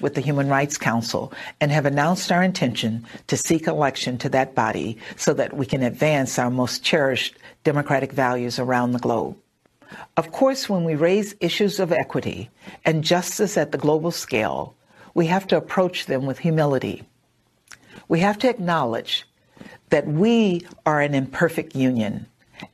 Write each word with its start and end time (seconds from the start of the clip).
With 0.00 0.14
the 0.14 0.20
Human 0.20 0.48
Rights 0.48 0.78
Council 0.78 1.32
and 1.60 1.70
have 1.70 1.86
announced 1.86 2.30
our 2.30 2.42
intention 2.42 3.04
to 3.26 3.36
seek 3.36 3.66
election 3.66 4.18
to 4.18 4.28
that 4.30 4.54
body 4.54 4.98
so 5.16 5.34
that 5.34 5.56
we 5.56 5.66
can 5.66 5.82
advance 5.82 6.38
our 6.38 6.50
most 6.50 6.82
cherished 6.82 7.36
democratic 7.64 8.12
values 8.12 8.58
around 8.58 8.92
the 8.92 8.98
globe. 8.98 9.36
Of 10.16 10.32
course, 10.32 10.68
when 10.68 10.84
we 10.84 10.94
raise 10.94 11.34
issues 11.40 11.78
of 11.80 11.92
equity 11.92 12.50
and 12.84 13.04
justice 13.04 13.56
at 13.56 13.72
the 13.72 13.78
global 13.78 14.10
scale, 14.10 14.74
we 15.14 15.26
have 15.26 15.46
to 15.48 15.56
approach 15.56 16.06
them 16.06 16.26
with 16.26 16.38
humility. 16.38 17.04
We 18.08 18.20
have 18.20 18.38
to 18.40 18.50
acknowledge 18.50 19.24
that 19.90 20.06
we 20.06 20.66
are 20.84 21.00
an 21.00 21.14
imperfect 21.14 21.76
union 21.76 22.26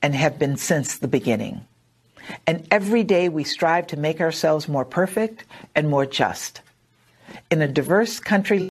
and 0.03 0.15
have 0.15 0.39
been 0.39 0.57
since 0.57 0.99
the 0.99 1.09
beginning. 1.09 1.67
And 2.47 2.67
every 2.71 3.05
day 3.05 3.29
we 3.29 3.45
strive 3.45 3.87
to 3.89 3.97
make 3.97 4.21
ourselves 4.21 4.69
more 4.69 4.85
perfect 4.85 5.45
and 5.75 5.89
more 5.89 6.07
just. 6.07 6.61
In 7.51 7.63
a 7.63 7.69
diverse 7.69 8.21
country, 8.21 8.69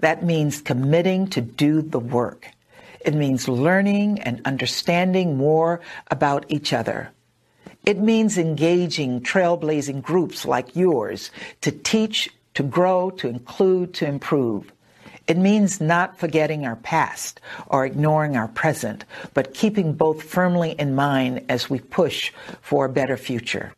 that 0.00 0.22
means 0.22 0.62
committing 0.62 1.28
to 1.28 1.40
do 1.40 1.82
the 1.82 1.98
work. 1.98 2.48
It 3.04 3.14
means 3.14 3.48
learning 3.48 4.20
and 4.20 4.40
understanding 4.44 5.36
more 5.36 5.80
about 6.10 6.46
each 6.48 6.72
other. 6.72 7.10
It 7.84 7.98
means 7.98 8.38
engaging 8.38 9.20
trailblazing 9.20 10.02
groups 10.02 10.44
like 10.44 10.74
yours 10.74 11.30
to 11.60 11.70
teach, 11.70 12.30
to 12.54 12.62
grow, 12.62 13.10
to 13.10 13.28
include, 13.28 13.94
to 13.94 14.06
improve. 14.06 14.72
It 15.28 15.36
means 15.36 15.80
not 15.80 16.18
forgetting 16.18 16.66
our 16.66 16.76
past 16.76 17.40
or 17.66 17.84
ignoring 17.84 18.36
our 18.36 18.48
present, 18.48 19.04
but 19.34 19.54
keeping 19.54 19.92
both 19.92 20.22
firmly 20.22 20.72
in 20.78 20.94
mind 20.94 21.44
as 21.48 21.68
we 21.68 21.80
push 21.80 22.32
for 22.62 22.86
a 22.86 22.88
better 22.88 23.16
future. 23.16 23.72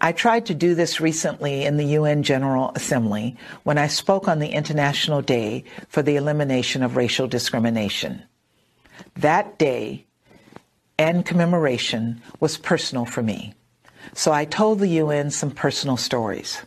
I 0.00 0.12
tried 0.12 0.46
to 0.46 0.54
do 0.54 0.74
this 0.74 1.00
recently 1.00 1.64
in 1.64 1.76
the 1.76 1.86
UN 1.98 2.22
General 2.22 2.72
Assembly 2.74 3.36
when 3.62 3.78
I 3.78 3.86
spoke 3.86 4.28
on 4.28 4.38
the 4.38 4.50
International 4.50 5.22
Day 5.22 5.64
for 5.88 6.02
the 6.02 6.16
Elimination 6.16 6.82
of 6.82 6.96
Racial 6.96 7.26
Discrimination. 7.26 8.22
That 9.16 9.58
day 9.58 10.06
and 10.98 11.24
commemoration 11.26 12.22
was 12.40 12.56
personal 12.56 13.04
for 13.04 13.22
me. 13.22 13.54
So 14.12 14.32
I 14.32 14.44
told 14.44 14.78
the 14.78 14.88
UN 14.88 15.30
some 15.30 15.50
personal 15.50 15.96
stories. 15.96 16.62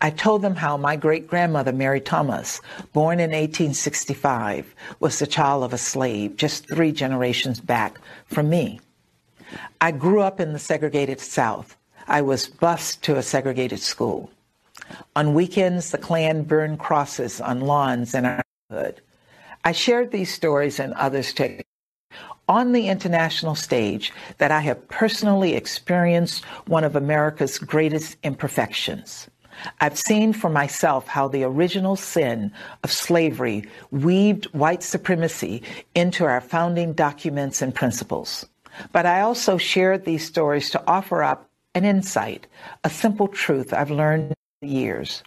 I 0.00 0.10
told 0.10 0.42
them 0.42 0.56
how 0.56 0.76
my 0.76 0.96
great 0.96 1.26
grandmother, 1.26 1.72
Mary 1.72 2.00
Thomas, 2.00 2.60
born 2.92 3.20
in 3.20 3.30
1865, 3.30 4.74
was 5.00 5.18
the 5.18 5.26
child 5.26 5.62
of 5.62 5.72
a 5.72 5.78
slave 5.78 6.36
just 6.36 6.68
three 6.68 6.90
generations 6.90 7.60
back 7.60 8.00
from 8.26 8.48
me. 8.48 8.80
I 9.80 9.90
grew 9.90 10.20
up 10.20 10.40
in 10.40 10.52
the 10.52 10.58
segregated 10.58 11.20
South. 11.20 11.76
I 12.06 12.22
was 12.22 12.46
bused 12.46 13.02
to 13.02 13.16
a 13.16 13.22
segregated 13.22 13.80
school. 13.80 14.30
On 15.16 15.34
weekends, 15.34 15.90
the 15.90 15.98
Klan 15.98 16.42
burned 16.42 16.78
crosses 16.78 17.40
on 17.40 17.60
lawns 17.60 18.14
in 18.14 18.24
our 18.24 18.42
neighborhood. 18.70 19.00
I 19.64 19.72
shared 19.72 20.10
these 20.10 20.32
stories 20.32 20.78
and 20.78 20.92
others 20.94 21.32
to 21.34 21.62
on 22.48 22.72
the 22.72 22.88
international 22.88 23.54
stage 23.54 24.12
that 24.36 24.50
I 24.50 24.60
have 24.60 24.88
personally 24.88 25.54
experienced 25.54 26.44
one 26.66 26.84
of 26.84 26.94
America's 26.94 27.58
greatest 27.58 28.16
imperfections. 28.22 29.28
I've 29.80 29.96
seen 29.96 30.32
for 30.32 30.50
myself 30.50 31.06
how 31.06 31.28
the 31.28 31.44
original 31.44 31.96
sin 31.96 32.52
of 32.82 32.92
slavery 32.92 33.66
weaved 33.90 34.46
white 34.46 34.82
supremacy 34.82 35.62
into 35.94 36.24
our 36.24 36.40
founding 36.40 36.92
documents 36.92 37.62
and 37.62 37.74
principles. 37.74 38.44
But 38.92 39.06
I 39.06 39.20
also 39.20 39.56
shared 39.56 40.04
these 40.04 40.26
stories 40.26 40.70
to 40.70 40.82
offer 40.86 41.22
up 41.22 41.48
an 41.74 41.84
insight, 41.84 42.46
a 42.84 42.90
simple 42.90 43.28
truth 43.28 43.72
I've 43.72 43.90
learned 43.90 44.34
years. 44.62 45.22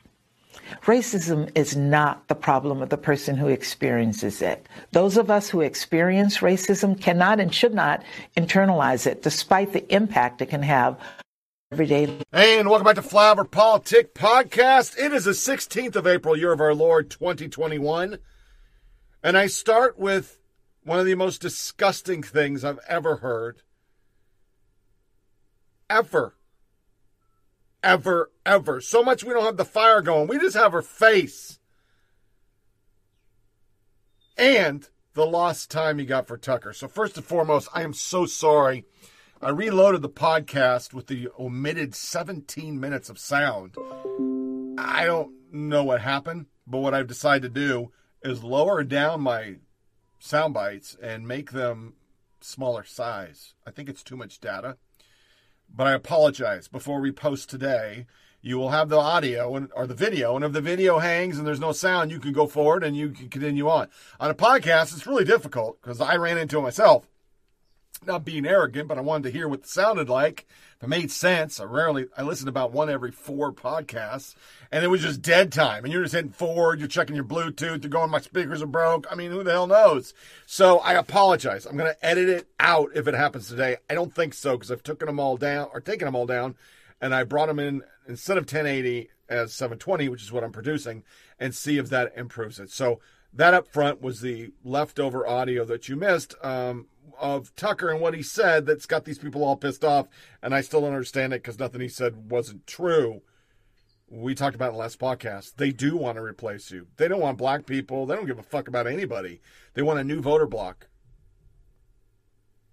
Racism 0.83 1.49
is 1.55 1.75
not 1.75 2.27
the 2.27 2.35
problem 2.35 2.81
of 2.81 2.89
the 2.89 2.97
person 2.97 3.35
who 3.35 3.47
experiences 3.47 4.41
it. 4.41 4.67
Those 4.91 5.17
of 5.17 5.29
us 5.29 5.49
who 5.49 5.61
experience 5.61 6.39
racism 6.39 6.99
cannot 6.99 7.39
and 7.39 7.53
should 7.53 7.73
not 7.73 8.03
internalize 8.35 9.05
it, 9.07 9.23
despite 9.23 9.73
the 9.73 9.93
impact 9.93 10.41
it 10.41 10.47
can 10.47 10.63
have 10.63 10.97
everyday. 11.71 12.05
Hey, 12.31 12.59
and 12.59 12.69
welcome 12.69 12.85
back 12.85 12.95
to 12.95 13.01
Flyover 13.01 13.49
Politic 13.49 14.13
Podcast. 14.13 14.97
It 14.97 15.13
is 15.13 15.25
the 15.25 15.31
16th 15.31 15.95
of 15.95 16.07
April, 16.07 16.37
year 16.37 16.53
of 16.53 16.61
our 16.61 16.73
Lord 16.73 17.09
2021. 17.09 18.17
And 19.23 19.37
I 19.37 19.47
start 19.47 19.97
with 19.97 20.39
one 20.83 20.99
of 20.99 21.05
the 21.05 21.15
most 21.15 21.41
disgusting 21.41 22.23
things 22.23 22.63
I've 22.63 22.79
ever 22.87 23.17
heard. 23.17 23.61
Ever. 25.89 26.35
Ever, 27.83 28.31
ever. 28.45 28.81
So 28.81 29.03
much 29.03 29.23
we 29.23 29.33
don't 29.33 29.45
have 29.45 29.57
the 29.57 29.65
fire 29.65 30.01
going. 30.01 30.27
We 30.27 30.39
just 30.39 30.57
have 30.57 30.73
her 30.73 30.81
face. 30.81 31.59
And 34.37 34.87
the 35.13 35.25
lost 35.25 35.71
time 35.71 35.99
you 35.99 36.05
got 36.05 36.27
for 36.27 36.37
Tucker. 36.37 36.73
So, 36.73 36.87
first 36.87 37.17
and 37.17 37.25
foremost, 37.25 37.69
I 37.73 37.83
am 37.83 37.93
so 37.93 38.25
sorry 38.25 38.85
I 39.39 39.49
reloaded 39.49 40.01
the 40.01 40.09
podcast 40.09 40.95
with 40.95 41.05
the 41.05 41.29
omitted 41.37 41.93
17 41.93 42.79
minutes 42.79 43.07
of 43.07 43.19
sound. 43.19 43.75
I 44.79 45.05
don't 45.05 45.31
know 45.51 45.83
what 45.83 46.01
happened, 46.01 46.47
but 46.65 46.79
what 46.79 46.95
I've 46.95 47.05
decided 47.05 47.53
to 47.53 47.67
do 47.67 47.91
is 48.23 48.43
lower 48.43 48.83
down 48.83 49.21
my 49.21 49.57
sound 50.17 50.55
bites 50.55 50.97
and 51.03 51.27
make 51.27 51.51
them 51.51 51.93
smaller 52.41 52.83
size. 52.83 53.53
I 53.63 53.69
think 53.69 53.89
it's 53.89 54.01
too 54.01 54.17
much 54.17 54.39
data. 54.39 54.77
But 55.73 55.87
I 55.87 55.93
apologize. 55.93 56.67
Before 56.67 56.99
we 56.99 57.11
post 57.11 57.49
today, 57.49 58.05
you 58.41 58.57
will 58.57 58.69
have 58.69 58.89
the 58.89 58.97
audio 58.97 59.67
or 59.75 59.87
the 59.87 59.93
video. 59.93 60.35
And 60.35 60.45
if 60.45 60.53
the 60.53 60.61
video 60.61 60.99
hangs 60.99 61.37
and 61.37 61.45
there's 61.45 61.59
no 61.59 61.71
sound, 61.71 62.11
you 62.11 62.19
can 62.19 62.33
go 62.33 62.47
forward 62.47 62.83
and 62.83 62.95
you 62.95 63.09
can 63.09 63.29
continue 63.29 63.69
on. 63.69 63.87
On 64.19 64.29
a 64.29 64.35
podcast, 64.35 64.93
it's 64.93 65.07
really 65.07 65.25
difficult 65.25 65.81
because 65.81 66.01
I 66.01 66.15
ran 66.15 66.37
into 66.37 66.57
it 66.57 66.61
myself 66.61 67.07
not 68.05 68.25
being 68.25 68.45
arrogant, 68.45 68.87
but 68.87 68.97
I 68.97 69.01
wanted 69.01 69.23
to 69.23 69.31
hear 69.31 69.47
what 69.47 69.59
it 69.59 69.67
sounded 69.67 70.09
like. 70.09 70.45
If 70.77 70.83
it 70.83 70.89
made 70.89 71.09
sense, 71.11 71.59
I 71.59 71.63
rarely, 71.63 72.05
I 72.15 72.21
listened 72.21 72.49
about 72.49 72.71
one 72.71 72.89
every 72.89 73.11
four 73.11 73.51
podcasts, 73.51 74.35
and 74.71 74.83
it 74.83 74.89
was 74.89 75.01
just 75.01 75.21
dead 75.21 75.51
time. 75.51 75.83
And 75.83 75.91
you're 75.91 76.03
just 76.03 76.13
hitting 76.13 76.31
forward, 76.31 76.79
you're 76.79 76.87
checking 76.87 77.15
your 77.15 77.25
Bluetooth, 77.25 77.83
you're 77.83 77.89
going, 77.89 78.11
my 78.11 78.19
speakers 78.19 78.61
are 78.61 78.67
broke. 78.67 79.07
I 79.09 79.15
mean, 79.15 79.31
who 79.31 79.43
the 79.43 79.51
hell 79.51 79.67
knows? 79.67 80.13
So 80.45 80.79
I 80.79 80.93
apologize. 80.93 81.65
I'm 81.65 81.77
going 81.77 81.91
to 81.91 82.05
edit 82.05 82.29
it 82.29 82.47
out 82.59 82.91
if 82.93 83.07
it 83.07 83.15
happens 83.15 83.47
today. 83.47 83.77
I 83.89 83.95
don't 83.95 84.13
think 84.13 84.33
so 84.33 84.53
because 84.53 84.71
I've 84.71 84.83
taken 84.83 85.07
them 85.07 85.19
all 85.19 85.37
down, 85.37 85.69
or 85.73 85.81
taken 85.81 86.05
them 86.05 86.15
all 86.15 86.25
down, 86.25 86.55
and 87.01 87.15
I 87.15 87.23
brought 87.23 87.47
them 87.47 87.59
in 87.59 87.81
instead 88.07 88.37
of 88.37 88.43
1080 88.43 89.09
as 89.29 89.53
720, 89.53 90.09
which 90.09 90.23
is 90.23 90.31
what 90.31 90.43
I'm 90.43 90.51
producing, 90.51 91.03
and 91.39 91.53
see 91.53 91.77
if 91.77 91.89
that 91.89 92.13
improves 92.15 92.59
it. 92.59 92.71
So 92.71 92.99
that 93.33 93.53
up 93.53 93.67
front 93.67 94.01
was 94.01 94.21
the 94.21 94.51
leftover 94.63 95.27
audio 95.27 95.65
that 95.65 95.89
you 95.89 95.95
missed. 95.95 96.35
Um, 96.41 96.87
of 97.19 97.55
Tucker 97.55 97.89
and 97.89 98.01
what 98.01 98.13
he 98.13 98.21
said 98.21 98.65
that's 98.65 98.85
got 98.85 99.05
these 99.05 99.17
people 99.17 99.43
all 99.43 99.55
pissed 99.55 99.83
off, 99.83 100.07
and 100.41 100.53
I 100.53 100.61
still 100.61 100.81
don't 100.81 100.93
understand 100.93 101.33
it 101.33 101.41
because 101.41 101.59
nothing 101.59 101.81
he 101.81 101.87
said 101.87 102.29
wasn't 102.29 102.67
true. 102.67 103.21
We 104.09 104.35
talked 104.35 104.55
about 104.55 104.69
in 104.69 104.75
the 104.75 104.79
last 104.79 104.99
podcast. 104.99 105.55
They 105.57 105.71
do 105.71 105.97
want 105.97 106.15
to 106.17 106.23
replace 106.23 106.71
you. 106.71 106.87
They 106.97 107.07
don't 107.07 107.19
want 107.19 107.37
black 107.37 107.65
people. 107.65 108.05
They 108.05 108.15
don't 108.15 108.25
give 108.25 108.39
a 108.39 108.43
fuck 108.43 108.67
about 108.67 108.87
anybody. 108.87 109.41
They 109.73 109.81
want 109.81 109.99
a 109.99 110.03
new 110.03 110.21
voter 110.21 110.45
block. 110.45 110.87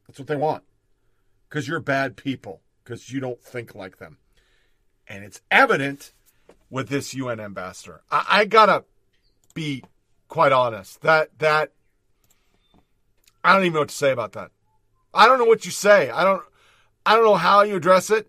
That's 0.07 0.19
what 0.19 0.29
they 0.29 0.37
want. 0.37 0.63
Because 1.49 1.67
you're 1.67 1.81
bad 1.81 2.17
people. 2.17 2.61
Because 2.83 3.11
you 3.11 3.19
don't 3.19 3.43
think 3.43 3.75
like 3.75 3.99
them. 3.99 4.19
And 5.09 5.25
it's 5.25 5.41
evident 5.51 6.13
with 6.71 6.89
this 6.89 7.15
UN 7.15 7.41
ambassador. 7.41 8.03
I, 8.11 8.25
I 8.29 8.45
gotta 8.45 8.85
be 9.55 9.83
quite 10.29 10.53
honest. 10.53 11.01
That 11.03 11.39
that 11.39 11.73
I 13.45 13.53
don't 13.53 13.63
even 13.63 13.75
know 13.75 13.81
what 13.81 13.91
to 13.91 13.95
say 13.95 14.11
about 14.11 14.33
that. 14.33 14.51
I 15.13 15.27
don't 15.27 15.39
know 15.39 15.45
what 15.45 15.67
you 15.67 15.71
say. 15.71 16.11
I 16.11 16.25
don't 16.25 16.43
I 17.07 17.15
don't 17.15 17.25
know 17.25 17.37
how 17.37 17.63
you 17.63 17.77
address 17.77 18.11
it. 18.11 18.29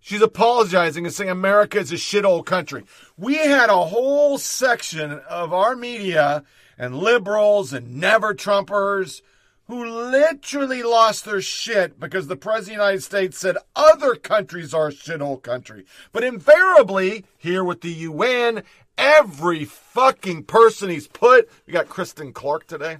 She's 0.00 0.22
apologizing 0.22 1.04
and 1.04 1.12
saying 1.12 1.28
America 1.28 1.78
is 1.78 1.90
a 1.90 1.96
shithole 1.96 2.46
country. 2.46 2.84
We 3.16 3.34
had 3.34 3.68
a 3.68 3.86
whole 3.86 4.38
section 4.38 5.10
of 5.28 5.52
our 5.52 5.74
media 5.74 6.44
and 6.78 6.96
liberals 6.96 7.72
and 7.72 7.96
never 7.96 8.32
Trumpers 8.32 9.20
who 9.66 9.84
literally 9.84 10.82
lost 10.82 11.24
their 11.24 11.42
shit 11.42 12.00
because 12.00 12.26
the 12.26 12.36
President 12.36 12.76
of 12.76 12.78
the 12.78 12.84
United 12.84 13.02
States 13.02 13.38
said 13.38 13.56
other 13.76 14.14
countries 14.14 14.72
are 14.72 14.88
a 14.88 14.92
shithole 14.92 15.42
country. 15.42 15.84
But 16.12 16.24
invariably, 16.24 17.26
here 17.36 17.62
with 17.62 17.82
the 17.82 17.90
UN, 17.90 18.62
every 18.96 19.66
fucking 19.66 20.44
person 20.44 20.88
he's 20.88 21.08
put, 21.08 21.50
we 21.66 21.74
got 21.74 21.90
Kristen 21.90 22.32
Clarke 22.32 22.66
today. 22.66 22.98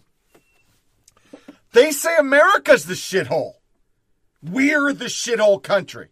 They 1.72 1.90
say 1.90 2.16
America's 2.16 2.84
the 2.86 2.94
shithole. 2.94 3.54
We're 4.42 4.92
the 4.92 5.06
shithole 5.06 5.62
country. 5.62 6.08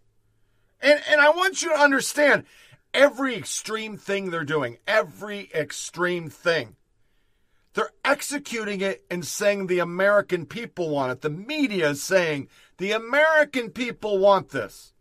And, 0.81 1.00
and 1.11 1.20
I 1.20 1.31
want 1.31 1.62
you 1.62 1.70
to 1.70 1.81
understand 1.81 2.44
every 2.93 3.35
extreme 3.35 3.97
thing 3.97 4.31
they're 4.31 4.44
doing, 4.44 4.79
every 4.87 5.50
extreme 5.55 6.29
thing. 6.29 6.76
They're 7.75 7.93
executing 8.05 8.81
it 8.81 9.05
and 9.11 9.25
saying 9.25 9.67
the 9.67 9.81
American 9.81 10.47
people 10.47 10.88
want 10.88 11.12
it. 11.12 11.20
The 11.20 11.31
media 11.31 11.91
is 11.91 12.02
saying 12.02 12.49
the 12.79 12.93
American 12.93 13.70
people 13.70 14.19
want 14.19 14.49
this. 14.49 14.93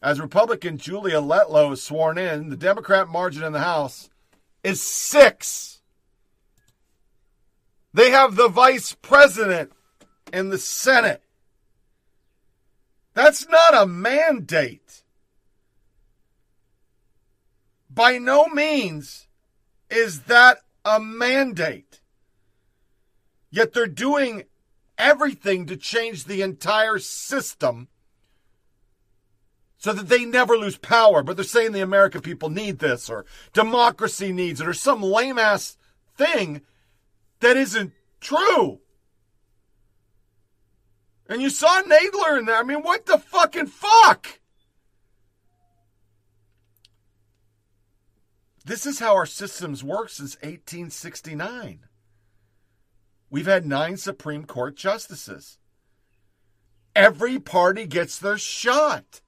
As 0.00 0.20
Republican 0.20 0.78
Julia 0.78 1.20
Letlow 1.20 1.72
is 1.72 1.82
sworn 1.82 2.16
in, 2.16 2.48
the 2.48 2.56
Democrat 2.56 3.08
margin 3.08 3.42
in 3.42 3.52
the 3.52 3.60
House 3.60 4.08
is 4.62 4.80
six. 4.80 5.80
They 7.92 8.10
have 8.10 8.36
the 8.36 8.48
vice 8.48 8.92
president 8.92 9.72
in 10.32 10.50
the 10.50 10.58
Senate. 10.58 11.22
That's 13.14 13.48
not 13.48 13.74
a 13.74 13.86
mandate. 13.86 15.02
By 17.88 18.18
no 18.18 18.46
means 18.46 19.26
is 19.90 20.22
that 20.22 20.58
a 20.84 21.00
mandate. 21.00 22.00
Yet 23.50 23.72
they're 23.72 23.86
doing 23.86 24.44
everything 24.98 25.66
to 25.66 25.76
change 25.76 26.24
the 26.24 26.42
entire 26.42 26.98
system 26.98 27.88
so 29.78 29.92
that 29.92 30.08
they 30.08 30.24
never 30.24 30.56
lose 30.56 30.76
power. 30.76 31.22
But 31.22 31.36
they're 31.36 31.44
saying 31.44 31.72
the 31.72 31.80
American 31.80 32.20
people 32.20 32.50
need 32.50 32.80
this, 32.80 33.08
or 33.08 33.24
democracy 33.52 34.32
needs 34.32 34.60
it, 34.60 34.68
or 34.68 34.74
some 34.74 35.02
lame 35.02 35.38
ass 35.38 35.76
thing 36.16 36.62
that 37.40 37.56
isn't 37.56 37.92
true. 38.20 38.80
And 41.28 41.42
you 41.42 41.50
saw 41.50 41.82
Nadler 41.82 42.38
in 42.38 42.44
there. 42.46 42.56
I 42.56 42.62
mean, 42.62 42.82
what 42.82 43.06
the 43.06 43.18
fucking 43.18 43.66
fuck? 43.66 44.40
This 48.64 48.84
is 48.84 48.98
how 48.98 49.14
our 49.14 49.26
systems 49.26 49.84
work 49.84 50.08
since 50.08 50.34
1869. 50.36 51.86
We've 53.30 53.46
had 53.46 53.66
nine 53.66 53.96
Supreme 53.96 54.44
Court 54.44 54.76
justices. 54.76 55.58
Every 56.94 57.38
party 57.38 57.86
gets 57.86 58.18
their 58.18 58.38
shot. 58.38 59.20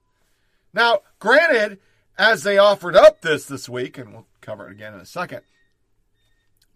Now, 0.73 0.99
granted, 1.19 1.79
as 2.17 2.43
they 2.43 2.57
offered 2.57 2.95
up 2.95 3.21
this 3.21 3.45
this 3.45 3.69
week, 3.69 3.97
and 3.97 4.11
we'll 4.11 4.27
cover 4.41 4.67
it 4.67 4.71
again 4.71 4.93
in 4.93 4.99
a 4.99 5.05
second, 5.05 5.41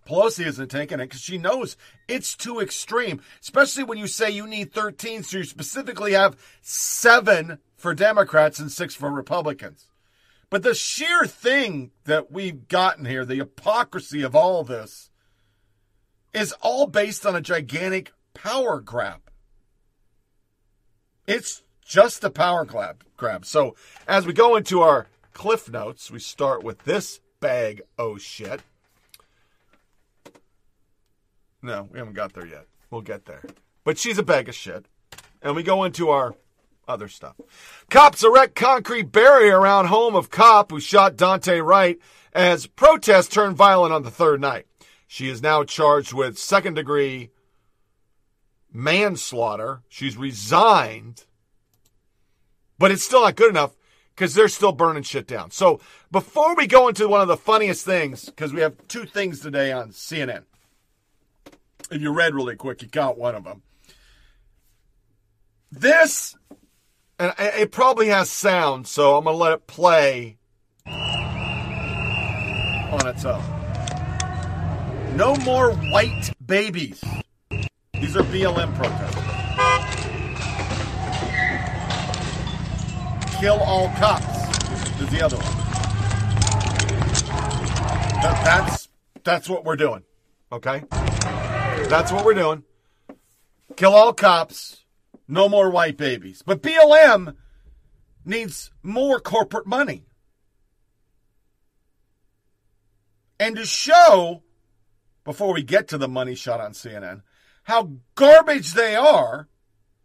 Pelosi 0.06 0.46
isn't 0.46 0.70
taking 0.70 1.00
it 1.00 1.06
because 1.06 1.22
she 1.22 1.38
knows 1.38 1.78
it's 2.08 2.36
too 2.36 2.60
extreme, 2.60 3.22
especially 3.42 3.84
when 3.84 3.98
you 3.98 4.08
say 4.08 4.30
you 4.30 4.48
need 4.48 4.74
13, 4.74 5.24
so 5.24 5.38
you 5.38 5.44
specifically 5.44 6.14
have 6.14 6.38
seven 6.62 7.60
for 7.78 7.94
Democrats 7.94 8.60
and 8.60 8.72
six 8.72 8.96
for 8.96 9.12
Republicans. 9.12 9.88
But 10.50 10.64
the 10.64 10.76
sheer 10.76 11.26
thing 11.26 11.92
that 12.06 12.32
we've 12.32 12.68
gotten 12.68 13.06
here, 13.06 13.26
the 13.26 13.36
hypocrisy 13.36 14.22
of 14.22 14.36
all 14.36 14.64
this, 14.64 15.10
is 16.34 16.54
all 16.62 16.88
based 16.88 17.26
on 17.26 17.36
a 17.36 17.42
gigantic 17.42 18.12
power 18.34 18.80
grab. 18.80 19.22
It's 21.26 21.64
just 21.86 22.24
a 22.24 22.30
power 22.30 22.66
grab. 22.66 23.04
grab. 23.18 23.46
So 23.46 23.76
as 24.08 24.26
we 24.26 24.34
go 24.34 24.56
into 24.56 24.82
our 24.82 25.08
cliff 25.34 25.70
notes, 25.72 26.12
we 26.12 26.20
start 26.20 26.64
with 26.64 26.84
this 26.84 27.20
bag 27.40 27.82
oh 27.98 28.18
shit. 28.18 28.62
No, 31.64 31.88
we 31.92 31.98
haven't 31.98 32.14
got 32.14 32.34
there 32.34 32.46
yet. 32.46 32.68
We'll 32.92 33.02
get 33.02 33.26
there. 33.26 33.42
But 33.86 33.98
she's 33.98 34.18
a 34.18 34.24
bag 34.24 34.50
of 34.50 34.56
shit. 34.56 34.86
And 35.42 35.56
we 35.56 35.64
go 35.64 35.86
into 35.86 36.10
our 36.10 36.36
other 36.88 37.08
stuff. 37.08 37.36
Cops 37.90 38.24
erect 38.24 38.56
concrete 38.56 39.12
barrier 39.12 39.60
around 39.60 39.86
home 39.86 40.16
of 40.16 40.30
cop 40.30 40.72
who 40.72 40.80
shot 40.80 41.16
Daunte 41.16 41.66
Wright 41.66 41.98
as 42.34 42.68
protests 42.68 43.30
turned 43.30 43.56
violent 43.56 43.94
on 43.94 44.04
the 44.04 44.12
third 44.12 44.42
night. 44.42 44.68
She 45.08 45.30
is 45.30 45.42
now 45.42 45.64
charged 45.64 46.14
with 46.14 46.38
second 46.38 46.74
degree 46.74 47.30
manslaughter. 48.72 49.84
She's 49.88 50.18
resigned, 50.18 51.26
but 52.78 52.92
it's 52.92 53.04
still 53.04 53.22
not 53.22 53.36
good 53.36 53.52
enough 53.52 53.76
because 54.16 54.34
they're 54.34 54.48
still 54.50 54.72
burning 54.72 55.04
shit 55.04 55.28
down. 55.28 55.52
So 55.52 55.80
before 56.12 56.56
we 56.56 56.68
go 56.68 56.88
into 56.88 57.08
one 57.08 57.22
of 57.22 57.28
the 57.28 57.38
funniest 57.38 57.86
things, 57.86 58.26
because 58.26 58.54
we 58.54 58.62
have 58.62 58.76
two 58.88 59.06
things 59.06 59.40
today 59.40 59.72
on 59.72 59.90
CNN. 59.90 60.44
If 61.92 62.02
you 62.02 62.12
read 62.12 62.34
really 62.34 62.56
quick, 62.56 62.82
you 62.82 62.88
got 62.88 63.18
one 63.18 63.36
of 63.36 63.44
them. 63.44 63.62
This, 65.72 66.36
and 67.20 67.34
it 67.38 67.72
probably 67.72 68.08
has 68.08 68.30
sound, 68.30 68.88
so 68.88 69.18
I'm 69.18 69.24
going 69.24 69.36
to 69.36 69.44
let 69.44 69.54
it 69.54 69.68
play 69.68 70.38
on 72.94 73.08
its 73.08 73.26
own. 73.26 73.44
No 75.16 75.36
more 75.38 75.74
white 75.74 76.32
babies. 76.46 77.04
These 77.94 78.18
are 78.18 78.24
BLM 78.24 78.76
protesters. 78.76 79.24
Kill 83.40 83.60
all 83.60 83.90
cops 83.98 85.02
is 85.02 85.10
the 85.10 85.22
other 85.22 85.38
one. 85.38 85.64
That, 88.22 88.42
that's 88.46 88.90
that's 89.24 89.50
what 89.50 89.66
we're 89.66 89.76
doing. 89.76 90.04
Okay? 90.52 90.84
That's 91.94 92.12
what 92.12 92.26
we're 92.26 92.34
doing. 92.34 92.64
Kill 93.76 93.94
all 93.94 94.14
cops. 94.14 94.84
No 95.28 95.48
more 95.48 95.70
white 95.70 95.96
babies. 95.96 96.42
But 96.44 96.64
BLM 96.64 97.36
needs 98.26 98.72
more 98.82 99.20
corporate 99.20 99.68
money. 99.68 100.08
And 103.40 103.56
to 103.58 103.66
show, 103.68 104.42
before 105.24 105.54
we 105.54 105.62
get 105.62 105.88
to 105.90 106.00
the 106.00 106.08
money 106.08 106.34
shot 106.34 106.60
on 106.60 106.72
CNN, 106.72 107.22
how 107.66 107.92
garbage 108.16 108.74
they 108.74 108.96
are 108.96 109.48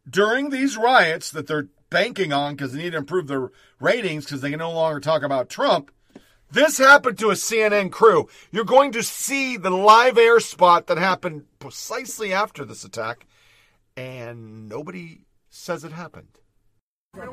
during 0.07 0.51
these 0.51 0.77
riots 0.77 1.31
that 1.31 1.47
they're 1.47 1.69
banking 1.89 2.35
on 2.35 2.55
because 2.55 2.75
they 2.75 2.83
need 2.83 2.93
to 2.93 2.99
improve 2.99 3.29
their 3.29 3.51
ratings 3.81 4.27
because 4.27 4.43
they 4.43 4.51
can 4.51 4.59
no 4.59 4.73
longer 4.73 5.01
talk 5.01 5.23
about 5.23 5.49
Trump. 5.49 5.91
This 6.51 6.79
happened 6.79 7.19
to 7.19 7.31
a 7.31 7.35
CNN 7.35 7.93
crew. 7.93 8.29
You're 8.51 8.65
going 8.65 8.93
to 8.93 9.03
see 9.03 9.59
the 9.59 9.71
live 9.71 10.17
air 10.17 10.41
spot 10.41 10.87
that 10.87 10.97
happened 10.97 11.45
precisely 11.59 12.33
after 12.33 12.65
this 12.65 12.85
attack, 12.85 13.27
and 13.97 14.67
nobody 14.67 15.27
says 15.51 15.85
it 15.85 15.93
happened. 15.93 16.39
No, 17.19 17.25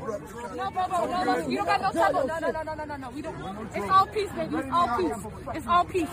bro, 0.71 0.87
no, 0.87 1.23
no, 1.25 1.47
you 1.47 1.57
don't 1.57 1.65
got 1.65 1.81
no 1.81 1.91
trouble. 1.91 2.25
No, 2.25 2.39
no, 2.39 2.49
no, 2.49 2.63
no, 2.63 2.73
no, 2.73 2.85
no, 2.85 2.95
no. 2.95 3.09
We 3.11 3.21
don't. 3.21 3.35
It's 3.75 3.89
all 3.89 4.07
peace, 4.07 4.31
baby. 4.31 4.55
It's 4.55 4.71
all 4.71 4.97
peace. 4.97 5.17
It's 5.53 5.67
all 5.67 5.85
peace. 5.85 6.09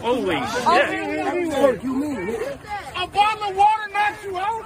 Holy 0.00 0.36
shit. 0.36 1.48
What 1.60 1.84
you 1.84 1.94
mean? 1.96 2.28
A 2.96 3.06
bottle 3.08 3.50
of 3.50 3.56
water 3.56 3.88
knocks 3.92 4.24
you 4.24 4.38
out? 4.38 4.64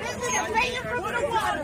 this 0.00 0.16
nigga 0.24 0.42
paying 0.54 0.82
for 0.82 1.12
the 1.12 1.20
water. 1.30 1.62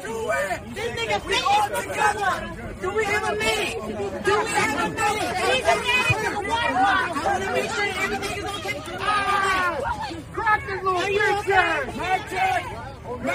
This 0.74 0.90
nigga 0.98 1.18
paying 1.26 1.62
for 1.64 1.82
the 1.82 2.20
water. 2.20 2.48
Do 2.80 2.88
we 2.94 3.04
have 3.04 3.24
a 3.24 3.36
minute? 3.36 3.76
Do 4.24 4.32
we 4.38 4.50
have 4.50 4.78
a 4.78 4.90
minute? 4.94 5.36
He's 5.48 5.64
a 5.64 5.76
man 5.88 6.12
to 6.24 6.30
the 6.30 6.42
water. 6.46 6.76
I 6.76 7.24
want 7.24 7.42
to 7.42 7.50
make 7.52 7.70
sure 7.72 7.88
everything 8.04 8.36
is 8.38 8.44
okay. 8.44 8.76
Ah, 9.00 9.80
crack 10.34 10.60
this 10.66 10.82
little 10.82 11.00
bitch 11.00 11.96
My 11.96 12.87
We 13.08 13.14
need 13.14 13.24
a 13.24 13.32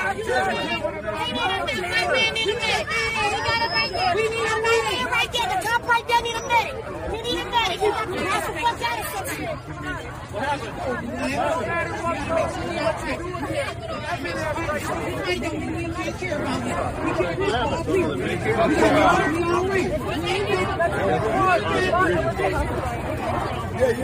minute. 1.33 2.85
We 4.13 4.29
need 4.29 4.45
a 4.45 4.57
minute 4.61 5.09
right 5.09 5.31
there. 5.33 5.49
The 5.49 5.57
top 5.65 5.81
right 5.87 6.07
there 6.07 6.21
need 6.21 6.35
a 6.35 6.47
medic. 6.47 6.75
We 7.11 7.17
need 7.23 7.39
a 7.39 7.45
medic. 7.49 7.81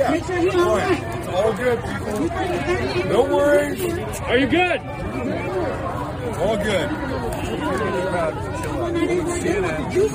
Make 0.10 0.24
sure 0.26 0.38
he's 0.38 0.56
all 0.56 0.78
right. 0.78 1.04
All 1.28 1.54
good, 1.54 1.80
people. 1.84 2.20
No 3.10 3.22
worries. 3.24 3.80
Are 4.22 4.38
you 4.38 4.48
good? 4.48 4.99
All 6.40 6.56
good. 6.56 6.90
We 6.90 6.96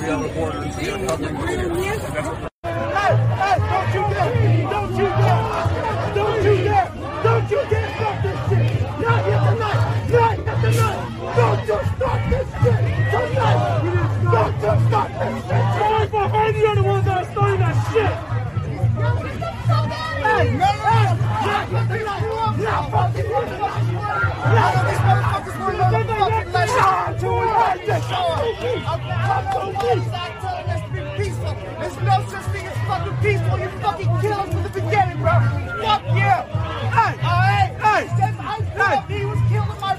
are 0.09 0.23
reporters. 0.23 0.73
Are 0.75 0.81
Hey, 2.95 3.13
hey, 3.41 3.57
don't 3.69 3.93
you 3.93 4.01
dare! 4.09 4.33
Don't 4.71 4.89
you 4.97 5.05
dare! 5.05 5.45
Don't 6.15 6.43
you 6.43 6.55
dare! 6.65 6.89
Don't 7.23 7.45
you 7.51 7.61
dare 7.69 7.89
stop 7.95 8.15
this 8.23 8.39
shit! 8.49 8.65
Don't 11.35 11.61
you 11.67 11.77
stop 11.95 12.19
this 12.31 12.49
shit! 12.63 12.81
You 13.85 14.01
stop! 14.89 15.09
Sorry 15.77 16.07
for 16.07 16.25
you're 16.57 16.75
the 16.75 16.81
ones 16.83 17.05
that 17.05 17.17
are 17.21 17.25
that 17.59 17.75
shit! 17.93 18.13
Hey! 20.25 20.45
Not 24.55 24.84
this! 28.61 28.83
Come 28.85 29.01
to 29.01 29.95
me! 29.95 30.25
peaceful. 31.17 31.53
There's 31.79 31.97
no 32.01 32.25
such 32.29 32.45
thing 32.51 32.65
as 32.67 32.77
fucking 32.87 33.17
peaceful. 33.23 33.59
You 33.59 33.69
fucking 33.81 34.11
killed 34.21 34.33
us 34.33 34.53
from 34.53 34.63
the 34.63 34.69
beginning, 34.69 35.17
bro. 35.21 35.31
Fuck 35.81 36.03
you. 36.11 36.35
Hey, 36.95 37.13
hey, 37.17 37.65
I 37.81 39.05
he 39.07 39.25
was 39.25 39.39
my 39.79 39.95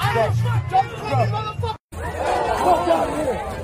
hey, 0.00 0.26
don't 0.70 0.88
fucking 0.96 1.32
motherfucker. 1.34 1.76
Fuck 1.90 2.88
out 2.88 3.08
of 3.08 3.16
here. 3.16 3.60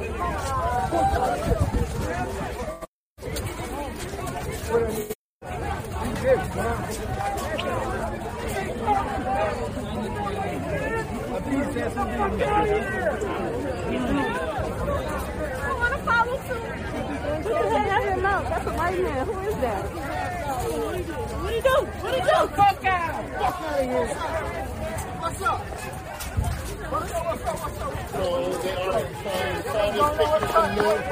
I 15.58 15.72
want 15.72 15.92
to 15.94 16.00
follow 16.04 16.36
suit. 16.46 16.62
Put 17.42 17.52
your 17.52 17.68
hand 17.70 17.90
out 17.90 18.02
your 18.04 18.16
mouth. 18.16 18.48
That's 18.48 18.66
a 18.66 18.70
white 18.70 19.00
man. 19.00 19.26
Who 19.26 19.38
is 19.40 19.54
that? 19.56 19.84
What 20.76 21.48
do 21.48 21.54
you 21.54 21.62
do? 21.62 21.68
What 22.02 22.10
do 22.10 22.16
you 22.16 22.24
do? 22.24 22.38
Fuck 22.56 22.84
out. 22.84 23.24
Fuck 23.38 23.60
out 23.60 23.80
of 23.80 23.86
here. 23.86 24.06
What's 25.20 25.42
up? 25.42 25.60
What's 26.88 27.12
up? 27.12 27.24
What's 27.26 27.44
up? 27.44 27.56
What's 27.62 27.80
up? 27.80 27.96
So 28.12 28.22
they 28.62 28.72
are 28.72 29.04
trying 29.22 29.62
to 29.62 30.06
pictures 30.16 30.50
from 30.52 30.68
news, 30.76 31.02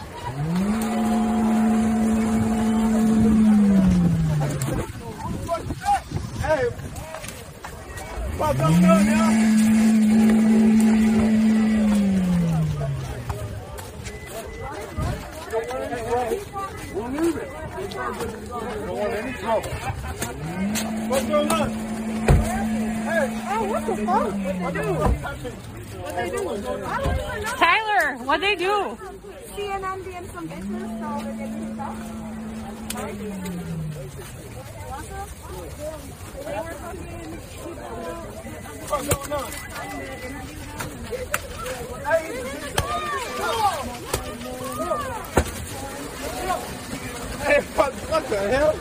Hey, 6.43 6.65
what's 8.37 8.61
up, 8.61 8.73
good, 8.73 9.07
yeah? 9.07 9.31
We'll 16.95 17.11
leave 17.11 17.37
it. 17.37 17.49
Don't 17.91 18.97
want 18.97 19.13
any 19.13 19.33
trouble. 19.35 19.71
What's 21.09 21.27
going 21.27 21.53
on? 21.53 21.71
Hey, 23.07 23.47
Oh, 23.59 23.65
what 23.65 23.87
the 23.87 23.97
fuck? 23.97 24.35
What 24.61 24.75
they 24.75 24.83
do? 24.83 24.93
What 24.93 26.15
they 26.17 26.31
do? 26.31 26.49
I 26.49 27.01
don't 27.01 27.15
even 27.15 27.43
know. 27.43 27.51
Tyler, 27.57 28.17
what 28.25 28.41
they 28.41 28.55
do? 28.55 28.99
CNN 29.55 30.05
being 30.05 30.29
some 30.29 30.49
bitches, 30.49 31.01
so 31.01 31.09
they're 31.25 31.37
getting 31.37 31.63
his 31.63 31.75
stuff. 31.75 31.97
what's 38.89 39.09
going 39.09 39.33
on? 39.33 39.53
Hey, 47.47 47.61
what, 47.77 47.93
what 47.95 48.25
the 48.29 48.39
hell? 48.51 48.81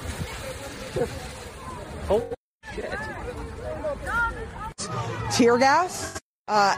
tear 5.35 5.57
gas. 5.57 6.17
Uh, 6.47 6.75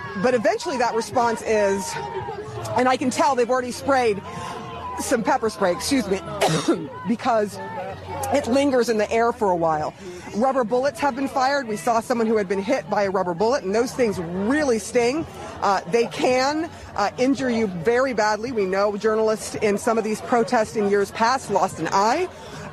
but 0.58 0.64
eventually 0.64 0.78
that 0.78 0.96
response 0.96 1.44
is, 1.44 1.94
and 2.78 2.90
I 2.90 2.98
can 2.98 3.12
tell 3.12 3.36
they've 3.36 3.48
already 3.48 3.72
sprayed 3.72 4.20
some 5.00 5.22
pepper 5.22 5.52
spray, 5.52 5.72
excuse 5.72 6.08
me, 6.08 6.20
because 7.08 7.60
it 8.34 8.48
lingers 8.48 8.90
in 8.90 8.98
the 8.98 9.10
air 9.12 9.32
for 9.32 9.52
a 9.52 9.56
while. 9.56 9.94
Rubber 10.36 10.64
bullets 10.64 11.00
have 11.00 11.16
been 11.16 11.28
fired. 11.28 11.68
We 11.68 11.78
saw 11.78 12.00
someone 12.00 12.26
who 12.26 12.38
had 12.38 12.48
been 12.48 12.62
hit 12.62 12.90
by 12.90 13.04
a 13.04 13.12
rubber 13.12 13.36
bullet, 13.36 13.66
and 13.66 13.76
those 13.76 13.94
things 13.94 14.18
really 14.18 14.80
sting. 14.80 15.28
Uh, 15.62 15.82
they 15.92 16.08
can 16.08 16.72
uh, 16.96 17.12
injure 17.20 17.52
you 17.52 17.68
very 17.68 18.14
badly. 18.14 18.52
We 18.52 18.66
know 18.66 18.98
journalists 18.98 19.54
in 19.56 19.78
some 19.78 20.00
of 20.00 20.04
these 20.04 20.22
protests 20.22 20.76
in 20.76 20.90
years 20.90 21.12
past 21.12 21.52
lost 21.52 21.78
an 21.78 21.88
eye. 21.92 22.28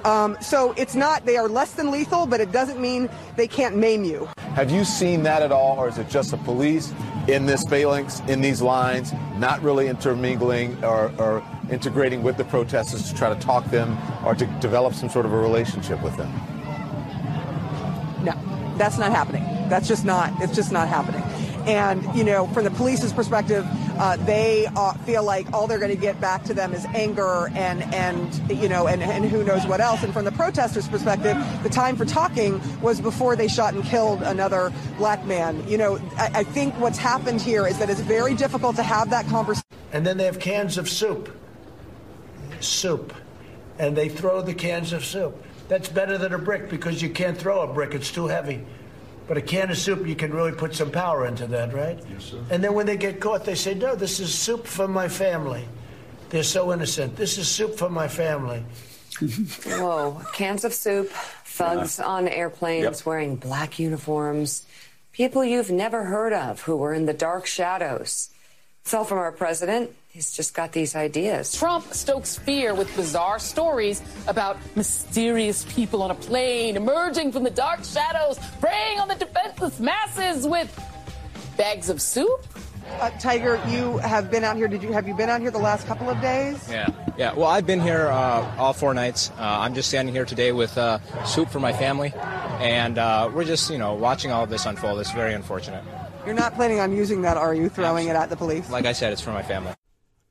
Um, 0.05 0.39
so 0.41 0.73
it's 0.79 0.95
not, 0.95 1.27
they 1.27 1.37
are 1.37 1.49
less 1.49 1.73
than 1.73 1.91
lethal, 1.91 2.27
but 2.27 2.41
it 2.41 2.51
doesn't 2.51 2.81
mean 2.81 3.11
they 3.37 3.49
can't 3.49 3.77
maim 3.77 4.05
you. 4.05 4.29
Have 4.55 4.71
you 4.71 4.85
seen 4.85 5.23
that 5.25 5.43
at 5.43 5.53
all, 5.53 5.79
or 5.79 5.89
is 5.89 5.99
it 5.99 6.09
just 6.09 6.31
the 6.31 6.37
police 6.39 6.93
in 7.29 7.47
this 7.47 7.65
phalanx, 7.65 8.21
in 8.29 8.41
these 8.41 8.61
lines, 8.61 9.13
not 9.37 9.63
really 9.63 9.89
intermingling 9.89 10.83
or, 10.85 11.13
or 11.19 11.43
integrating 11.71 12.23
with 12.23 12.37
the 12.37 12.45
protesters 12.45 13.09
to 13.11 13.15
try 13.15 13.33
to 13.33 13.41
talk 13.41 13.65
them 13.71 13.97
or 14.25 14.35
to 14.35 14.47
develop 14.61 14.95
some 14.95 15.09
sort 15.09 15.25
of 15.25 15.33
a 15.33 15.39
relationship 15.39 16.03
with 16.03 16.17
them? 16.17 16.31
No, 18.23 18.35
that's 18.77 18.99
not 18.99 19.11
happening. 19.11 19.43
That's 19.69 19.89
just 19.89 20.05
not. 20.05 20.33
It's 20.43 20.55
just 20.55 20.73
not 20.73 20.89
happening. 20.89 21.23
And 21.67 22.05
you 22.15 22.25
know, 22.25 22.47
from 22.49 22.65
the 22.65 22.71
police's 22.71 23.13
perspective, 23.13 23.67
uh, 23.99 24.17
they 24.25 24.67
uh, 24.77 24.95
feel 25.05 25.23
like 25.23 25.53
all 25.53 25.67
they're 25.67 25.79
going 25.79 25.95
to 25.95 26.01
get 26.01 26.21
back 26.21 26.45
to 26.45 26.55
them 26.55 26.73
is 26.73 26.85
anger 26.87 27.51
and 27.55 27.83
and 27.95 28.51
you 28.51 28.69
know 28.69 28.87
and, 28.87 29.03
and 29.03 29.25
who 29.25 29.45
knows 29.45 29.67
what 29.67 29.81
else. 29.81 30.03
And 30.03 30.13
from 30.13 30.25
the 30.25 30.33
protesters' 30.33 30.89
perspective, 30.89 31.37
the 31.63 31.69
time 31.69 31.97
for 31.97 32.05
talking 32.05 32.61
was 32.81 33.01
before 33.01 33.37
they 33.37 33.49
shot 33.49 33.75
and 33.75 33.85
killed 33.85 34.23
another 34.23 34.73
black 34.99 35.25
man. 35.25 35.67
You 35.69 35.79
know, 35.79 35.97
I, 36.17 36.31
I 36.35 36.45
think 36.45 36.75
what's 36.81 36.99
happened 36.99 37.41
here 37.41 37.67
is 37.67 37.79
that 37.79 37.91
it's 37.91 38.01
very 38.01 38.35
difficult 38.35 38.77
to 38.77 38.83
have 38.83 39.11
that 39.11 39.27
conversation. 39.27 39.65
And 39.93 40.07
then 40.07 40.17
they 40.17 40.25
have 40.25 40.41
cans 40.41 40.79
of 40.79 40.89
soup. 40.89 41.31
Soup. 42.61 43.15
And 43.79 43.97
they 43.97 44.09
throw 44.09 44.43
the 44.43 44.55
cans 44.55 44.93
of 44.93 45.05
soup. 45.05 45.43
That's 45.69 45.89
better 45.89 46.19
than 46.19 46.35
a 46.35 46.39
brick 46.39 46.69
because 46.69 47.01
you 47.03 47.11
can't 47.11 47.37
throw 47.37 47.63
a 47.63 47.73
brick, 47.73 47.95
it's 47.95 48.11
too 48.11 48.27
heavy. 48.27 48.65
But 49.27 49.39
a 49.39 49.43
can 49.43 49.71
of 49.71 49.79
soup, 49.79 50.07
you 50.07 50.15
can 50.15 50.33
really 50.33 50.53
put 50.53 50.75
some 50.75 50.91
power 50.91 51.27
into 51.27 51.47
that, 51.47 51.73
right? 51.73 51.99
Yes, 52.11 52.25
sir. 52.25 52.45
And 52.51 52.63
then 52.63 52.75
when 52.75 52.85
they 52.87 52.97
get 52.97 53.21
caught, 53.21 53.45
they 53.45 53.55
say, 53.55 53.75
No, 53.75 53.95
this 53.95 54.21
is 54.21 54.35
soup 54.35 54.67
for 54.67 54.87
my 54.87 55.09
family. 55.09 55.67
They're 56.29 56.43
so 56.43 56.73
innocent. 56.73 57.17
This 57.17 57.39
is 57.39 57.49
soup 57.49 57.79
for 57.79 57.89
my 57.89 58.09
family. 58.09 58.65
Whoa, 59.21 60.21
cans 60.33 60.65
of 60.65 60.75
soup, 60.75 61.09
thugs 61.45 62.01
uh-huh. 62.01 62.11
on 62.11 62.29
airplanes 62.29 62.99
Yep. 62.99 63.07
wearing 63.07 63.37
black 63.37 63.79
uniforms, 63.79 64.67
people 65.13 65.45
you've 65.45 65.71
never 65.71 66.05
heard 66.05 66.33
of 66.33 66.63
who 66.63 66.77
were 66.77 66.93
in 66.93 67.07
the 67.07 67.15
dark 67.15 67.47
shadows. 67.47 68.31
It's 68.83 68.93
all 68.93 69.05
from 69.05 69.19
our 69.19 69.33
president. 69.33 69.95
He's 70.15 70.31
just 70.31 70.55
got 70.55 70.71
these 70.71 70.95
ideas. 70.95 71.53
Trump 71.53 71.93
stokes 71.93 72.39
fear 72.39 72.73
with 72.73 72.95
bizarre 72.95 73.41
stories 73.41 74.01
about 74.29 74.57
mysterious 74.77 75.65
people 75.75 76.05
on 76.05 76.13
a 76.13 76.15
plane 76.15 76.77
emerging 76.77 77.33
from 77.33 77.43
the 77.43 77.51
dark 77.51 77.83
shadows, 77.83 78.39
preying 78.61 79.01
on 79.01 79.09
the 79.09 79.17
defenseless 79.17 79.81
masses 79.81 80.47
with 80.47 80.71
bags 81.57 81.89
of 81.91 82.01
soup. 82.01 82.47
Uh, 83.01 83.11
Tiger, 83.19 83.61
you 83.67 83.99
have 83.99 84.31
been 84.31 84.45
out 84.45 84.55
here. 84.55 84.69
Did 84.69 84.85
you 84.85 84.93
have 84.93 85.09
you 85.09 85.15
been 85.15 85.29
out 85.29 85.41
here 85.41 85.51
the 85.51 85.59
last 85.59 85.85
couple 85.89 86.09
of 86.09 86.21
days? 86.21 86.65
Yeah, 86.71 86.91
yeah. 87.19 87.35
Well, 87.35 87.49
I've 87.49 87.67
been 87.67 87.81
here 87.81 88.07
uh, 88.07 88.55
all 88.57 88.73
four 88.73 88.95
nights. 88.95 89.31
Uh, 89.31 89.43
I'm 89.43 89.75
just 89.75 89.89
standing 89.89 90.15
here 90.15 90.25
today 90.25 90.53
with 90.53 90.79
uh, 90.79 91.01
soup 91.25 91.49
for 91.49 91.59
my 91.59 91.73
family, 91.73 92.13
and 92.61 92.99
uh, 92.99 93.33
we're 93.35 93.43
just, 93.43 93.69
you 93.69 93.79
know, 93.79 93.95
watching 93.95 94.31
all 94.31 94.45
of 94.45 94.51
this 94.51 94.65
unfold. 94.65 95.01
It's 95.01 95.11
very 95.11 95.35
unfortunate. 95.35 95.83
You're 96.25 96.37
not 96.37 96.55
planning 96.55 96.79
on 96.79 96.97
using 96.97 97.23
that, 97.23 97.37
are 97.37 97.53
you? 97.53 97.69
Throwing 97.69 98.07
it 98.07 98.15
at 98.15 98.31
the 98.31 98.37
police? 98.37 98.71
Like 98.71 98.87
I 98.87 98.93
said, 98.93 99.13
it's 99.13 99.21
for 99.21 99.33
my 99.33 99.43
family. 99.43 99.75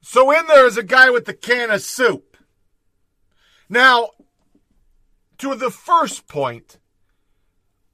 So 0.05 0.31
in 0.37 0.45
there 0.47 0.67
is 0.67 0.75
a 0.75 0.83
guy 0.83 1.09
with 1.09 1.23
the 1.23 1.33
can 1.33 1.71
of 1.71 1.81
soup. 1.81 2.35
Now, 3.69 4.09
to 5.37 5.55
the 5.55 5.71
first 5.71 6.27
point, 6.27 6.77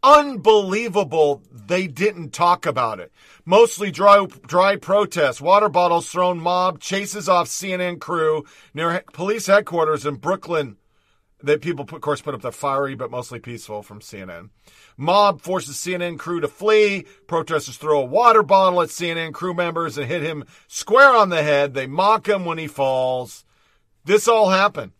unbelievable 0.02 1.44
they 1.52 1.86
didn't 1.86 2.32
talk 2.32 2.66
about 2.66 3.00
it. 3.00 3.12
Mostly 3.46 3.92
dry, 3.92 4.26
dry 4.26 4.76
protests, 4.76 5.40
water 5.40 5.70
bottles 5.70 6.10
thrown, 6.10 6.40
mob 6.40 6.80
chases 6.80 7.30
off 7.30 7.48
CNN 7.48 8.00
crew 8.00 8.44
near 8.74 9.04
police 9.14 9.46
headquarters 9.46 10.04
in 10.08 10.16
Brooklyn. 10.16 10.78
That 11.44 11.62
people, 11.62 11.88
of 11.90 12.02
course, 12.02 12.22
put 12.22 12.34
up 12.34 12.42
the 12.42 12.52
fiery 12.52 12.96
but 12.96 13.12
mostly 13.12 13.40
peaceful 13.40 13.84
from 13.84 14.02
CNN. 14.02 14.50
Mob 15.00 15.42
forces 15.42 15.78
CNN 15.78 16.20
crew 16.20 16.42
to 16.42 16.48
flee. 16.50 17.06
Protesters 17.26 17.78
throw 17.78 18.02
a 18.02 18.06
water 18.06 18.44
bottle 18.44 18.82
at 18.82 18.90
CNN 18.90 19.34
crew 19.34 19.54
members 19.54 19.98
and 19.98 20.08
hit 20.08 20.22
him 20.22 20.44
square 20.68 21.16
on 21.16 21.30
the 21.30 21.42
head. 21.42 21.74
They 21.74 21.88
mock 21.88 22.28
him 22.28 22.44
when 22.44 22.58
he 22.58 22.68
falls. 22.68 23.46
This 24.04 24.28
all 24.28 24.50
happened. 24.50 24.92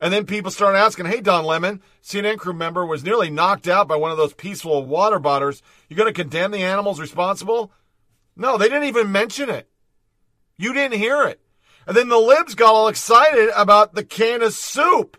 And 0.00 0.12
then 0.12 0.24
people 0.24 0.52
start 0.52 0.76
asking, 0.76 1.06
hey, 1.06 1.20
Don 1.20 1.44
Lemon, 1.44 1.82
CNN 2.00 2.38
crew 2.38 2.52
member 2.52 2.86
was 2.86 3.02
nearly 3.02 3.28
knocked 3.28 3.66
out 3.66 3.88
by 3.88 3.96
one 3.96 4.12
of 4.12 4.16
those 4.16 4.34
peaceful 4.34 4.84
water 4.84 5.18
botters. 5.18 5.62
You 5.88 5.96
going 5.96 6.12
to 6.12 6.22
condemn 6.22 6.52
the 6.52 6.62
animals 6.62 7.00
responsible? 7.00 7.72
No, 8.36 8.56
they 8.56 8.68
didn't 8.68 8.84
even 8.84 9.10
mention 9.10 9.50
it. 9.50 9.68
You 10.56 10.72
didn't 10.72 10.98
hear 10.98 11.24
it. 11.24 11.40
And 11.88 11.96
then 11.96 12.08
the 12.08 12.18
libs 12.18 12.54
got 12.54 12.72
all 12.72 12.86
excited 12.86 13.50
about 13.56 13.94
the 13.94 14.04
can 14.04 14.42
of 14.42 14.52
soup. 14.52 15.16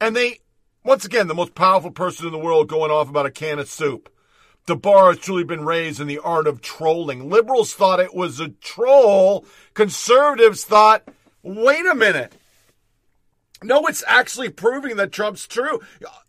And 0.00 0.14
they, 0.14 0.38
once 0.84 1.04
again, 1.04 1.26
the 1.26 1.34
most 1.34 1.54
powerful 1.54 1.90
person 1.90 2.26
in 2.26 2.32
the 2.32 2.38
world 2.38 2.68
going 2.68 2.90
off 2.90 3.08
about 3.08 3.26
a 3.26 3.30
can 3.30 3.58
of 3.58 3.68
soup. 3.68 4.10
The 4.66 4.76
bar 4.76 5.10
has 5.10 5.18
truly 5.18 5.44
been 5.44 5.64
raised 5.64 6.00
in 6.00 6.06
the 6.06 6.18
art 6.18 6.46
of 6.46 6.60
trolling. 6.60 7.28
Liberals 7.28 7.74
thought 7.74 8.00
it 8.00 8.14
was 8.14 8.38
a 8.38 8.48
troll. 8.48 9.44
Conservatives 9.74 10.64
thought, 10.64 11.02
wait 11.42 11.84
a 11.86 11.94
minute. 11.94 12.34
No, 13.62 13.86
it's 13.86 14.04
actually 14.06 14.50
proving 14.50 14.96
that 14.96 15.12
Trump's 15.12 15.46
true. 15.46 15.80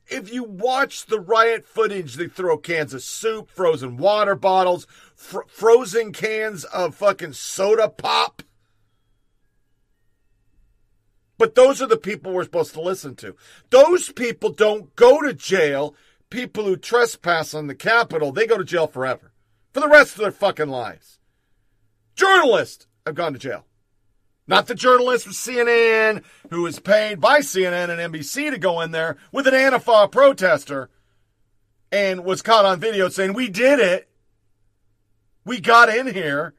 If 0.08 0.32
you 0.32 0.44
watch 0.44 1.06
the 1.06 1.20
riot 1.20 1.66
footage, 1.66 2.16
they 2.16 2.28
throw 2.28 2.58
cans 2.58 2.94
of 2.94 3.04
soup, 3.04 3.50
frozen 3.50 3.98
water 3.98 4.36
bottles, 4.36 4.88
fr- 5.16 5.48
frozen 5.48 6.14
cans 6.14 6.64
of 6.66 6.96
fucking 6.96 7.34
soda 7.34 7.90
pop. 7.90 8.42
But 11.38 11.56
those 11.56 11.82
are 11.82 11.88
the 11.88 11.98
people 11.98 12.32
we're 12.32 12.44
supposed 12.44 12.74
to 12.74 12.82
listen 12.82 13.16
to. 13.16 13.36
Those 13.70 14.12
people 14.12 14.52
don't 14.52 14.96
go 14.96 15.22
to 15.22 15.34
jail. 15.34 15.96
People 16.30 16.66
who 16.66 16.78
trespass 16.78 17.54
on 17.54 17.68
the 17.68 17.76
Capitol, 17.76 18.32
they 18.32 18.48
go 18.48 18.58
to 18.58 18.64
jail 18.64 18.88
forever. 18.88 19.32
For 19.74 19.82
the 19.82 19.90
rest 19.90 20.14
of 20.14 20.22
their 20.22 20.32
fucking 20.32 20.70
lives. 20.70 21.20
Journalists 22.16 22.88
have 23.06 23.16
gone 23.16 23.34
to 23.34 23.40
jail. 23.40 23.66
Not 24.48 24.68
the 24.68 24.76
journalist 24.76 25.26
from 25.26 25.34
CNN 25.34 26.24
who 26.52 26.62
was 26.62 26.80
paid 26.80 27.20
by 27.20 27.40
CNN 27.40 27.90
and 27.90 28.14
NBC 28.14 28.52
to 28.52 28.58
go 28.58 28.80
in 28.82 28.92
there 28.92 29.18
with 29.32 29.48
an 29.48 29.54
Antifa 29.54 30.12
protester 30.12 30.90
and 31.92 32.24
was 32.24 32.42
caught 32.42 32.66
on 32.66 32.80
video 32.80 33.10
saying, 33.10 33.34
We 33.34 33.50
did 33.50 33.80
it. 33.80 34.08
We 35.46 35.60
got 35.60 35.90
in 35.90 36.14
here. 36.14 36.54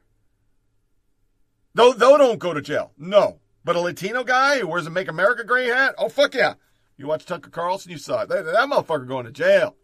Though, 1.74 1.92
though 1.92 2.18
don't 2.18 2.38
go 2.38 2.52
to 2.52 2.62
jail. 2.62 2.92
No. 2.98 3.38
But 3.66 3.74
a 3.74 3.80
Latino 3.80 4.22
guy 4.22 4.60
who 4.60 4.68
wears 4.68 4.86
a 4.86 4.90
Make 4.90 5.08
America 5.08 5.42
Great 5.42 5.66
hat? 5.66 5.96
Oh, 5.98 6.08
fuck 6.08 6.36
yeah. 6.36 6.54
You 6.96 7.08
watch 7.08 7.26
Tucker 7.26 7.50
Carlson, 7.50 7.90
you 7.90 7.98
saw 7.98 8.22
it. 8.22 8.28
That, 8.28 8.44
that 8.44 8.68
motherfucker 8.68 9.08
going 9.08 9.26
to 9.26 9.32
jail. 9.32 9.74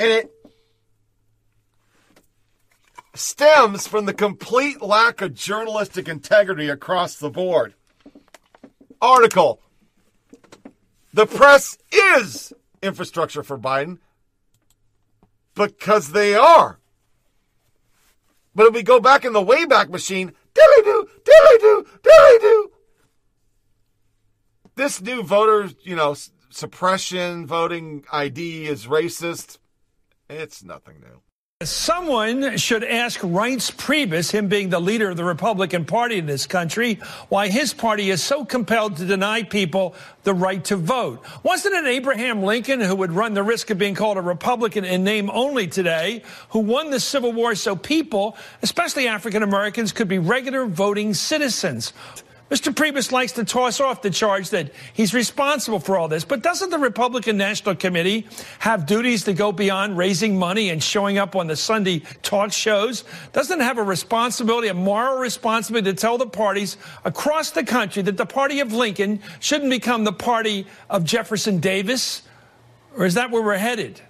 And 0.00 0.10
it 0.10 0.32
stems 3.14 3.86
from 3.86 4.06
the 4.06 4.12
complete 4.12 4.82
lack 4.82 5.20
of 5.20 5.32
journalistic 5.32 6.08
integrity 6.08 6.68
across 6.68 7.14
the 7.14 7.30
board. 7.30 7.74
Article 9.00 9.60
The 11.14 11.26
press 11.26 11.78
is 11.92 12.52
infrastructure 12.82 13.44
for 13.44 13.56
Biden 13.56 13.98
because 15.54 16.10
they 16.10 16.34
are. 16.34 16.80
But 18.56 18.66
if 18.66 18.74
we 18.74 18.82
go 18.82 18.98
back 18.98 19.24
in 19.24 19.32
the 19.32 19.44
Wayback 19.44 19.88
Machine, 19.88 20.32
dilly 20.54 20.82
do, 20.84 21.08
dilly 21.24 21.58
do, 21.58 21.86
dilly 22.02 22.38
do. 22.40 22.70
This 24.76 25.00
new 25.00 25.22
voter, 25.22 25.70
you 25.82 25.96
know, 25.96 26.14
suppression 26.50 27.46
voting 27.46 28.04
ID 28.12 28.66
is 28.66 28.86
racist. 28.86 29.58
It's 30.28 30.62
nothing 30.62 31.00
new. 31.00 31.22
Someone 31.62 32.56
should 32.56 32.82
ask 32.82 33.20
Reince 33.20 33.70
Priebus, 33.70 34.30
him 34.30 34.48
being 34.48 34.70
the 34.70 34.80
leader 34.80 35.10
of 35.10 35.18
the 35.18 35.24
Republican 35.24 35.84
Party 35.84 36.16
in 36.16 36.24
this 36.24 36.46
country, 36.46 36.94
why 37.28 37.48
his 37.48 37.74
party 37.74 38.08
is 38.08 38.22
so 38.22 38.46
compelled 38.46 38.96
to 38.96 39.04
deny 39.04 39.42
people 39.42 39.94
the 40.22 40.32
right 40.32 40.64
to 40.64 40.76
vote. 40.76 41.22
Wasn't 41.42 41.74
it 41.74 41.84
Abraham 41.84 42.42
Lincoln 42.44 42.80
who 42.80 42.96
would 42.96 43.12
run 43.12 43.34
the 43.34 43.42
risk 43.42 43.68
of 43.68 43.76
being 43.76 43.94
called 43.94 44.16
a 44.16 44.22
Republican 44.22 44.86
in 44.86 45.04
name 45.04 45.28
only 45.28 45.66
today, 45.66 46.22
who 46.48 46.60
won 46.60 46.88
the 46.88 46.98
Civil 46.98 47.34
War 47.34 47.54
so 47.54 47.76
people, 47.76 48.38
especially 48.62 49.06
African 49.06 49.42
Americans, 49.42 49.92
could 49.92 50.08
be 50.08 50.18
regular 50.18 50.64
voting 50.64 51.12
citizens? 51.12 51.92
Mr. 52.50 52.74
Priebus 52.74 53.12
likes 53.12 53.30
to 53.32 53.44
toss 53.44 53.80
off 53.80 54.02
the 54.02 54.10
charge 54.10 54.50
that 54.50 54.72
he's 54.92 55.14
responsible 55.14 55.78
for 55.78 55.96
all 55.96 56.08
this, 56.08 56.24
but 56.24 56.42
doesn't 56.42 56.70
the 56.70 56.78
Republican 56.78 57.36
National 57.36 57.76
Committee 57.76 58.26
have 58.58 58.86
duties 58.86 59.22
to 59.24 59.32
go 59.32 59.52
beyond 59.52 59.96
raising 59.96 60.36
money 60.36 60.68
and 60.70 60.82
showing 60.82 61.16
up 61.16 61.36
on 61.36 61.46
the 61.46 61.54
Sunday 61.54 62.00
talk 62.22 62.52
shows? 62.52 63.04
Doesn't 63.32 63.60
it 63.60 63.62
have 63.62 63.78
a 63.78 63.84
responsibility, 63.84 64.66
a 64.66 64.74
moral 64.74 65.18
responsibility 65.18 65.92
to 65.92 65.96
tell 65.96 66.18
the 66.18 66.26
parties 66.26 66.76
across 67.04 67.52
the 67.52 67.62
country 67.62 68.02
that 68.02 68.16
the 68.16 68.26
party 68.26 68.58
of 68.58 68.72
Lincoln 68.72 69.20
shouldn't 69.38 69.70
become 69.70 70.02
the 70.02 70.12
party 70.12 70.66
of 70.88 71.04
Jefferson 71.04 71.60
Davis? 71.60 72.22
Or 72.96 73.06
is 73.06 73.14
that 73.14 73.30
where 73.30 73.42
we're 73.42 73.58
headed? 73.58 74.00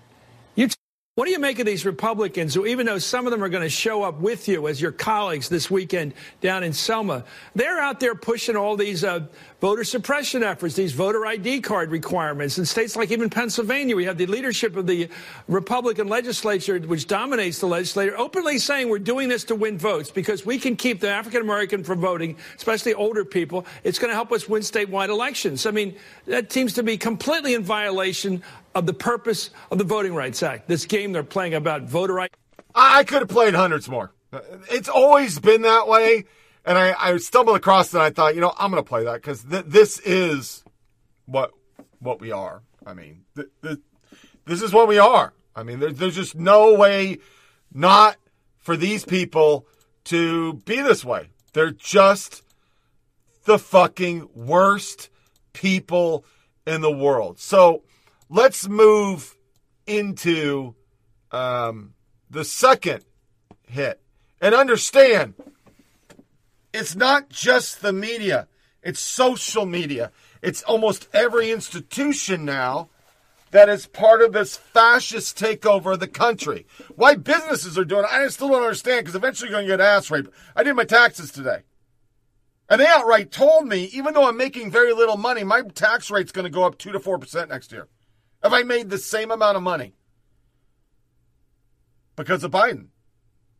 What 1.20 1.26
do 1.26 1.32
you 1.32 1.38
make 1.38 1.58
of 1.58 1.66
these 1.66 1.84
Republicans 1.84 2.54
who, 2.54 2.64
even 2.64 2.86
though 2.86 2.96
some 2.96 3.26
of 3.26 3.30
them 3.30 3.44
are 3.44 3.50
going 3.50 3.62
to 3.62 3.68
show 3.68 4.02
up 4.04 4.20
with 4.20 4.48
you 4.48 4.68
as 4.68 4.80
your 4.80 4.90
colleagues 4.90 5.50
this 5.50 5.70
weekend 5.70 6.14
down 6.40 6.62
in 6.62 6.72
Selma, 6.72 7.24
they're 7.54 7.78
out 7.78 8.00
there 8.00 8.14
pushing 8.14 8.56
all 8.56 8.74
these 8.74 9.04
uh, 9.04 9.26
voter 9.60 9.84
suppression 9.84 10.42
efforts, 10.42 10.76
these 10.76 10.94
voter 10.94 11.26
ID 11.26 11.60
card 11.60 11.90
requirements 11.90 12.56
in 12.56 12.64
states 12.64 12.96
like 12.96 13.10
even 13.10 13.28
Pennsylvania. 13.28 13.94
We 13.94 14.06
have 14.06 14.16
the 14.16 14.24
leadership 14.24 14.76
of 14.76 14.86
the 14.86 15.10
Republican 15.46 16.08
legislature, 16.08 16.78
which 16.78 17.06
dominates 17.06 17.58
the 17.58 17.66
legislature, 17.66 18.16
openly 18.16 18.58
saying 18.58 18.88
we're 18.88 18.98
doing 18.98 19.28
this 19.28 19.44
to 19.44 19.54
win 19.54 19.76
votes 19.76 20.10
because 20.10 20.46
we 20.46 20.58
can 20.58 20.74
keep 20.74 21.00
the 21.00 21.10
African 21.10 21.42
American 21.42 21.84
from 21.84 22.00
voting, 22.00 22.34
especially 22.56 22.94
older 22.94 23.26
people. 23.26 23.66
It's 23.84 23.98
going 23.98 24.08
to 24.08 24.14
help 24.14 24.32
us 24.32 24.48
win 24.48 24.62
statewide 24.62 25.10
elections. 25.10 25.66
I 25.66 25.70
mean, 25.70 25.96
that 26.24 26.50
seems 26.50 26.72
to 26.74 26.82
be 26.82 26.96
completely 26.96 27.52
in 27.52 27.62
violation 27.62 28.42
of 28.74 28.86
the 28.86 28.94
purpose 28.94 29.50
of 29.70 29.78
the 29.78 29.84
Voting 29.84 30.14
Rights 30.14 30.42
Act. 30.42 30.68
This 30.68 30.84
game 30.86 31.12
they're 31.12 31.22
playing 31.22 31.54
about 31.54 31.82
voter 31.82 32.14
rights. 32.14 32.36
I 32.74 33.04
could 33.04 33.20
have 33.22 33.28
played 33.28 33.54
hundreds 33.54 33.88
more. 33.88 34.12
It's 34.70 34.88
always 34.88 35.38
been 35.38 35.62
that 35.62 35.88
way. 35.88 36.24
And 36.64 36.78
I, 36.78 36.94
I 36.98 37.16
stumbled 37.16 37.56
across 37.56 37.88
it 37.88 37.94
and 37.94 38.02
I 38.02 38.10
thought, 38.10 38.34
you 38.34 38.40
know, 38.40 38.52
I'm 38.58 38.70
going 38.70 38.82
to 38.82 38.88
play 38.88 39.04
that 39.04 39.14
because 39.14 39.44
th- 39.44 39.64
this 39.66 39.98
is 40.00 40.62
what 41.26 41.52
what 42.00 42.20
we 42.20 42.32
are. 42.32 42.62
I 42.86 42.94
mean, 42.94 43.22
th- 43.34 43.48
th- 43.62 43.78
this 44.46 44.62
is 44.62 44.72
what 44.72 44.86
we 44.86 44.98
are. 44.98 45.32
I 45.56 45.62
mean, 45.62 45.80
there, 45.80 45.92
there's 45.92 46.14
just 46.14 46.34
no 46.34 46.74
way 46.74 47.18
not 47.72 48.16
for 48.58 48.76
these 48.76 49.04
people 49.04 49.66
to 50.04 50.54
be 50.54 50.80
this 50.80 51.04
way. 51.04 51.30
They're 51.54 51.72
just 51.72 52.42
the 53.44 53.58
fucking 53.58 54.28
worst 54.34 55.08
people 55.52 56.24
in 56.66 56.82
the 56.82 56.92
world. 56.92 57.38
So 57.38 57.82
let's 58.30 58.68
move 58.68 59.36
into 59.86 60.74
um, 61.32 61.92
the 62.30 62.44
second 62.44 63.04
hit 63.66 64.00
and 64.40 64.54
understand 64.54 65.34
it's 66.72 66.94
not 66.94 67.28
just 67.28 67.82
the 67.82 67.92
media, 67.92 68.46
it's 68.82 69.00
social 69.00 69.66
media. 69.66 70.12
It's 70.40 70.62
almost 70.62 71.08
every 71.12 71.50
institution 71.50 72.44
now 72.44 72.88
that 73.50 73.68
is 73.68 73.86
part 73.86 74.22
of 74.22 74.32
this 74.32 74.56
fascist 74.56 75.36
takeover 75.36 75.94
of 75.94 76.00
the 76.00 76.08
country. 76.08 76.66
Why 76.94 77.16
businesses 77.16 77.76
are 77.76 77.84
doing 77.84 78.04
it, 78.04 78.10
I 78.10 78.26
still 78.28 78.48
don't 78.48 78.62
understand 78.62 79.00
because 79.00 79.16
eventually 79.16 79.50
you're 79.50 79.58
going 79.58 79.68
to 79.68 79.72
get 79.72 79.80
ass 79.80 80.10
raped. 80.10 80.30
I 80.54 80.62
did 80.62 80.76
my 80.76 80.84
taxes 80.84 81.30
today. 81.30 81.62
And 82.70 82.80
they 82.80 82.86
outright 82.86 83.32
told 83.32 83.66
me, 83.66 83.86
even 83.86 84.14
though 84.14 84.28
I'm 84.28 84.36
making 84.36 84.70
very 84.70 84.92
little 84.92 85.16
money, 85.16 85.42
my 85.42 85.62
tax 85.62 86.08
rate's 86.08 86.30
going 86.30 86.44
to 86.44 86.50
go 86.50 86.64
up 86.64 86.78
2 86.78 86.92
to 86.92 87.00
4% 87.00 87.48
next 87.48 87.72
year. 87.72 87.88
If 88.42 88.52
I 88.52 88.62
made 88.62 88.90
the 88.90 88.98
same 88.98 89.30
amount 89.30 89.56
of 89.56 89.62
money. 89.62 89.94
Because 92.16 92.42
of 92.42 92.50
Biden. 92.50 92.88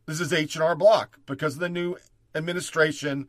This 0.05 0.19
is 0.19 0.33
H&R 0.33 0.75
Block. 0.75 1.19
Because 1.25 1.55
of 1.55 1.59
the 1.59 1.69
new 1.69 1.97
administration, 2.33 3.27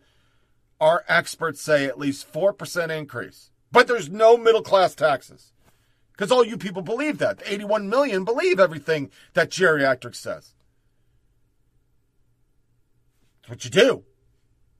our 0.81 1.05
experts 1.09 1.61
say 1.61 1.85
at 1.85 1.99
least 1.99 2.33
4% 2.33 2.91
increase. 2.91 3.51
But 3.71 3.87
there's 3.87 4.11
no 4.11 4.37
middle 4.37 4.62
class 4.62 4.95
taxes. 4.95 5.53
Because 6.12 6.31
all 6.31 6.45
you 6.45 6.57
people 6.57 6.83
believe 6.83 7.19
that. 7.19 7.38
The 7.38 7.53
81 7.53 7.88
million 7.88 8.25
believe 8.25 8.61
everything 8.61 9.11
that 9.35 9.51
geriatric 9.51 10.15
says. 10.15 10.55
That's 13.41 13.51
what 13.51 13.65
you 13.65 13.71
do. 13.71 14.05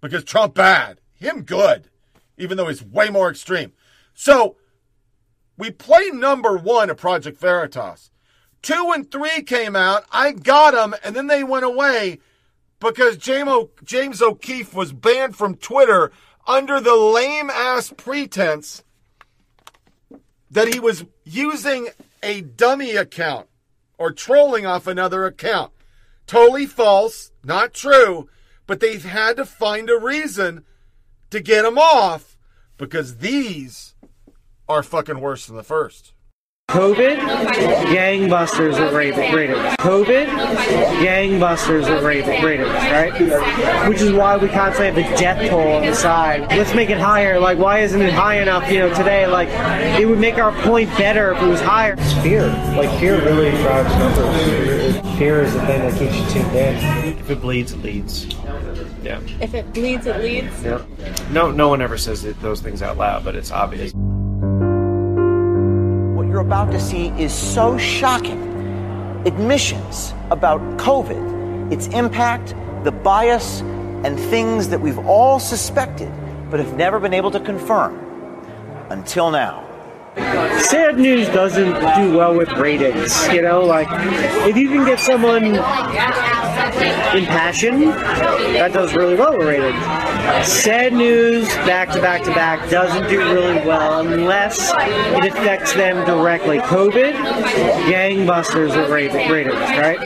Because 0.01 0.25
Trump 0.25 0.55
bad. 0.55 1.01
Him 1.15 1.43
good. 1.43 1.89
Even 2.37 2.57
though 2.57 2.69
he's 2.69 2.83
way 2.83 3.09
more 3.09 3.31
extreme. 3.31 3.73
So 4.15 4.57
We 5.63 5.71
played 5.71 6.15
number 6.15 6.57
one 6.57 6.91
at 6.91 6.97
Project 6.97 7.39
Veritas. 7.39 8.11
Two 8.63 8.91
and 8.93 9.09
three 9.09 9.43
came 9.43 9.77
out. 9.77 10.05
I 10.11 10.33
got 10.33 10.73
them, 10.73 10.93
and 11.05 11.15
then 11.15 11.29
they 11.29 11.45
went 11.45 11.65
away 11.65 12.19
because 12.81 13.17
James 13.17 14.21
O'Keefe 14.21 14.75
was 14.75 14.93
banned 14.93 15.37
from 15.37 15.55
Twitter 15.55 16.11
under 16.49 16.81
the 16.81 16.97
lame 16.97 17.49
ass 17.49 17.95
pretense 17.97 18.83
that 20.51 20.67
he 20.67 20.81
was 20.81 21.05
using 21.23 21.91
a 22.25 22.41
dummy 22.41 22.97
account 22.97 23.47
or 23.99 24.11
trolling 24.11 24.67
off 24.67 24.89
another 24.89 25.27
account. 25.27 25.71
Totally 26.27 26.67
false, 26.67 27.31
not 27.45 27.73
true, 27.73 28.29
but 28.67 28.81
they've 28.81 29.05
had 29.05 29.37
to 29.37 29.45
find 29.45 29.89
a 29.89 29.97
reason 29.97 30.65
to 31.31 31.39
get 31.39 31.65
him 31.65 31.79
off 31.79 32.37
because 32.79 33.19
these 33.19 33.92
are 34.69 34.83
fucking 34.83 35.21
worse 35.21 35.47
than 35.47 35.57
the 35.57 35.63
first. 35.63 36.13
COVID, 36.71 37.19
gangbusters 37.19 38.75
at 38.75 38.93
Ra- 38.95 39.35
ratings. 39.35 39.59
COVID, 39.77 40.27
gangbusters 41.05 41.85
at 41.85 42.03
Ra- 42.03 42.43
ratings, 42.43 42.69
right? 42.69 43.89
Which 43.89 44.01
is 44.01 44.13
why 44.13 44.39
we 44.39 44.49
constantly 44.49 45.03
have 45.03 45.13
the 45.13 45.17
death 45.19 45.51
toll 45.51 45.73
on 45.73 45.83
the 45.85 45.95
side. 45.95 46.49
Let's 46.57 46.75
make 46.75 46.89
it 46.89 46.99
higher. 46.99 47.39
Like, 47.39 47.59
why 47.59 47.81
isn't 47.81 48.01
it 48.01 48.15
high 48.15 48.41
enough, 48.41 48.71
you 48.71 48.79
know, 48.79 48.95
today? 48.95 49.27
Like, 49.27 49.49
it 50.01 50.07
would 50.07 50.19
make 50.21 50.37
our 50.39 50.53
point 50.63 50.89
better 50.97 51.33
if 51.33 51.43
it 51.43 51.47
was 51.47 51.61
higher. 51.61 51.95
It's 51.99 52.13
fear. 52.23 52.47
Like, 52.75 52.99
fear 52.99 53.23
really 53.23 53.51
drives 53.51 53.93
numbers. 53.99 55.19
Fear 55.19 55.43
is 55.43 55.53
the 55.53 55.67
thing 55.67 55.81
that 55.83 55.99
keeps 55.99 56.17
you 56.17 56.43
tuned 56.43 56.57
in. 56.57 57.19
If 57.19 57.29
it 57.29 57.41
bleeds, 57.43 57.73
it 57.73 57.83
leads. 57.83 58.35
Yeah. 59.03 59.21
If 59.41 59.53
it 59.53 59.71
bleeds, 59.75 60.07
it 60.07 60.23
leads. 60.23 60.63
Yeah. 60.63 60.83
No, 61.31 61.51
no 61.51 61.69
one 61.69 61.83
ever 61.83 61.99
says 61.99 62.25
it, 62.25 62.41
those 62.41 62.63
things 62.63 62.81
out 62.81 62.97
loud, 62.97 63.25
but 63.25 63.35
it's 63.35 63.51
obvious. 63.51 63.93
You're 66.33 66.41
about 66.41 66.73
to 66.73 66.81
see 66.81 67.09
is 67.23 67.31
so 67.31 67.77
shocking. 67.77 68.41
Admissions 69.27 70.15
about 70.31 70.63
COVID, 70.79 71.71
its 71.71 71.89
impact, 71.89 72.55
the 72.85 72.91
bias, 72.91 73.61
and 73.61 74.19
things 74.19 74.69
that 74.69 74.81
we've 74.81 74.99
all 75.01 75.39
suspected 75.39 76.11
but 76.51 76.59
have 76.59 76.75
never 76.75 76.99
been 76.99 77.13
able 77.13 77.31
to 77.33 77.41
confirm 77.41 77.99
until 78.89 79.31
now. 79.31 79.72
Sad 80.17 80.99
news 80.99 81.27
doesn't 81.29 81.73
do 81.97 82.17
well 82.17 82.37
with 82.37 82.51
ratings. 82.53 83.27
You 83.29 83.43
know, 83.43 83.63
like 83.63 83.89
if 84.47 84.57
you 84.57 84.69
can 84.69 84.85
get 84.85 85.01
someone 85.01 85.45
impassioned, 87.17 87.85
that 87.85 88.73
does 88.73 88.95
really 88.95 89.15
well 89.15 89.39
with 89.39 89.47
ratings. 89.47 89.83
Sad 90.47 90.93
news, 90.93 91.49
back 91.67 91.91
to 91.93 92.01
back 92.01 92.23
to 92.25 92.31
back, 92.33 92.69
doesn't 92.69 93.09
do 93.09 93.19
really 93.19 93.67
well 93.67 94.07
unless 94.07 94.73
it 94.77 95.33
affects 95.33 95.73
them 95.75 96.05
directly. 96.07 96.59
COVID, 96.59 97.15
gangbusters 97.87 98.77
with 98.77 98.91
ratings, 98.91 99.55
right? 99.55 99.99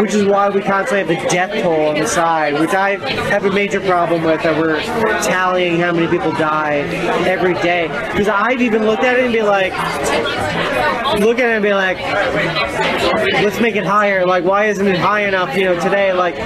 Which 0.00 0.14
is 0.14 0.26
why 0.26 0.50
we 0.50 0.62
constantly 0.62 1.14
have 1.14 1.24
the 1.24 1.30
death 1.30 1.62
toll 1.62 1.86
on 1.86 1.94
the 1.94 2.06
side, 2.06 2.58
which 2.58 2.74
I 2.74 2.96
have 3.30 3.44
a 3.44 3.52
major 3.52 3.80
problem 3.80 4.24
with. 4.24 4.42
That 4.42 4.60
we're 4.60 4.80
tallying 5.22 5.80
how 5.80 5.92
many 5.92 6.08
people 6.08 6.32
die 6.32 6.78
every 7.26 7.54
day. 7.54 7.88
Because 8.12 8.28
I've 8.28 8.60
even 8.60 8.84
looked 8.84 9.04
at 9.04 9.18
it 9.18 9.27
be 9.32 9.42
like, 9.42 9.72
look 11.20 11.38
at 11.38 11.50
it 11.50 11.54
and 11.54 11.62
be 11.62 11.72
like, 11.72 11.98
let's 13.42 13.60
make 13.60 13.76
it 13.76 13.84
higher. 13.84 14.26
Like, 14.26 14.44
why 14.44 14.66
isn't 14.66 14.86
it 14.86 14.98
high 14.98 15.26
enough? 15.26 15.56
You 15.56 15.64
know, 15.64 15.80
today, 15.80 16.12
like, 16.12 16.36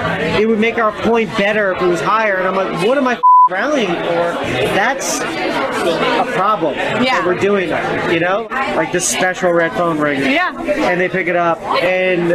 it 0.40 0.46
would 0.46 0.60
make 0.60 0.78
our 0.78 0.92
point 1.02 1.30
better 1.36 1.72
if 1.72 1.82
it 1.82 1.86
was 1.86 2.00
higher. 2.00 2.36
And 2.36 2.48
I'm 2.48 2.56
like, 2.56 2.86
what 2.86 2.98
am 2.98 3.06
I 3.08 3.20
rallying 3.50 3.88
for? 3.88 4.34
That's 4.74 5.20
a 5.20 6.32
problem. 6.32 6.74
Yeah, 6.76 7.24
we're 7.26 7.38
doing 7.38 7.68
that. 7.70 8.12
You 8.12 8.20
know, 8.20 8.46
like 8.50 8.92
this 8.92 9.08
special 9.08 9.52
red 9.52 9.72
phone 9.72 9.98
ring. 9.98 10.20
Yeah. 10.20 10.52
and 10.60 11.00
they 11.00 11.08
pick 11.08 11.26
it 11.26 11.36
up, 11.36 11.58
and 11.82 12.32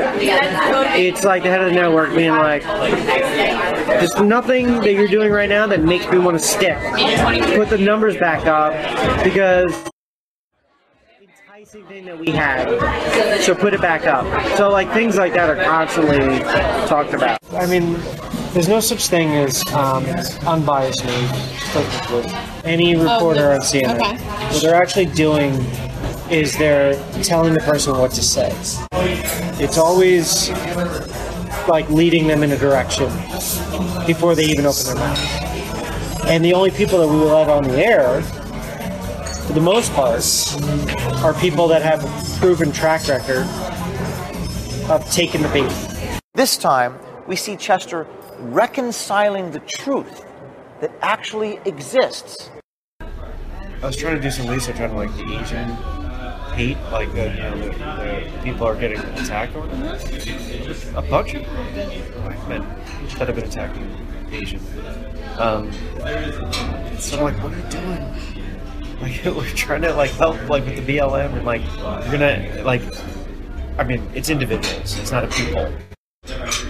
it's 0.96 1.24
like 1.24 1.44
the 1.44 1.50
head 1.50 1.62
of 1.62 1.68
the 1.68 1.74
network 1.74 2.14
being 2.14 2.32
like, 2.32 2.64
there's 2.64 4.20
nothing 4.20 4.82
that 4.82 4.94
you're 4.94 5.08
doing 5.08 5.32
right 5.32 5.50
now 5.50 5.66
that 5.68 5.82
makes 5.82 6.10
me 6.12 6.18
want 6.18 6.38
to 6.38 6.44
stick. 6.44 6.78
Put 7.56 7.70
the 7.70 7.78
numbers 7.80 8.18
back 8.18 8.46
up 8.46 8.74
because 9.24 9.72
enticing 11.68 11.86
thing 11.88 12.06
that 12.06 12.18
we 12.18 12.32
had. 12.32 13.42
So 13.42 13.54
put 13.54 13.74
it 13.74 13.82
back 13.82 14.06
up. 14.06 14.26
So 14.58 14.70
like 14.70 14.92
things 14.94 15.18
like 15.18 15.34
that 15.34 15.50
are 15.50 15.62
constantly 15.64 16.40
talked 16.88 17.14
about. 17.14 17.40
I 17.52 17.66
mean, 17.66 17.94
there's 18.54 18.70
no 18.70 18.80
such 18.80 19.08
thing 19.08 19.30
as 19.36 19.66
um, 19.74 20.06
unbiased 20.48 21.04
news. 21.04 21.32
Like 21.76 22.66
any 22.66 22.96
reporter 22.96 23.52
on 23.52 23.60
CNN, 23.60 23.96
okay. 23.96 24.18
what 24.18 24.62
they're 24.62 24.76
actually 24.76 25.08
doing 25.08 25.54
is 26.32 26.58
they're 26.58 26.96
telling 27.24 27.54
the 27.54 27.60
person 27.60 27.98
what 27.98 28.12
to 28.12 28.24
say. 28.24 28.50
It's 29.62 29.78
always 29.78 30.50
like 31.68 31.90
leading 31.90 32.28
them 32.28 32.44
in 32.44 32.52
a 32.52 32.58
direction 32.58 33.10
before 34.06 34.36
they 34.36 34.46
even 34.46 34.66
open 34.66 34.86
their 34.86 34.96
mouth. 34.96 35.44
And 36.28 36.44
the 36.44 36.54
only 36.54 36.72
people 36.72 37.00
that 37.00 37.08
we 37.08 37.18
will 37.18 37.28
let 37.28 37.50
on 37.50 37.64
the 37.64 37.86
air, 37.86 38.22
for 39.48 39.54
the 39.54 39.62
most 39.62 39.94
part, 39.94 40.22
are 41.24 41.34
people 41.36 41.70
that 41.70 41.82
have 41.82 42.04
a 42.04 42.40
proven 42.40 42.70
track 42.70 43.08
record 43.08 43.48
of 44.90 45.10
taking 45.10 45.42
the 45.42 45.48
bait. 45.48 45.72
This 46.34 46.58
time, 46.58 47.00
we 47.28 47.38
see 47.38 47.56
Chester 47.56 48.06
reconciling 48.40 49.52
the 49.52 49.62
truth 49.62 50.26
that 50.82 50.92
actually 51.02 51.60
exists. 51.64 52.50
I 53.00 53.08
was 53.82 53.96
trying 53.96 54.18
to 54.18 54.22
do 54.22 54.30
some 54.30 54.48
research 54.48 54.82
on 54.82 54.96
like 54.98 55.16
the 55.16 55.24
Asian 55.40 55.70
hate, 56.54 56.78
like 56.92 57.14
the, 57.14 57.30
you 57.30 57.42
know, 57.42 57.58
the, 57.58 57.70
the 57.70 58.42
people 58.44 58.68
are 58.68 58.76
getting 58.76 59.00
attacked 59.00 59.56
or 59.56 59.64
a 59.64 61.02
bunch 61.04 61.36
of 61.36 61.44
black 62.24 62.48
men 62.50 62.68
that 63.18 63.28
have 63.28 63.36
been 63.36 63.46
attacking 63.46 64.08
Asian. 64.32 64.60
Um, 65.38 65.72
so 67.00 67.18
I'm 67.18 67.24
like, 67.24 67.42
what 67.42 67.54
are 67.54 67.58
you 67.58 67.70
doing? 67.70 68.57
Like 69.02 69.22
we're 69.26 69.50
trying 69.52 69.82
to 69.84 69.94
like 69.94 70.12
help 70.12 70.38
like 70.50 70.66
with 70.66 70.86
the 70.86 70.98
BLM 70.98 71.34
and 71.34 71.46
like 71.46 71.62
we're 72.06 72.12
gonna 72.12 72.64
like, 72.64 72.82
I 73.78 73.84
mean 73.84 74.10
it's 74.14 74.30
individuals, 74.30 74.98
it's 75.00 75.12
not 75.12 75.24
a 75.24 75.28
people. 75.28 75.72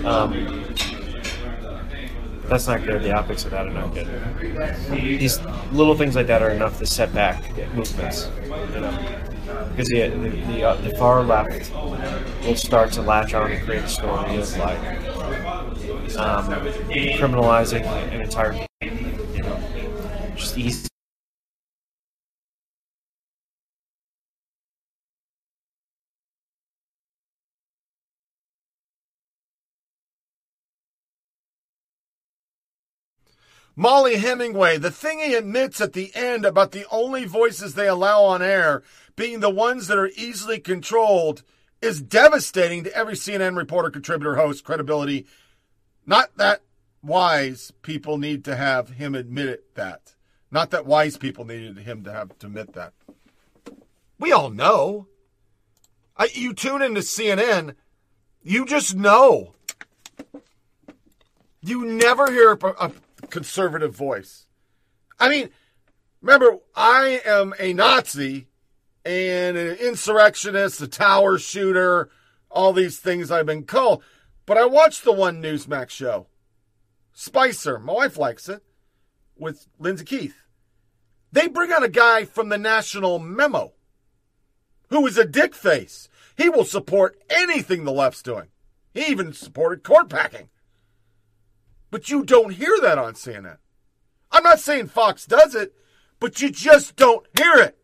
Um, 0.06 0.63
that's 2.48 2.68
not 2.68 2.84
good. 2.86 3.04
The 3.04 3.12
optics 3.12 3.44
of 3.46 3.52
that 3.52 3.68
are 3.68 3.72
not 3.72 3.94
good. 3.94 4.08
These 4.90 5.40
little 5.72 5.96
things 5.96 6.16
like 6.16 6.28
that 6.28 6.42
are 6.42 6.50
enough 6.50 6.80
to 6.80 6.86
set 6.86 7.13
back 7.13 7.44
movements, 7.74 8.30
you 8.74 8.82
know. 8.82 9.24
Because 9.70 9.90
the 9.90 10.08
the, 10.10 10.30
the, 10.30 10.63
uh, 10.63 10.76
the 10.76 10.96
far 10.98 11.24
left 11.24 11.72
will 12.46 12.56
start 12.56 12.92
to 12.94 13.02
latch 13.02 13.34
on 13.34 13.52
and 13.52 13.63
create 13.66 13.84
a 13.84 13.88
story 13.90 14.38
of 14.38 14.58
like 14.58 14.80
um, 16.18 16.46
criminalizing 17.18 17.86
an 17.86 18.22
entire, 18.22 18.54
you 18.82 19.44
know, 19.44 19.60
just 20.36 20.58
easy. 20.58 20.88
Mollie 33.80 34.18
Hemingway, 34.18 34.80
the 34.80 34.90
thing 34.90 35.20
he 35.20 35.36
admits 35.36 35.80
at 35.80 35.94
the 35.94 36.12
end 36.16 36.46
about 36.46 36.72
the 36.72 36.88
only 36.90 37.26
voices 37.26 37.76
they 37.76 37.88
allow 37.88 38.24
on 38.24 38.42
air 38.42 38.82
being 39.16 39.40
the 39.40 39.52
ones 39.52 39.86
that 39.86 40.00
are 40.00 40.10
easily 40.16 40.60
controlled 40.60 41.44
is 41.80 42.02
devastating 42.02 42.84
to 42.84 42.96
every 42.96 43.13
CNN 43.13 43.56
reporter, 43.56 43.92
contributor, 43.92 44.36
host, 44.36 44.63
credibility. 44.63 45.28
Not 46.08 46.36
that 46.38 46.63
wise 47.04 47.72
people 47.84 48.18
need 48.18 48.44
to 48.46 48.56
have 48.56 48.90
him 48.90 49.13
admit 49.13 49.48
it 49.48 49.76
that. 49.76 50.16
Not 50.50 50.72
that 50.72 50.88
wise 50.88 51.16
people 51.18 51.46
needed 51.46 51.78
him 51.78 52.04
to 52.04 52.12
have 52.12 52.36
to 52.40 52.48
admit 52.48 52.74
that. 52.74 52.94
We 54.18 54.32
all 54.32 54.50
know. 54.50 55.08
I, 56.18 56.30
you 56.34 56.56
tune 56.56 56.82
into 56.82 57.02
CNN, 57.02 57.76
you 58.42 58.66
just 58.66 58.96
know. 58.96 59.54
You 61.62 61.86
never 61.86 62.32
hear 62.32 62.54
a, 62.54 62.68
a 62.88 62.92
conservative 63.30 63.96
voice. 63.96 64.46
I 65.20 65.30
mean, 65.30 65.50
remember, 66.22 66.60
I 66.76 67.22
am 67.26 67.54
a 67.60 67.74
Nazi 67.74 68.48
and 69.06 69.58
an 69.58 69.78
insurrectionist, 69.78 70.82
a 70.82 70.88
tower 70.88 71.38
shooter, 71.38 72.10
all 72.50 72.74
these 72.74 73.00
things 73.00 73.32
I've 73.32 73.46
been 73.46 73.63
called. 73.63 74.04
But 74.46 74.58
I 74.58 74.66
watched 74.66 75.04
the 75.04 75.12
one 75.12 75.42
Newsmax 75.42 75.90
show, 75.90 76.28
Spicer. 77.13 77.80
My 77.80 77.94
wife 77.94 78.18
likes 78.18 78.48
it 78.50 78.63
with 79.38 79.68
Lindsay 79.80 80.06
Keith. 80.06 80.36
They 81.32 81.48
bring 81.48 81.74
on 81.74 81.84
a 81.84 81.90
guy 81.90 82.26
from 82.26 82.50
the 82.50 82.58
National 82.58 83.20
Memo 83.20 83.74
who 84.90 85.06
is 85.06 85.18
a 85.18 85.26
dick 85.26 85.54
face. 85.54 86.10
He 86.38 86.50
will 86.50 86.66
support 86.66 87.22
anything 87.30 87.84
the 87.84 87.92
left's 87.92 88.22
doing. 88.22 88.48
He 88.94 89.06
even 89.08 89.34
supported 89.34 89.84
court 89.84 90.10
packing. 90.10 90.50
But 91.89 92.10
you 92.10 92.23
don't 92.23 92.54
hear 92.54 92.78
that 92.82 92.97
on 92.97 93.13
CNN. 93.13 93.58
I'm 94.32 94.43
not 94.43 94.60
saying 94.60 94.88
Fox 94.88 95.26
does 95.26 95.56
it, 95.56 95.73
but 96.19 96.41
you 96.41 96.50
just 96.50 96.95
don't 96.95 97.26
hear 97.38 97.56
it. 97.56 97.78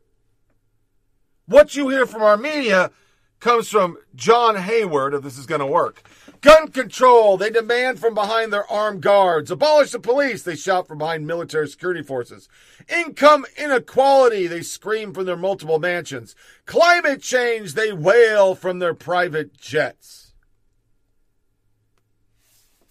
What 1.45 1.75
you 1.75 1.89
hear 1.89 2.05
from 2.05 2.21
our 2.21 2.37
media 2.37 2.91
comes 3.39 3.67
from 3.67 3.97
John 4.15 4.55
Hayward, 4.55 5.13
if 5.13 5.21
this 5.21 5.37
is 5.37 5.45
going 5.45 5.59
to 5.59 5.67
work. 5.67 6.01
Gun 6.39 6.69
control, 6.69 7.37
they 7.37 7.49
demand 7.49 7.99
from 7.99 8.13
behind 8.13 8.51
their 8.51 8.69
armed 8.71 9.01
guards. 9.01 9.51
Abolish 9.51 9.91
the 9.91 9.99
police, 9.99 10.43
they 10.43 10.55
shout 10.55 10.87
from 10.87 10.97
behind 10.97 11.27
military 11.27 11.67
security 11.67 12.01
forces. 12.01 12.47
Income 12.87 13.45
inequality, 13.57 14.47
they 14.47 14.61
scream 14.61 15.13
from 15.13 15.25
their 15.25 15.37
multiple 15.37 15.79
mansions. 15.79 16.35
Climate 16.65 17.21
change, 17.21 17.73
they 17.73 17.91
wail 17.91 18.55
from 18.55 18.79
their 18.79 18.93
private 18.93 19.57
jets. 19.57 20.22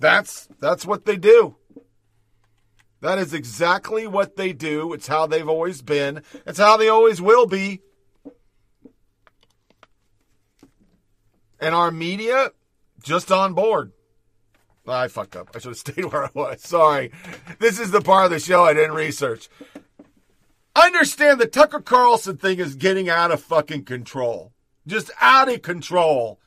That's 0.02 0.48
that's 0.58 0.84
what 0.84 1.04
they 1.04 1.16
do. 1.16 1.54
That 3.02 3.18
is 3.18 3.32
exactly 3.32 4.08
what 4.08 4.34
they 4.34 4.52
do. 4.52 4.92
It's 4.92 5.06
how 5.06 5.28
they've 5.28 5.48
always 5.48 5.80
been. 5.80 6.24
It's 6.44 6.58
how 6.58 6.76
they 6.76 6.88
always 6.88 7.22
will 7.22 7.46
be. 7.46 7.80
And 11.60 11.72
our 11.72 11.92
media 11.92 12.50
just 13.00 13.30
on 13.30 13.54
board. 13.54 13.92
Ah, 14.88 15.02
I 15.02 15.08
fucked 15.08 15.36
up. 15.36 15.50
I 15.54 15.60
should 15.60 15.68
have 15.68 15.76
stayed 15.78 16.06
where 16.06 16.24
I 16.24 16.30
was. 16.34 16.62
Sorry. 16.62 17.12
This 17.60 17.78
is 17.78 17.92
the 17.92 18.00
part 18.00 18.24
of 18.24 18.32
the 18.32 18.40
show 18.40 18.64
I 18.64 18.74
didn't 18.74 18.96
research. 18.96 19.48
Understand 20.74 21.40
the 21.40 21.46
Tucker 21.46 21.80
Carlson 21.80 22.38
thing 22.38 22.58
is 22.58 22.74
getting 22.74 23.08
out 23.08 23.30
of 23.30 23.40
fucking 23.40 23.84
control. 23.84 24.52
Just 24.84 25.12
out 25.20 25.48
of 25.48 25.62
control. 25.62 26.40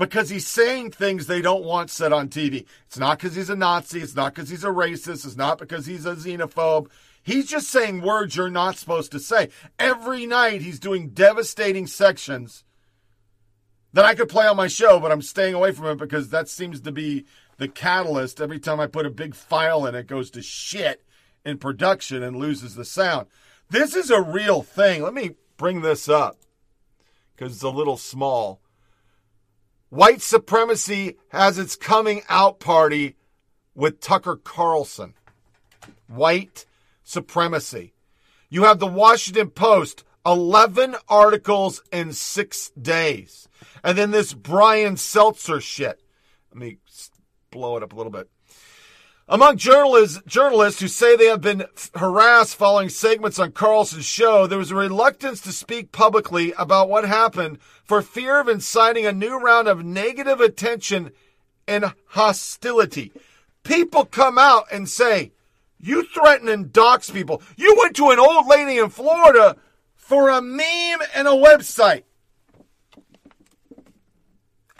Because 0.00 0.30
he's 0.30 0.46
saying 0.46 0.92
things 0.92 1.26
they 1.26 1.42
don't 1.42 1.62
want 1.62 1.90
said 1.90 2.10
on 2.10 2.30
TV. 2.30 2.64
It's 2.86 2.98
not 2.98 3.18
because 3.18 3.34
he's 3.34 3.50
a 3.50 3.54
Nazi. 3.54 4.00
It's 4.00 4.16
not 4.16 4.34
because 4.34 4.48
he's 4.48 4.64
a 4.64 4.68
racist. 4.68 5.26
It's 5.26 5.36
not 5.36 5.58
because 5.58 5.84
he's 5.84 6.06
a 6.06 6.16
xenophobe. 6.16 6.88
He's 7.22 7.46
just 7.46 7.68
saying 7.68 8.00
words 8.00 8.34
you're 8.34 8.48
not 8.48 8.78
supposed 8.78 9.12
to 9.12 9.20
say. 9.20 9.50
Every 9.78 10.24
night 10.24 10.62
he's 10.62 10.80
doing 10.80 11.10
devastating 11.10 11.86
sections 11.86 12.64
that 13.92 14.06
I 14.06 14.14
could 14.14 14.30
play 14.30 14.46
on 14.46 14.56
my 14.56 14.68
show, 14.68 15.00
but 15.00 15.12
I'm 15.12 15.20
staying 15.20 15.52
away 15.52 15.72
from 15.72 15.84
it 15.88 15.98
because 15.98 16.30
that 16.30 16.48
seems 16.48 16.80
to 16.80 16.92
be 16.92 17.26
the 17.58 17.68
catalyst. 17.68 18.40
Every 18.40 18.58
time 18.58 18.80
I 18.80 18.86
put 18.86 19.04
a 19.04 19.10
big 19.10 19.34
file 19.34 19.84
in, 19.84 19.94
it 19.94 20.06
goes 20.06 20.30
to 20.30 20.40
shit 20.40 21.04
in 21.44 21.58
production 21.58 22.22
and 22.22 22.36
loses 22.36 22.74
the 22.74 22.86
sound. 22.86 23.26
This 23.68 23.94
is 23.94 24.08
a 24.08 24.22
real 24.22 24.62
thing. 24.62 25.02
Let 25.02 25.12
me 25.12 25.32
bring 25.58 25.82
this 25.82 26.08
up 26.08 26.38
because 27.36 27.52
it's 27.52 27.62
a 27.62 27.68
little 27.68 27.98
small. 27.98 28.62
White 29.90 30.22
supremacy 30.22 31.16
has 31.30 31.58
its 31.58 31.74
coming 31.74 32.22
out 32.28 32.60
party 32.60 33.16
with 33.74 34.00
Tucker 34.00 34.36
Carlson. 34.36 35.14
White 36.06 36.64
supremacy. 37.02 37.92
You 38.48 38.64
have 38.64 38.78
the 38.78 38.86
Washington 38.86 39.50
Post, 39.50 40.04
11 40.24 40.94
articles 41.08 41.82
in 41.92 42.12
six 42.12 42.70
days. 42.70 43.48
And 43.82 43.98
then 43.98 44.12
this 44.12 44.32
Brian 44.32 44.94
Stelter 44.94 45.60
shit. 45.60 46.00
Let 46.52 46.60
me 46.60 46.78
blow 47.50 47.76
it 47.76 47.82
up 47.82 47.92
a 47.92 47.96
little 47.96 48.12
bit. 48.12 48.30
Among 49.32 49.58
journalists, 49.58 50.20
journalists 50.26 50.80
who 50.80 50.88
say 50.88 51.14
they 51.14 51.26
have 51.26 51.40
been 51.40 51.64
harassed 51.94 52.56
following 52.56 52.88
segments 52.88 53.38
on 53.38 53.52
Carlson's 53.52 54.04
show, 54.04 54.48
there 54.48 54.58
was 54.58 54.72
a 54.72 54.74
reluctance 54.74 55.40
to 55.42 55.52
speak 55.52 55.92
publicly 55.92 56.52
about 56.58 56.88
what 56.88 57.04
happened 57.04 57.60
for 57.84 58.02
fear 58.02 58.40
of 58.40 58.48
inciting 58.48 59.06
a 59.06 59.12
new 59.12 59.38
round 59.38 59.68
of 59.68 59.84
negative 59.84 60.40
attention 60.40 61.12
and 61.68 61.94
hostility. 62.06 63.12
People 63.62 64.04
come 64.04 64.36
out 64.36 64.64
and 64.72 64.88
say, 64.88 65.30
you 65.78 66.02
threaten 66.02 66.48
and 66.48 66.72
dox 66.72 67.08
people. 67.08 67.40
You 67.56 67.76
went 67.78 67.94
to 67.96 68.10
an 68.10 68.18
old 68.18 68.48
lady 68.48 68.78
in 68.78 68.88
Florida 68.88 69.56
for 69.94 70.28
a 70.28 70.42
meme 70.42 71.06
and 71.14 71.28
a 71.28 71.30
website. 71.30 72.02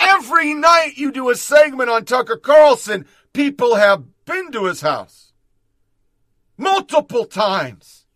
Every 0.00 0.54
night 0.54 0.94
you 0.96 1.12
do 1.12 1.30
a 1.30 1.36
segment 1.36 1.88
on 1.88 2.04
Tucker 2.04 2.36
Carlson, 2.36 3.06
people 3.32 3.76
have 3.76 4.09
been 4.30 4.52
to 4.52 4.66
his 4.66 4.80
house 4.80 5.32
multiple 6.56 7.24
times. 7.24 8.06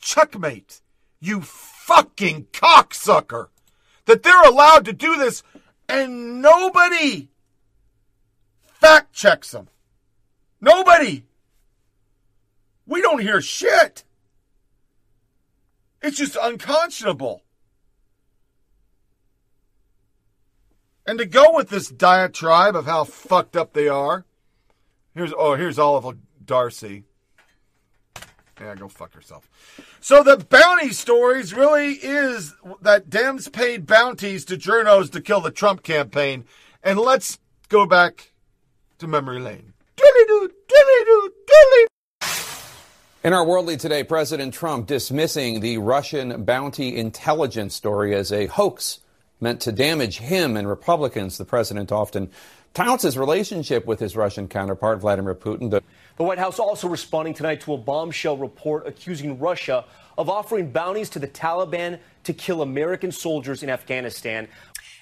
Checkmate, 0.00 0.80
you 1.20 1.40
fucking 1.40 2.46
cocksucker. 2.52 3.48
That 4.06 4.22
they're 4.22 4.42
allowed 4.42 4.84
to 4.86 4.92
do 4.92 5.16
this 5.16 5.42
and 5.88 6.40
nobody 6.40 7.28
fact 8.64 9.12
checks 9.12 9.50
them. 9.50 9.68
Nobody. 10.60 11.24
We 12.86 13.02
don't 13.02 13.20
hear 13.20 13.40
shit. 13.40 14.04
It's 16.02 16.16
just 16.16 16.36
unconscionable. 16.40 17.42
And 21.10 21.18
to 21.18 21.26
go 21.26 21.56
with 21.56 21.70
this 21.70 21.88
diatribe 21.88 22.76
of 22.76 22.86
how 22.86 23.02
fucked 23.02 23.56
up 23.56 23.72
they 23.72 23.88
are, 23.88 24.24
here's 25.12 25.32
oh 25.36 25.56
here's 25.56 25.76
Oliver 25.76 26.16
Darcy. 26.44 27.02
Yeah, 28.60 28.76
go 28.76 28.86
fuck 28.86 29.16
yourself. 29.16 29.50
So 30.00 30.22
the 30.22 30.36
bounty 30.36 30.90
stories 30.90 31.52
really 31.52 31.94
is 31.94 32.54
that 32.82 33.10
Dems 33.10 33.52
paid 33.52 33.88
bounties 33.88 34.44
to 34.44 34.56
journos 34.56 35.10
to 35.10 35.20
kill 35.20 35.40
the 35.40 35.50
Trump 35.50 35.82
campaign. 35.82 36.44
And 36.80 36.96
let's 36.96 37.40
go 37.68 37.86
back 37.86 38.30
to 38.98 39.08
memory 39.08 39.40
lane. 39.40 39.72
Dilly-doo, 39.96 40.48
dilly-doo, 40.68 41.32
dilly 41.44 41.86
in 43.24 43.32
our 43.32 43.44
Worldly 43.44 43.76
Today, 43.76 44.04
President 44.04 44.54
Trump 44.54 44.86
dismissing 44.86 45.58
the 45.58 45.78
Russian 45.78 46.44
bounty 46.44 46.96
intelligence 46.96 47.74
story 47.74 48.14
as 48.14 48.30
a 48.30 48.46
hoax 48.46 49.00
meant 49.40 49.60
to 49.62 49.72
damage 49.72 50.18
him 50.18 50.56
and 50.56 50.68
Republicans. 50.68 51.38
The 51.38 51.44
president 51.44 51.92
often 51.92 52.30
touts 52.74 53.02
his 53.02 53.18
relationship 53.18 53.86
with 53.86 53.98
his 53.98 54.16
Russian 54.16 54.48
counterpart, 54.48 55.00
Vladimir 55.00 55.34
Putin. 55.34 55.70
The, 55.70 55.82
the 56.16 56.22
White 56.22 56.38
House 56.38 56.58
also 56.58 56.88
responding 56.88 57.34
tonight 57.34 57.60
to 57.62 57.74
a 57.74 57.78
bombshell 57.78 58.36
report 58.36 58.86
accusing 58.86 59.38
Russia 59.38 59.84
of 60.16 60.28
offering 60.28 60.70
bounties 60.70 61.08
to 61.10 61.18
the 61.18 61.28
Taliban 61.28 61.98
to 62.24 62.32
kill 62.32 62.62
American 62.62 63.10
soldiers 63.10 63.62
in 63.62 63.70
Afghanistan. 63.70 64.48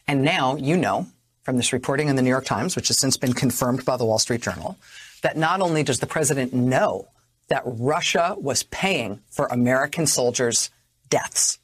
And 0.07 0.23
now 0.23 0.57
you 0.57 0.77
know 0.77 1.07
from 1.43 1.57
this 1.57 1.73
reporting 1.73 2.09
in 2.09 2.17
the 2.17 2.23
New 2.23 2.29
York 2.29 2.45
Times, 2.45 2.77
which 2.77 2.89
has 2.89 2.99
since 2.99 3.17
been 3.17 3.33
confirmed 3.33 3.85
by 3.85 3.97
the 3.97 4.05
Wall 4.05 4.19
Street 4.19 4.43
Journal, 4.43 4.77
that 5.23 5.37
not 5.37 5.61
only 5.61 5.83
does 5.83 5.99
the 5.99 6.07
president 6.07 6.53
know 6.53 7.09
that 7.49 7.63
Russia 7.65 8.37
was 8.39 8.63
paying 8.65 9.21
for 9.31 9.47
American 9.47 10.07
soldiers' 10.07 10.71
deaths, 11.09 11.59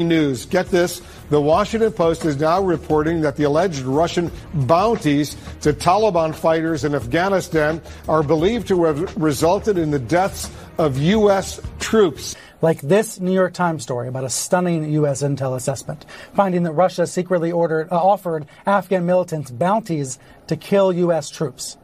News. 0.00 0.46
Get 0.46 0.66
this. 0.66 1.02
The 1.28 1.40
Washington 1.40 1.90
Post 1.90 2.24
is 2.24 2.38
now 2.38 2.62
reporting 2.62 3.22
that 3.22 3.34
the 3.34 3.42
alleged 3.42 3.80
Russian 3.80 4.30
bounties 4.54 5.36
to 5.62 5.72
Taliban 5.72 6.32
fighters 6.32 6.84
in 6.84 6.94
Afghanistan 6.94 7.82
are 8.08 8.22
believed 8.22 8.68
to 8.68 8.84
have 8.84 9.16
resulted 9.16 9.76
in 9.76 9.90
the 9.90 9.98
deaths 9.98 10.52
of 10.78 10.98
U.S. 10.98 11.60
troops. 11.80 12.36
Like 12.62 12.80
this 12.80 13.18
New 13.18 13.32
York 13.32 13.54
Times 13.54 13.82
story 13.82 14.06
about 14.06 14.22
a 14.22 14.30
stunning 14.30 14.88
U.S. 14.92 15.24
intel 15.24 15.56
assessment, 15.56 16.06
finding 16.32 16.62
that 16.62 16.74
Russia 16.74 17.04
secretly 17.04 17.50
ordered, 17.50 17.88
uh, 17.90 18.00
offered 18.00 18.46
Afghan 18.66 19.04
militants 19.04 19.50
bounties 19.50 20.20
to 20.46 20.54
kill 20.54 20.92
U.S. 20.92 21.28
troops. 21.28 21.76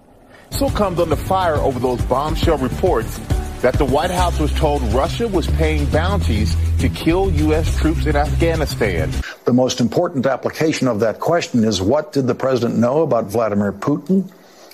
So 0.51 0.71
comes 0.71 1.01
under 1.01 1.17
fire 1.17 1.57
over 1.57 1.81
those 1.81 2.01
bombshell 2.03 2.59
reports 2.59 3.19
that 3.65 3.79
the 3.79 3.85
White 3.87 4.11
House 4.11 4.39
was 4.39 4.53
told 4.53 4.83
Russia 4.93 5.27
was 5.27 5.47
paying 5.47 5.87
bounties 5.87 6.55
to 6.79 6.87
kill 6.91 7.31
U.S. 7.31 7.75
troops 7.79 8.05
in 8.05 8.15
Afghanistan. 8.15 9.11
The 9.47 9.55
most 9.55 9.81
important 9.81 10.27
application 10.27 10.87
of 10.87 11.01
that 11.01 11.19
question 11.19 11.65
is 11.65 11.81
what 11.81 12.13
did 12.13 12.27
the 12.27 12.35
president 12.35 12.79
know 12.79 13.01
about 13.01 13.25
Vladimir 13.25 13.73
Putin 13.73 14.31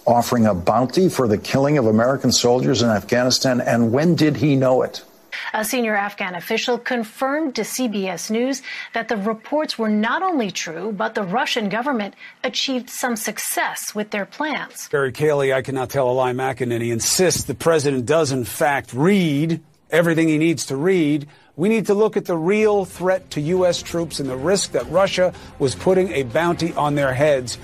offering 0.08 0.44
a 0.44 0.54
bounty 0.54 1.08
for 1.08 1.28
the 1.28 1.38
killing 1.38 1.78
of 1.78 1.86
American 1.86 2.32
soldiers 2.32 2.82
in 2.82 2.88
Afghanistan, 2.88 3.60
and 3.60 3.92
when 3.92 4.16
did 4.16 4.36
he 4.36 4.56
know 4.56 4.82
it? 4.82 5.04
A 5.52 5.64
senior 5.64 5.96
Afghan 5.96 6.34
official 6.34 6.78
confirmed 6.78 7.54
to 7.56 7.62
CBS 7.62 8.30
News 8.30 8.62
that 8.94 9.08
the 9.08 9.16
reports 9.16 9.78
were 9.78 9.88
not 9.88 10.22
only 10.22 10.50
true, 10.50 10.92
but 10.92 11.14
the 11.14 11.22
Russian 11.22 11.68
government 11.68 12.14
achieved 12.44 12.90
some 12.90 13.16
success 13.16 13.94
with 13.94 14.10
their 14.10 14.26
plans. 14.26 14.88
Barry 14.88 15.12
Kayleigh, 15.12 15.54
I 15.54 15.62
cannot 15.62 15.90
tell 15.90 16.10
a 16.10 16.12
lie 16.12 16.32
McEnany, 16.32 16.92
insists 16.92 17.44
the 17.44 17.54
president 17.54 18.06
does 18.06 18.32
in 18.32 18.44
fact 18.44 18.92
read 18.92 19.60
everything 19.90 20.28
he 20.28 20.38
needs 20.38 20.66
to 20.66 20.76
read. 20.76 21.28
We 21.56 21.68
need 21.68 21.86
to 21.86 21.94
look 21.94 22.16
at 22.16 22.24
the 22.24 22.36
real 22.36 22.84
threat 22.84 23.30
to 23.32 23.40
U.S. 23.40 23.82
troops 23.82 24.20
and 24.20 24.28
the 24.28 24.36
risk 24.36 24.72
that 24.72 24.88
Russia 24.90 25.34
was 25.58 25.74
putting 25.74 26.10
a 26.12 26.22
bounty 26.22 26.72
on 26.74 26.94
their 26.94 27.12
heads. 27.12 27.58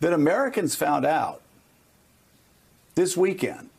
That 0.00 0.12
Americans 0.12 0.74
found 0.74 1.06
out 1.06 1.40
this 2.94 3.16
weekend 3.16 3.70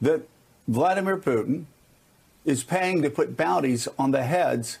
that 0.00 0.22
Vladimir 0.66 1.18
Putin 1.18 1.66
is 2.50 2.62
paying 2.64 3.02
to 3.02 3.10
put 3.10 3.36
bounties 3.36 3.88
on 3.98 4.10
the 4.10 4.22
heads 4.22 4.78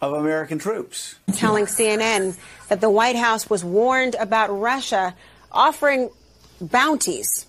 of 0.00 0.12
American 0.12 0.58
troops. 0.58 1.14
Telling 1.34 1.66
CNN 1.66 2.36
that 2.68 2.80
the 2.80 2.90
White 2.90 3.16
House 3.16 3.48
was 3.48 3.64
warned 3.64 4.16
about 4.16 4.48
Russia 4.48 5.14
offering 5.52 6.10
bounties 6.60 7.46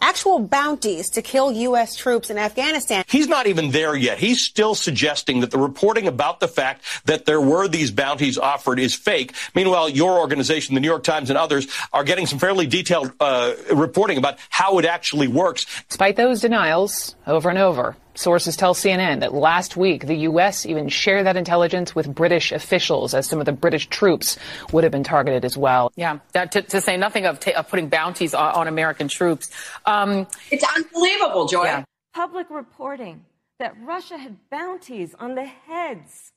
actual 0.00 0.38
bounties 0.38 1.10
to 1.10 1.22
kill 1.22 1.52
U.S. 1.52 1.96
troops 1.96 2.30
in 2.30 2.38
Afghanistan. 2.38 3.04
He's 3.08 3.28
not 3.28 3.46
even 3.46 3.70
there 3.70 3.96
yet. 3.96 4.18
He's 4.18 4.42
still 4.42 4.74
suggesting 4.74 5.40
that 5.40 5.50
the 5.50 5.58
reporting 5.58 6.06
about 6.06 6.40
the 6.40 6.48
fact 6.48 6.84
that 7.06 7.26
there 7.26 7.40
were 7.40 7.68
these 7.68 7.90
bounties 7.90 8.38
offered 8.38 8.78
is 8.78 8.94
fake. 8.94 9.34
Meanwhile, 9.54 9.90
your 9.90 10.18
organization, 10.18 10.74
the 10.74 10.80
New 10.80 10.88
York 10.88 11.04
Times, 11.04 11.30
and 11.30 11.38
others 11.38 11.66
are 11.92 12.04
getting 12.04 12.26
some 12.26 12.38
fairly 12.38 12.66
detailed 12.66 13.12
uh, 13.20 13.54
reporting 13.72 14.18
about 14.18 14.38
how 14.48 14.78
it 14.78 14.84
actually 14.84 15.28
works. 15.28 15.66
Despite 15.88 16.16
those 16.16 16.40
denials 16.40 17.16
over 17.26 17.48
and 17.48 17.58
over, 17.58 17.96
Sources 18.16 18.56
tell 18.56 18.74
CNN 18.74 19.20
that 19.20 19.34
last 19.34 19.76
week 19.76 20.06
the 20.06 20.16
U.S. 20.30 20.66
even 20.66 20.88
shared 20.88 21.26
that 21.26 21.36
intelligence 21.36 21.94
with 21.94 22.12
British 22.12 22.50
officials, 22.50 23.14
as 23.14 23.28
some 23.28 23.40
of 23.40 23.46
the 23.46 23.52
British 23.52 23.86
troops 23.88 24.38
would 24.72 24.84
have 24.84 24.90
been 24.90 25.04
targeted 25.04 25.44
as 25.44 25.56
well. 25.56 25.92
Yeah, 25.96 26.18
that, 26.32 26.52
to, 26.52 26.62
to, 26.62 26.80
say 26.80 26.96
nothing 26.96 27.26
of, 27.26 27.38
of 27.48 27.68
putting 27.68 27.88
bounties 27.88 28.34
on, 28.34 28.54
on 28.54 28.68
American 28.68 29.08
troops. 29.08 29.50
Um, 29.84 30.26
it's 30.50 30.64
unbelievable, 30.76 31.46
Joy. 31.46 31.64
Yeah. 31.64 31.84
Public 32.14 32.48
reporting 32.50 33.24
that 33.58 33.74
Russia 33.82 34.16
had 34.16 34.36
bounties 34.50 35.14
on 35.18 35.34
the 35.34 35.44
heads 35.44 36.32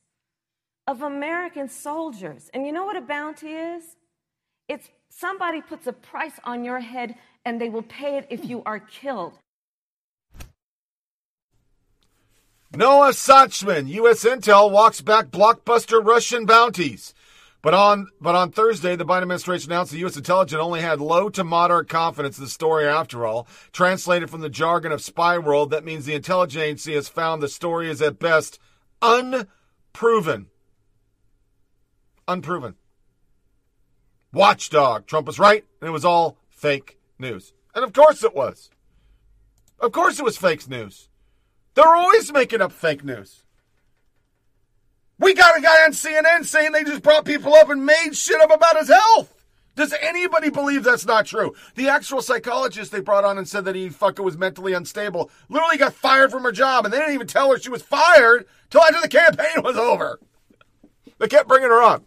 of 0.86 1.02
American 1.02 1.68
soldiers. 1.68 2.50
And 2.52 2.66
you 2.66 2.72
know 2.72 2.84
what 2.84 2.96
a 2.96 3.00
bounty 3.00 3.52
is? 3.52 3.84
It's 4.68 4.88
somebody 5.08 5.60
puts 5.60 5.86
a 5.86 5.92
price 5.92 6.38
on 6.44 6.64
your 6.64 6.80
head 6.80 7.14
and 7.44 7.60
they 7.60 7.68
will 7.68 7.82
pay 7.82 8.18
it 8.18 8.26
if 8.30 8.44
you 8.44 8.62
are 8.66 8.80
killed. 8.80 9.34
Noah 12.72 13.10
Sachman, 13.10 13.88
U.S. 13.88 14.24
Intel 14.24 14.70
walks 14.70 15.00
back 15.00 15.26
blockbuster 15.26 16.04
Russian 16.04 16.46
bounties. 16.46 17.14
But 17.62 17.74
on 17.74 18.06
but 18.20 18.36
on 18.36 18.52
Thursday, 18.52 18.94
the 18.94 19.04
Biden 19.04 19.22
administration 19.22 19.72
announced 19.72 19.92
the 19.92 19.98
U.S. 19.98 20.16
intelligence 20.16 20.60
only 20.60 20.80
had 20.80 21.00
low 21.00 21.28
to 21.30 21.42
moderate 21.42 21.88
confidence 21.88 22.38
in 22.38 22.44
the 22.44 22.50
story 22.50 22.86
after 22.86 23.26
all. 23.26 23.48
Translated 23.72 24.30
from 24.30 24.40
the 24.40 24.48
jargon 24.48 24.92
of 24.92 25.02
spy 25.02 25.36
world, 25.36 25.70
that 25.70 25.84
means 25.84 26.06
the 26.06 26.14
intelligence 26.14 26.62
agency 26.62 26.94
has 26.94 27.08
found 27.08 27.42
the 27.42 27.48
story 27.48 27.90
is 27.90 28.00
at 28.00 28.18
best 28.18 28.58
unproven. 29.02 30.46
Unproven. 32.28 32.76
Watchdog. 34.32 35.06
Trump 35.06 35.26
was 35.26 35.40
right, 35.40 35.64
and 35.80 35.88
it 35.88 35.92
was 35.92 36.04
all 36.04 36.38
fake 36.48 36.98
news. 37.18 37.52
And 37.74 37.84
of 37.84 37.92
course 37.92 38.22
it 38.24 38.34
was. 38.34 38.70
Of 39.80 39.92
course 39.92 40.18
it 40.18 40.24
was 40.24 40.38
fake 40.38 40.66
news. 40.68 41.09
They're 41.80 41.96
always 41.96 42.30
making 42.30 42.60
up 42.60 42.72
fake 42.72 43.02
news. 43.02 43.42
We 45.18 45.32
got 45.32 45.56
a 45.56 45.62
guy 45.62 45.82
on 45.84 45.92
CNN 45.92 46.44
saying 46.44 46.72
they 46.72 46.84
just 46.84 47.00
brought 47.02 47.24
people 47.24 47.54
up 47.54 47.70
and 47.70 47.86
made 47.86 48.10
shit 48.12 48.38
up 48.38 48.52
about 48.52 48.76
his 48.76 48.88
health. 48.88 49.46
Does 49.76 49.94
anybody 49.98 50.50
believe 50.50 50.84
that's 50.84 51.06
not 51.06 51.24
true? 51.24 51.54
The 51.76 51.88
actual 51.88 52.20
psychologist 52.20 52.92
they 52.92 53.00
brought 53.00 53.24
on 53.24 53.38
and 53.38 53.48
said 53.48 53.64
that 53.64 53.76
he 53.76 53.88
fucking 53.88 54.22
was 54.22 54.36
mentally 54.36 54.74
unstable 54.74 55.30
literally 55.48 55.78
got 55.78 55.94
fired 55.94 56.30
from 56.30 56.42
her 56.42 56.52
job, 56.52 56.84
and 56.84 56.92
they 56.92 56.98
didn't 56.98 57.14
even 57.14 57.26
tell 57.26 57.50
her 57.50 57.58
she 57.58 57.70
was 57.70 57.80
fired 57.80 58.46
till 58.68 58.82
after 58.82 59.00
the 59.00 59.08
campaign 59.08 59.62
was 59.64 59.78
over. 59.78 60.20
They 61.18 61.28
kept 61.28 61.48
bringing 61.48 61.70
her 61.70 61.82
on. 61.82 62.04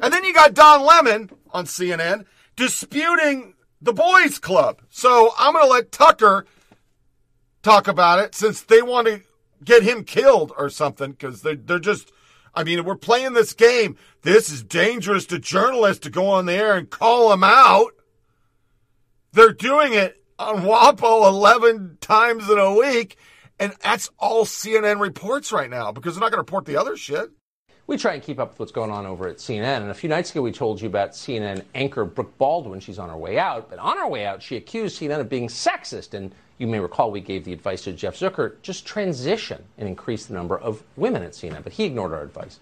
And 0.00 0.12
then 0.12 0.24
you 0.24 0.34
got 0.34 0.52
Don 0.52 0.84
Lemon 0.84 1.30
on 1.52 1.66
CNN 1.66 2.24
disputing 2.56 3.54
the 3.80 3.92
boys' 3.92 4.40
club. 4.40 4.80
So 4.90 5.32
I'm 5.38 5.52
going 5.52 5.64
to 5.64 5.70
let 5.70 5.92
Tucker 5.92 6.44
talk 7.64 7.88
about 7.88 8.20
it 8.20 8.34
since 8.34 8.62
they 8.62 8.82
want 8.82 9.08
to 9.08 9.22
get 9.64 9.82
him 9.82 10.04
killed 10.04 10.52
or 10.56 10.68
something 10.68 11.12
because 11.12 11.42
they're, 11.42 11.56
they're 11.56 11.78
just, 11.78 12.12
I 12.54 12.62
mean, 12.62 12.84
we're 12.84 12.96
playing 12.96 13.32
this 13.32 13.52
game. 13.52 13.96
This 14.22 14.50
is 14.50 14.62
dangerous 14.62 15.26
to 15.26 15.38
journalists 15.38 16.02
to 16.04 16.10
go 16.10 16.26
on 16.26 16.46
the 16.46 16.52
air 16.52 16.76
and 16.76 16.88
call 16.88 17.30
them 17.30 17.42
out. 17.42 17.92
They're 19.32 19.52
doing 19.52 19.94
it 19.94 20.22
on 20.38 20.62
WAPO 20.62 21.26
11 21.26 21.98
times 22.00 22.48
in 22.48 22.58
a 22.58 22.74
week. 22.74 23.16
And 23.58 23.72
that's 23.82 24.10
all 24.18 24.44
CNN 24.44 25.00
reports 25.00 25.52
right 25.52 25.70
now 25.70 25.92
because 25.92 26.14
they're 26.14 26.20
not 26.20 26.32
going 26.32 26.44
to 26.44 26.48
report 26.48 26.66
the 26.66 26.76
other 26.76 26.96
shit. 26.96 27.30
We 27.86 27.98
try 27.98 28.14
and 28.14 28.22
keep 28.22 28.38
up 28.38 28.50
with 28.50 28.60
what's 28.60 28.72
going 28.72 28.90
on 28.90 29.04
over 29.04 29.28
at 29.28 29.36
CNN. 29.36 29.82
And 29.82 29.90
a 29.90 29.94
few 29.94 30.08
nights 30.08 30.30
ago, 30.30 30.40
we 30.40 30.52
told 30.52 30.80
you 30.80 30.88
about 30.88 31.12
CNN 31.12 31.62
anchor 31.74 32.04
Brooke 32.04 32.36
Baldwin. 32.38 32.80
She's 32.80 32.98
on 32.98 33.10
her 33.10 33.16
way 33.16 33.38
out. 33.38 33.68
But 33.68 33.78
on 33.78 33.98
her 33.98 34.08
way 34.08 34.24
out, 34.24 34.42
she 34.42 34.56
accused 34.56 35.00
CNN 35.00 35.20
of 35.20 35.28
being 35.28 35.48
sexist 35.48 36.14
and 36.14 36.34
you 36.58 36.66
may 36.66 36.78
recall 36.80 37.10
we 37.10 37.20
gave 37.20 37.44
the 37.44 37.52
advice 37.52 37.82
to 37.82 37.92
Jeff 37.92 38.16
Zucker 38.16 38.60
just 38.62 38.86
transition 38.86 39.64
and 39.78 39.88
increase 39.88 40.26
the 40.26 40.34
number 40.34 40.56
of 40.58 40.82
women 40.96 41.22
at 41.22 41.32
CNN, 41.32 41.62
but 41.62 41.72
he 41.72 41.84
ignored 41.84 42.12
our 42.12 42.22
advice. 42.22 42.58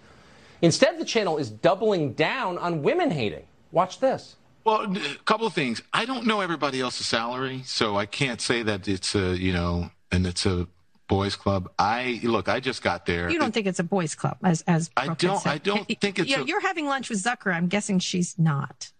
Instead, 0.62 0.98
the 0.98 1.04
channel 1.04 1.38
is 1.38 1.50
doubling 1.50 2.12
down 2.12 2.56
on 2.58 2.82
women 2.82 3.10
hating. 3.10 3.44
Watch 3.72 3.98
this. 4.00 4.36
Well, 4.64 4.96
a 4.96 5.16
couple 5.24 5.46
of 5.46 5.52
things. 5.52 5.82
I 5.92 6.04
don't 6.04 6.24
know 6.26 6.40
everybody 6.40 6.80
else's 6.80 7.06
salary, 7.08 7.62
so 7.66 7.96
I 7.96 8.06
can't 8.06 8.40
say 8.40 8.62
that 8.62 8.86
it's 8.86 9.14
a, 9.16 9.36
you 9.36 9.52
know, 9.52 9.90
and 10.12 10.24
it's 10.24 10.46
a 10.46 10.68
boys 11.08 11.34
club. 11.34 11.68
I 11.78 12.20
look, 12.22 12.48
I 12.48 12.60
just 12.60 12.80
got 12.82 13.04
there. 13.04 13.28
You 13.28 13.38
don't 13.38 13.52
think 13.52 13.66
it's 13.66 13.80
a 13.80 13.84
boys 13.84 14.14
club 14.14 14.38
as 14.44 14.62
as 14.62 14.90
I 14.96 15.08
don't 15.14 15.46
I 15.46 15.58
don't 15.58 15.86
think 16.00 16.18
it's 16.18 16.30
yeah, 16.30 16.40
a, 16.40 16.44
you're 16.44 16.60
having 16.60 16.86
lunch 16.86 17.10
with 17.10 17.22
Zucker. 17.22 17.52
I'm 17.52 17.66
guessing 17.66 17.98
she's 17.98 18.38
not. 18.38 18.92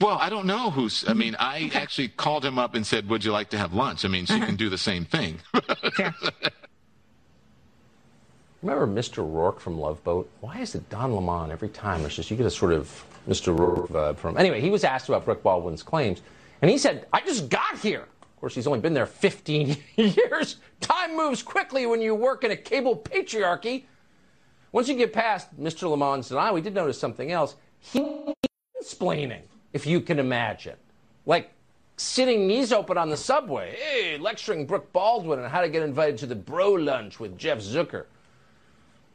Well, 0.00 0.16
I 0.20 0.28
don't 0.28 0.46
know 0.46 0.70
who's. 0.70 1.04
I 1.08 1.12
mean, 1.12 1.34
I 1.38 1.64
okay. 1.66 1.78
actually 1.78 2.08
called 2.08 2.44
him 2.44 2.58
up 2.58 2.74
and 2.74 2.86
said, 2.86 3.08
"Would 3.08 3.24
you 3.24 3.32
like 3.32 3.50
to 3.50 3.58
have 3.58 3.74
lunch?" 3.74 4.04
I 4.04 4.08
mean, 4.08 4.26
she 4.26 4.34
uh-huh. 4.34 4.46
can 4.46 4.56
do 4.56 4.68
the 4.68 4.78
same 4.78 5.04
thing. 5.04 5.40
Remember 8.62 8.86
Mr. 8.88 9.18
Rourke 9.18 9.60
from 9.60 9.78
Love 9.78 10.02
Boat? 10.04 10.28
Why 10.40 10.58
is 10.58 10.74
it 10.74 10.88
Don 10.88 11.14
Lemon 11.14 11.52
every 11.52 11.68
time? 11.68 12.04
It's 12.04 12.16
just 12.16 12.30
you 12.30 12.36
get 12.36 12.46
a 12.46 12.50
sort 12.50 12.72
of 12.72 13.04
Mr. 13.28 13.56
Rourke 13.56 13.88
vibe 13.88 14.18
from. 14.18 14.36
Anyway, 14.36 14.60
he 14.60 14.70
was 14.70 14.84
asked 14.84 15.08
about 15.08 15.24
Brooke 15.24 15.42
Baldwin's 15.42 15.82
claims, 15.82 16.22
and 16.62 16.70
he 16.70 16.78
said, 16.78 17.06
"I 17.12 17.20
just 17.22 17.48
got 17.48 17.78
here." 17.78 18.02
Of 18.02 18.40
course, 18.40 18.54
he's 18.54 18.68
only 18.68 18.78
been 18.78 18.94
there 18.94 19.06
15 19.06 19.76
years. 19.96 20.56
Time 20.80 21.16
moves 21.16 21.42
quickly 21.42 21.86
when 21.86 22.00
you 22.00 22.14
work 22.14 22.44
in 22.44 22.52
a 22.52 22.56
cable 22.56 22.96
patriarchy. 22.96 23.82
Once 24.70 24.86
you 24.86 24.94
get 24.94 25.12
past 25.12 25.60
Mr. 25.60 25.90
Lemon's 25.90 26.28
denial, 26.28 26.54
we 26.54 26.60
did 26.60 26.72
notice 26.74 27.00
something 27.00 27.32
else. 27.32 27.56
He's 27.80 28.04
explaining 28.78 29.42
if 29.72 29.86
you 29.86 30.00
can 30.00 30.18
imagine. 30.18 30.76
Like 31.26 31.50
sitting 31.96 32.46
knees 32.46 32.72
open 32.72 32.96
on 32.96 33.10
the 33.10 33.16
subway, 33.16 33.76
hey, 33.76 34.18
lecturing 34.18 34.66
Brooke 34.66 34.92
Baldwin 34.92 35.40
on 35.40 35.50
how 35.50 35.60
to 35.60 35.68
get 35.68 35.82
invited 35.82 36.18
to 36.18 36.26
the 36.26 36.34
bro 36.34 36.72
lunch 36.72 37.20
with 37.20 37.36
Jeff 37.38 37.58
Zucker. 37.58 38.06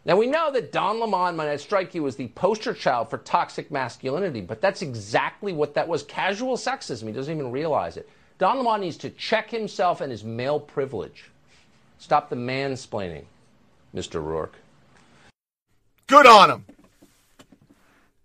Now, 0.05 0.17
we 0.17 0.27
know 0.27 0.51
that 0.51 0.73
Don 0.73 0.99
Lemon 0.99 1.37
might 1.37 1.55
strike 1.61 1.95
you 1.95 2.05
as 2.07 2.17
the 2.17 2.27
poster 2.29 2.73
child 2.73 3.09
for 3.09 3.19
toxic 3.19 3.71
masculinity, 3.71 4.41
but 4.41 4.59
that's 4.59 4.81
exactly 4.81 5.53
what 5.53 5.73
that 5.75 5.87
was 5.87 6.03
casual 6.03 6.57
sexism. 6.57 7.07
He 7.07 7.13
doesn't 7.13 7.33
even 7.33 7.51
realize 7.51 7.95
it. 7.95 8.09
Don 8.37 8.57
Lemon 8.57 8.81
needs 8.81 8.97
to 8.97 9.09
check 9.11 9.49
himself 9.49 10.01
and 10.01 10.11
his 10.11 10.25
male 10.25 10.59
privilege. 10.59 11.31
Stop 11.99 12.29
the 12.29 12.35
mansplaining, 12.35 13.23
Mr. 13.95 14.21
Rourke. 14.21 14.55
Good 16.07 16.27
on 16.27 16.49
him. 16.49 16.65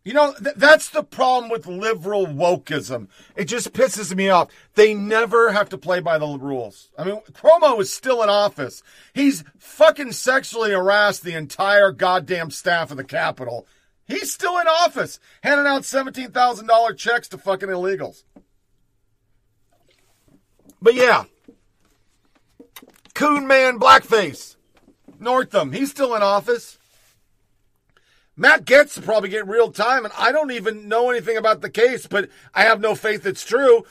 You 0.09 0.14
know, 0.14 0.33
th- 0.42 0.57
that's 0.57 0.88
the 0.88 1.03
problem 1.03 1.51
with 1.51 1.66
liberal 1.66 2.25
wokeism. 2.25 3.09
It 3.37 3.44
just 3.44 3.75
pisses 3.75 4.16
me 4.16 4.31
off. 4.31 4.49
They 4.75 4.94
never 4.94 5.53
have 5.53 5.68
to 5.68 5.77
play 5.77 6.01
by 6.01 6.16
the 6.16 6.27
rules. 6.27 6.88
I 6.97 7.05
mean, 7.05 7.21
Cuomo 7.33 7.79
is 7.79 7.92
still 7.92 8.23
in 8.23 8.31
office. 8.31 8.83
He's 9.12 9.44
fucking 9.59 10.12
sexually 10.12 10.71
harassed 10.71 11.25
the 11.25 11.35
entire 11.35 11.92
goddamn 11.92 12.51
staff 12.51 12.90
of 12.90 12.97
the 12.97 13.05
Capitol. 13.05 13.66
He's 14.07 14.33
still 14.33 14.59
in 14.59 14.66
office, 14.66 15.21
handing 15.42 15.66
out 15.66 15.83
$17,000 15.83 16.97
checks 16.97 17.29
to 17.29 17.37
fucking 17.37 17.68
illegals. 17.68 18.25
But 20.81 20.94
yeah, 20.94 21.25
Coon 23.12 23.47
Man 23.47 23.79
Blackface, 23.79 24.57
Northam, 25.21 25.73
he's 25.73 25.90
still 25.90 26.14
in 26.14 26.23
office. 26.23 26.79
Matt 28.38 28.70
will 28.70 29.03
probably 29.03 29.31
get 29.31 29.48
real 29.48 29.72
time, 29.72 30.05
and 30.05 30.14
I 30.16 30.31
don't 30.31 30.53
even 30.53 30.88
know 30.88 31.11
anything 31.11 31.37
about 31.37 31.61
the 31.61 31.68
case, 31.68 32.07
but 32.07 32.31
I 32.55 32.62
have 32.62 32.81
no 32.81 32.94
faith 32.94 33.27
it's 33.27 33.44
true. 33.44 33.85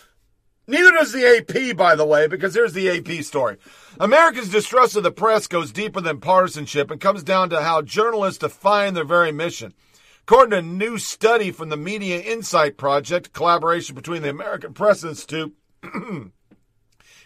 Neither 0.68 0.92
does 0.92 1.12
the 1.12 1.26
AP, 1.26 1.76
by 1.76 1.96
the 1.96 2.06
way, 2.06 2.28
because 2.28 2.56
here's 2.56 2.72
the 2.72 2.90
AP 2.90 3.26
story. 3.26 3.58
Americans' 4.00 4.50
distrust 4.50 4.96
of 4.96 5.04
the 5.04 5.12
press 5.12 5.48
goes 5.48 5.74
deeper 5.74 6.00
than 6.00 6.22
partisanship 6.22 6.90
and 6.90 7.02
comes 7.02 7.24
down 7.24 7.50
to 7.50 7.62
how 7.62 7.82
journalists 7.82 8.40
define 8.40 8.94
their 8.94 9.04
very 9.04 9.34
mission. 9.34 9.74
According 10.22 10.52
to 10.52 10.58
a 10.58 10.62
new 10.62 10.98
study 10.98 11.52
from 11.52 11.68
the 11.68 11.78
Media 11.78 12.22
Insight 12.22 12.78
Project, 12.78 13.34
collaboration 13.34 13.96
between 13.96 14.22
the 14.22 14.30
American 14.30 14.74
Press 14.74 15.04
Institute, 15.04 15.54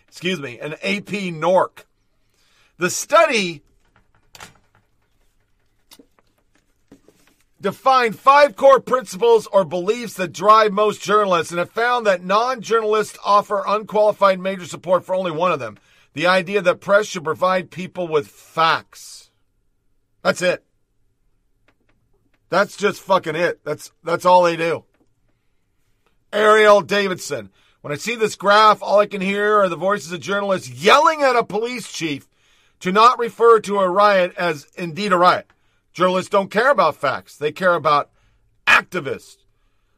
excuse 0.08 0.40
me, 0.40 0.60
and 0.60 0.74
AP 0.74 1.34
NORC. 1.34 1.86
The 2.78 2.90
study 2.90 3.62
defined 7.62 8.18
five 8.18 8.56
core 8.56 8.80
principles 8.80 9.48
or 9.48 9.64
beliefs 9.64 10.16
that 10.16 10.34
drive 10.34 10.72
most 10.74 11.02
journalists 11.02 11.52
and 11.52 11.60
have 11.60 11.70
found 11.70 12.06
that 12.06 12.24
non 12.24 12.62
journalists 12.62 13.18
offer 13.24 13.64
unqualified 13.66 14.40
major 14.40 14.66
support 14.66 15.06
for 15.06 15.16
only 15.16 15.32
one 15.32 15.52
of 15.52 15.60
them 15.60 15.78
the 16.14 16.28
idea 16.28 16.62
that 16.62 16.82
press 16.82 17.06
should 17.06 17.24
provide 17.24 17.72
people 17.72 18.08
with 18.08 18.28
facts. 18.28 19.32
That's 20.24 20.42
it. 20.42 20.64
That's 22.50 22.76
just 22.76 23.02
fucking 23.02 23.36
it. 23.36 23.64
That's 23.64 23.92
that's 24.04 24.26
all 24.26 24.44
they 24.44 24.58
do. 24.58 24.84
Ariel 26.34 26.82
Davidson. 26.82 27.52
When 27.82 27.94
I 27.94 27.96
see 27.96 28.16
this 28.16 28.36
graph, 28.36 28.84
all 28.84 29.00
I 29.00 29.08
can 29.08 29.22
hear 29.22 29.60
are 29.62 29.70
the 29.70 29.76
voices 29.76 30.12
of 30.12 30.20
journalists 30.20 30.70
yelling 30.70 31.24
at 31.24 31.36
a 31.36 31.44
police 31.44 31.92
chief 31.92 32.28
to 32.82 32.92
not 32.92 33.18
refer 33.18 33.60
to 33.62 33.80
a 33.80 33.90
riot 33.90 34.34
as 34.38 34.68
indeed 34.76 35.14
a 35.14 35.18
riot. 35.18 35.48
Journalists 35.94 36.30
don't 36.30 36.52
care 36.52 36.72
about 36.72 36.96
facts. 36.96 37.38
They 37.38 37.52
care 37.52 37.76
about 37.76 38.10
activists. 38.66 39.38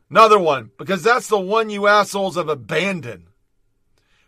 Another 0.10 0.40
one, 0.40 0.72
because 0.78 1.04
that's 1.04 1.28
the 1.28 1.40
one 1.40 1.70
you 1.70 1.88
assholes 1.88 2.36
have 2.36 2.50
abandoned. 2.50 3.28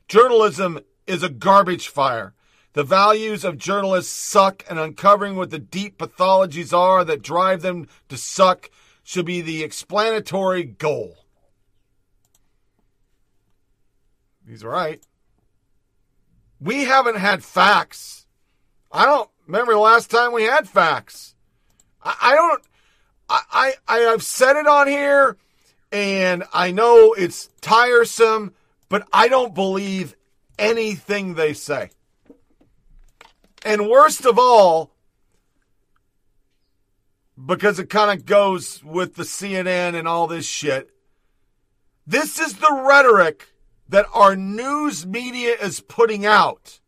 Journalism 0.07 0.80
is 1.07 1.24
a 1.24 1.30
garbage 1.30 1.88
fire. 1.88 2.34
The 2.74 2.84
values 2.84 3.45
of 3.45 3.57
journalists 3.57 4.11
suck, 4.11 4.63
and 4.70 4.78
uncovering 4.78 5.36
what 5.36 5.49
the 5.49 5.59
deep 5.59 5.97
pathologies 5.97 6.78
are 6.78 7.05
that 7.05 7.22
drive 7.22 7.61
them 7.61 7.88
to 8.09 8.18
suck 8.18 8.70
should 9.03 9.26
be 9.26 9.41
the 9.41 9.63
explanatory 9.63 10.63
goal. 10.63 11.26
He's 14.47 14.63
right. 14.63 15.01
We 16.59 16.86
haven't 16.86 17.18
had 17.18 17.43
facts. 17.43 18.26
I 18.91 19.05
don't 19.05 19.30
remember 19.45 19.74
the 19.74 19.80
last 19.80 20.09
time 20.09 20.34
we 20.34 20.43
had 20.43 20.68
facts. 20.68 21.34
I, 22.05 22.15
I 22.21 22.35
don't. 22.35 22.63
I, 23.27 23.73
I 23.87 24.07
I've 24.07 24.23
said 24.23 24.55
it 24.55 24.67
on 24.67 24.87
here, 24.87 25.35
and 25.91 26.43
I 26.53 26.71
know 26.71 27.13
it's 27.13 27.49
tiresome, 27.59 28.53
but 28.87 29.07
I 29.11 29.27
don't 29.27 29.55
believe 29.55 30.15
anything 30.59 31.33
they 31.33 31.53
say. 31.53 31.89
And 33.65 33.89
worst 33.89 34.25
of 34.25 34.37
all, 34.37 34.91
because 37.43 37.79
it 37.79 37.89
kind 37.89 38.17
of 38.17 38.27
goes 38.27 38.83
with 38.83 39.15
the 39.15 39.23
CNN 39.23 39.95
and 39.95 40.07
all 40.07 40.27
this 40.27 40.45
shit, 40.45 40.91
this 42.05 42.39
is 42.39 42.53
the 42.53 42.83
rhetoric 42.87 43.47
that 43.89 44.05
our 44.13 44.35
news 44.35 45.05
media 45.05 45.55
is 45.59 45.79
putting 45.79 46.25
out 46.25 46.79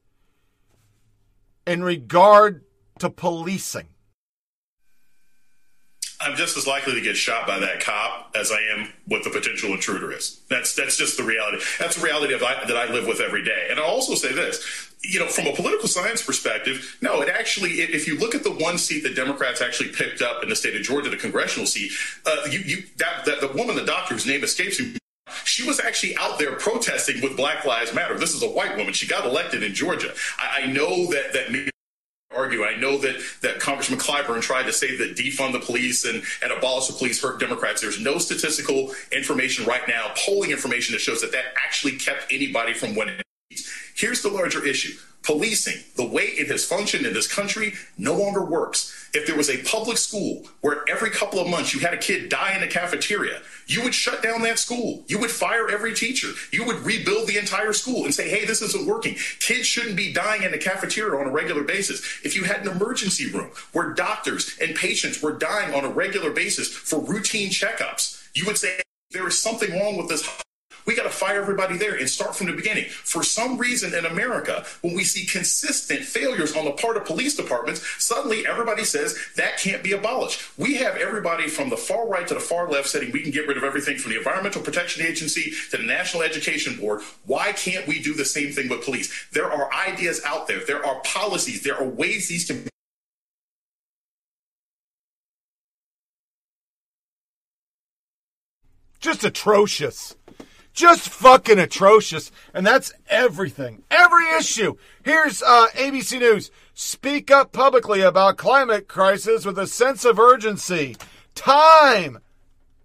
in 1.65 1.84
regard 1.84 2.63
to 2.99 3.09
policing. 3.09 3.88
I'm 6.20 6.36
just 6.36 6.57
as 6.57 6.65
likely 6.65 6.95
to 6.95 7.01
get 7.01 7.15
shot 7.15 7.45
by 7.45 7.59
that 7.59 7.80
cop 7.80 8.36
as 8.36 8.51
I 8.51 8.59
am 8.76 8.91
what 9.05 9.24
the 9.24 9.30
potential 9.30 9.72
intruder 9.72 10.11
is. 10.11 10.41
That's 10.49 10.76
that's 10.76 10.97
just 10.97 11.18
the 11.18 11.24
reality. 11.24 11.63
That's 11.78 11.95
the 11.95 12.03
reality 12.03 12.34
of 12.34 12.39
that 12.39 12.76
I 12.76 12.91
live 12.91 13.05
with 13.07 13.22
every 13.22 13.43
day. 13.43 13.68
And 13.70 13.80
I'll 13.80 13.86
also 13.86 14.15
say 14.15 14.34
this: 14.34 14.88
you 15.03 15.20
know, 15.20 15.28
from 15.28 15.47
a 15.47 15.53
political 15.53 15.88
science 15.88 16.24
perspective, 16.24 16.97
no, 17.01 17.22
it 17.22 17.30
actually, 17.30 17.82
if 17.82 18.07
you 18.07 18.18
look 18.18 18.34
at 18.34 18.43
the 18.43 18.51
one 18.51 18.78
seat 18.78 19.03
that 19.03 19.15
Democrats 19.15 19.61
actually 19.61 19.89
picked 19.89 20.22
up 20.22 20.41
in 20.41 20.49
the 20.49 20.55
state 20.55 20.76
of 20.76 20.82
Georgia, 20.82 21.09
the 21.09 21.18
congressional 21.18 21.68
seat, 21.68 21.91
uh, 22.26 22.47
you, 22.49 22.59
you 22.59 22.84
that, 22.97 23.26
that 23.26 23.39
the 23.39 23.49
woman, 23.49 23.76
the 23.76 23.86
doctor 23.86 24.15
whose 24.15 24.26
name 24.26 24.43
escapes 24.43 24.80
me. 24.80 24.97
She 25.43 25.68
was 25.68 25.80
actually 25.80 26.15
out 26.18 26.39
there 26.39 26.55
protesting 26.55 27.22
with 27.22 27.38
Black 27.38 27.63
Lives 27.65 27.93
Matter. 27.93 28.18
This 28.18 28.34
is 28.34 28.43
a 28.43 28.49
white 28.49 28.76
woman. 28.78 28.93
She 28.93 29.07
got 29.07 29.26
elected 29.26 29.61
in 29.61 29.74
Georgia. 29.74 30.13
I, 30.38 30.63
I 30.63 30.65
know 30.68 31.05
that 31.11 31.34
that 31.34 31.72
argue. 32.38 32.64
I 32.64 32.76
know 32.76 32.98
that 33.00 33.18
that 33.42 33.60
Congressman 33.60 34.00
Clyburn 34.00 34.42
tried 34.42 34.64
to 34.64 34.74
say 34.74 34.96
that 34.98 35.16
defund 35.18 35.54
the 35.54 35.60
police 35.60 36.06
and, 36.06 36.24
and 36.44 36.52
abolish 36.52 36.88
the 36.88 36.94
police 36.94 37.22
hurt 37.22 37.40
Democrats. 37.40 37.82
There's 37.82 38.00
no 38.00 38.18
statistical 38.20 38.94
information 39.12 39.66
right 39.66 39.86
now, 39.88 40.14
polling 40.16 40.52
information 40.52 40.94
that 40.94 41.00
shows 41.00 41.22
that 41.22 41.32
that 41.32 41.46
actually 41.58 41.98
kept 41.98 42.32
anybody 42.32 42.74
from 42.74 42.96
winning. 42.96 43.22
Here's 43.98 44.22
the 44.22 44.30
larger 44.30 44.64
issue. 44.64 44.95
Policing, 45.24 45.84
the 45.95 46.06
way 46.06 46.24
it 46.24 46.50
has 46.50 46.64
functioned 46.64 47.06
in 47.06 47.14
this 47.14 47.28
country, 47.28 47.74
no 47.98 48.14
longer 48.14 48.45
works. 48.45 49.10
If 49.12 49.26
there 49.26 49.36
was 49.36 49.50
a 49.50 49.64
public 49.64 49.98
school 49.98 50.45
where 50.62 50.86
every 50.88 51.10
couple 51.10 51.39
of 51.39 51.50
months 51.50 51.74
you 51.74 51.80
had 51.80 51.95
a 51.95 51.98
kid 51.98 52.30
die 52.30 52.54
in 52.54 52.62
the 52.62 52.68
cafeteria, 52.68 53.41
you 53.66 53.82
would 53.84 53.95
shut 53.95 54.22
down 54.22 54.43
that 54.43 54.60
school. 54.60 55.04
You 55.08 55.18
would 55.18 55.32
fire 55.32 55.68
every 55.68 55.95
teacher. 55.95 56.28
You 56.52 56.64
would 56.66 56.86
rebuild 56.86 57.28
the 57.28 57.39
entire 57.39 57.74
school 57.74 58.06
and 58.06 58.14
say, 58.14 58.30
hey, 58.30 58.45
this 58.45 58.62
isn't 58.62 58.86
working. 58.86 59.16
Kids 59.39 59.66
shouldn't 59.66 59.98
be 59.98 60.14
dying 60.14 60.43
in 60.43 60.52
the 60.52 60.60
cafeteria 60.60 61.20
on 61.20 61.28
a 61.28 61.32
regular 61.32 61.64
basis. 61.64 62.02
If 62.24 62.36
you 62.36 62.43
had 62.43 62.62
an 62.62 62.72
emergency 62.72 63.32
room 63.32 63.50
where 63.74 63.93
doctors 63.93 64.56
and 64.62 64.76
patients 64.76 65.24
were 65.24 65.34
dying 65.34 65.74
on 65.74 65.84
a 65.84 65.89
regular 65.89 66.30
basis 66.30 66.72
for 66.72 67.00
routine 67.02 67.50
checkups, 67.50 68.30
you 68.36 68.45
would 68.45 68.60
say, 68.60 68.80
there 69.10 69.28
is 69.28 69.41
something 69.41 69.72
wrong 69.72 69.98
with 69.98 70.08
this 70.08 70.24
we 70.88 70.96
got 70.96 71.04
to 71.04 71.10
fire 71.10 71.42
everybody 71.42 71.78
there 71.78 71.96
and 71.96 72.10
start 72.10 72.36
from 72.36 72.48
the 72.48 72.54
beginning. 72.54 72.86
For 72.86 73.22
some 73.22 73.58
reason 73.58 73.94
in 73.94 74.06
America, 74.06 74.66
when 74.82 74.96
we 74.96 75.04
see 75.04 75.26
consistent 75.26 76.06
failures 76.06 76.56
on 76.56 76.66
the 76.66 76.72
part 76.72 76.98
of 76.98 77.06
police 77.06 77.36
departments, 77.36 77.86
suddenly 78.04 78.48
everybody 78.48 78.86
says 78.86 79.20
that 79.36 79.58
can't 79.58 79.84
be 79.84 79.92
abolished. 79.92 80.58
We 80.58 80.76
have 80.76 80.96
everybody 80.96 81.50
from 81.50 81.70
the 81.70 81.78
far 81.78 82.08
right 82.08 82.28
to 82.28 82.34
the 82.34 82.40
far 82.40 82.70
left 82.70 82.88
saying 82.88 83.12
we 83.12 83.22
can 83.22 83.32
get 83.32 83.48
rid 83.48 83.58
of 83.58 83.64
everything 83.64 83.98
from 83.98 84.12
the 84.12 84.18
Environmental 84.18 84.62
Protection 84.62 85.06
Agency 85.06 85.52
to 85.72 85.78
the 85.78 85.84
National 85.84 86.24
Education 86.24 86.80
Board. 86.80 87.02
Why 87.26 87.52
can't 87.52 87.86
we 87.86 88.02
do 88.02 88.14
the 88.14 88.26
same 88.26 88.54
thing 88.54 88.70
with 88.70 88.86
police? 88.86 89.28
There 89.34 89.52
are 89.52 89.72
ideas 89.74 90.22
out 90.26 90.48
there. 90.48 90.64
There 90.66 90.86
are 90.86 91.02
policies. 91.02 91.64
There 91.64 91.76
are 91.76 91.86
ways 91.86 92.30
these 92.30 92.48
can 92.48 92.68
just 99.00 99.24
atrocious. 99.24 100.16
Just 100.78 101.10
fucking 101.10 101.58
atrocious. 101.58 102.32
And 102.54 102.66
that's 102.66 102.94
everything. 103.10 103.82
Every 103.90 104.30
issue. 104.38 104.76
Here's 105.04 105.42
uh, 105.42 105.70
ABC 105.74 106.20
News. 106.20 106.52
Speak 106.76 107.32
up 107.32 107.52
publicly 107.52 108.02
about 108.02 108.38
climate 108.38 108.88
crisis 108.88 109.44
with 109.44 109.58
a 109.58 109.66
sense 109.66 110.06
of 110.06 110.20
urgency. 110.20 110.96
Time. 111.34 112.20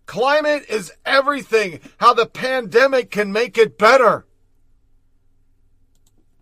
Climate 0.07 0.65
is 0.71 0.91
everything. 1.05 1.81
How 1.99 2.15
the 2.15 2.25
pandemic 2.25 3.11
can 3.11 3.31
make 3.31 3.59
it 3.59 3.77
better. 3.77 4.25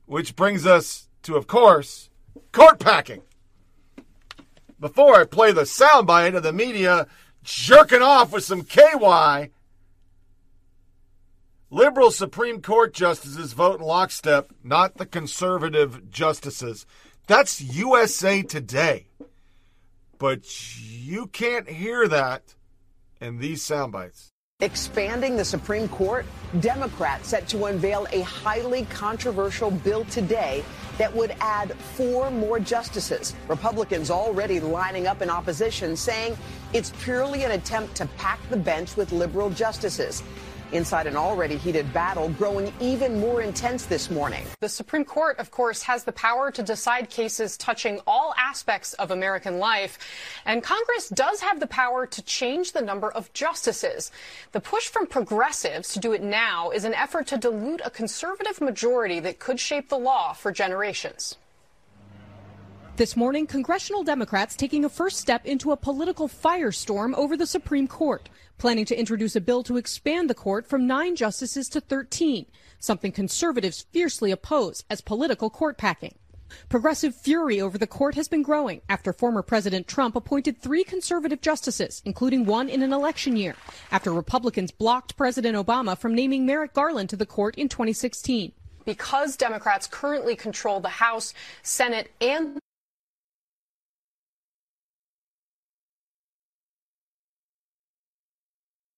Which 0.07 0.37
brings 0.37 0.65
us 0.65 1.09
to, 1.25 1.35
of 1.35 1.49
course, 1.49 2.11
court 2.53 2.79
packing. 2.79 3.23
Before 4.79 5.17
I 5.17 5.25
play 5.25 5.51
the 5.51 5.63
soundbite 5.63 6.37
of 6.37 6.45
the 6.45 6.53
media 6.53 7.09
jerking 7.43 8.03
off 8.03 8.31
with 8.31 8.45
some 8.45 8.63
KY, 8.63 9.51
Liberal 11.73 12.11
Supreme 12.11 12.61
Court 12.61 12.93
justices 12.93 13.53
vote 13.53 13.79
in 13.79 13.87
lockstep, 13.87 14.51
not 14.65 14.97
the 14.97 15.07
conservative 15.07 16.11
justices. 16.11 16.85
That's 17.29 17.61
USA 17.61 18.43
Today. 18.43 19.07
But 20.19 20.43
you 20.81 21.29
can't 21.29 21.69
hear 21.69 22.09
that 22.09 22.57
in 23.21 23.39
these 23.39 23.63
sound 23.63 23.93
bites. 23.93 24.31
Expanding 24.59 25.37
the 25.37 25.45
Supreme 25.45 25.89
Court, 25.89 26.27
Democrats 26.59 27.29
set 27.29 27.47
to 27.49 27.67
unveil 27.67 28.09
a 28.13 28.23
highly 28.23 28.85
controversial 28.87 29.71
bill 29.71 30.05
today 30.07 30.65
that 30.99 31.15
would 31.15 31.35
add 31.41 31.73
four 31.95 32.33
more 32.33 32.59
justices. 32.59 33.35
Republicans 33.47 34.11
already 34.11 34.59
lining 34.59 35.07
up 35.07 35.23
in 35.23 35.31
opposition, 35.31 35.95
saying 35.97 36.37
it's 36.73 36.93
purely 37.03 37.45
an 37.45 37.53
attempt 37.53 37.95
to 37.95 38.07
pack 38.19 38.41
the 38.51 38.57
bench 38.57 38.97
with 38.97 39.13
liberal 39.13 39.51
justices 39.51 40.25
inside 40.73 41.07
an 41.07 41.17
already 41.17 41.57
heated 41.57 41.93
battle 41.93 42.29
growing 42.31 42.73
even 42.81 43.21
more 43.21 43.43
intense 43.43 43.87
this 43.87 44.11
morning. 44.11 44.45
The 44.61 44.69
Supreme 44.69 45.05
Court, 45.05 45.39
of 45.39 45.51
course, 45.51 45.83
has 45.83 46.05
the 46.05 46.13
power 46.13 46.51
to 46.51 46.63
decide 46.63 47.11
cases 47.11 47.57
touching 47.57 48.01
all 48.07 48.35
aspects 48.39 48.93
of 48.95 49.11
American 49.11 49.59
life, 49.59 49.99
and 50.45 50.63
Congress 50.63 51.09
does 51.09 51.41
have 51.41 51.61
the 51.61 51.67
power 51.67 52.07
to 52.07 52.23
change 52.23 52.73
the 52.73 52.83
number 52.83 53.11
of 53.11 53.33
justices. 53.33 54.13
The 54.53 54.61
push 54.61 54.89
from 54.89 55.07
progressives 55.07 55.93
to 55.95 55.99
do 55.99 56.13
it 56.13 56.23
now 56.23 56.71
is 56.71 56.85
an 56.85 56.95
effort 56.95 57.27
to 57.29 57.37
dilute 57.37 57.81
a 57.85 57.91
conservative 57.91 58.61
majority 58.61 59.21
that 59.21 59.39
could 59.39 59.59
shape 59.59 59.89
the 59.89 59.99
law 59.99 60.33
for 60.33 60.53
generations. 60.53 61.37
This 63.01 63.17
morning, 63.17 63.47
congressional 63.47 64.05
Democrats 64.05 64.55
taking 64.55 64.85
a 64.85 64.91
first 64.91 65.17
step 65.17 65.47
into 65.47 65.73
a 65.73 65.77
political 65.79 66.29
firestorm 66.29 67.15
over 67.15 67.35
the 67.35 67.47
Supreme 67.47 67.89
Court 67.89 68.29
planning 68.59 68.85
to 68.85 68.95
introduce 68.95 69.35
a 69.35 69.41
bill 69.41 69.63
to 69.63 69.79
expand 69.79 70.29
the 70.29 70.35
court 70.35 70.67
from 70.67 70.87
nine 70.87 71.17
justices 71.17 71.71
to 71.71 71.81
13, 71.81 72.45
something 72.79 73.11
conservatives 73.11 73.87
fiercely 73.91 74.31
oppose 74.31 74.85
as 74.91 75.01
political 75.01 75.49
court 75.49 75.79
packing. 75.79 76.15
Progressive 76.69 77.15
fury 77.15 77.59
over 77.59 77.79
the 77.79 77.87
court 77.87 78.17
has 78.17 78.29
been 78.29 78.43
growing 78.43 78.83
after 78.87 79.15
former 79.15 79.41
President 79.41 79.89
Trump 79.89 80.15
appointed 80.15 80.59
three 80.59 80.85
conservative 80.85 81.41
justices, 81.41 82.03
including 82.05 82.45
one 82.45 82.69
in 82.69 82.83
an 82.83 82.93
election 82.93 83.35
year, 83.35 83.57
after 83.91 84.13
Republicans 84.13 84.73
blocked 84.73 85.17
President 85.17 85.57
Obama 85.57 85.97
from 85.97 86.15
naming 86.15 86.45
Merrick 86.45 86.75
Garland 86.75 87.09
to 87.09 87.17
the 87.17 87.25
court 87.25 87.55
in 87.55 87.67
2016. 87.67 88.53
Because 88.85 89.39
Democrats 89.39 89.87
currently 89.87 90.37
control 90.37 90.81
the 90.81 90.91
House, 90.91 91.33
Senate, 91.63 92.11
and 92.21 92.61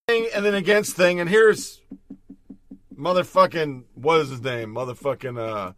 and 0.08 0.44
then 0.44 0.54
against 0.54 0.96
thing, 0.96 1.20
and 1.20 1.28
here's 1.28 1.80
motherfucking 2.94 3.84
what 3.94 4.20
is 4.20 4.30
his 4.30 4.42
name? 4.42 4.74
Motherfucking 4.74 5.38
uh 5.38 5.72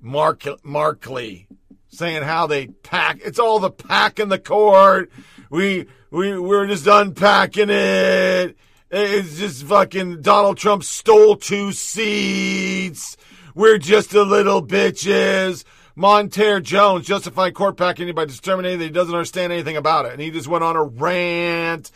Mark 0.00 0.40
Merkley 0.40 1.46
saying 1.88 2.22
how 2.22 2.46
they 2.46 2.66
pack 2.66 3.20
it's 3.24 3.38
all 3.38 3.58
the 3.58 3.70
pack 3.70 4.18
in 4.20 4.28
the 4.28 4.38
court. 4.38 5.10
We 5.50 5.86
we 6.10 6.38
we're 6.38 6.66
just 6.66 6.86
unpacking 6.86 7.70
it. 7.70 8.56
It's 8.90 9.38
just 9.38 9.64
fucking 9.64 10.20
Donald 10.20 10.58
Trump 10.58 10.84
stole 10.84 11.36
two 11.36 11.72
seats. 11.72 13.16
We're 13.54 13.78
just 13.78 14.12
a 14.14 14.22
little 14.22 14.66
bitches. 14.66 15.64
Mondaire 15.96 16.62
Jones 16.62 17.06
justifying 17.06 17.52
court 17.52 17.76
packing 17.76 18.14
by 18.14 18.24
determining 18.24 18.78
that 18.78 18.84
he 18.84 18.90
doesn't 18.90 19.14
understand 19.14 19.52
anything 19.52 19.76
about 19.76 20.06
it. 20.06 20.12
And 20.12 20.22
he 20.22 20.30
just 20.30 20.48
went 20.48 20.64
on 20.64 20.76
a 20.76 20.82
rant. 20.82 21.90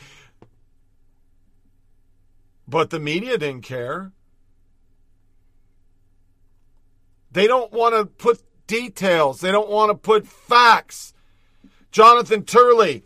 But 2.69 2.91
the 2.91 2.99
media 2.99 3.39
didn't 3.39 3.63
care. 3.63 4.13
They 7.31 7.47
don't 7.47 7.73
want 7.73 7.95
to 7.95 8.07
put 8.07 8.43
details, 8.67 9.41
they 9.41 9.53
don't 9.53 9.71
want 9.71 9.91
to 9.91 9.95
put 9.95 10.27
facts. 10.27 11.13
Jonathan 11.93 12.43
Turley, 12.45 13.05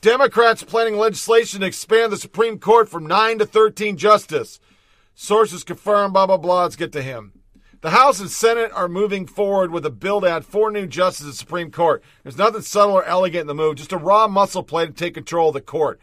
Democrats 0.00 0.62
planning 0.62 0.96
legislation 0.96 1.60
to 1.60 1.66
expand 1.66 2.12
the 2.12 2.16
Supreme 2.16 2.58
Court 2.58 2.88
from 2.88 3.06
9 3.06 3.38
to 3.38 3.46
13 3.46 3.96
justice. 3.96 4.60
Sources 5.14 5.64
confirm, 5.64 6.12
blah, 6.12 6.26
blah, 6.26 6.36
blah. 6.36 6.62
Let's 6.62 6.76
get 6.76 6.92
to 6.92 7.02
him. 7.02 7.32
The 7.80 7.90
House 7.90 8.20
and 8.20 8.30
Senate 8.30 8.70
are 8.74 8.88
moving 8.88 9.26
forward 9.26 9.70
with 9.70 9.86
a 9.86 9.90
bill 9.90 10.20
to 10.20 10.28
add 10.28 10.44
four 10.44 10.70
new 10.70 10.86
justices 10.86 11.26
to 11.26 11.30
the 11.32 11.36
Supreme 11.36 11.70
Court. 11.70 12.02
There's 12.22 12.38
nothing 12.38 12.62
subtle 12.62 12.94
or 12.94 13.04
elegant 13.04 13.42
in 13.42 13.46
the 13.46 13.54
move, 13.54 13.76
just 13.76 13.92
a 13.92 13.96
raw 13.96 14.28
muscle 14.28 14.62
play 14.62 14.86
to 14.86 14.92
take 14.92 15.14
control 15.14 15.48
of 15.48 15.54
the 15.54 15.60
court. 15.60 16.00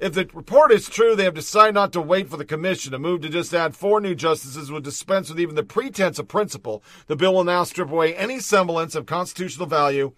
If 0.00 0.14
the 0.14 0.26
report 0.32 0.72
is 0.72 0.88
true, 0.88 1.14
they 1.14 1.24
have 1.24 1.34
decided 1.34 1.74
not 1.74 1.92
to 1.92 2.00
wait 2.00 2.30
for 2.30 2.38
the 2.38 2.44
commission. 2.46 2.94
A 2.94 2.98
move 2.98 3.20
to 3.20 3.28
just 3.28 3.52
add 3.52 3.76
four 3.76 4.00
new 4.00 4.14
justices 4.14 4.72
would 4.72 4.82
dispense 4.82 5.28
with 5.28 5.38
even 5.38 5.56
the 5.56 5.62
pretense 5.62 6.18
of 6.18 6.26
principle. 6.26 6.82
The 7.06 7.16
bill 7.16 7.34
will 7.34 7.44
now 7.44 7.64
strip 7.64 7.90
away 7.90 8.16
any 8.16 8.40
semblance 8.40 8.94
of 8.94 9.04
constitutional 9.04 9.66
value 9.66 10.12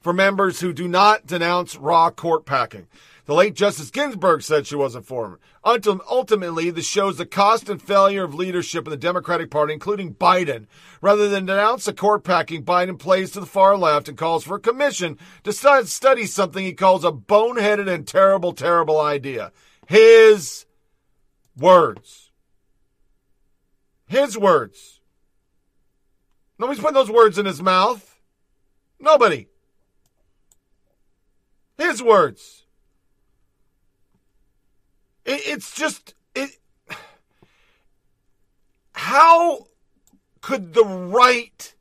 for 0.00 0.14
members 0.14 0.60
who 0.60 0.72
do 0.72 0.88
not 0.88 1.26
denounce 1.26 1.76
raw 1.76 2.10
court 2.10 2.46
packing. 2.46 2.86
The 3.28 3.34
late 3.34 3.54
Justice 3.54 3.90
Ginsburg 3.90 4.40
said 4.40 4.66
she 4.66 4.74
wasn't 4.74 5.04
for 5.04 5.26
him. 5.26 5.38
Until 5.62 6.00
ultimately, 6.10 6.70
this 6.70 6.86
shows 6.86 7.18
the 7.18 7.26
cost 7.26 7.68
and 7.68 7.80
failure 7.80 8.24
of 8.24 8.34
leadership 8.34 8.86
in 8.86 8.90
the 8.90 8.96
Democratic 8.96 9.50
Party, 9.50 9.74
including 9.74 10.14
Biden. 10.14 10.64
Rather 11.02 11.28
than 11.28 11.44
denounce 11.44 11.84
the 11.84 11.92
court 11.92 12.24
packing, 12.24 12.64
Biden 12.64 12.98
plays 12.98 13.32
to 13.32 13.40
the 13.40 13.44
far 13.44 13.76
left 13.76 14.08
and 14.08 14.16
calls 14.16 14.44
for 14.44 14.56
a 14.56 14.60
commission 14.60 15.18
to 15.44 15.52
study 15.52 16.24
something 16.24 16.64
he 16.64 16.72
calls 16.72 17.04
a 17.04 17.12
boneheaded 17.12 17.86
and 17.86 18.06
terrible, 18.06 18.54
terrible 18.54 18.98
idea. 18.98 19.52
His 19.86 20.64
words. 21.54 22.30
His 24.06 24.38
words. 24.38 25.00
Nobody's 26.58 26.80
putting 26.80 26.94
those 26.94 27.10
words 27.10 27.36
in 27.36 27.44
his 27.44 27.60
mouth. 27.60 28.18
Nobody. 28.98 29.48
His 31.76 32.02
words. 32.02 32.64
It, 35.28 35.42
it's 35.46 35.74
just 35.74 36.14
it. 36.34 36.58
How 38.92 39.66
could 40.40 40.72
the 40.72 40.84
right 40.84 41.74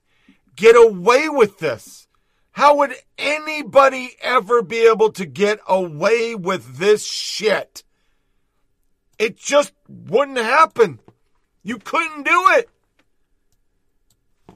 get 0.56 0.76
away 0.76 1.30
with 1.30 1.60
this? 1.60 2.08
How 2.52 2.76
would 2.78 2.94
anybody 3.18 4.18
ever 4.22 4.62
be 4.62 4.80
able 4.88 5.12
to 5.14 5.26
get 5.26 5.60
away 5.68 6.36
with 6.36 6.78
this 6.78 7.06
shit? 7.06 7.84
It 9.18 9.38
just 9.38 9.74
wouldn't 9.88 10.38
happen. 10.38 11.00
You 11.64 11.78
couldn't 11.78 12.24
do 12.24 12.46
it. 12.50 12.70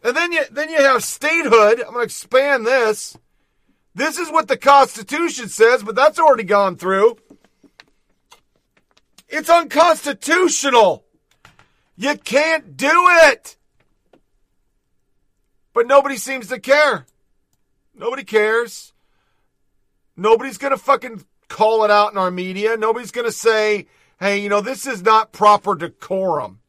And 0.04 0.18
then 0.18 0.32
you 0.34 0.44
then 0.52 0.70
you 0.70 0.78
have 0.78 1.04
statehood. 1.04 1.80
I'm 1.80 1.94
going 1.94 1.98
to 1.98 2.02
expand 2.02 2.66
this. 2.66 3.18
This 3.96 4.18
is 4.18 4.32
what 4.32 4.48
the 4.48 4.58
Constitution 4.58 5.48
says, 5.48 5.84
but 5.84 5.96
that's 5.96 6.20
already 6.20 6.44
gone 6.44 6.76
through. 6.76 7.18
It's 9.32 9.50
unconstitutional. 9.50 11.06
You 11.96 12.18
can't 12.18 12.76
do 12.76 12.92
it. 12.92 13.56
But 15.74 15.88
nobody 15.88 16.18
seems 16.18 16.48
to 16.48 16.60
care. 16.60 17.06
Nobody 17.96 18.26
cares. 18.26 18.94
Nobody's 20.18 20.58
going 20.58 20.72
to 20.72 20.78
fucking 20.78 21.24
call 21.48 21.86
it 21.86 21.92
out 21.92 22.12
in 22.12 22.18
our 22.18 22.30
media. 22.30 22.76
Nobody's 22.76 23.12
going 23.12 23.26
to 23.26 23.32
say, 23.32 23.88
hey, 24.20 24.40
you 24.40 24.50
know, 24.50 24.60
this 24.60 24.86
is 24.86 25.02
not 25.02 25.32
proper 25.32 25.76
decorum. 25.76 26.60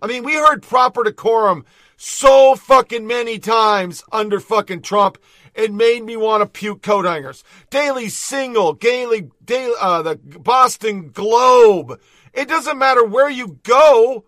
I 0.00 0.06
mean, 0.06 0.22
we 0.22 0.34
heard 0.34 0.62
proper 0.62 1.02
decorum 1.02 1.64
so 1.96 2.54
fucking 2.54 3.06
many 3.06 3.38
times 3.38 4.04
under 4.12 4.38
fucking 4.38 4.82
Trump. 4.82 5.18
It 5.54 5.72
made 5.72 6.04
me 6.04 6.16
want 6.16 6.42
to 6.42 6.46
puke 6.46 6.82
coat 6.82 7.04
hangers. 7.04 7.44
Daily 7.70 8.08
Signal, 8.08 8.74
Daily, 8.74 9.30
Daily 9.44 9.74
uh, 9.78 10.02
the 10.02 10.16
Boston 10.16 11.10
Globe. 11.10 12.00
It 12.32 12.48
doesn't 12.48 12.78
matter 12.78 13.04
where 13.04 13.28
you 13.28 13.58
go. 13.62 14.24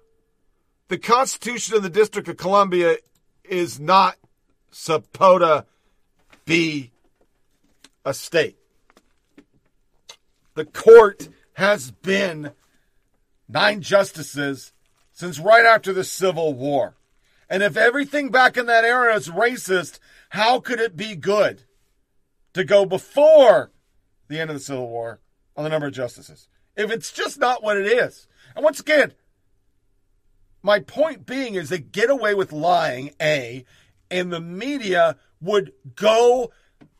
The 0.88 0.98
Constitution 0.98 1.76
of 1.76 1.82
the 1.82 1.90
District 1.90 2.28
of 2.28 2.36
Columbia 2.36 2.98
is 3.42 3.80
not 3.80 4.16
supposed 4.70 5.42
to 5.42 5.64
be 6.44 6.92
a 8.04 8.12
state. 8.12 8.58
The 10.54 10.66
court 10.66 11.28
has 11.54 11.90
been 11.90 12.52
nine 13.48 13.80
justices 13.80 14.72
since 15.12 15.38
right 15.38 15.64
after 15.64 15.92
the 15.92 16.04
Civil 16.04 16.54
War. 16.54 16.96
And 17.48 17.62
if 17.62 17.76
everything 17.76 18.30
back 18.30 18.56
in 18.56 18.66
that 18.66 18.84
era 18.84 19.14
is 19.14 19.28
racist, 19.28 19.98
how 20.34 20.58
could 20.58 20.80
it 20.80 20.96
be 20.96 21.14
good 21.14 21.62
to 22.54 22.64
go 22.64 22.84
before 22.84 23.70
the 24.26 24.40
end 24.40 24.50
of 24.50 24.56
the 24.56 24.60
Civil 24.60 24.88
War 24.88 25.20
on 25.56 25.62
the 25.62 25.70
number 25.70 25.86
of 25.86 25.92
justices? 25.92 26.48
If 26.76 26.90
it's 26.90 27.12
just 27.12 27.38
not 27.38 27.62
what 27.62 27.76
it 27.76 27.86
is. 27.86 28.26
And 28.56 28.64
once 28.64 28.80
again, 28.80 29.14
my 30.60 30.80
point 30.80 31.24
being 31.24 31.54
is 31.54 31.68
they 31.68 31.78
get 31.78 32.10
away 32.10 32.34
with 32.34 32.50
lying, 32.50 33.12
A, 33.22 33.64
and 34.10 34.32
the 34.32 34.40
media 34.40 35.18
would 35.40 35.70
go 35.94 36.50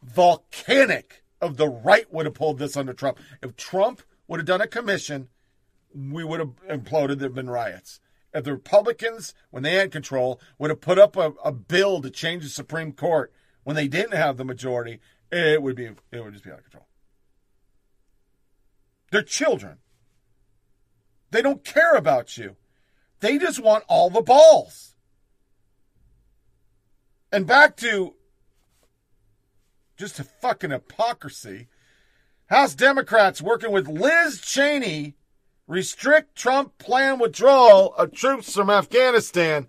volcanic 0.01 1.25
of 1.41 1.57
the 1.57 1.69
right 1.69 2.07
would 2.15 2.27
have 2.27 2.37
pulled 2.37 2.61
this 2.61 2.77
under 2.77 2.93
Trump. 2.93 3.19
If 3.43 3.57
Trump 3.57 4.03
would 4.29 4.39
have 4.39 4.47
done 4.47 4.61
a 4.61 4.69
commission, 4.69 5.27
we 5.93 6.23
would 6.23 6.39
have 6.39 6.55
imploded. 6.71 7.19
There 7.19 7.31
have 7.31 7.35
been 7.35 7.51
riots 7.51 7.99
if 8.35 8.45
the 8.45 8.53
Republicans, 8.53 9.33
when 9.51 9.63
they 9.63 9.75
had 9.75 9.93
control, 9.93 10.41
would 10.59 10.71
have 10.71 10.81
put 10.81 10.99
up 10.99 11.17
a, 11.17 11.33
a 11.45 11.53
bill 11.53 12.03
to 12.03 12.11
change 12.11 12.43
the 12.43 12.51
Supreme 12.51 12.93
Court 12.93 13.33
when 13.63 13.77
they 13.77 13.89
didn't 13.89 14.17
have 14.17 14.37
the 14.37 14.45
majority, 14.45 15.01
it 15.31 15.63
would 15.63 15.77
be 15.77 15.87
it 15.87 15.97
would 16.13 16.33
just 16.33 16.45
be 16.45 16.51
out 16.51 16.59
of 16.59 16.65
control. 16.65 16.87
They're 19.11 19.23
children. 19.23 19.79
They 21.31 21.43
don't 21.43 21.65
care 21.65 21.95
about 21.95 22.37
you. 22.37 22.57
They 23.21 23.39
just 23.39 23.63
want 23.63 23.85
all 23.89 24.11
the 24.11 24.21
balls. 24.21 24.95
And 27.33 27.47
back 27.47 27.77
to 27.79 28.15
just 29.97 30.19
a 30.19 30.25
fucking 30.25 30.71
hypocrisy. 30.71 31.69
House 32.47 32.75
Democrats 32.75 33.41
working 33.41 33.73
with 33.73 33.89
Liz 33.89 34.41
Cheney 34.41 35.15
restrict 35.67 36.37
Trump 36.37 36.77
plan 36.79 37.19
withdrawal 37.19 37.95
of 37.95 38.13
troops 38.13 38.55
from 38.55 38.71
Afghanistan. 38.71 39.67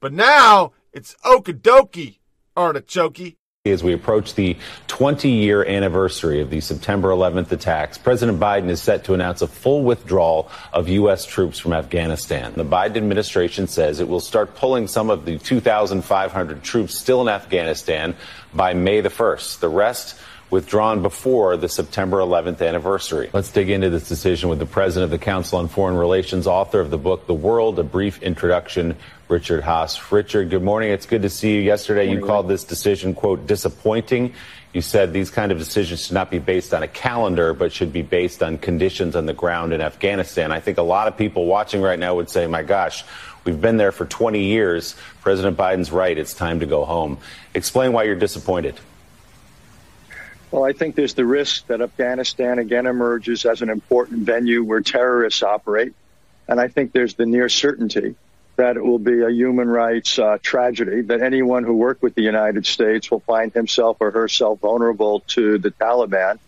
But 0.00 0.12
now 0.12 0.72
it's 0.92 1.14
okidoki, 1.24 2.18
artichoke. 2.56 3.36
As 3.66 3.84
we 3.84 3.92
approach 3.92 4.36
the 4.36 4.56
20 4.86 5.28
year 5.28 5.62
anniversary 5.62 6.40
of 6.40 6.48
the 6.48 6.60
September 6.62 7.10
11th 7.10 7.52
attacks, 7.52 7.98
President 7.98 8.40
Biden 8.40 8.70
is 8.70 8.80
set 8.80 9.04
to 9.04 9.12
announce 9.12 9.42
a 9.42 9.46
full 9.46 9.84
withdrawal 9.84 10.50
of 10.72 10.88
U.S. 10.88 11.26
troops 11.26 11.58
from 11.58 11.74
Afghanistan. 11.74 12.54
The 12.54 12.64
Biden 12.64 12.96
administration 12.96 13.66
says 13.66 14.00
it 14.00 14.08
will 14.08 14.20
start 14.20 14.54
pulling 14.54 14.88
some 14.88 15.10
of 15.10 15.26
the 15.26 15.36
2,500 15.36 16.62
troops 16.62 16.94
still 16.94 17.20
in 17.20 17.28
Afghanistan 17.28 18.16
by 18.54 18.72
May 18.72 19.02
the 19.02 19.10
1st. 19.10 19.60
The 19.60 19.68
rest 19.68 20.18
withdrawn 20.50 21.00
before 21.02 21.56
the 21.56 21.68
September 21.68 22.18
11th 22.18 22.66
anniversary. 22.66 23.30
Let's 23.32 23.50
dig 23.50 23.70
into 23.70 23.88
this 23.88 24.08
decision 24.08 24.48
with 24.48 24.58
the 24.58 24.66
president 24.66 25.04
of 25.04 25.18
the 25.18 25.24
Council 25.24 25.58
on 25.58 25.68
Foreign 25.68 25.96
Relations, 25.96 26.46
author 26.46 26.80
of 26.80 26.90
the 26.90 26.98
book 26.98 27.26
The 27.26 27.34
World, 27.34 27.78
A 27.78 27.84
Brief 27.84 28.20
Introduction, 28.22 28.96
Richard 29.28 29.62
Haass. 29.62 30.10
Richard, 30.10 30.50
good 30.50 30.62
morning. 30.62 30.90
It's 30.90 31.06
good 31.06 31.22
to 31.22 31.30
see 31.30 31.54
you. 31.54 31.60
Yesterday, 31.60 32.10
you 32.10 32.24
called 32.24 32.48
this 32.48 32.64
decision, 32.64 33.14
quote, 33.14 33.46
disappointing. 33.46 34.34
You 34.72 34.80
said 34.80 35.12
these 35.12 35.30
kind 35.30 35.52
of 35.52 35.58
decisions 35.58 36.06
should 36.06 36.14
not 36.14 36.30
be 36.30 36.38
based 36.38 36.74
on 36.74 36.82
a 36.82 36.88
calendar, 36.88 37.54
but 37.54 37.72
should 37.72 37.92
be 37.92 38.02
based 38.02 38.42
on 38.42 38.58
conditions 38.58 39.14
on 39.14 39.26
the 39.26 39.32
ground 39.32 39.72
in 39.72 39.80
Afghanistan. 39.80 40.50
I 40.50 40.58
think 40.58 40.78
a 40.78 40.82
lot 40.82 41.06
of 41.06 41.16
people 41.16 41.46
watching 41.46 41.80
right 41.80 41.98
now 41.98 42.16
would 42.16 42.28
say, 42.28 42.46
my 42.48 42.62
gosh, 42.62 43.04
we've 43.44 43.60
been 43.60 43.76
there 43.76 43.92
for 43.92 44.04
20 44.04 44.42
years. 44.42 44.96
President 45.22 45.56
Biden's 45.56 45.92
right. 45.92 46.16
It's 46.16 46.34
time 46.34 46.60
to 46.60 46.66
go 46.66 46.84
home. 46.84 47.18
Explain 47.54 47.92
why 47.92 48.04
you're 48.04 48.16
disappointed. 48.16 48.80
Well, 50.50 50.64
I 50.64 50.72
think 50.72 50.96
there's 50.96 51.14
the 51.14 51.24
risk 51.24 51.68
that 51.68 51.80
Afghanistan 51.80 52.58
again 52.58 52.86
emerges 52.86 53.46
as 53.46 53.62
an 53.62 53.70
important 53.70 54.20
venue 54.20 54.64
where 54.64 54.80
terrorists 54.80 55.42
operate. 55.42 55.94
And 56.48 56.60
I 56.60 56.66
think 56.66 56.92
there's 56.92 57.14
the 57.14 57.26
near 57.26 57.48
certainty 57.48 58.16
that 58.56 58.76
it 58.76 58.84
will 58.84 58.98
be 58.98 59.22
a 59.22 59.30
human 59.30 59.68
rights 59.68 60.18
uh, 60.18 60.36
tragedy, 60.42 61.00
that 61.02 61.22
anyone 61.22 61.64
who 61.64 61.72
worked 61.72 62.02
with 62.02 62.14
the 62.14 62.22
United 62.22 62.66
States 62.66 63.10
will 63.10 63.20
find 63.20 63.52
himself 63.52 63.96
or 64.00 64.10
herself 64.10 64.58
vulnerable 64.58 65.20
to 65.28 65.56
the 65.56 65.70
Taliban. 65.70 66.38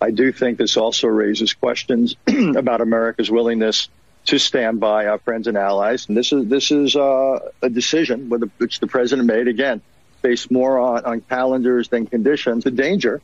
I 0.00 0.10
do 0.10 0.32
think 0.32 0.58
this 0.58 0.76
also 0.76 1.06
raises 1.06 1.52
questions 1.52 2.16
about 2.26 2.80
America's 2.80 3.30
willingness 3.30 3.88
to 4.26 4.38
stand 4.38 4.80
by 4.80 5.06
our 5.06 5.18
friends 5.18 5.46
and 5.46 5.56
allies. 5.56 6.08
And 6.08 6.16
this 6.16 6.32
is 6.32 6.48
this 6.48 6.70
is 6.72 6.96
uh, 6.96 7.38
a 7.62 7.70
decision 7.70 8.30
which 8.58 8.80
the 8.80 8.86
president 8.86 9.28
made 9.28 9.46
again, 9.46 9.80
based 10.22 10.50
more 10.50 10.78
on, 10.78 11.04
on 11.04 11.20
calendars 11.20 11.88
than 11.88 12.06
conditions. 12.06 12.64
The 12.64 12.70
danger 12.70 13.20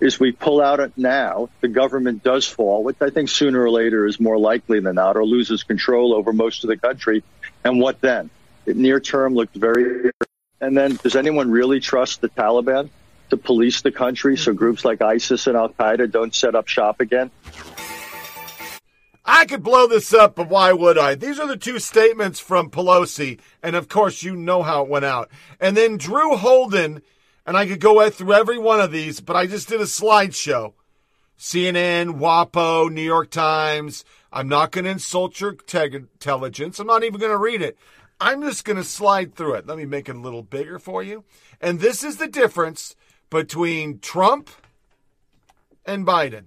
is 0.00 0.18
we 0.18 0.32
pull 0.32 0.60
out 0.60 0.80
it 0.80 0.92
now, 0.96 1.50
the 1.60 1.68
government 1.68 2.22
does 2.22 2.46
fall, 2.46 2.82
which 2.82 2.96
I 3.00 3.10
think 3.10 3.28
sooner 3.28 3.62
or 3.62 3.70
later 3.70 4.06
is 4.06 4.18
more 4.18 4.38
likely 4.38 4.80
than 4.80 4.96
not, 4.96 5.16
or 5.16 5.24
loses 5.24 5.62
control 5.62 6.14
over 6.14 6.32
most 6.32 6.64
of 6.64 6.68
the 6.68 6.76
country. 6.76 7.22
And 7.64 7.80
what 7.80 8.00
then? 8.00 8.30
It 8.66 8.76
near 8.76 9.00
term 9.00 9.34
looked 9.34 9.54
very. 9.54 10.10
And 10.60 10.76
then, 10.76 10.96
does 11.02 11.16
anyone 11.16 11.50
really 11.50 11.80
trust 11.80 12.20
the 12.20 12.28
Taliban 12.28 12.88
to 13.30 13.36
police 13.36 13.82
the 13.82 13.92
country 13.92 14.36
so 14.36 14.52
groups 14.52 14.84
like 14.84 15.00
ISIS 15.02 15.46
and 15.46 15.56
Al 15.56 15.70
Qaeda 15.70 16.10
don't 16.10 16.34
set 16.34 16.54
up 16.54 16.68
shop 16.68 17.00
again? 17.00 17.30
I 19.24 19.44
could 19.44 19.62
blow 19.62 19.86
this 19.86 20.12
up, 20.12 20.34
but 20.34 20.48
why 20.48 20.72
would 20.72 20.98
I? 20.98 21.14
These 21.14 21.38
are 21.38 21.46
the 21.46 21.56
two 21.56 21.78
statements 21.78 22.40
from 22.40 22.70
Pelosi, 22.70 23.38
and 23.62 23.76
of 23.76 23.88
course, 23.88 24.22
you 24.22 24.34
know 24.34 24.62
how 24.62 24.82
it 24.82 24.88
went 24.88 25.04
out. 25.04 25.30
And 25.60 25.76
then 25.76 25.98
Drew 25.98 26.36
Holden 26.36 27.02
and 27.46 27.56
I 27.56 27.66
could 27.66 27.80
go 27.80 28.08
through 28.10 28.32
every 28.32 28.58
one 28.58 28.80
of 28.80 28.92
these, 28.92 29.20
but 29.20 29.36
I 29.36 29.46
just 29.46 29.68
did 29.68 29.80
a 29.80 29.84
slideshow. 29.84 30.74
CNN, 31.38 32.18
WAPO, 32.18 32.92
New 32.92 33.02
York 33.02 33.30
Times. 33.30 34.04
I'm 34.30 34.48
not 34.48 34.72
going 34.72 34.84
to 34.84 34.90
insult 34.90 35.40
your 35.40 35.52
te- 35.52 35.96
intelligence. 35.96 36.78
I'm 36.78 36.86
not 36.86 37.02
even 37.02 37.18
going 37.18 37.32
to 37.32 37.38
read 37.38 37.62
it. 37.62 37.78
I'm 38.20 38.42
just 38.42 38.64
going 38.66 38.76
to 38.76 38.84
slide 38.84 39.34
through 39.34 39.54
it. 39.54 39.66
Let 39.66 39.78
me 39.78 39.86
make 39.86 40.08
it 40.08 40.16
a 40.16 40.20
little 40.20 40.42
bigger 40.42 40.78
for 40.78 41.02
you. 41.02 41.24
And 41.60 41.80
this 41.80 42.04
is 42.04 42.18
the 42.18 42.28
difference 42.28 42.94
between 43.30 44.00
Trump 44.00 44.50
and 45.86 46.06
Biden. 46.06 46.44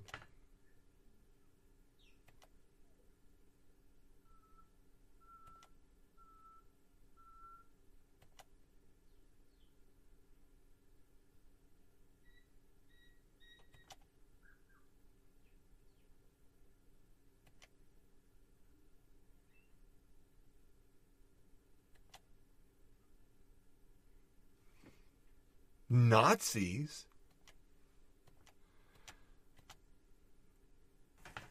Nazis? 25.93 27.05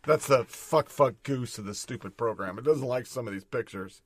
That's 0.05 0.27
the 0.27 0.45
fuck 0.45 0.89
fuck 0.89 1.15
goose 1.23 1.59
of 1.59 1.65
the 1.65 1.75
stupid 1.75 2.17
program. 2.17 2.59
It 2.59 2.65
doesn't 2.65 2.87
like 2.87 3.07
some 3.07 3.29
of 3.29 3.33
these 3.33 3.45
pictures. 3.45 4.03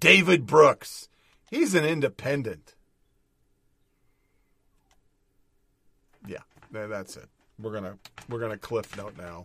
David 0.00 0.46
Brooks. 0.46 1.08
He's 1.50 1.74
an 1.74 1.84
independent. 1.84 2.74
Yeah, 6.26 6.38
that's 6.70 7.16
it. 7.18 7.28
We're 7.58 7.74
gonna 7.74 7.98
we're 8.30 8.40
gonna 8.40 8.56
cliff 8.56 8.96
note 8.96 9.18
now. 9.18 9.44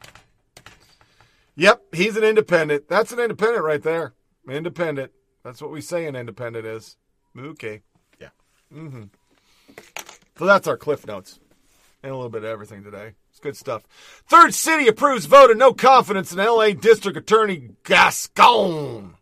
Yep, 1.57 1.81
he's 1.91 2.15
an 2.15 2.23
independent. 2.23 2.87
That's 2.87 3.11
an 3.11 3.19
independent 3.19 3.65
right 3.65 3.83
there. 3.83 4.13
Independent. 4.49 5.11
That's 5.43 5.61
what 5.61 5.71
we 5.71 5.81
say 5.81 6.05
an 6.05 6.15
independent 6.15 6.65
is. 6.65 6.95
Okay. 7.37 7.81
Yeah. 8.19 8.29
Mm-hmm. 8.73 9.03
So 10.37 10.45
that's 10.45 10.67
our 10.67 10.77
cliff 10.77 11.05
notes. 11.05 11.39
And 12.03 12.11
a 12.11 12.15
little 12.15 12.29
bit 12.29 12.43
of 12.43 12.49
everything 12.49 12.83
today. 12.83 13.13
It's 13.31 13.39
good 13.39 13.57
stuff. 13.57 13.83
Third 14.27 14.53
city 14.53 14.87
approves 14.87 15.25
vote 15.25 15.51
of 15.51 15.57
no 15.57 15.73
confidence 15.73 16.31
in 16.31 16.39
LA 16.39 16.71
District 16.71 17.17
Attorney 17.17 17.71
Gascon. 17.83 19.15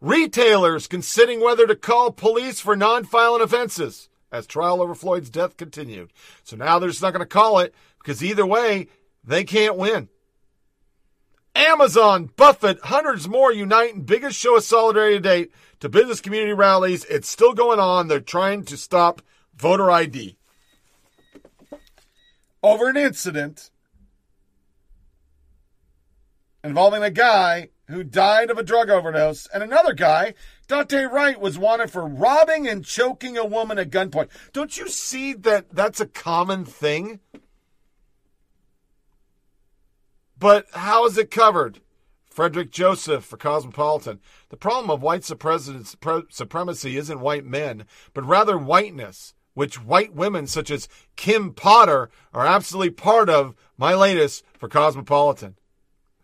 Retailers 0.00 0.86
considering 0.86 1.40
whether 1.40 1.66
to 1.66 1.76
call 1.76 2.10
police 2.10 2.58
for 2.58 2.74
non-violent 2.74 3.42
offenses 3.42 4.08
as 4.32 4.46
trial 4.46 4.80
over 4.80 4.94
Floyd's 4.94 5.30
death 5.30 5.56
continued. 5.56 6.12
So 6.42 6.56
now 6.56 6.78
they're 6.78 6.88
just 6.88 7.02
not 7.02 7.12
going 7.12 7.20
to 7.20 7.26
call 7.26 7.58
it 7.58 7.74
because 7.98 8.22
either 8.24 8.46
way, 8.46 8.88
they 9.22 9.44
can't 9.44 9.76
win. 9.76 10.08
Amazon, 11.54 12.30
Buffett, 12.36 12.80
hundreds 12.80 13.28
more 13.28 13.52
unite 13.52 13.94
in 13.94 14.02
biggest 14.02 14.38
show 14.38 14.56
of 14.56 14.64
solidarity 14.64 15.16
to 15.16 15.20
date 15.20 15.52
to 15.80 15.88
business 15.88 16.20
community 16.20 16.52
rallies. 16.52 17.04
It's 17.06 17.28
still 17.28 17.52
going 17.52 17.80
on. 17.80 18.08
They're 18.08 18.20
trying 18.20 18.64
to 18.66 18.76
stop 18.76 19.22
voter 19.56 19.90
ID 19.90 20.36
over 22.62 22.88
an 22.88 22.96
incident 22.96 23.70
involving 26.62 27.02
a 27.02 27.10
guy 27.10 27.70
who 27.88 28.04
died 28.04 28.50
of 28.50 28.58
a 28.58 28.62
drug 28.62 28.90
overdose 28.90 29.46
and 29.52 29.62
another 29.62 29.92
guy, 29.92 30.34
Daunte 30.68 31.10
Wright, 31.10 31.40
was 31.40 31.58
wanted 31.58 31.90
for 31.90 32.06
robbing 32.06 32.68
and 32.68 32.84
choking 32.84 33.36
a 33.36 33.44
woman 33.44 33.78
at 33.78 33.90
gunpoint. 33.90 34.28
Don't 34.52 34.76
you 34.78 34.88
see 34.88 35.32
that 35.32 35.70
that's 35.70 36.00
a 36.00 36.06
common 36.06 36.64
thing? 36.64 37.20
But 40.38 40.66
how 40.72 41.06
is 41.06 41.18
it 41.18 41.30
covered? 41.30 41.80
Frederick 42.40 42.70
Joseph 42.70 43.26
for 43.26 43.36
Cosmopolitan. 43.36 44.18
The 44.48 44.56
problem 44.56 44.90
of 44.90 45.02
white 45.02 45.24
supremacy 45.24 46.96
isn't 46.96 47.20
white 47.20 47.44
men, 47.44 47.84
but 48.14 48.24
rather 48.24 48.56
whiteness, 48.56 49.34
which 49.52 49.84
white 49.84 50.14
women 50.14 50.46
such 50.46 50.70
as 50.70 50.88
Kim 51.16 51.52
Potter 51.52 52.08
are 52.32 52.46
absolutely 52.46 52.92
part 52.92 53.28
of. 53.28 53.54
My 53.76 53.92
latest 53.94 54.42
for 54.56 54.70
Cosmopolitan. 54.70 55.56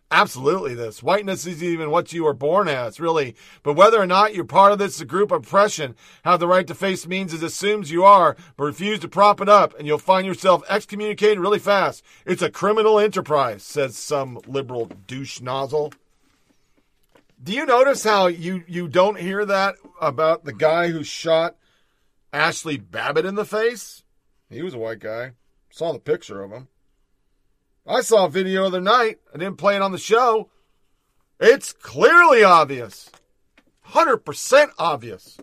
Absolutely, 0.09 0.73
this. 0.73 1.03
Whiteness 1.03 1.45
is 1.45 1.61
even 1.61 1.91
what 1.91 2.11
you 2.13 2.23
were 2.23 2.33
born 2.33 2.67
as, 2.67 2.99
really. 2.99 3.35
But 3.61 3.73
whether 3.73 4.01
or 4.01 4.07
not 4.07 4.33
you're 4.33 4.43
part 4.43 4.71
of 4.71 4.79
this 4.79 5.03
group 5.03 5.31
oppression, 5.31 5.95
have 6.23 6.39
the 6.39 6.47
right 6.47 6.65
to 6.65 6.73
face 6.73 7.05
means 7.05 7.31
it 7.31 7.43
assumes 7.43 7.91
you 7.91 8.03
are, 8.05 8.35
but 8.55 8.63
refuse 8.63 8.97
to 9.01 9.07
prop 9.07 9.39
it 9.39 9.49
up, 9.49 9.77
and 9.77 9.85
you'll 9.85 9.99
find 9.99 10.25
yourself 10.25 10.63
excommunicated 10.67 11.37
really 11.37 11.59
fast. 11.59 12.03
It's 12.25 12.41
a 12.41 12.49
criminal 12.49 12.97
enterprise, 12.97 13.61
says 13.61 13.95
some 13.95 14.39
liberal 14.47 14.89
douche 15.05 15.41
nozzle. 15.41 15.93
Do 17.41 17.53
you 17.53 17.65
notice 17.65 18.03
how 18.03 18.27
you, 18.27 18.63
you 18.67 18.87
don't 18.87 19.19
hear 19.19 19.45
that 19.45 19.75
about 20.01 20.43
the 20.43 20.53
guy 20.53 20.87
who 20.87 21.03
shot 21.03 21.55
Ashley 22.33 22.77
Babbitt 22.77 23.25
in 23.25 23.35
the 23.35 23.45
face? 23.45 24.03
He 24.49 24.63
was 24.63 24.73
a 24.73 24.79
white 24.79 24.99
guy. 24.99 25.33
Saw 25.69 25.93
the 25.93 25.99
picture 25.99 26.41
of 26.41 26.51
him. 26.51 26.67
I 27.85 28.01
saw 28.01 28.25
a 28.25 28.29
video 28.29 28.63
the 28.63 28.67
other 28.67 28.81
night. 28.81 29.19
I 29.33 29.37
didn't 29.37 29.57
play 29.57 29.75
it 29.75 29.81
on 29.81 29.91
the 29.91 29.97
show. 29.99 30.49
It's 31.39 31.73
clearly 31.73 32.43
obvious. 32.43 33.11
100% 33.91 34.69
obvious. 34.79 35.37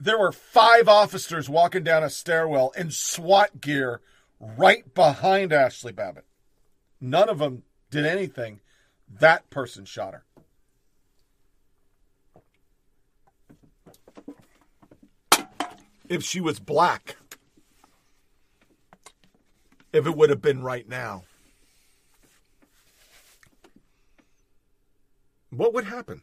There 0.00 0.18
were 0.18 0.30
five 0.30 0.88
officers 0.88 1.48
walking 1.48 1.82
down 1.82 2.04
a 2.04 2.08
stairwell 2.08 2.72
in 2.76 2.92
SWAT 2.92 3.60
gear 3.60 4.00
right 4.40 4.92
behind 4.94 5.52
Ashley 5.52 5.92
Babbitt. 5.92 6.26
None 7.00 7.28
of 7.28 7.38
them 7.38 7.62
did 7.90 8.06
anything. 8.06 8.60
That 9.08 9.48
person 9.50 9.84
shot 9.84 10.14
her. 10.14 10.24
if 16.08 16.22
she 16.22 16.40
was 16.40 16.58
black. 16.58 17.16
If 19.92 20.06
it 20.06 20.16
would 20.16 20.30
have 20.30 20.42
been 20.42 20.62
right 20.62 20.88
now. 20.88 21.24
What 25.50 25.72
would 25.72 25.84
happen? 25.84 26.22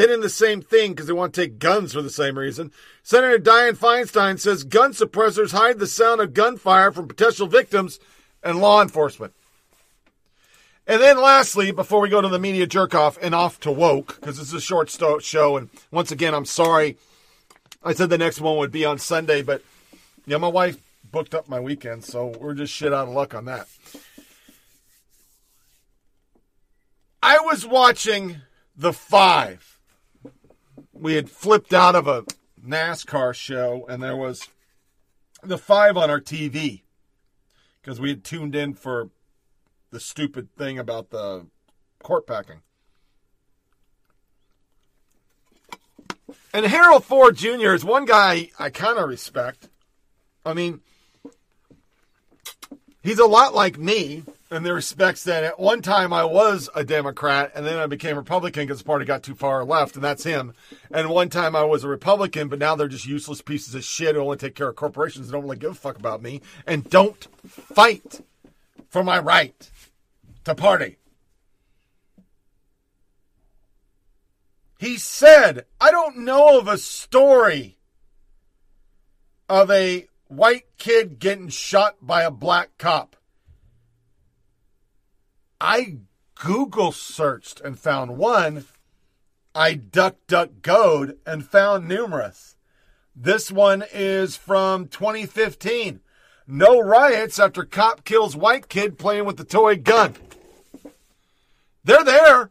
Then 0.00 0.08
in 0.12 0.20
the 0.22 0.30
same 0.30 0.62
thing, 0.62 0.92
because 0.92 1.06
they 1.06 1.12
want 1.12 1.34
to 1.34 1.42
take 1.42 1.58
guns 1.58 1.92
for 1.92 2.00
the 2.00 2.08
same 2.08 2.38
reason, 2.38 2.72
Senator 3.02 3.38
Dianne 3.38 3.76
Feinstein 3.76 4.40
says 4.40 4.64
gun 4.64 4.92
suppressors 4.94 5.52
hide 5.52 5.78
the 5.78 5.86
sound 5.86 6.22
of 6.22 6.32
gunfire 6.32 6.90
from 6.90 7.06
potential 7.06 7.46
victims 7.46 8.00
and 8.42 8.62
law 8.62 8.80
enforcement. 8.80 9.34
And 10.86 11.02
then 11.02 11.20
lastly, 11.20 11.70
before 11.70 12.00
we 12.00 12.08
go 12.08 12.22
to 12.22 12.28
the 12.28 12.38
media 12.38 12.66
jerk 12.66 12.94
off 12.94 13.18
and 13.20 13.34
off 13.34 13.60
to 13.60 13.70
woke, 13.70 14.18
because 14.18 14.38
this 14.38 14.48
is 14.48 14.54
a 14.54 14.60
short 14.62 14.88
sto- 14.88 15.18
show, 15.18 15.58
and 15.58 15.68
once 15.90 16.10
again, 16.10 16.34
I'm 16.34 16.46
sorry. 16.46 16.96
I 17.84 17.92
said 17.92 18.08
the 18.08 18.16
next 18.16 18.40
one 18.40 18.56
would 18.56 18.72
be 18.72 18.86
on 18.86 18.96
Sunday, 18.96 19.42
but 19.42 19.62
yeah, 20.24 20.38
my 20.38 20.48
wife 20.48 20.78
booked 21.12 21.34
up 21.34 21.46
my 21.46 21.60
weekend, 21.60 22.04
so 22.04 22.32
we're 22.40 22.54
just 22.54 22.72
shit 22.72 22.94
out 22.94 23.08
of 23.08 23.12
luck 23.12 23.34
on 23.34 23.44
that. 23.44 23.68
I 27.22 27.40
was 27.40 27.66
watching 27.66 28.38
The 28.74 28.94
Five. 28.94 29.76
We 31.00 31.14
had 31.14 31.30
flipped 31.30 31.72
out 31.72 31.96
of 31.96 32.06
a 32.06 32.24
NASCAR 32.62 33.34
show, 33.34 33.86
and 33.88 34.02
there 34.02 34.16
was 34.16 34.50
The 35.42 35.56
Five 35.56 35.96
on 35.96 36.10
our 36.10 36.20
TV 36.20 36.82
because 37.80 37.98
we 37.98 38.10
had 38.10 38.22
tuned 38.22 38.54
in 38.54 38.74
for 38.74 39.08
the 39.90 39.98
stupid 39.98 40.54
thing 40.56 40.78
about 40.78 41.08
the 41.08 41.46
court 42.02 42.26
packing. 42.26 42.60
And 46.52 46.66
Harold 46.66 47.04
Ford 47.04 47.34
Jr. 47.34 47.72
is 47.72 47.82
one 47.82 48.04
guy 48.04 48.50
I 48.58 48.68
kind 48.68 48.98
of 48.98 49.08
respect. 49.08 49.70
I 50.44 50.52
mean, 50.52 50.82
he's 53.02 53.18
a 53.18 53.26
lot 53.26 53.54
like 53.54 53.78
me 53.78 54.24
in 54.50 54.62
the 54.62 54.74
respects 54.74 55.24
that 55.24 55.44
at 55.44 55.60
one 55.60 55.80
time 55.80 56.12
I 56.12 56.24
was 56.24 56.68
a 56.74 56.84
Democrat 56.84 57.52
and 57.54 57.64
then 57.64 57.78
I 57.78 57.86
became 57.86 58.16
Republican 58.16 58.66
because 58.66 58.78
the 58.78 58.84
party 58.84 59.04
got 59.04 59.22
too 59.22 59.34
far 59.34 59.64
left, 59.64 59.94
and 59.94 60.04
that's 60.04 60.24
him. 60.24 60.54
And 60.90 61.08
one 61.08 61.28
time 61.28 61.54
I 61.54 61.64
was 61.64 61.84
a 61.84 61.88
Republican, 61.88 62.48
but 62.48 62.58
now 62.58 62.74
they're 62.74 62.88
just 62.88 63.06
useless 63.06 63.42
pieces 63.42 63.74
of 63.74 63.84
shit 63.84 64.14
who 64.14 64.20
only 64.20 64.36
take 64.36 64.54
care 64.54 64.68
of 64.68 64.76
corporations 64.76 65.26
and 65.26 65.32
don't 65.32 65.42
really 65.42 65.56
give 65.56 65.72
a 65.72 65.74
fuck 65.74 65.98
about 65.98 66.22
me 66.22 66.40
and 66.66 66.88
don't 66.90 67.28
fight 67.46 68.20
for 68.88 69.04
my 69.04 69.18
right 69.18 69.70
to 70.44 70.54
party. 70.54 70.96
He 74.78 74.96
said, 74.96 75.66
I 75.80 75.90
don't 75.90 76.18
know 76.18 76.58
of 76.58 76.66
a 76.66 76.78
story 76.78 77.76
of 79.46 79.70
a 79.70 80.06
white 80.30 80.66
kid 80.78 81.18
getting 81.18 81.48
shot 81.48 81.96
by 82.00 82.22
a 82.22 82.30
black 82.30 82.78
cop. 82.78 83.16
I 85.60 85.98
Google 86.36 86.92
searched 86.92 87.60
and 87.60 87.78
found 87.78 88.16
one. 88.16 88.64
I 89.54 89.74
duck 89.74 90.16
duck 90.28 90.50
goed 90.62 91.18
and 91.26 91.44
found 91.44 91.88
numerous. 91.88 92.56
This 93.14 93.50
one 93.50 93.84
is 93.92 94.36
from 94.36 94.86
2015. 94.86 96.00
No 96.46 96.80
riots 96.80 97.38
after 97.38 97.64
cop 97.64 98.04
kills 98.04 98.36
white 98.36 98.68
kid 98.68 98.98
playing 98.98 99.24
with 99.24 99.36
the 99.36 99.44
toy 99.44 99.76
gun. 99.76 100.14
They're 101.82 102.04
there. 102.04 102.50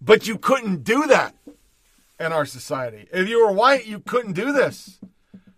But 0.00 0.26
you 0.28 0.38
couldn't 0.38 0.84
do 0.84 1.06
that 1.06 1.34
in 2.18 2.32
our 2.32 2.46
society. 2.46 3.08
If 3.12 3.28
you 3.28 3.44
were 3.44 3.52
white, 3.52 3.86
you 3.86 4.00
couldn't 4.00 4.32
do 4.32 4.52
this. 4.52 4.98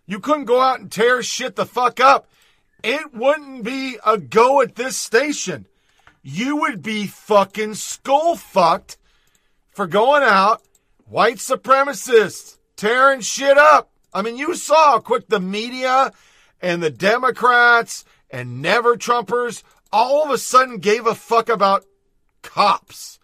You 0.05 0.19
couldn't 0.19 0.45
go 0.45 0.59
out 0.59 0.79
and 0.79 0.91
tear 0.91 1.21
shit 1.21 1.55
the 1.55 1.65
fuck 1.65 1.99
up. 1.99 2.27
It 2.83 3.13
wouldn't 3.13 3.63
be 3.63 3.97
a 4.05 4.17
go 4.17 4.61
at 4.61 4.75
this 4.75 4.97
station. 4.97 5.65
You 6.21 6.57
would 6.57 6.81
be 6.81 7.07
fucking 7.07 7.75
skull 7.75 8.35
fucked 8.35 8.97
for 9.71 9.87
going 9.87 10.23
out, 10.23 10.61
white 11.07 11.37
supremacists, 11.37 12.57
tearing 12.75 13.21
shit 13.21 13.57
up. 13.57 13.89
I 14.13 14.21
mean, 14.21 14.37
you 14.37 14.55
saw 14.55 14.91
how 14.91 14.99
quick 14.99 15.27
the 15.27 15.39
media 15.39 16.11
and 16.61 16.81
the 16.81 16.89
Democrats 16.89 18.03
and 18.29 18.61
never 18.61 18.95
Trumpers 18.95 19.63
all 19.91 20.23
of 20.23 20.31
a 20.31 20.37
sudden 20.37 20.77
gave 20.77 21.05
a 21.05 21.15
fuck 21.15 21.49
about 21.49 21.85
cops. 22.41 23.18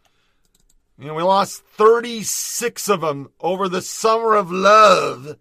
You 0.98 1.08
know, 1.08 1.14
we 1.14 1.24
lost 1.24 1.64
36 1.78 2.90
of 2.90 3.02
them 3.02 3.30
over 3.42 3.68
the 3.68 3.82
summer 3.82 4.36
of 4.36 4.52
love. 4.52 5.38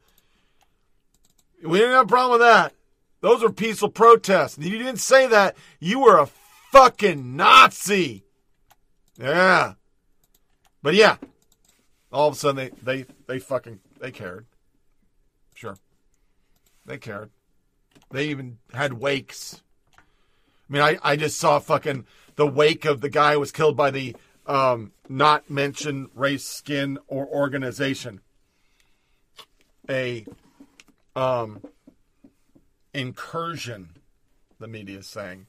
We 1.65 1.79
didn't 1.79 1.95
have 1.95 2.07
a 2.07 2.09
problem 2.09 2.41
with 2.41 2.47
that. 2.47 2.75
Those 3.21 3.43
were 3.43 3.53
peaceful 3.53 3.89
protests. 3.89 4.59
If 4.59 4.67
you 4.67 4.79
didn't 4.79 4.99
say 4.99 5.27
that, 5.29 5.57
you 5.79 6.01
were 6.01 6.19
a 6.19 6.29
fucking 6.73 7.37
Nazi. 7.37 8.25
Yeah. 9.19 9.75
But 10.83 10.95
yeah, 10.95 11.17
all 12.13 12.29
of 12.29 12.35
a 12.35 12.37
sudden 12.37 12.57
they, 12.57 12.71
they, 12.83 13.07
they 13.27 13.39
fucking, 13.39 13.81
they 14.01 14.11
cared. 14.11 14.47
Sure. 15.55 15.77
They 16.85 16.99
cared. 16.99 17.31
They 18.11 18.27
even 18.27 18.59
had 18.73 18.95
wakes. 18.95 19.63
I 19.97 20.73
mean, 20.73 20.83
I, 20.83 20.99
I 21.03 21.17
just 21.17 21.39
saw 21.39 21.59
fucking 21.61 22.07
the 22.37 22.47
wake 22.47 22.85
of 22.85 23.01
the 23.01 23.09
guy 23.09 23.35
who 23.35 23.41
was 23.41 23.53
killed 23.53 23.77
by 23.77 23.91
the 23.91 24.17
um, 24.47 24.92
not 25.09 25.51
mention 25.51 26.09
race, 26.14 26.45
skin, 26.45 26.99
or 27.07 27.26
organization. 27.26 28.20
A 29.88 30.26
um, 31.14 31.62
incursion, 32.92 33.90
the 34.59 34.68
media 34.68 34.99
is 34.99 35.07
saying, 35.07 35.47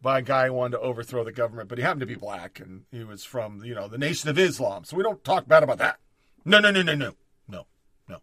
by 0.00 0.18
a 0.18 0.22
guy 0.22 0.46
who 0.46 0.52
wanted 0.52 0.76
to 0.76 0.80
overthrow 0.80 1.24
the 1.24 1.32
government, 1.32 1.68
but 1.68 1.78
he 1.78 1.84
happened 1.84 2.00
to 2.00 2.06
be 2.06 2.14
black 2.14 2.60
and 2.60 2.84
he 2.90 3.02
was 3.04 3.24
from, 3.24 3.64
you 3.64 3.74
know, 3.74 3.88
the 3.88 3.98
Nation 3.98 4.30
of 4.30 4.38
Islam. 4.38 4.84
So 4.84 4.96
we 4.96 5.02
don't 5.02 5.24
talk 5.24 5.48
bad 5.48 5.62
about 5.62 5.78
that. 5.78 5.98
No, 6.44 6.60
no, 6.60 6.70
no, 6.70 6.82
no, 6.82 6.94
no, 6.94 7.12
no, 7.48 7.66
no. 8.08 8.18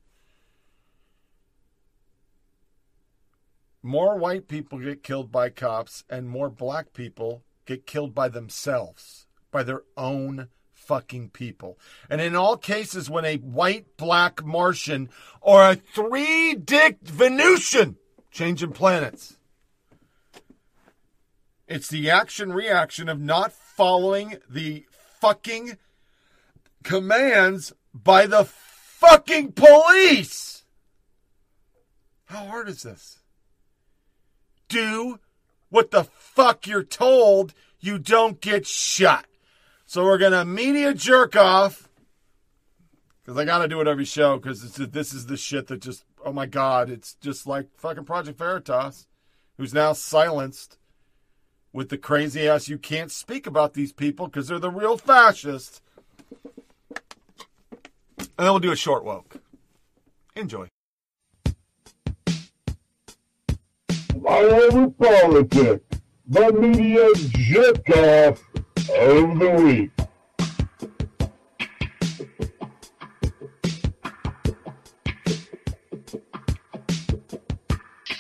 More 3.83 4.17
white 4.17 4.47
people 4.47 4.79
get 4.79 5.03
killed 5.03 5.31
by 5.31 5.49
cops 5.49 6.03
and 6.09 6.29
more 6.29 6.49
black 6.49 6.93
people 6.93 7.43
get 7.65 7.85
killed 7.85 8.13
by 8.15 8.29
themselves, 8.29 9.24
by 9.55 9.63
their 9.63 9.83
own 9.95 10.49
fucking 10.73 11.29
people. 11.29 11.79
And 12.09 12.19
in 12.19 12.35
all 12.35 12.57
cases, 12.57 13.09
when 13.09 13.23
a 13.23 13.37
white, 13.37 13.95
black 13.95 14.43
Martian 14.43 15.07
or 15.39 15.63
a 15.63 15.75
three 15.75 16.55
dick 16.55 16.97
Venusian 17.01 17.95
changing 18.31 18.73
planets, 18.73 19.37
it's 21.69 21.87
the 21.87 22.09
action 22.09 22.51
reaction 22.51 23.07
of 23.07 23.21
not 23.21 23.53
following 23.53 24.39
the 24.49 24.85
fucking 25.21 25.77
commands 26.83 27.71
by 27.93 28.27
the 28.27 28.43
fucking 28.43 29.53
police. 29.53 30.65
How 32.25 32.43
hard 32.47 32.67
is 32.67 32.83
this? 32.83 33.19
Do 34.67 35.21
what 35.69 35.91
the 35.91 36.03
fuck 36.03 36.67
you're 36.67 36.83
told, 36.83 37.53
you 37.79 37.97
don't 37.97 38.41
get 38.41 38.67
shot. 38.67 39.25
So 39.95 40.03
we're 40.03 40.17
gonna 40.17 40.43
media 40.43 40.93
jerk 40.93 41.37
off 41.37 41.87
because 43.23 43.37
I 43.37 43.45
gotta 43.45 43.69
do 43.69 43.79
it 43.79 43.87
every 43.87 44.03
show 44.03 44.35
because 44.37 44.61
this 44.73 45.13
is 45.13 45.27
the 45.27 45.37
shit 45.37 45.67
that 45.67 45.81
just 45.81 46.03
oh 46.25 46.33
my 46.33 46.47
god, 46.47 46.89
it's 46.89 47.13
just 47.21 47.47
like 47.47 47.67
fucking 47.77 48.03
Project 48.03 48.37
Veritas, 48.37 49.07
who's 49.55 49.73
now 49.73 49.93
silenced 49.93 50.77
with 51.71 51.87
the 51.87 51.97
crazy 51.97 52.45
ass. 52.45 52.67
You 52.67 52.77
can't 52.77 53.09
speak 53.09 53.47
about 53.47 53.73
these 53.73 53.93
people 53.93 54.27
because 54.27 54.49
they're 54.49 54.59
the 54.59 54.69
real 54.69 54.97
fascists. 54.97 55.79
And 58.17 58.27
then 58.35 58.49
we'll 58.49 58.59
do 58.59 58.73
a 58.73 58.75
short 58.75 59.05
woke. 59.05 59.37
Enjoy. 60.35 60.67
Miami 64.19 64.91
politics, 64.91 65.85
the 66.27 66.51
media 66.51 67.07
jerk 67.15 67.89
off 67.91 68.43
of 68.89 69.39
the 69.39 69.49
week. 69.63 69.91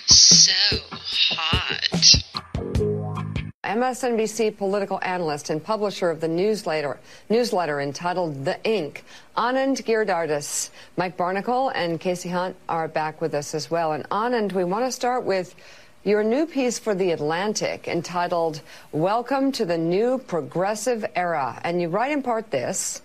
So 0.07 0.77
hot. 0.91 1.95
MSNBC 3.63 4.57
political 4.57 4.99
analyst 5.03 5.49
and 5.49 5.63
publisher 5.63 6.09
of 6.09 6.21
the 6.21 6.27
newsletter, 6.27 6.99
newsletter 7.29 7.81
entitled 7.81 8.45
The 8.45 8.59
Ink, 8.63 9.03
Anand 9.37 9.83
Giridharadas, 9.83 10.69
Mike 10.97 11.17
Barnicle, 11.17 11.71
and 11.75 11.99
Kasie 11.99 12.31
Hunt 12.31 12.55
are 12.69 12.87
back 12.87 13.21
with 13.21 13.35
us 13.35 13.53
as 13.53 13.69
well. 13.69 13.91
And 13.91 14.07
Anand, 14.09 14.53
we 14.53 14.63
want 14.63 14.85
to 14.85 14.91
start 14.91 15.25
with 15.25 15.55
your 16.05 16.23
new 16.23 16.45
piece 16.45 16.77
for 16.77 16.93
The 16.93 17.09
Atlantic 17.13 17.87
entitled 17.87 18.61
Welcome 18.91 19.51
to 19.53 19.65
the 19.65 19.79
New 19.79 20.19
Progressive 20.19 21.03
Era. 21.15 21.59
And 21.63 21.81
you 21.81 21.89
write 21.89 22.11
in 22.11 22.21
part 22.21 22.51
this. 22.51 23.01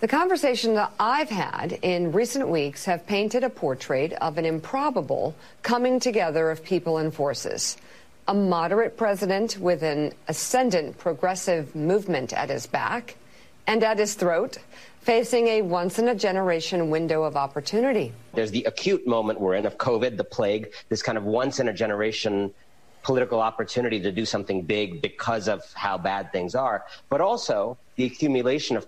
The 0.00 0.08
conversation 0.08 0.74
that 0.76 0.90
I've 0.98 1.28
had 1.28 1.72
in 1.82 2.12
recent 2.12 2.48
weeks 2.48 2.86
have 2.86 3.06
painted 3.06 3.44
a 3.44 3.50
portrait 3.50 4.14
of 4.14 4.38
an 4.38 4.46
improbable 4.46 5.34
coming 5.62 6.00
together 6.00 6.50
of 6.50 6.64
people 6.64 6.96
and 6.96 7.12
forces. 7.12 7.76
A 8.26 8.32
moderate 8.32 8.96
president 8.96 9.58
with 9.58 9.82
an 9.82 10.14
ascendant 10.26 10.96
progressive 10.96 11.76
movement 11.76 12.32
at 12.32 12.48
his 12.48 12.66
back 12.66 13.16
and 13.66 13.84
at 13.84 13.98
his 13.98 14.14
throat, 14.14 14.56
facing 15.04 15.48
a 15.48 15.62
once 15.62 15.98
in 15.98 16.08
a 16.08 16.14
generation 16.14 16.88
window 16.88 17.24
of 17.24 17.36
opportunity. 17.36 18.10
There's 18.32 18.50
the 18.50 18.64
acute 18.64 19.06
moment 19.06 19.38
we're 19.38 19.54
in 19.54 19.66
of 19.66 19.76
COVID, 19.76 20.16
the 20.16 20.24
plague, 20.24 20.72
this 20.88 21.02
kind 21.02 21.18
of 21.18 21.24
once 21.24 21.60
in 21.60 21.68
a 21.68 21.74
generation 21.74 22.52
political 23.02 23.38
opportunity 23.38 24.00
to 24.00 24.10
do 24.10 24.24
something 24.24 24.62
big 24.62 25.02
because 25.02 25.46
of 25.46 25.62
how 25.74 25.98
bad 25.98 26.32
things 26.32 26.54
are, 26.54 26.86
but 27.10 27.20
also 27.20 27.76
the 27.96 28.04
accumulation 28.06 28.78
of 28.78 28.86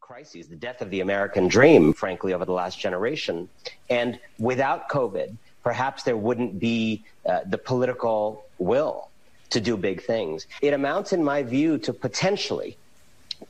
crises, 0.00 0.46
the 0.46 0.54
death 0.54 0.80
of 0.80 0.90
the 0.90 1.00
American 1.00 1.48
dream, 1.48 1.92
frankly, 1.92 2.32
over 2.32 2.44
the 2.44 2.52
last 2.52 2.78
generation. 2.78 3.48
And 3.90 4.20
without 4.38 4.88
COVID, 4.88 5.36
perhaps 5.64 6.04
there 6.04 6.16
wouldn't 6.16 6.60
be 6.60 7.04
uh, 7.28 7.40
the 7.46 7.58
political 7.58 8.44
will 8.58 9.08
to 9.50 9.60
do 9.60 9.76
big 9.76 10.04
things. 10.04 10.46
It 10.62 10.72
amounts, 10.72 11.12
in 11.12 11.24
my 11.24 11.42
view, 11.42 11.78
to 11.78 11.92
potentially 11.92 12.78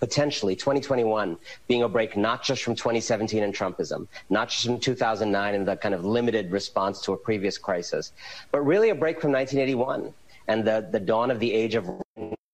potentially 0.00 0.56
2021 0.56 1.36
being 1.68 1.82
a 1.82 1.88
break 1.88 2.16
not 2.16 2.42
just 2.42 2.62
from 2.62 2.74
2017 2.74 3.42
and 3.42 3.54
Trumpism, 3.54 4.06
not 4.30 4.48
just 4.48 4.64
from 4.64 4.78
2009 4.78 5.54
and 5.54 5.66
the 5.66 5.76
kind 5.76 5.94
of 5.94 6.04
limited 6.04 6.50
response 6.50 7.00
to 7.02 7.12
a 7.12 7.16
previous 7.16 7.58
crisis, 7.58 8.12
but 8.50 8.60
really 8.60 8.90
a 8.90 8.94
break 8.94 9.20
from 9.20 9.32
1981 9.32 10.12
and 10.48 10.64
the, 10.64 10.88
the 10.92 11.00
dawn 11.00 11.30
of 11.30 11.40
the 11.40 11.52
age 11.52 11.74
of 11.74 11.90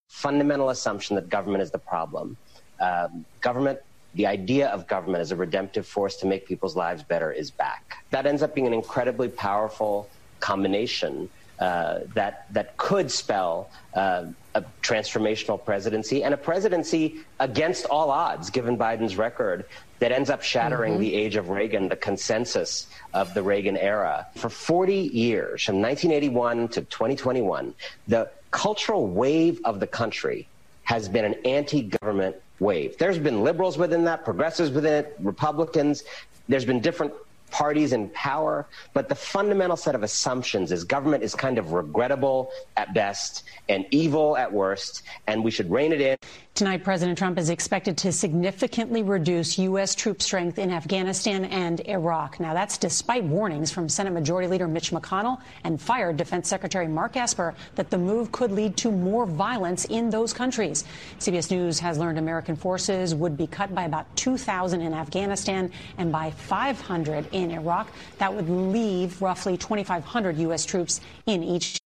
fundamental 0.08 0.70
assumption 0.70 1.16
that 1.16 1.28
government 1.28 1.62
is 1.62 1.70
the 1.70 1.78
problem. 1.78 2.36
Um, 2.80 3.24
government, 3.40 3.78
the 4.14 4.26
idea 4.26 4.68
of 4.68 4.86
government 4.86 5.20
as 5.20 5.32
a 5.32 5.36
redemptive 5.36 5.86
force 5.86 6.16
to 6.16 6.26
make 6.26 6.46
people's 6.46 6.76
lives 6.76 7.02
better 7.02 7.32
is 7.32 7.50
back. 7.50 7.96
That 8.10 8.26
ends 8.26 8.42
up 8.42 8.54
being 8.54 8.66
an 8.66 8.74
incredibly 8.74 9.28
powerful 9.28 10.08
combination 10.40 11.30
uh, 11.62 12.00
that 12.14 12.34
that 12.56 12.76
could 12.76 13.08
spell 13.08 13.70
uh, 13.94 14.24
a 14.56 14.64
transformational 14.82 15.64
presidency 15.64 16.24
and 16.24 16.34
a 16.34 16.36
presidency 16.36 17.02
against 17.38 17.86
all 17.86 18.10
odds, 18.10 18.50
given 18.50 18.76
Biden's 18.76 19.16
record, 19.16 19.64
that 20.00 20.10
ends 20.10 20.28
up 20.28 20.42
shattering 20.42 20.94
Mm-hmm. 20.94 21.02
the 21.02 21.14
age 21.14 21.36
of 21.36 21.50
Reagan, 21.50 21.88
the 21.88 22.02
consensus 22.10 22.88
of 23.14 23.32
the 23.34 23.42
Reagan 23.42 23.76
era. 23.76 24.26
For 24.34 24.48
40 24.48 24.94
years, 24.94 25.62
from 25.62 25.80
1981 25.80 26.68
to 26.74 26.80
2021, 26.82 27.74
the 28.08 28.28
cultural 28.50 29.06
wave 29.06 29.60
of 29.64 29.78
the 29.78 29.86
country 29.86 30.48
has 30.82 31.08
been 31.08 31.24
an 31.24 31.36
anti-government 31.58 32.34
wave. 32.58 32.98
There's 32.98 33.20
been 33.20 33.42
liberals 33.44 33.78
within 33.78 34.02
that, 34.04 34.24
progressives 34.24 34.72
within 34.72 34.94
it, 35.04 35.16
Republicans. 35.20 36.02
There's 36.48 36.64
been 36.64 36.80
different 36.80 37.12
parties 37.52 37.92
in 37.92 38.08
power, 38.10 38.66
but 38.94 39.08
the 39.08 39.14
fundamental 39.14 39.76
set 39.76 39.94
of 39.94 40.02
assumptions 40.02 40.72
is 40.72 40.82
government 40.82 41.22
is 41.22 41.34
kind 41.34 41.58
of 41.58 41.72
regrettable 41.72 42.50
at 42.76 42.92
best 42.94 43.44
and 43.68 43.84
evil 43.92 44.36
at 44.36 44.52
worst, 44.52 45.02
and 45.28 45.44
we 45.44 45.50
should 45.50 45.70
rein 45.70 45.92
it 45.92 46.00
in. 46.00 46.16
Tonight, 46.54 46.84
President 46.84 47.16
Trump 47.16 47.38
is 47.38 47.48
expected 47.48 47.96
to 47.96 48.12
significantly 48.12 49.02
reduce 49.02 49.58
U.S. 49.58 49.94
troop 49.94 50.20
strength 50.20 50.58
in 50.58 50.70
Afghanistan 50.70 51.46
and 51.46 51.80
Iraq. 51.88 52.38
Now, 52.40 52.52
that's 52.52 52.76
despite 52.76 53.24
warnings 53.24 53.72
from 53.72 53.88
Senate 53.88 54.12
Majority 54.12 54.48
Leader 54.48 54.68
Mitch 54.68 54.90
McConnell 54.90 55.40
and 55.64 55.80
fired 55.80 56.18
Defense 56.18 56.50
Secretary 56.50 56.86
Mark 56.86 57.16
Esper 57.16 57.54
that 57.76 57.88
the 57.88 57.96
move 57.96 58.32
could 58.32 58.52
lead 58.52 58.76
to 58.76 58.92
more 58.92 59.24
violence 59.24 59.86
in 59.86 60.10
those 60.10 60.34
countries. 60.34 60.84
CBS 61.18 61.50
News 61.50 61.78
has 61.78 61.96
learned 61.96 62.18
American 62.18 62.54
forces 62.54 63.14
would 63.14 63.34
be 63.34 63.46
cut 63.46 63.74
by 63.74 63.84
about 63.84 64.14
2,000 64.16 64.82
in 64.82 64.92
Afghanistan 64.92 65.72
and 65.96 66.12
by 66.12 66.32
500 66.32 67.28
in 67.32 67.50
Iraq. 67.50 67.90
That 68.18 68.34
would 68.34 68.50
leave 68.50 69.22
roughly 69.22 69.56
2,500 69.56 70.36
U.S. 70.36 70.66
troops 70.66 71.00
in 71.24 71.42
each 71.42 71.78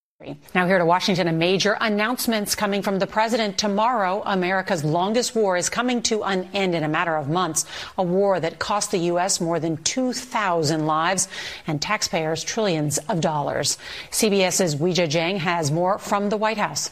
now, 0.55 0.67
here 0.67 0.79
to 0.79 0.87
Washington, 0.87 1.29
a 1.29 1.33
major 1.33 1.77
announcements 1.79 2.55
coming 2.55 2.81
from 2.81 2.99
the 2.99 3.07
president 3.07 3.59
tomorrow. 3.59 4.23
America's 4.25 4.83
longest 4.83 5.35
war 5.35 5.59
is 5.59 5.69
coming 5.69 6.01
to 6.03 6.25
an 6.25 6.49
end 6.55 6.75
in 6.75 6.83
a 6.83 6.89
matter 6.89 7.17
of 7.17 7.29
months. 7.29 7.67
A 7.99 8.03
war 8.03 8.41
that 8.41 8.59
cost 8.59 8.91
the 8.91 8.99
U.S. 8.99 9.43
more 9.43 9.61
than 9.61 9.77
2,000 9.77 10.87
lives 10.87 11.29
and 11.67 11.83
taxpayers 11.83 12.43
trillions 12.43 12.97
of 13.11 13.21
dollars. 13.21 13.77
CBS's 14.11 14.77
Weijia 14.77 15.07
Jiang 15.07 15.37
has 15.39 15.71
more 15.71 15.99
from 15.99 16.31
the 16.31 16.39
White 16.39 16.59
House. 16.59 16.91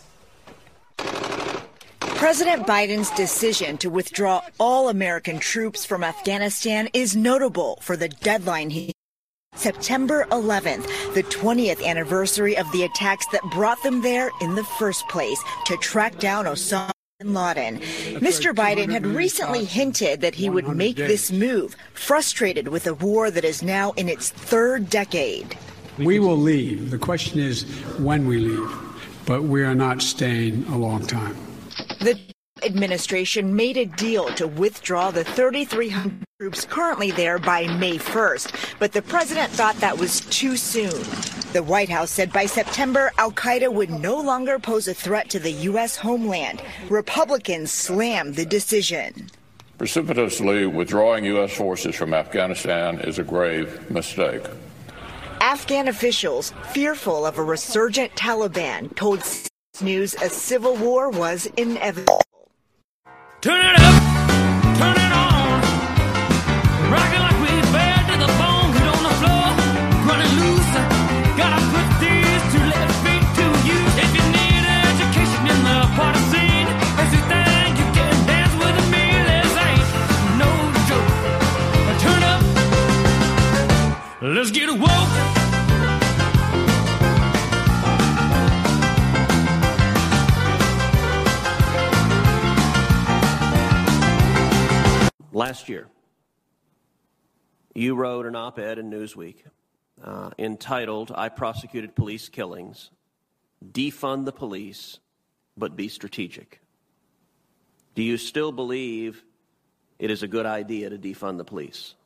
President 2.00 2.66
Biden's 2.66 3.10
decision 3.12 3.78
to 3.78 3.88
withdraw 3.88 4.42
all 4.60 4.90
American 4.90 5.38
troops 5.38 5.86
from 5.86 6.04
Afghanistan 6.04 6.90
is 6.92 7.16
notable 7.16 7.78
for 7.80 7.96
the 7.96 8.08
deadline 8.08 8.70
he 8.70 8.92
September 9.54 10.26
11th, 10.30 10.86
the 11.14 11.22
20th 11.24 11.84
anniversary 11.84 12.56
of 12.56 12.70
the 12.72 12.82
attacks 12.82 13.26
that 13.32 13.42
brought 13.52 13.82
them 13.82 14.02
there 14.02 14.30
in 14.40 14.54
the 14.54 14.64
first 14.64 15.08
place 15.08 15.42
to 15.66 15.76
track 15.78 16.18
down 16.18 16.44
Osama 16.44 16.90
bin 17.20 17.32
Laden. 17.32 17.78
Mr. 18.20 18.54
Biden 18.54 18.90
had 18.90 19.06
recently 19.06 19.64
hinted 19.64 20.20
that 20.20 20.34
he 20.34 20.50
would 20.50 20.68
make 20.68 20.96
this 20.96 21.30
move, 21.30 21.76
frustrated 21.94 22.68
with 22.68 22.86
a 22.86 22.94
war 22.94 23.30
that 23.30 23.44
is 23.44 23.62
now 23.62 23.92
in 23.92 24.08
its 24.08 24.30
third 24.30 24.90
decade. 24.90 25.56
We 25.98 26.18
will 26.18 26.36
leave. 26.36 26.90
The 26.90 26.98
question 26.98 27.38
is 27.38 27.62
when 27.98 28.26
we 28.26 28.38
leave, 28.38 28.70
but 29.26 29.42
we 29.44 29.62
are 29.62 29.76
not 29.76 30.02
staying 30.02 30.64
a 30.66 30.76
long 30.76 31.06
time. 31.06 31.36
The 32.00 32.18
administration 32.64 33.54
made 33.54 33.76
a 33.76 33.86
deal 33.86 34.26
to 34.34 34.46
withdraw 34.46 35.10
the 35.10 35.24
3,300 35.24 36.24
troops 36.38 36.64
currently 36.64 37.10
there 37.10 37.38
by 37.38 37.66
May 37.78 37.98
1st, 37.98 38.78
but 38.78 38.92
the 38.92 39.02
president 39.02 39.52
thought 39.52 39.76
that 39.76 39.98
was 39.98 40.20
too 40.22 40.56
soon. 40.56 41.02
The 41.52 41.62
White 41.62 41.88
House 41.88 42.10
said 42.10 42.32
by 42.32 42.46
September, 42.46 43.12
Al 43.18 43.32
Qaeda 43.32 43.72
would 43.72 43.90
no 43.90 44.20
longer 44.20 44.58
pose 44.58 44.88
a 44.88 44.94
threat 44.94 45.30
to 45.30 45.38
the 45.38 45.52
U.S. 45.52 45.96
homeland. 45.96 46.62
Republicans 46.88 47.70
slammed 47.70 48.34
the 48.34 48.46
decision. 48.46 49.28
Precipitously 49.78 50.66
withdrawing 50.66 51.24
U.S. 51.26 51.56
forces 51.56 51.94
from 51.94 52.14
Afghanistan 52.14 53.00
is 53.00 53.18
a 53.18 53.24
grave 53.24 53.90
mistake. 53.90 54.42
Afghan 55.40 55.88
officials, 55.88 56.52
fearful 56.72 57.26
of 57.26 57.38
a 57.38 57.42
resurgent 57.42 58.12
Taliban, 58.14 58.94
told 58.96 59.22
News 59.80 60.14
a 60.14 60.28
civil 60.28 60.76
war 60.76 61.10
was 61.10 61.46
inevitable. 61.56 62.20
Turn 63.44 63.60
it 63.60 63.78
up, 63.78 64.02
turn 64.78 64.96
it 64.96 65.12
on. 65.12 65.60
Rockin' 66.90 67.20
like 67.20 67.38
we 67.44 67.52
bad 67.76 68.08
to 68.08 68.16
the 68.16 68.30
bone, 68.40 68.72
get 68.72 68.88
on 68.88 69.02
the 69.04 69.14
floor, 69.20 69.52
running 70.08 70.32
loose. 70.40 70.72
Gotta 71.36 71.60
put 71.68 71.86
these 72.00 72.42
two 72.54 72.64
left 72.72 72.94
feet 73.04 73.20
to 73.36 73.44
use. 73.68 73.94
If 74.00 74.16
you 74.16 74.24
need 74.32 74.64
education 74.88 75.44
in 75.52 75.60
the 75.60 75.78
party 75.92 76.24
scene, 76.32 76.68
if 77.04 77.12
you 77.12 77.20
think 77.28 77.76
you 77.76 77.88
can 77.92 78.16
dance 78.24 78.54
with 78.56 78.80
me, 78.88 79.12
this 79.28 79.52
ain't 79.60 79.92
no 80.40 80.48
joke. 80.88 81.12
Turn 82.00 82.22
up, 82.24 82.40
let's 84.22 84.52
get 84.52 84.72
woke. 84.72 85.33
Last 95.34 95.68
year, 95.68 95.88
you 97.74 97.96
wrote 97.96 98.24
an 98.24 98.36
op 98.36 98.56
ed 98.60 98.78
in 98.78 98.88
Newsweek 98.88 99.38
uh, 100.00 100.30
entitled, 100.38 101.10
I 101.12 101.28
Prosecuted 101.28 101.96
Police 101.96 102.28
Killings, 102.28 102.92
Defund 103.72 104.26
the 104.26 104.32
Police, 104.32 105.00
but 105.56 105.74
Be 105.74 105.88
Strategic. 105.88 106.60
Do 107.96 108.04
you 108.04 108.16
still 108.16 108.52
believe 108.52 109.24
it 109.98 110.12
is 110.12 110.22
a 110.22 110.28
good 110.28 110.46
idea 110.46 110.90
to 110.90 110.98
defund 110.98 111.38
the 111.38 111.44
police? 111.44 111.96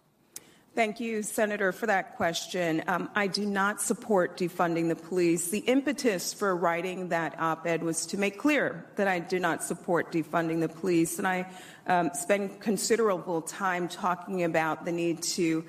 Thank 0.75 1.01
you, 1.01 1.25
Senator, 1.25 1.73
for 1.73 1.87
that 1.87 2.17
question. 2.17 2.85
Um, 2.87 3.11
I 3.17 3.27
do 3.27 3.45
not 3.45 3.83
support 3.83 4.37
defunding 4.39 4.87
the 4.89 4.95
police. 4.95 5.49
The 5.49 5.59
impetus 5.59 6.33
for 6.33 6.55
writing 6.55 7.09
that 7.09 7.35
op 7.41 7.67
ed 7.67 7.83
was 7.83 8.07
to 8.07 8.17
make 8.17 8.39
clear 8.39 8.87
that 8.95 9.09
I 9.09 9.19
do 9.19 9.41
not 9.41 9.65
support 9.65 10.13
defunding 10.13 10.61
the 10.61 10.69
police. 10.69 11.19
And 11.19 11.27
I 11.27 11.51
um, 11.89 12.11
spend 12.15 12.61
considerable 12.61 13.43
time 13.43 13.89
talking 13.89 14.45
about 14.45 14.85
the 14.85 14.93
need 14.93 15.23
to 15.23 15.65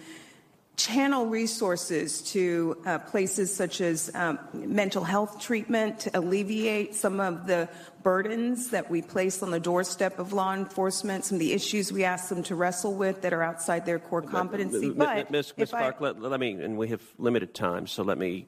channel 0.80 1.26
resources 1.26 2.22
to 2.22 2.78
uh, 2.86 2.97
places 2.99 3.53
such 3.53 3.82
as 3.82 4.09
um, 4.15 4.39
mental 4.53 5.03
health 5.03 5.41
treatment 5.41 5.99
to 5.99 6.17
alleviate 6.17 6.95
some 6.95 7.20
of 7.20 7.47
the 7.47 7.67
burdens 8.01 8.70
that 8.70 8.89
we 8.89 9.01
place 9.01 9.43
on 9.43 9.51
the 9.51 9.59
doorstep 9.59 10.20
of 10.20 10.32
law 10.32 10.53
enforcement, 10.53 11.26
some 11.26 11.36
of 11.36 11.39
the 11.39 11.51
issues 11.51 11.91
we 11.91 12.05
ask 12.05 12.30
them 12.30 12.41
to 12.43 12.55
wrestle 12.55 12.93
with 12.93 13.22
that 13.24 13.34
are 13.34 13.43
outside 13.43 13.86
their 13.86 13.99
core 13.99 14.22
competency. 14.22 14.88
M- 14.88 14.93
But 14.93 15.30
Ms. 15.30 15.53
Ms. 15.57 15.74
I- 15.74 15.80
Clarke, 15.80 15.99
let, 15.99 16.22
let 16.22 16.39
me, 16.39 16.51
and 16.53 16.78
we 16.78 16.88
have 16.89 17.01
limited 17.17 17.53
time, 17.53 17.86
so 17.86 18.03
let 18.03 18.17
me. 18.17 18.47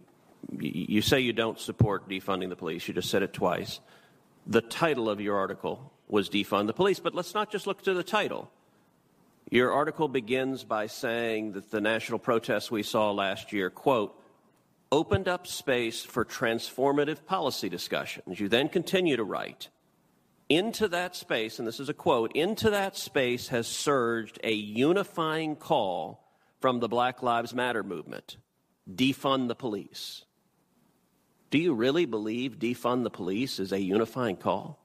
You 0.57 1.01
say 1.01 1.19
you 1.19 1.33
don't 1.33 1.59
support 1.59 2.09
defunding 2.09 2.49
the 2.49 2.55
police. 2.55 2.87
You 2.87 2.93
just 2.95 3.09
said 3.09 3.21
it 3.23 3.31
twice. 3.33 3.79
The 4.47 4.61
title 4.61 5.07
of 5.09 5.21
your 5.21 5.37
article 5.37 5.91
was 6.11 6.29
Defund 6.29 6.67
the 6.67 6.73
Police, 6.73 6.99
but 6.99 7.15
let's 7.15 7.33
not 7.33 7.51
just 7.51 7.65
look 7.65 7.81
to 7.83 7.93
the 7.93 8.03
title. 8.03 8.51
Your 9.49 9.71
article 9.71 10.07
begins 10.07 10.63
by 10.63 10.87
saying 10.87 11.53
that 11.53 11.71
the 11.71 11.81
national 11.81 12.19
protests 12.19 12.69
we 12.69 12.83
saw 12.83 13.11
last 13.11 13.51
year, 13.53 13.69
quote, 13.69 14.15
opened 14.91 15.29
up 15.29 15.47
space 15.47 16.03
for 16.03 16.25
transformative 16.25 17.25
policy 17.25 17.69
discussions. 17.69 18.39
You 18.39 18.49
then 18.49 18.67
continue 18.67 19.15
to 19.15 19.23
write, 19.23 19.69
into 20.49 20.89
that 20.89 21.15
space, 21.15 21.59
and 21.59 21.67
this 21.67 21.79
is 21.79 21.87
a 21.87 21.93
quote, 21.93 22.33
into 22.35 22.69
that 22.69 22.97
space 22.97 23.47
has 23.47 23.67
surged 23.67 24.37
a 24.43 24.51
unifying 24.51 25.55
call 25.55 26.27
from 26.59 26.81
the 26.81 26.89
Black 26.89 27.23
Lives 27.23 27.53
Matter 27.53 27.83
movement 27.83 28.35
defund 28.93 29.47
the 29.47 29.55
police. 29.55 30.25
Do 31.51 31.57
you 31.57 31.73
really 31.73 32.05
believe 32.05 32.59
defund 32.59 33.03
the 33.03 33.09
police 33.09 33.59
is 33.59 33.71
a 33.71 33.79
unifying 33.79 34.35
call? 34.35 34.80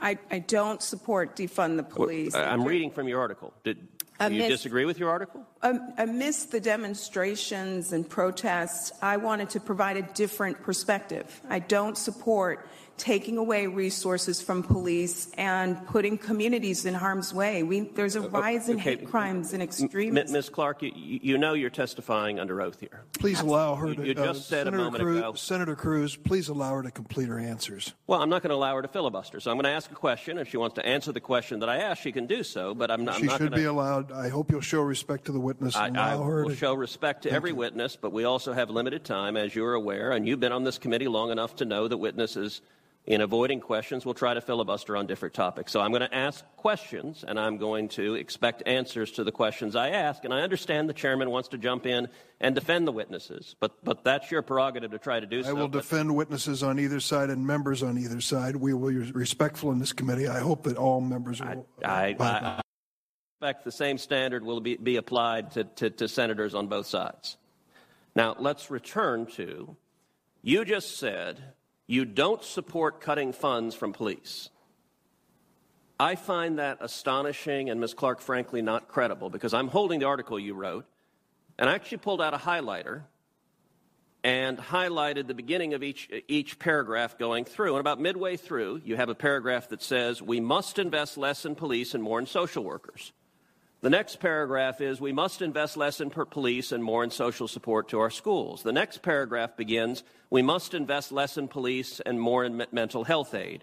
I, 0.00 0.18
I 0.30 0.40
don't 0.40 0.82
support 0.82 1.36
defund 1.36 1.76
the 1.76 1.82
police. 1.82 2.34
I'm 2.34 2.64
reading 2.64 2.90
from 2.90 3.08
your 3.08 3.20
article. 3.20 3.52
Did, 3.64 3.78
do 4.18 4.24
you 4.34 4.42
Amidst- 4.42 4.48
disagree 4.62 4.84
with 4.84 4.98
your 4.98 5.10
article? 5.10 5.46
Um, 5.62 5.92
amidst 5.98 6.52
the 6.52 6.60
demonstrations 6.60 7.92
and 7.92 8.08
protests, 8.08 8.92
I 9.02 9.16
wanted 9.16 9.50
to 9.50 9.60
provide 9.60 9.96
a 9.96 10.02
different 10.02 10.62
perspective. 10.62 11.40
I 11.48 11.58
don't 11.58 11.96
support 11.98 12.68
taking 12.98 13.36
away 13.36 13.66
resources 13.66 14.40
from 14.40 14.62
police 14.62 15.30
and 15.36 15.86
putting 15.86 16.16
communities 16.16 16.86
in 16.86 16.94
harm's 16.94 17.32
way. 17.34 17.62
We, 17.62 17.80
there's 17.80 18.16
a 18.16 18.22
rise 18.22 18.68
in 18.68 18.76
okay. 18.76 18.96
hate 18.96 19.10
crimes 19.10 19.52
and 19.52 19.62
M- 19.62 19.68
extremism. 19.68 20.32
Ms. 20.32 20.48
Clarke, 20.48 20.82
you, 20.82 20.92
you 20.94 21.38
know 21.38 21.52
you're 21.52 21.70
testifying 21.70 22.40
under 22.40 22.60
oath 22.62 22.80
here. 22.80 23.02
Please 23.18 23.40
allow 23.40 23.74
her 23.74 23.94
to. 23.94 24.02
you 24.02 24.12
uh, 24.12 24.32
just 24.32 24.48
said 24.48 24.66
a 24.66 24.72
moment 24.72 25.02
Cruz, 25.02 25.18
ago- 25.18 25.34
Senator 25.34 25.76
Cruz, 25.76 26.16
please 26.16 26.48
allow 26.48 26.74
her 26.74 26.82
to 26.82 26.90
complete 26.90 27.28
her 27.28 27.38
answers. 27.38 27.92
Well, 28.06 28.22
I'm 28.22 28.30
not 28.30 28.42
going 28.42 28.50
to 28.50 28.56
allow 28.56 28.74
her 28.76 28.82
to 28.82 28.88
filibuster, 28.88 29.40
so 29.40 29.50
I'm 29.50 29.56
going 29.56 29.64
to 29.64 29.70
ask 29.70 29.90
a 29.90 29.94
question. 29.94 30.38
If 30.38 30.48
she 30.48 30.56
wants 30.56 30.76
to 30.76 30.86
answer 30.86 31.12
the 31.12 31.20
question 31.20 31.60
that 31.60 31.68
I 31.68 31.78
asked, 31.78 32.02
she 32.02 32.12
can 32.12 32.26
do 32.26 32.42
so. 32.42 32.74
But 32.74 32.90
I'm 32.90 33.04
not. 33.04 33.16
she 33.16 33.22
I'm 33.22 33.26
not 33.26 33.38
should 33.38 33.50
gonna, 33.50 33.60
be 33.60 33.64
allowed. 33.64 34.05
I 34.12 34.28
hope 34.28 34.50
you'll 34.50 34.60
show 34.60 34.82
respect 34.82 35.26
to 35.26 35.32
the 35.32 35.40
witness 35.40 35.76
I, 35.76 35.88
I 35.88 36.16
will 36.16 36.48
to. 36.48 36.56
show 36.56 36.74
respect 36.74 37.22
to 37.22 37.30
every 37.30 37.52
witness, 37.52 37.96
but 37.96 38.12
we 38.12 38.24
also 38.24 38.52
have 38.52 38.70
limited 38.70 39.04
time, 39.04 39.36
as 39.36 39.54
you're 39.54 39.74
aware, 39.74 40.12
and 40.12 40.26
you've 40.26 40.40
been 40.40 40.52
on 40.52 40.64
this 40.64 40.78
committee 40.78 41.08
long 41.08 41.30
enough 41.30 41.56
to 41.56 41.64
know 41.64 41.88
that 41.88 41.96
witnesses, 41.96 42.60
in 43.06 43.20
avoiding 43.20 43.60
questions, 43.60 44.04
will 44.04 44.14
try 44.14 44.34
to 44.34 44.40
filibuster 44.40 44.96
on 44.96 45.06
different 45.06 45.32
topics. 45.34 45.70
So 45.72 45.80
I'm 45.80 45.90
going 45.90 46.02
to 46.02 46.14
ask 46.14 46.44
questions, 46.56 47.24
and 47.26 47.38
I'm 47.38 47.56
going 47.56 47.88
to 47.90 48.14
expect 48.14 48.62
answers 48.66 49.12
to 49.12 49.24
the 49.24 49.30
questions 49.32 49.76
I 49.76 49.90
ask. 49.90 50.24
And 50.24 50.34
I 50.34 50.40
understand 50.40 50.88
the 50.88 50.92
chairman 50.94 51.30
wants 51.30 51.50
to 51.50 51.58
jump 51.58 51.86
in 51.86 52.08
and 52.40 52.54
defend 52.54 52.86
the 52.86 52.92
witnesses, 52.92 53.54
but 53.60 53.82
but 53.82 54.04
that's 54.04 54.30
your 54.30 54.42
prerogative 54.42 54.90
to 54.90 54.98
try 54.98 55.20
to 55.20 55.26
do 55.26 55.42
so. 55.42 55.48
I 55.50 55.52
will 55.52 55.68
But- 55.68 55.78
defend 55.82 56.14
witnesses 56.14 56.62
on 56.62 56.78
either 56.78 57.00
side 57.00 57.30
and 57.30 57.46
members 57.46 57.82
on 57.82 57.96
either 57.96 58.20
side. 58.20 58.56
We 58.56 58.74
will 58.74 58.90
be 58.90 59.10
respectful 59.12 59.70
in 59.72 59.78
this 59.78 59.92
committee. 59.92 60.28
I 60.28 60.40
hope 60.40 60.64
that 60.64 60.76
all 60.76 61.00
members 61.00 61.40
will. 61.40 61.66
I, 61.82 61.88
I, 61.88 62.16
I 62.18 62.60
expect 63.36 63.66
the 63.66 63.72
same 63.72 63.98
standard 63.98 64.42
will 64.42 64.60
be, 64.60 64.78
be 64.78 64.96
applied 64.96 65.50
to, 65.50 65.64
to, 65.64 65.90
to 65.90 66.08
senators 66.08 66.54
on 66.54 66.68
both 66.68 66.86
sides. 66.86 67.36
Now, 68.14 68.34
let's 68.38 68.70
return 68.70 69.26
to 69.32 69.76
you 70.40 70.64
just 70.64 70.96
said 70.96 71.42
you 71.86 72.06
don't 72.06 72.42
support 72.42 73.02
cutting 73.02 73.34
funds 73.34 73.74
from 73.74 73.92
police. 73.92 74.48
I 76.00 76.14
find 76.14 76.58
that 76.60 76.78
astonishing 76.80 77.68
and, 77.68 77.78
Ms. 77.78 77.92
Clarke, 77.92 78.22
frankly, 78.22 78.62
not 78.62 78.88
credible 78.88 79.28
because 79.28 79.52
I'm 79.52 79.68
holding 79.68 80.00
the 80.00 80.06
article 80.06 80.40
you 80.40 80.54
wrote 80.54 80.86
and 81.58 81.68
I 81.68 81.74
actually 81.74 81.98
pulled 81.98 82.22
out 82.22 82.32
a 82.32 82.38
highlighter 82.38 83.02
and 84.24 84.56
highlighted 84.56 85.26
the 85.26 85.34
beginning 85.34 85.74
of 85.74 85.82
each, 85.82 86.08
each 86.26 86.58
paragraph 86.58 87.18
going 87.18 87.44
through. 87.44 87.72
And 87.72 87.80
about 87.80 88.00
midway 88.00 88.38
through, 88.38 88.80
you 88.82 88.96
have 88.96 89.10
a 89.10 89.14
paragraph 89.14 89.68
that 89.68 89.82
says, 89.82 90.22
We 90.22 90.40
must 90.40 90.78
invest 90.78 91.18
less 91.18 91.44
in 91.44 91.54
police 91.54 91.92
and 91.92 92.02
more 92.02 92.18
in 92.18 92.24
social 92.24 92.64
workers. 92.64 93.12
The 93.86 93.90
next 93.90 94.18
paragraph 94.18 94.80
is, 94.80 95.00
We 95.00 95.12
must 95.12 95.40
invest 95.40 95.76
less 95.76 96.00
in 96.00 96.10
police 96.10 96.72
and 96.72 96.82
more 96.82 97.04
in 97.04 97.10
social 97.10 97.46
support 97.46 97.90
to 97.90 98.00
our 98.00 98.10
schools. 98.10 98.64
The 98.64 98.72
next 98.72 99.00
paragraph 99.00 99.56
begins, 99.56 100.02
We 100.28 100.42
must 100.42 100.74
invest 100.74 101.12
less 101.12 101.38
in 101.38 101.46
police 101.46 102.00
and 102.00 102.20
more 102.20 102.44
in 102.44 102.56
me- 102.56 102.66
mental 102.72 103.04
health 103.04 103.32
aid. 103.32 103.62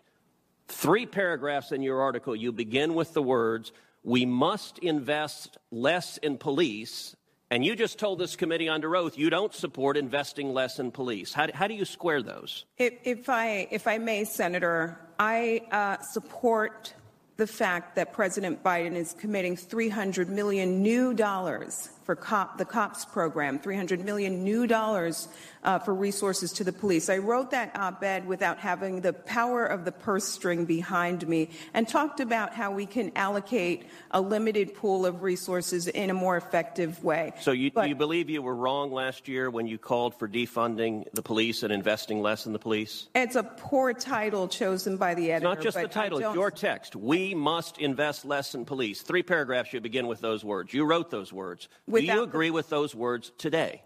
Three 0.69 1.05
paragraphs 1.05 1.73
in 1.73 1.81
your 1.81 1.99
article, 2.01 2.37
you 2.37 2.53
begin 2.53 2.93
with 2.93 3.11
the 3.11 3.21
words, 3.21 3.73
We 4.01 4.25
must 4.25 4.79
invest 4.79 5.57
less 5.71 6.15
in 6.19 6.37
police. 6.37 7.17
And 7.51 7.65
you 7.65 7.75
just 7.75 7.99
told 7.99 8.17
this 8.17 8.37
committee 8.37 8.69
under 8.69 8.95
oath 8.95 9.17
you 9.17 9.29
don't 9.29 9.53
support 9.53 9.97
investing 9.97 10.53
less 10.53 10.79
in 10.79 10.91
police. 10.91 11.33
How, 11.33 11.47
do- 11.47 11.53
how 11.53 11.67
do 11.67 11.73
you 11.73 11.83
square 11.83 12.21
those? 12.21 12.63
If, 12.77 12.93
if 13.03 13.27
I, 13.27 13.67
if 13.71 13.87
I 13.87 13.97
may, 13.97 14.23
Senator, 14.23 14.97
I 15.19 15.63
uh, 15.69 16.01
support 16.01 16.93
the 17.37 17.47
fact 17.47 17.95
that 17.95 18.13
President 18.13 18.63
Biden 18.63 18.95
is 18.95 19.13
committing 19.13 19.55
300 19.55 20.29
million 20.29 20.81
new 20.81 21.13
dollars 21.13 21.89
for 22.03 22.15
cop, 22.15 22.57
the 22.57 22.65
COPS 22.65 23.05
program, 23.05 23.59
300 23.59 24.03
million 24.03 24.43
new 24.43 24.67
dollars 24.67 25.27
uh, 25.63 25.79
for 25.79 25.93
resources 25.93 26.51
to 26.53 26.63
the 26.63 26.73
police. 26.73 27.09
I 27.09 27.17
wrote 27.17 27.51
that 27.51 27.75
op-ed 27.77 28.27
without 28.27 28.57
having 28.59 29.01
the 29.01 29.13
power 29.13 29.65
of 29.65 29.85
the 29.85 29.91
purse 29.91 30.25
string 30.25 30.65
behind 30.65 31.27
me 31.27 31.49
and 31.73 31.87
talked 31.87 32.19
about 32.19 32.53
how 32.53 32.71
we 32.71 32.85
can 32.85 33.11
allocate 33.15 33.85
a 34.11 34.19
limited 34.19 34.75
pool 34.75 35.05
of 35.05 35.23
resources 35.23 35.87
in 35.87 36.09
a 36.09 36.13
more 36.13 36.35
effective 36.37 37.03
way. 37.03 37.33
So 37.41 37.51
you, 37.51 37.71
But- 37.71 37.87
you 37.87 37.95
believe 37.95 38.29
you 38.29 38.41
were 38.41 38.55
wrong 38.55 38.91
last 38.91 39.27
year 39.27 39.49
when 39.49 39.67
you 39.67 39.77
called 39.77 40.15
for 40.19 40.27
defunding 40.27 41.05
the 41.13 41.21
police 41.21 41.63
and 41.63 41.71
investing 41.71 42.21
less 42.21 42.45
in 42.45 42.53
the 42.53 42.59
police? 42.59 43.07
It's 43.15 43.35
a 43.35 43.43
poor 43.43 43.93
title 43.93 44.47
chosen 44.47 44.97
by 44.97 45.13
the 45.13 45.29
It's 45.31 45.43
editor. 45.43 45.55
not 45.55 45.61
just 45.61 45.77
the 45.79 45.87
title, 45.87 46.19
it's 46.19 46.35
your 46.35 46.51
text. 46.51 46.95
We 46.95 47.33
must 47.33 47.77
invest 47.77 48.25
less 48.25 48.53
in 48.53 48.65
police. 48.65 49.01
Three 49.01 49.23
paragraphs 49.23 49.71
you 49.73 49.79
begin 49.79 50.07
with 50.07 50.21
those 50.21 50.43
words. 50.43 50.73
You 50.73 50.85
wrote 50.85 51.09
those 51.09 51.31
words. 51.31 51.69
Do 51.93 52.01
Without 52.01 52.13
you 52.15 52.19
the- 52.21 52.27
agree 52.27 52.49
with 52.49 52.69
those 52.69 52.95
words 52.95 53.31
today? 53.37 53.83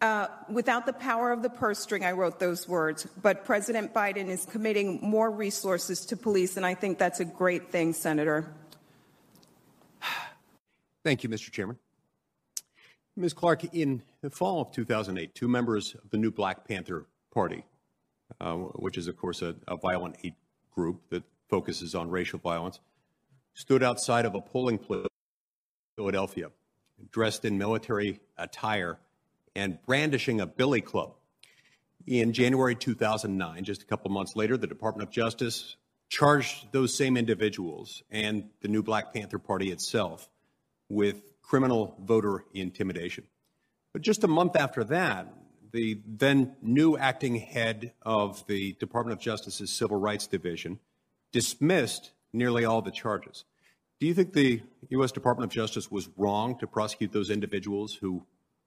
Uh, 0.00 0.26
without 0.48 0.86
the 0.86 0.92
power 0.92 1.32
of 1.32 1.42
the 1.42 1.50
purse 1.50 1.78
string, 1.78 2.04
I 2.04 2.12
wrote 2.12 2.38
those 2.40 2.68
words. 2.68 3.06
But 3.20 3.44
President 3.44 3.94
Biden 3.94 4.28
is 4.28 4.44
committing 4.44 5.00
more 5.02 5.30
resources 5.30 6.04
to 6.06 6.16
police, 6.16 6.56
and 6.56 6.64
I 6.66 6.74
think 6.74 6.98
that's 6.98 7.20
a 7.20 7.24
great 7.24 7.70
thing, 7.70 7.92
Senator. 7.92 8.52
Thank 11.04 11.22
you, 11.22 11.28
Mr. 11.28 11.50
Chairman. 11.50 11.78
Ms. 13.16 13.32
Clarke, 13.32 13.74
in 13.74 14.02
the 14.20 14.30
fall 14.30 14.60
of 14.60 14.70
2008, 14.72 15.34
two 15.34 15.48
members 15.48 15.94
of 15.94 16.10
the 16.10 16.16
new 16.16 16.30
Black 16.30 16.66
Panther 16.66 17.06
Party, 17.32 17.64
uh, 18.40 18.54
which 18.54 18.96
is, 18.98 19.08
of 19.08 19.16
course, 19.16 19.42
a, 19.42 19.56
a 19.66 19.76
violent 19.76 20.16
hate 20.22 20.34
group 20.72 21.02
that 21.10 21.22
focuses 21.48 21.94
on 21.96 22.10
racial 22.10 22.38
violence, 22.38 22.78
stood 23.54 23.82
outside 23.82 24.24
of 24.24 24.36
a 24.36 24.40
polling 24.40 24.78
place 24.78 25.02
in 25.02 25.08
Philadelphia, 25.96 26.50
dressed 27.10 27.44
in 27.44 27.58
military 27.58 28.20
attire 28.36 28.98
and 29.54 29.78
brandishing 29.86 30.40
a 30.40 30.46
billy 30.46 30.80
club. 30.80 31.14
In 32.06 32.32
January 32.32 32.74
2009, 32.74 33.64
just 33.64 33.82
a 33.82 33.86
couple 33.86 34.10
months 34.10 34.36
later, 34.36 34.56
the 34.56 34.66
Department 34.66 35.08
of 35.08 35.12
Justice 35.12 35.76
charged 36.08 36.72
those 36.72 36.94
same 36.94 37.16
individuals 37.16 38.02
and 38.10 38.48
the 38.60 38.68
new 38.68 38.82
Black 38.82 39.12
Panther 39.12 39.38
Party 39.38 39.70
itself 39.70 40.28
with 40.88 41.22
criminal 41.42 41.96
voter 42.00 42.44
intimidation. 42.54 43.24
But 43.92 44.02
just 44.02 44.24
a 44.24 44.28
month 44.28 44.56
after 44.56 44.84
that, 44.84 45.32
the 45.72 46.00
then 46.06 46.56
new 46.62 46.96
acting 46.96 47.36
head 47.36 47.92
of 48.02 48.46
the 48.46 48.72
Department 48.74 49.18
of 49.18 49.22
Justice's 49.22 49.70
Civil 49.70 49.98
Rights 49.98 50.26
Division 50.26 50.78
dismissed 51.32 52.12
nearly 52.32 52.64
all 52.64 52.80
the 52.80 52.90
charges. 52.90 53.44
Do 54.00 54.06
you 54.06 54.14
think 54.14 54.32
the 54.32 54.62
U.S. 54.90 55.10
Department 55.10 55.50
of 55.50 55.54
Justice 55.54 55.90
was 55.90 56.08
wrong 56.16 56.56
to 56.58 56.66
prosecute 56.68 57.12
those 57.12 57.30
individuals 57.30 57.94
who 57.94 58.24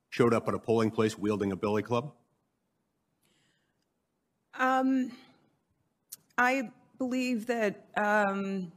showed 0.10 0.34
up 0.34 0.48
at 0.50 0.54
a 0.54 0.60
polling 0.60 0.92
place 0.92 1.18
wielding 1.18 1.54
a 1.54 1.56
billy 1.56 1.84
club? 1.84 2.12
Um, 4.60 5.12
I 6.38 6.72
believe 6.98 7.48
that 7.48 7.86
um, 7.96 8.74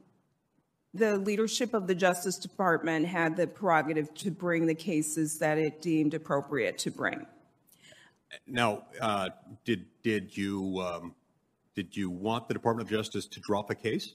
the 0.95 1.17
leadership 1.17 1.75
of 1.75 1.89
the 1.89 1.95
Justice 1.95 2.39
Department 2.39 3.07
had 3.07 3.37
the 3.37 3.49
prerogative 3.49 4.15
to 4.15 4.31
bring 4.31 4.67
the 4.67 4.77
cases 4.77 5.39
that 5.39 5.59
it 5.59 5.83
deemed 5.83 6.15
appropriate 6.15 6.79
to 6.79 6.93
bring. 6.93 7.27
Now, 8.47 8.85
uh, 9.01 9.31
did 9.65 9.87
did 10.03 10.37
you 10.37 10.81
um, 10.81 11.15
did 11.75 11.97
you 11.97 12.11
want 12.11 12.47
the 12.47 12.55
Department 12.55 12.87
of 12.87 12.91
Justice 12.91 13.27
to 13.27 13.41
drop 13.41 13.71
a 13.71 13.75
case? 13.75 14.15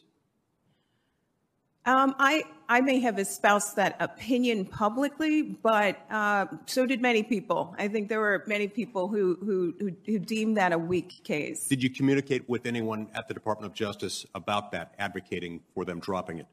Um, 1.89 2.13
I, 2.19 2.43
I 2.69 2.81
may 2.81 2.99
have 2.99 3.17
espoused 3.17 3.75
that 3.77 3.95
opinion 3.99 4.65
publicly, 4.65 5.41
but 5.41 5.99
uh, 6.11 6.45
so 6.67 6.85
did 6.85 7.01
many 7.01 7.23
people. 7.23 7.73
I 7.79 7.87
think 7.87 8.09
there 8.09 8.19
were 8.19 8.43
many 8.45 8.67
people 8.67 9.07
who, 9.07 9.39
who, 9.43 9.73
who, 9.79 9.91
who 10.05 10.19
deemed 10.19 10.57
that 10.57 10.71
a 10.71 10.77
weak 10.77 11.23
case. 11.23 11.67
Did 11.67 11.81
you 11.81 11.89
communicate 11.89 12.47
with 12.47 12.67
anyone 12.67 13.09
at 13.15 13.27
the 13.27 13.33
Department 13.33 13.71
of 13.71 13.75
Justice 13.75 14.23
about 14.35 14.71
that, 14.73 14.93
advocating 14.99 15.61
for 15.73 15.83
them 15.83 15.99
dropping 15.99 16.37
it? 16.37 16.45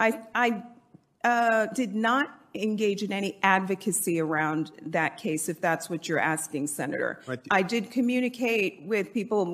I, 0.00 0.20
I 0.34 0.64
uh, 1.26 1.66
did 1.74 1.94
not 1.94 2.26
engage 2.54 3.02
in 3.02 3.12
any 3.12 3.36
advocacy 3.42 4.18
around 4.20 4.70
that 4.80 5.18
case, 5.18 5.48
if 5.48 5.60
that's 5.60 5.90
what 5.90 6.08
you're 6.08 6.26
asking, 6.34 6.66
Senator. 6.66 7.20
Right. 7.26 7.40
I 7.50 7.62
did 7.62 7.90
communicate 7.90 8.82
with 8.86 9.12
people 9.12 9.44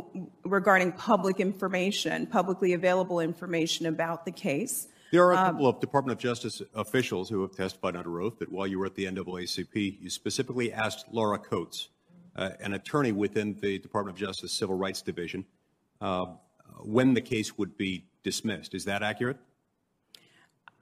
regarding 0.45 0.93
public 0.93 1.41
information, 1.41 2.27
publicly 2.27 2.75
available 2.75 3.19
information 3.21 3.87
about 3.87 4.25
the 4.25 4.31
case. 4.31 4.89
There 5.11 5.25
are 5.27 5.33
a 5.33 5.37
Um, 5.37 5.47
couple 5.55 5.67
of 5.67 5.81
Department 5.81 6.17
of 6.17 6.23
Justice 6.23 6.63
officials 6.75 7.29
who 7.29 7.43
have 7.43 7.55
testified 7.57 7.97
under 7.97 8.21
oath 8.21 8.39
that 8.39 8.51
while 8.53 8.67
you 8.67 8.79
were 8.79 8.87
at 8.87 8.95
the 8.95 9.07
NAACP, 9.07 9.75
you 10.01 10.11
specifically 10.11 10.73
asked 10.73 11.07
Laura 11.11 11.39
Coates, 11.39 11.89
uh, 12.37 12.51
an 12.61 12.73
attorney 12.75 13.13
within 13.13 13.55
the 13.61 13.79
Department 13.79 14.17
of 14.17 14.21
Justice 14.21 14.53
Civil 14.53 14.77
Rights 14.77 15.03
Division, 15.03 15.45
uh, 16.01 16.27
when 16.85 17.15
the 17.15 17.21
case 17.21 17.59
would 17.59 17.77
be 17.77 17.93
dismissed. 18.23 18.75
Is 18.75 18.85
that 18.85 19.03
accurate? 19.03 19.39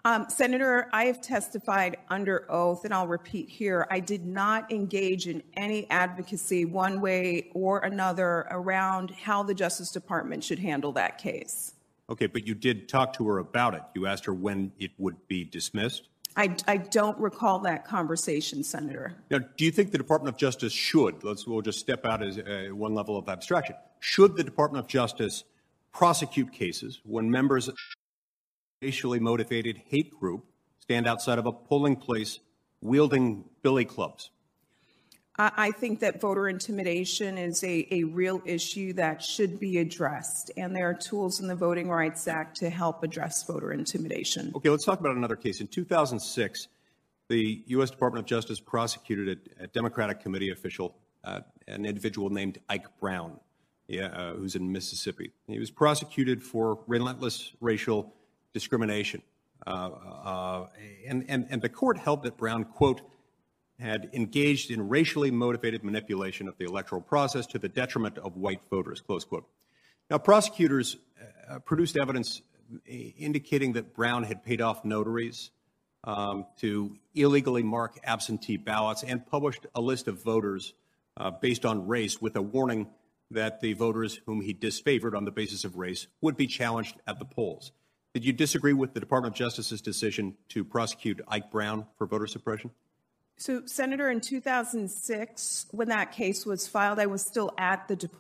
Um, 0.05 0.27
Senator, 0.31 0.89
I 0.93 1.05
have 1.05 1.21
testified 1.21 1.99
under 2.09 2.51
oath, 2.51 2.85
and 2.85 2.95
I'll 2.95 3.07
repeat 3.07 3.51
here, 3.51 3.87
I 3.91 4.01
did 4.01 4.25
not 4.25 4.73
engage 4.73 5.27
in 5.27 5.43
any 5.55 5.89
advocacy 5.91 6.65
one 6.65 7.01
way 7.01 7.51
or 7.53 7.81
another 7.81 8.47
around 8.51 9.11
how 9.11 9.43
the 9.43 9.55
Justice 9.55 9.91
Department 9.91 10.43
should 10.43 10.59
handle 10.59 10.93
that 10.93 11.19
case. 11.19 11.75
Okay, 12.09 12.27
but 12.27 12.47
you 12.47 12.55
did 12.55 12.89
talk 12.89 13.13
to 13.15 13.29
her 13.29 13.39
about 13.39 13.75
it. 13.75 13.83
You 13.95 14.07
asked 14.07 14.25
her 14.25 14.35
when 14.35 14.73
it 14.79 14.91
would 14.99 15.29
be 15.29 15.45
dismissed. 15.45 16.09
I, 16.37 16.57
I 16.67 16.79
don't 16.79 17.19
recall 17.19 17.59
that 17.61 17.85
conversation, 17.85 18.65
Senator. 18.65 19.15
Now, 19.31 19.41
do 19.57 19.65
you 19.65 19.71
think 19.71 19.91
the 19.91 19.99
Department 19.99 20.35
of 20.35 20.39
Justice 20.39 20.73
should, 20.73 21.23
let's, 21.25 21.47
we'll 21.47 21.61
just 21.61 21.79
step 21.79 22.07
out 22.07 22.23
as 22.23 22.39
uh, 22.39 22.69
one 22.73 22.95
level 22.95 23.19
of 23.19 23.29
abstraction, 23.29 23.77
should 23.99 24.37
the 24.37 24.45
Department 24.45 24.83
of 24.85 24.89
Justice 24.89 25.45
prosecute 25.93 26.53
cases 26.53 27.01
when 27.05 27.31
members 27.31 27.69
racially 28.83 29.21
motivated 29.21 29.81
hate 29.89 30.11
group 30.19 30.45
stand 30.79 31.07
outside 31.07 31.39
of 31.39 31.47
a 31.47 31.53
polling 31.53 31.97
place 31.97 32.41
wielding 32.81 33.45
billy 33.63 33.85
clubs? 33.85 34.31
I, 35.43 35.71
think 35.71 36.01
that 36.01 36.21
voter 36.21 36.51
intimidation 36.51 37.39
is 37.39 37.65
a, 37.65 37.87
a 37.91 38.05
real 38.05 38.43
issue 38.45 38.93
that 38.95 39.23
should 39.23 39.59
be 39.59 39.79
addressed, 39.79 40.51
and 40.59 40.77
there 40.77 40.87
are 40.91 40.93
tools 40.93 41.41
in 41.41 41.47
the 41.47 41.55
Voting 41.55 41.89
Rights 41.89 42.29
Act 42.29 42.59
to 42.59 42.69
help 42.69 43.03
address 43.03 43.43
voter 43.45 43.73
intimidation. 43.73 44.53
Okay, 44.55 44.69
let's 44.69 44.85
talk 44.85 45.01
about 45.01 45.17
another 45.17 45.37
case. 45.37 45.63
In 45.63 45.67
2006, 45.67 46.69
the 47.29 47.63
U.S. 47.69 47.91
Department 47.91 48.23
of 48.23 48.29
Justice 48.29 48.61
prosecuted 48.61 49.51
a, 49.59 49.65
a 49.65 49.67
Democratic 49.69 50.21
committee 50.21 50.51
official, 50.51 50.95
uh, 51.25 51.41
an 51.67 51.87
individual 51.87 52.29
named 52.29 52.59
Ike 52.69 52.99
Brown, 53.01 53.41
yeah, 53.89 54.09
uh, 54.09 54.35
who's 54.35 54.57
in 54.57 54.71
Mississippi. 54.71 55.33
He 55.47 55.59
was 55.59 55.71
prosecuted 55.71 56.43
for 56.43 56.81
relentless 56.87 57.55
racial 57.63 58.13
discrimination. 58.53 59.23
Uh, 59.67 59.91
uh, 60.25 60.67
and, 61.07 61.25
and, 61.29 61.47
and 61.51 61.63
the 61.63 61.69
court 61.69 61.99
held 61.99 62.23
that 62.23 62.37
Brown, 62.37 62.65
quote, 62.65 63.03
had 63.79 64.11
engaged 64.13 64.71
in 64.71 64.89
racially 64.89 65.31
motivated 65.31 65.83
manipulation 65.83 66.49
of 66.49 66.57
the 66.59 66.65
electoral 66.65 67.01
process 67.01 67.47
to 67.47 67.59
the 67.59 67.69
detriment 67.69 68.19
of 68.19 68.37
white 68.37 68.61
voters, 68.71 69.01
close 69.01 69.25
quote. 69.25 69.47
Now, 70.11 70.19
prosecutors 70.19 70.97
uh, 71.49 71.61
produced 71.61 71.97
evidence 72.01 72.43
indicating 72.87 73.73
that 73.73 73.95
Brown 73.95 74.23
had 74.25 74.45
paid 74.45 74.61
off 74.61 74.85
notaries 74.85 75.51
um, 76.05 76.47
to 76.59 76.97
illegally 77.15 77.63
mark 77.63 77.99
absentee 78.05 78.57
ballots 78.57 79.03
and 79.03 79.27
published 79.27 79.67
a 79.75 79.81
list 79.81 80.09
of 80.09 80.23
voters 80.23 80.75
uh, 81.17 81.31
based 81.31 81.67
on 81.67 81.87
race 81.87 82.21
with 82.21 82.37
a 82.37 82.43
warning 82.43 82.89
that 83.31 83.61
the 83.61 83.75
voters 83.75 84.21
whom 84.27 84.41
he 84.41 84.55
disfavored 84.55 85.17
on 85.17 85.25
the 85.25 85.31
basis 85.31 85.65
of 85.65 85.77
race 85.77 86.07
would 86.21 86.37
be 86.37 86.47
challenged 86.47 86.97
at 87.07 87.19
the 87.19 87.25
polls. 87.25 87.73
Did 88.13 88.25
you 88.25 88.33
disagree 88.33 88.73
with 88.73 88.93
the 88.93 89.01
Department 89.01 89.35
of 89.35 89.39
Justice's 89.39 89.81
decision 89.81 90.35
to 90.49 90.65
prosecute 90.65 91.21
Ike 91.29 91.51
Brown 91.51 91.87
for 91.97 92.07
voter 92.07 92.27
suppression? 92.27 92.71
So, 93.37 93.63
Senator, 93.67 94.11
in 94.11 94.21
2006, 94.21 95.67
when 95.71 95.89
that 95.89 96.13
case 96.13 96.45
was 96.45 96.67
filed, 96.67 96.99
I 96.99 97.07
was 97.07 97.23
still 97.23 97.55
at 97.57 97.87
the 97.87 98.11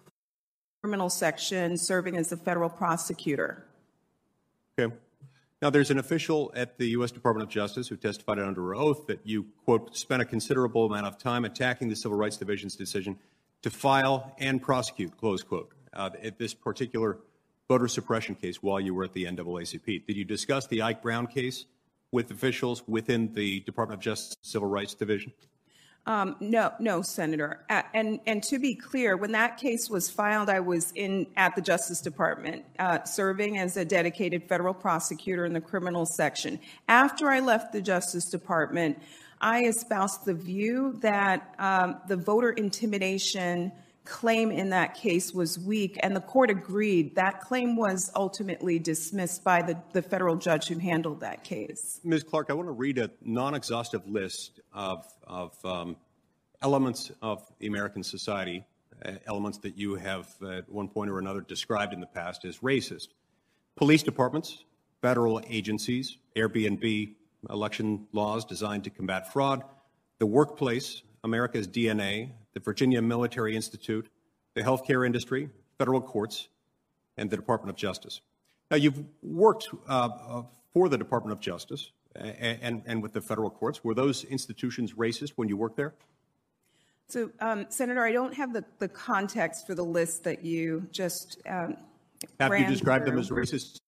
criminal 0.80 1.10
section 1.10 1.76
serving 1.76 2.16
as 2.16 2.30
a 2.30 2.36
federal 2.36 2.70
prosecutor. 2.70 3.66
Okay. 4.78 4.94
Now, 5.60 5.68
there's 5.70 5.90
an 5.90 5.98
official 5.98 6.52
at 6.54 6.78
the 6.78 6.90
U.S. 6.90 7.10
Department 7.10 7.42
of 7.42 7.50
Justice 7.50 7.88
who 7.88 7.96
testified 7.96 8.38
under 8.38 8.74
oath 8.74 9.06
that 9.08 9.20
you, 9.24 9.46
quote, 9.64 9.94
spent 9.94 10.22
a 10.22 10.24
considerable 10.24 10.86
amount 10.86 11.06
of 11.06 11.18
time 11.18 11.44
attacking 11.44 11.88
the 11.88 11.96
Civil 11.96 12.16
Rights 12.16 12.38
Division's 12.38 12.76
decision 12.76 13.18
to 13.62 13.70
file 13.70 14.34
and 14.38 14.62
prosecute, 14.62 15.14
close 15.18 15.42
quote, 15.42 15.72
uh, 15.92 16.10
at 16.22 16.38
this 16.38 16.54
particular 16.54 17.18
voter 17.70 17.86
suppression 17.86 18.34
case 18.34 18.60
while 18.60 18.80
you 18.80 18.92
were 18.92 19.04
at 19.04 19.12
the 19.12 19.24
NAACP. 19.26 20.04
Did 20.04 20.16
you 20.16 20.24
discuss 20.24 20.66
the 20.66 20.82
Ike 20.82 21.02
Brown 21.02 21.28
case 21.28 21.66
with 22.10 22.28
officials 22.32 22.82
within 22.88 23.32
the 23.32 23.60
Department 23.60 24.00
of 24.00 24.02
Justice 24.02 24.36
Civil 24.42 24.66
Rights 24.66 24.94
Division? 24.94 25.32
Um, 26.04 26.34
no, 26.40 26.72
no, 26.80 27.00
Senator. 27.02 27.64
And 27.68 28.18
and 28.26 28.42
to 28.44 28.58
be 28.58 28.74
clear, 28.74 29.16
when 29.16 29.30
that 29.32 29.56
case 29.56 29.88
was 29.88 30.10
filed, 30.10 30.50
I 30.50 30.58
was 30.58 30.90
in 30.96 31.28
at 31.36 31.54
the 31.54 31.62
Justice 31.62 32.00
Department, 32.00 32.64
uh, 32.80 33.04
serving 33.04 33.58
as 33.58 33.76
a 33.76 33.84
dedicated 33.84 34.48
federal 34.48 34.74
prosecutor 34.74 35.46
in 35.46 35.52
the 35.52 35.60
criminal 35.60 36.06
section. 36.06 36.58
After 36.88 37.28
I 37.28 37.38
left 37.38 37.72
the 37.72 37.80
Justice 37.80 38.24
Department, 38.24 38.98
I 39.40 39.66
espoused 39.66 40.24
the 40.24 40.34
view 40.34 40.98
that 41.02 41.54
um, 41.60 41.98
the 42.08 42.16
voter 42.16 42.50
intimidation 42.50 43.70
claim 44.10 44.50
in 44.50 44.70
that 44.70 44.94
case 44.94 45.32
was 45.32 45.58
weak, 45.58 45.96
and 46.02 46.14
the 46.14 46.20
court 46.20 46.50
agreed. 46.50 47.14
That 47.14 47.40
claim 47.40 47.76
was 47.76 48.10
ultimately 48.16 48.78
dismissed 48.78 49.44
by 49.44 49.62
the, 49.62 49.80
the 49.92 50.02
federal 50.02 50.36
judge 50.36 50.66
who 50.66 50.78
handled 50.78 51.20
that 51.20 51.44
case. 51.44 52.00
Ms. 52.02 52.24
Clarke, 52.24 52.50
I 52.50 52.54
want 52.54 52.68
to 52.68 52.72
read 52.72 52.98
a 52.98 53.10
non 53.22 53.54
exhaustive 53.54 54.06
list 54.08 54.60
of, 54.74 55.06
of 55.26 55.64
um, 55.64 55.96
elements 56.60 57.12
of 57.22 57.42
the 57.60 57.68
American 57.68 58.02
society, 58.02 58.64
uh, 59.06 59.12
elements 59.26 59.58
that 59.58 59.78
you 59.78 59.94
have 59.94 60.28
at 60.42 60.68
one 60.68 60.88
point 60.88 61.08
or 61.08 61.20
another 61.20 61.40
described 61.40 61.94
in 61.94 62.00
the 62.00 62.06
past 62.06 62.44
as 62.44 62.58
racist. 62.58 63.08
Police 63.76 64.02
departments, 64.02 64.64
federal 65.00 65.40
agencies, 65.48 66.18
Airbnb, 66.34 67.14
election 67.48 68.06
laws 68.12 68.44
designed 68.44 68.84
to 68.84 68.90
combat 68.90 69.32
fraud, 69.32 69.62
the 70.18 70.26
workplace, 70.26 71.02
America's 71.22 71.68
DNA, 71.68 72.30
the 72.54 72.60
Virginia 72.60 73.00
Military 73.02 73.54
Institute, 73.56 74.08
the 74.54 74.62
healthcare 74.62 75.06
industry, 75.06 75.50
federal 75.78 76.00
courts, 76.00 76.48
and 77.16 77.30
the 77.30 77.36
Department 77.36 77.70
of 77.70 77.76
Justice. 77.76 78.20
Now, 78.70 78.76
you've 78.76 79.02
worked 79.22 79.68
uh, 79.88 80.08
uh, 80.28 80.42
for 80.72 80.88
the 80.88 80.98
Department 80.98 81.32
of 81.32 81.40
Justice 81.40 81.90
and, 82.14 82.58
and, 82.62 82.82
and, 82.86 83.02
with 83.02 83.12
the 83.12 83.20
federal 83.20 83.50
courts. 83.50 83.82
Were 83.82 83.94
those 83.94 84.24
institutions 84.24 84.94
racist 84.94 85.32
when 85.36 85.48
you 85.48 85.56
worked 85.56 85.76
there? 85.76 85.94
So, 87.08 87.30
um, 87.40 87.66
Senator, 87.68 88.04
I 88.04 88.12
don't 88.12 88.34
have 88.34 88.52
the, 88.52 88.64
the 88.78 88.88
context 88.88 89.66
for 89.66 89.74
the 89.74 89.84
list 89.84 90.24
that 90.24 90.44
you 90.44 90.86
just 90.92 91.38
um, 91.48 91.76
Have 92.38 92.56
you 92.56 92.66
described 92.66 93.04
through. 93.04 93.12
them 93.12 93.20
as 93.20 93.30
racist? 93.30 93.80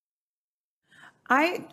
I 1.31 1.65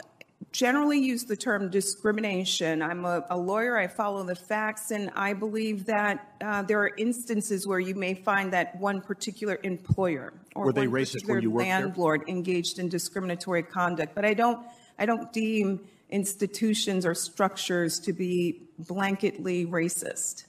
generally 0.52 1.00
use 1.00 1.26
the 1.26 1.36
term 1.36 1.70
discrimination. 1.70 2.82
I'm 2.82 3.06
a, 3.06 3.26
a, 3.30 3.38
lawyer, 3.38 3.78
I 3.78 3.88
follow 3.88 4.24
the 4.24 4.36
facts, 4.36 4.92
and 4.92 5.12
I 5.16 5.34
believe 5.34 5.86
that 5.86 6.34
uh, 6.42 6.64
there 6.64 6.80
are 6.82 6.92
instances 6.98 7.68
where 7.68 7.80
you 7.80 7.96
may 7.96 8.14
find 8.14 8.54
that 8.54 8.76
one 8.80 9.02
particular 9.02 9.60
employer 9.64 10.34
or 10.56 10.66
Were 10.66 10.74
they 10.74 10.88
one 10.88 11.02
racist 11.02 11.28
when 11.28 11.42
you 11.42 11.54
landlord 11.54 12.22
there? 12.22 12.36
engaged 12.36 12.80
in 12.80 12.90
discriminatory 12.90 13.64
conduct. 13.64 14.16
But 14.16 14.26
I 14.26 14.34
don't, 14.34 14.66
I 14.98 15.06
don't 15.06 15.32
deem 15.32 15.82
institutions 16.10 17.06
or 17.06 17.14
structures 17.14 18.00
to 18.00 18.14
be 18.14 18.64
blanketly 18.82 19.68
racist. 19.70 20.46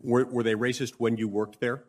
Were, 0.00 0.24
were 0.24 0.42
they 0.42 0.54
racist 0.54 0.94
when 0.98 1.16
you 1.16 1.28
worked 1.28 1.60
there? 1.60 1.84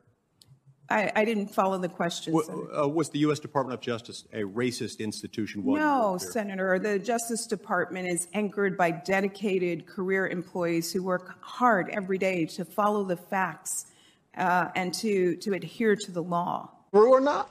I, 0.89 1.11
I 1.15 1.25
didn't 1.25 1.47
follow 1.47 1.77
the 1.77 1.89
question. 1.89 2.33
uh, 2.33 2.87
was 2.87 3.09
the 3.09 3.19
U.S. 3.19 3.39
Department 3.39 3.73
of 3.73 3.81
Justice 3.81 4.25
a 4.33 4.43
racist 4.43 4.99
institution? 4.99 5.63
No, 5.65 6.17
Senator. 6.19 6.77
The 6.77 6.99
Justice 6.99 7.47
Department 7.47 8.07
is 8.07 8.27
anchored 8.33 8.77
by 8.77 8.91
dedicated 8.91 9.87
career 9.87 10.27
employees 10.27 10.93
who 10.93 11.01
work 11.01 11.37
hard 11.41 11.89
every 11.89 12.17
day 12.17 12.45
to 12.47 12.65
follow 12.65 13.03
the 13.03 13.17
facts 13.17 13.87
uh, 14.37 14.69
and 14.75 14.93
to, 14.95 15.35
to 15.37 15.53
adhere 15.53 15.95
to 15.95 16.11
the 16.11 16.21
law. 16.21 16.69
True 16.91 17.11
or 17.11 17.21
not? 17.21 17.49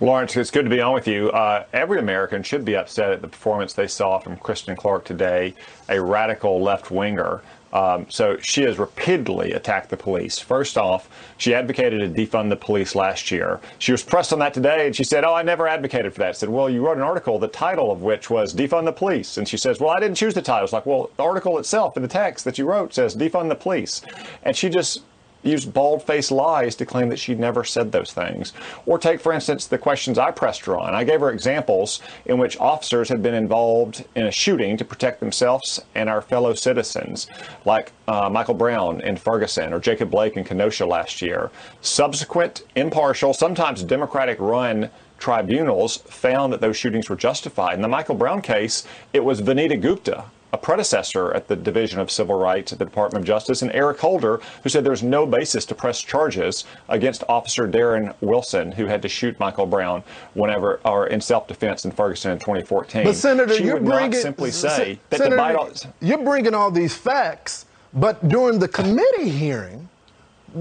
Lawrence, 0.00 0.36
it's 0.36 0.50
good 0.50 0.64
to 0.64 0.70
be 0.70 0.80
on 0.80 0.94
with 0.94 1.06
you. 1.06 1.30
Uh, 1.30 1.64
every 1.72 2.00
American 2.00 2.42
should 2.42 2.64
be 2.64 2.74
upset 2.74 3.12
at 3.12 3.20
the 3.22 3.28
performance 3.28 3.74
they 3.74 3.86
saw 3.86 4.18
from 4.18 4.36
Kristen 4.36 4.74
Clarke 4.74 5.04
today, 5.04 5.54
a 5.88 6.00
radical 6.00 6.60
left 6.60 6.90
winger 6.90 7.42
um, 7.72 8.06
so 8.08 8.36
she 8.38 8.62
has 8.62 8.78
repeatedly 8.78 9.52
attacked 9.52 9.90
the 9.90 9.96
police. 9.96 10.38
First 10.38 10.76
off, 10.76 11.08
she 11.38 11.54
advocated 11.54 12.00
to 12.14 12.26
defund 12.26 12.50
the 12.50 12.56
police 12.56 12.94
last 12.94 13.30
year. 13.30 13.60
She 13.78 13.92
was 13.92 14.02
pressed 14.02 14.32
on 14.32 14.38
that 14.40 14.54
today, 14.54 14.86
and 14.86 14.94
she 14.94 15.04
said, 15.04 15.24
"Oh, 15.24 15.34
I 15.34 15.42
never 15.42 15.66
advocated 15.66 16.12
for 16.12 16.20
that." 16.20 16.28
I 16.28 16.32
said, 16.32 16.48
"Well, 16.48 16.68
you 16.68 16.84
wrote 16.84 16.96
an 16.96 17.02
article, 17.02 17.38
the 17.38 17.48
title 17.48 17.90
of 17.90 18.02
which 18.02 18.30
was 18.30 18.54
defund 18.54 18.84
the 18.84 18.92
police," 18.92 19.36
and 19.38 19.48
she 19.48 19.56
says, 19.56 19.80
"Well, 19.80 19.90
I 19.90 20.00
didn't 20.00 20.16
choose 20.16 20.34
the 20.34 20.42
title." 20.42 20.64
It's 20.64 20.72
like, 20.72 20.86
well, 20.86 21.10
the 21.16 21.22
article 21.22 21.58
itself 21.58 21.96
in 21.96 22.02
the 22.02 22.08
text 22.08 22.44
that 22.44 22.58
you 22.58 22.66
wrote 22.66 22.94
says 22.94 23.16
defund 23.16 23.48
the 23.48 23.54
police, 23.54 24.02
and 24.42 24.56
she 24.56 24.68
just 24.68 25.02
used 25.42 25.72
bald 25.72 26.02
faced 26.02 26.30
lies 26.30 26.76
to 26.76 26.86
claim 26.86 27.08
that 27.08 27.18
she'd 27.18 27.38
never 27.38 27.64
said 27.64 27.92
those 27.92 28.12
things. 28.12 28.52
Or 28.86 28.98
take, 28.98 29.20
for 29.20 29.32
instance, 29.32 29.66
the 29.66 29.78
questions 29.78 30.18
I 30.18 30.30
pressed 30.30 30.64
her 30.66 30.78
on. 30.78 30.94
I 30.94 31.04
gave 31.04 31.20
her 31.20 31.30
examples 31.30 32.00
in 32.26 32.38
which 32.38 32.58
officers 32.58 33.08
had 33.08 33.22
been 33.22 33.34
involved 33.34 34.04
in 34.14 34.26
a 34.26 34.30
shooting 34.30 34.76
to 34.76 34.84
protect 34.84 35.20
themselves 35.20 35.80
and 35.94 36.08
our 36.08 36.22
fellow 36.22 36.54
citizens, 36.54 37.26
like 37.64 37.92
uh, 38.08 38.28
Michael 38.28 38.54
Brown 38.54 39.00
in 39.00 39.16
Ferguson 39.16 39.72
or 39.72 39.80
Jacob 39.80 40.10
Blake 40.10 40.36
in 40.36 40.44
Kenosha 40.44 40.86
last 40.86 41.22
year. 41.22 41.50
Subsequent, 41.80 42.62
impartial, 42.76 43.34
sometimes 43.34 43.82
Democratic 43.82 44.38
run 44.40 44.90
tribunals 45.18 45.98
found 45.98 46.52
that 46.52 46.60
those 46.60 46.76
shootings 46.76 47.08
were 47.08 47.16
justified. 47.16 47.74
In 47.74 47.82
the 47.82 47.88
Michael 47.88 48.16
Brown 48.16 48.42
case, 48.42 48.84
it 49.12 49.24
was 49.24 49.40
Vanita 49.40 49.80
Gupta 49.80 50.24
a 50.52 50.58
predecessor 50.58 51.32
at 51.32 51.48
the 51.48 51.56
Division 51.56 51.98
of 51.98 52.10
Civil 52.10 52.38
Rights 52.38 52.72
at 52.72 52.78
the 52.78 52.84
Department 52.84 53.22
of 53.22 53.26
Justice, 53.26 53.62
and 53.62 53.72
Eric 53.72 53.98
Holder, 53.98 54.40
who 54.62 54.68
said 54.68 54.84
there's 54.84 55.02
no 55.02 55.24
basis 55.26 55.64
to 55.66 55.74
press 55.74 56.00
charges 56.00 56.66
against 56.88 57.24
Officer 57.28 57.66
Darren 57.66 58.14
Wilson, 58.20 58.72
who 58.72 58.86
had 58.86 59.00
to 59.02 59.08
shoot 59.08 59.38
Michael 59.40 59.64
Brown 59.64 60.02
whenever 60.34 60.80
or 60.84 61.06
in 61.06 61.20
self-defense 61.20 61.86
in 61.86 61.90
Ferguson 61.90 62.32
in 62.32 62.38
2014. 62.38 63.04
But 63.04 63.16
Senator, 63.16 63.54
she 63.54 63.64
you're 63.64 63.74
would 63.74 63.84
bringing 63.84 64.10
not 64.10 64.20
simply 64.20 64.50
say 64.50 64.98
that 65.08 65.18
Senator, 65.18 65.36
the 65.36 65.42
Biden, 65.42 65.92
you're 66.00 66.22
bringing 66.22 66.54
all 66.54 66.70
these 66.70 66.94
facts, 66.94 67.64
but 67.94 68.28
during 68.28 68.58
the 68.58 68.68
committee 68.68 69.30
hearing, 69.30 69.88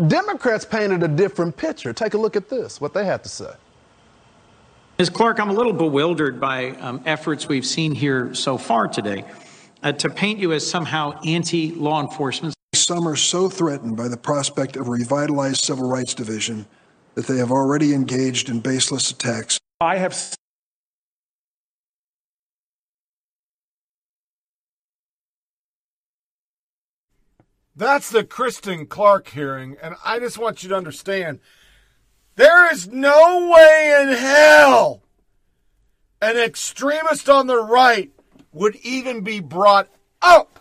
Democrats 0.07 0.63
painted 0.63 1.03
a 1.03 1.07
different 1.09 1.57
picture. 1.57 1.91
Take 1.91 2.13
a 2.13 2.17
look 2.17 2.37
at 2.37 2.47
this, 2.47 2.79
what 2.79 2.93
they 2.93 3.03
had 3.03 3.23
to 3.23 3.29
say. 3.29 3.51
Ms. 4.99 5.09
Clarke, 5.09 5.39
I'm 5.39 5.49
a 5.49 5.53
little 5.53 5.73
bewildered 5.73 6.39
by 6.39 6.69
um, 6.79 7.01
efforts 7.05 7.49
we've 7.49 7.65
seen 7.65 7.93
here 7.93 8.33
so 8.33 8.57
far 8.57 8.87
today 8.87 9.25
uh, 9.83 9.91
to 9.93 10.09
paint 10.09 10.39
you 10.39 10.53
as 10.53 10.67
somehow 10.67 11.19
anti 11.25 11.71
law 11.71 12.01
enforcement. 12.01 12.53
Some 12.73 13.07
are 13.07 13.15
so 13.15 13.49
threatened 13.49 13.97
by 13.97 14.07
the 14.07 14.17
prospect 14.17 14.75
of 14.75 14.87
a 14.87 14.91
revitalized 14.91 15.63
civil 15.63 15.89
rights 15.89 16.13
division 16.13 16.65
that 17.15 17.27
they 17.27 17.37
have 17.37 17.51
already 17.51 17.93
engaged 17.93 18.49
in 18.49 18.59
baseless 18.59 19.11
attacks. 19.11 19.59
I 19.79 19.97
have 19.97 20.15
That's 27.75 28.11
the 28.11 28.23
Kristen 28.23 28.85
Clarke 28.85 29.29
hearing, 29.29 29.75
and 29.81 29.95
I 30.05 30.19
just 30.19 30.37
want 30.37 30.61
you 30.61 30.69
to 30.69 30.75
understand 30.75 31.39
there 32.35 32.71
is 32.71 32.87
no 32.87 33.49
way 33.49 33.97
in 34.01 34.15
hell 34.15 35.01
an 36.21 36.37
extremist 36.37 37.27
on 37.27 37.47
the 37.47 37.61
right 37.61 38.11
would 38.51 38.75
even 38.77 39.21
be 39.21 39.39
brought 39.39 39.89
up 40.21 40.59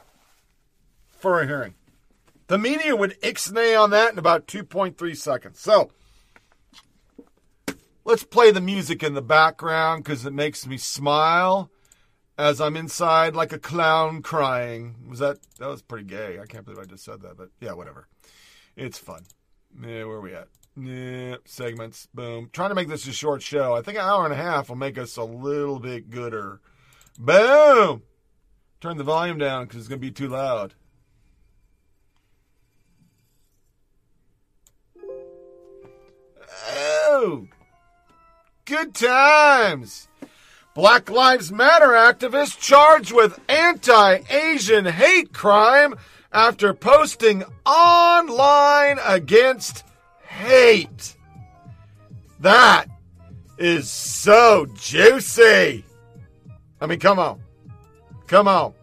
for 1.09 1.41
a 1.41 1.47
hearing. 1.47 1.75
The 2.47 2.59
media 2.59 2.97
would 2.97 3.21
ixnay 3.21 3.81
on 3.81 3.91
that 3.91 4.13
in 4.13 4.19
about 4.19 4.47
2.3 4.47 5.17
seconds. 5.17 5.61
So 5.61 5.91
let's 8.05 8.25
play 8.25 8.51
the 8.51 8.61
music 8.61 9.03
in 9.03 9.15
the 9.15 9.23
background 9.23 10.03
because 10.03 10.27
it 10.27 10.33
makes 10.33 10.67
me 10.67 10.77
smile 10.77 11.71
as 12.37 12.61
I'm 12.61 12.77
inside 12.77 13.37
like 13.37 13.53
a 13.53 13.59
clown 13.59 14.23
crying. 14.23 14.97
Was 15.09 15.19
that 15.19 15.39
that 15.59 15.69
was 15.69 15.83
pretty 15.83 16.07
gay? 16.07 16.39
I 16.41 16.47
can't 16.47 16.65
believe 16.65 16.81
I 16.81 16.87
just 16.87 17.05
said 17.05 17.21
that, 17.23 17.37
but 17.37 17.51
yeah, 17.61 17.73
whatever. 17.73 18.09
It's 18.77 18.99
fun. 18.99 19.25
Yeah, 19.81 20.05
where 20.05 20.17
are 20.17 20.21
we 20.21 20.35
at? 20.35 20.49
Yeah, 20.77 21.37
segments. 21.45 22.09
Boom. 22.15 22.49
Trying 22.53 22.71
to 22.71 22.75
make 22.75 22.89
this 22.89 23.07
a 23.07 23.13
short 23.13 23.43
show. 23.43 23.75
I 23.75 23.83
think 23.83 23.99
an 23.99 24.05
hour 24.05 24.25
and 24.25 24.33
a 24.33 24.37
half 24.37 24.69
will 24.69 24.77
make 24.77 24.99
us 24.99 25.17
a 25.17 25.25
little 25.25 25.79
bit 25.79 26.11
gooder. 26.11 26.61
Boom. 27.21 28.03
Turn 28.81 28.97
the 28.97 29.05
volume 29.05 29.37
down 29.37 29.67
because 29.67 29.81
it's 29.81 29.89
gonna 29.89 29.99
be 29.99 30.11
too 30.11 30.29
loud. 30.29 30.73
Oh, 36.67 37.47
good 38.65 38.95
times. 38.95 40.09
Black 40.75 41.11
Lives 41.11 41.53
Matter 41.53 41.89
activist 41.89 42.59
charged 42.59 43.13
with 43.13 43.39
anti 43.51 44.21
Asian 44.31 44.87
hate 44.87 45.35
crime 45.35 45.97
after 46.33 46.73
posting 46.73 47.45
online 47.67 48.99
against 49.05 49.85
hate. 50.27 51.17
That 52.39 52.87
is 53.59 53.91
so 53.91 54.65
juicy. 54.75 55.85
I 56.81 56.87
mean, 56.87 56.99
come 56.99 57.19
on. 57.19 57.41
Come 58.27 58.49
on. 58.49 58.75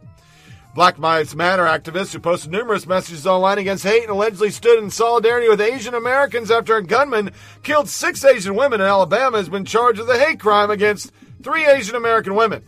Black 0.76 1.00
Lives 1.00 1.36
Matter 1.36 1.64
activists 1.64 2.14
who 2.14 2.20
posted 2.20 2.52
numerous 2.52 2.86
messages 2.86 3.26
online 3.26 3.58
against 3.58 3.84
hate 3.84 4.04
and 4.04 4.12
allegedly 4.12 4.52
stood 4.52 4.78
in 4.78 4.92
solidarity 4.92 5.50
with 5.50 5.60
Asian 5.60 5.96
Americans 5.96 6.52
after 6.52 6.76
a 6.76 6.84
gunman 6.84 7.32
killed 7.64 7.90
six 7.90 8.24
Asian 8.24 8.54
women 8.54 8.80
in 8.80 8.86
Alabama 8.86 9.38
has 9.38 9.50
been 9.50 9.66
charged 9.66 10.00
with 10.00 10.10
a 10.10 10.20
hate 10.20 10.40
crime 10.40 10.70
against 10.70 11.12
three 11.42 11.66
Asian 11.66 11.96
American 11.96 12.36
women. 12.36 12.62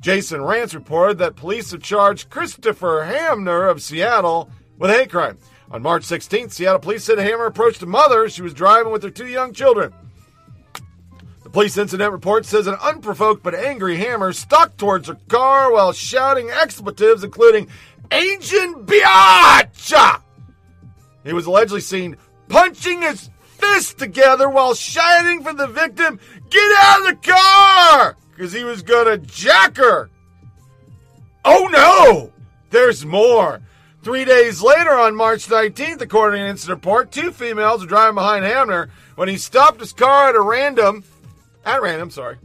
Jason 0.00 0.40
Rantz 0.40 0.74
reported 0.74 1.18
that 1.18 1.36
police 1.36 1.72
have 1.72 1.82
charged 1.82 2.30
Christopher 2.30 3.04
Hamner 3.04 3.68
of 3.68 3.82
Seattle 3.82 4.50
with 4.78 4.90
a 4.90 4.94
hate 4.94 5.10
crime. 5.10 5.36
On 5.70 5.82
March 5.82 6.04
16th, 6.04 6.52
Seattle 6.52 6.80
police 6.80 7.04
said 7.04 7.18
Hamner 7.18 7.44
approached 7.44 7.82
a 7.82 7.86
mother. 7.86 8.28
She 8.30 8.42
was 8.42 8.54
driving 8.54 8.92
with 8.92 9.02
her 9.02 9.10
two 9.10 9.26
young 9.26 9.52
children. 9.52 9.92
Police 11.52 11.76
incident 11.76 12.12
report 12.12 12.46
says 12.46 12.66
an 12.66 12.76
unprovoked 12.82 13.42
but 13.42 13.54
angry 13.54 13.96
Hamner 13.96 14.32
stalked 14.32 14.78
towards 14.78 15.08
her 15.08 15.18
car 15.28 15.70
while 15.70 15.92
shouting 15.92 16.50
expletives, 16.50 17.22
including 17.22 17.68
Asian 18.10 18.86
biatch. 18.86 20.22
He 21.24 21.32
was 21.34 21.46
allegedly 21.46 21.82
seen 21.82 22.16
punching 22.48 23.02
his 23.02 23.28
fists 23.42 23.92
together 23.94 24.48
while 24.48 24.74
shouting 24.74 25.42
for 25.42 25.52
the 25.52 25.66
victim, 25.66 26.18
Get 26.48 26.72
out 26.78 27.00
of 27.00 27.06
the 27.06 27.32
car! 27.32 28.16
Because 28.30 28.52
he 28.52 28.64
was 28.64 28.82
to 28.82 29.18
jack 29.18 29.76
her. 29.76 30.10
Oh 31.44 31.68
no! 31.70 32.32
There's 32.70 33.04
more. 33.04 33.60
Three 34.02 34.24
days 34.24 34.62
later, 34.62 34.90
on 34.90 35.14
March 35.14 35.46
19th, 35.46 36.00
according 36.00 36.38
to 36.38 36.44
an 36.44 36.50
incident 36.50 36.78
report, 36.78 37.12
two 37.12 37.30
females 37.30 37.82
were 37.82 37.86
driving 37.86 38.16
behind 38.16 38.44
Hamner 38.44 38.90
when 39.14 39.28
he 39.28 39.36
stopped 39.36 39.80
his 39.80 39.92
car 39.92 40.30
at 40.30 40.34
a 40.34 40.40
random, 40.40 41.04
at 41.64 41.82
random, 41.82 42.10
sorry. 42.10 42.38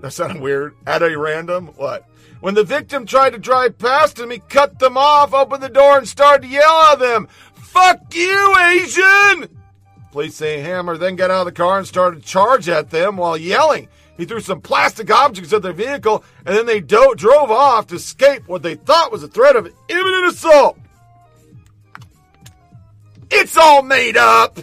That 0.00 0.12
sounded 0.12 0.42
weird. 0.42 0.74
At 0.86 1.02
a 1.02 1.18
random? 1.18 1.68
What? 1.76 2.08
When 2.40 2.54
the 2.54 2.64
victim 2.64 3.06
tried 3.06 3.30
to 3.30 3.38
drive 3.38 3.78
past 3.78 4.18
him, 4.18 4.30
he 4.30 4.38
cut 4.38 4.78
them 4.78 4.96
off, 4.96 5.32
opened 5.32 5.62
the 5.62 5.68
door, 5.68 5.98
and 5.98 6.06
started 6.06 6.42
to 6.42 6.48
yell 6.48 6.92
at 6.92 6.98
them. 6.98 7.28
Fuck 7.54 8.14
you, 8.14 8.56
Asian! 8.58 9.48
Police 10.12 10.34
say 10.34 10.60
Hamner 10.60 10.96
then 10.96 11.16
got 11.16 11.30
out 11.30 11.40
of 11.40 11.46
the 11.46 11.52
car 11.52 11.78
and 11.78 11.86
started 11.86 12.22
to 12.22 12.28
charge 12.28 12.68
at 12.68 12.90
them 12.90 13.16
while 13.16 13.36
yelling. 13.36 13.88
He 14.16 14.24
threw 14.24 14.40
some 14.40 14.60
plastic 14.60 15.10
objects 15.10 15.52
at 15.52 15.62
their 15.62 15.72
vehicle, 15.72 16.24
and 16.44 16.56
then 16.56 16.66
they 16.66 16.80
do- 16.80 17.14
drove 17.16 17.50
off 17.50 17.88
to 17.88 17.96
escape 17.96 18.46
what 18.46 18.62
they 18.62 18.74
thought 18.76 19.12
was 19.12 19.22
a 19.22 19.28
threat 19.28 19.56
of 19.56 19.70
imminent 19.88 20.26
assault. 20.26 20.78
It's 23.30 23.56
all 23.56 23.82
made 23.82 24.16
up. 24.16 24.58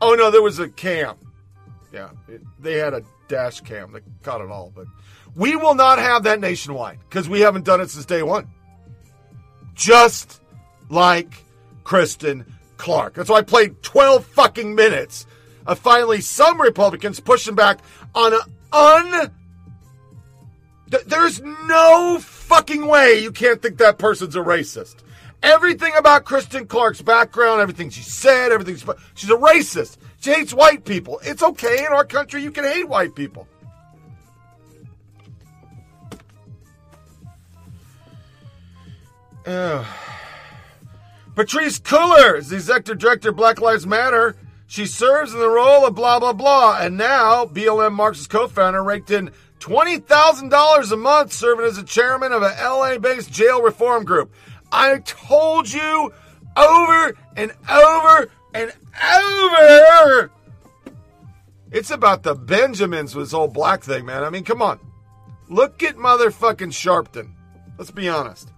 Oh 0.00 0.14
no, 0.14 0.30
there 0.30 0.42
was 0.42 0.58
a 0.58 0.68
camp. 0.68 1.18
Yeah, 1.92 2.10
it, 2.28 2.42
they 2.58 2.74
had 2.74 2.94
a 2.94 3.02
dash 3.28 3.60
cam 3.60 3.92
that 3.92 4.02
caught 4.22 4.40
it 4.40 4.50
all, 4.50 4.72
but 4.74 4.86
we 5.34 5.56
will 5.56 5.74
not 5.74 5.98
have 5.98 6.24
that 6.24 6.40
nationwide 6.40 6.98
because 7.08 7.28
we 7.28 7.40
haven't 7.40 7.64
done 7.64 7.80
it 7.80 7.90
since 7.90 8.06
day 8.06 8.22
one. 8.22 8.48
Just 9.74 10.40
like 10.88 11.44
Kristen 11.84 12.44
Clarke. 12.76 13.14
That's 13.14 13.28
why 13.28 13.38
I 13.38 13.42
played 13.42 13.82
12 13.82 14.24
fucking 14.26 14.74
minutes 14.74 15.26
of 15.66 15.78
finally 15.78 16.20
some 16.20 16.60
Republicans 16.60 17.20
pushing 17.20 17.54
back 17.54 17.80
on 18.14 18.32
an 18.32 18.40
un. 18.72 19.30
There's 21.06 21.42
no 21.42 22.18
fucking 22.20 22.86
way 22.86 23.20
you 23.20 23.32
can't 23.32 23.60
think 23.60 23.78
that 23.78 23.98
person's 23.98 24.36
a 24.36 24.40
racist. 24.40 24.96
Everything 25.42 25.92
about 25.96 26.24
Kristen 26.24 26.66
Clarke's 26.66 27.02
background, 27.02 27.60
everything 27.60 27.90
she 27.90 28.02
said, 28.02 28.52
everything 28.52 28.76
she, 28.76 28.86
she's 29.14 29.30
a 29.30 29.34
racist. 29.34 29.98
Hates 30.26 30.52
white 30.52 30.84
people. 30.84 31.20
It's 31.22 31.42
okay 31.42 31.86
in 31.86 31.92
our 31.92 32.04
country. 32.04 32.42
You 32.42 32.50
can 32.50 32.64
hate 32.64 32.88
white 32.88 33.14
people. 33.14 33.48
Ugh. 39.46 39.86
Patrisse 41.34 41.80
Cullors 41.80 42.38
is 42.38 42.48
the 42.48 42.56
executive 42.56 42.98
director 42.98 43.28
of 43.28 43.36
Black 43.36 43.60
Lives 43.60 43.86
Matter. 43.86 44.36
She 44.66 44.86
serves 44.86 45.32
in 45.32 45.38
the 45.38 45.48
role 45.48 45.86
of 45.86 45.94
blah, 45.94 46.18
blah, 46.18 46.32
blah. 46.32 46.78
And 46.80 46.96
now, 46.96 47.44
BLM 47.44 47.92
Marx's 47.92 48.26
co 48.26 48.48
founder 48.48 48.82
raked 48.82 49.10
in 49.10 49.30
$20,000 49.60 50.92
a 50.92 50.96
month 50.96 51.32
serving 51.32 51.66
as 51.66 51.78
a 51.78 51.84
chairman 51.84 52.32
of 52.32 52.42
a 52.42 52.56
LA 52.60 52.98
based 52.98 53.30
jail 53.30 53.62
reform 53.62 54.04
group. 54.04 54.32
I 54.72 54.98
told 54.98 55.72
you 55.72 56.12
over 56.56 57.14
and 57.36 57.52
over 57.70 58.30
and 58.62 58.72
over. 60.04 60.30
It's 61.72 61.90
about 61.90 62.22
the 62.22 62.34
Benjamins 62.34 63.14
with 63.14 63.26
this 63.26 63.32
whole 63.32 63.48
black 63.48 63.82
thing, 63.82 64.06
man. 64.06 64.24
I 64.24 64.30
mean, 64.30 64.44
come 64.44 64.62
on. 64.62 64.78
Look 65.48 65.82
at 65.82 65.96
motherfucking 65.96 66.72
Sharpton. 66.72 67.32
Let's 67.78 67.90
be 67.90 68.08
honest. 68.08 68.50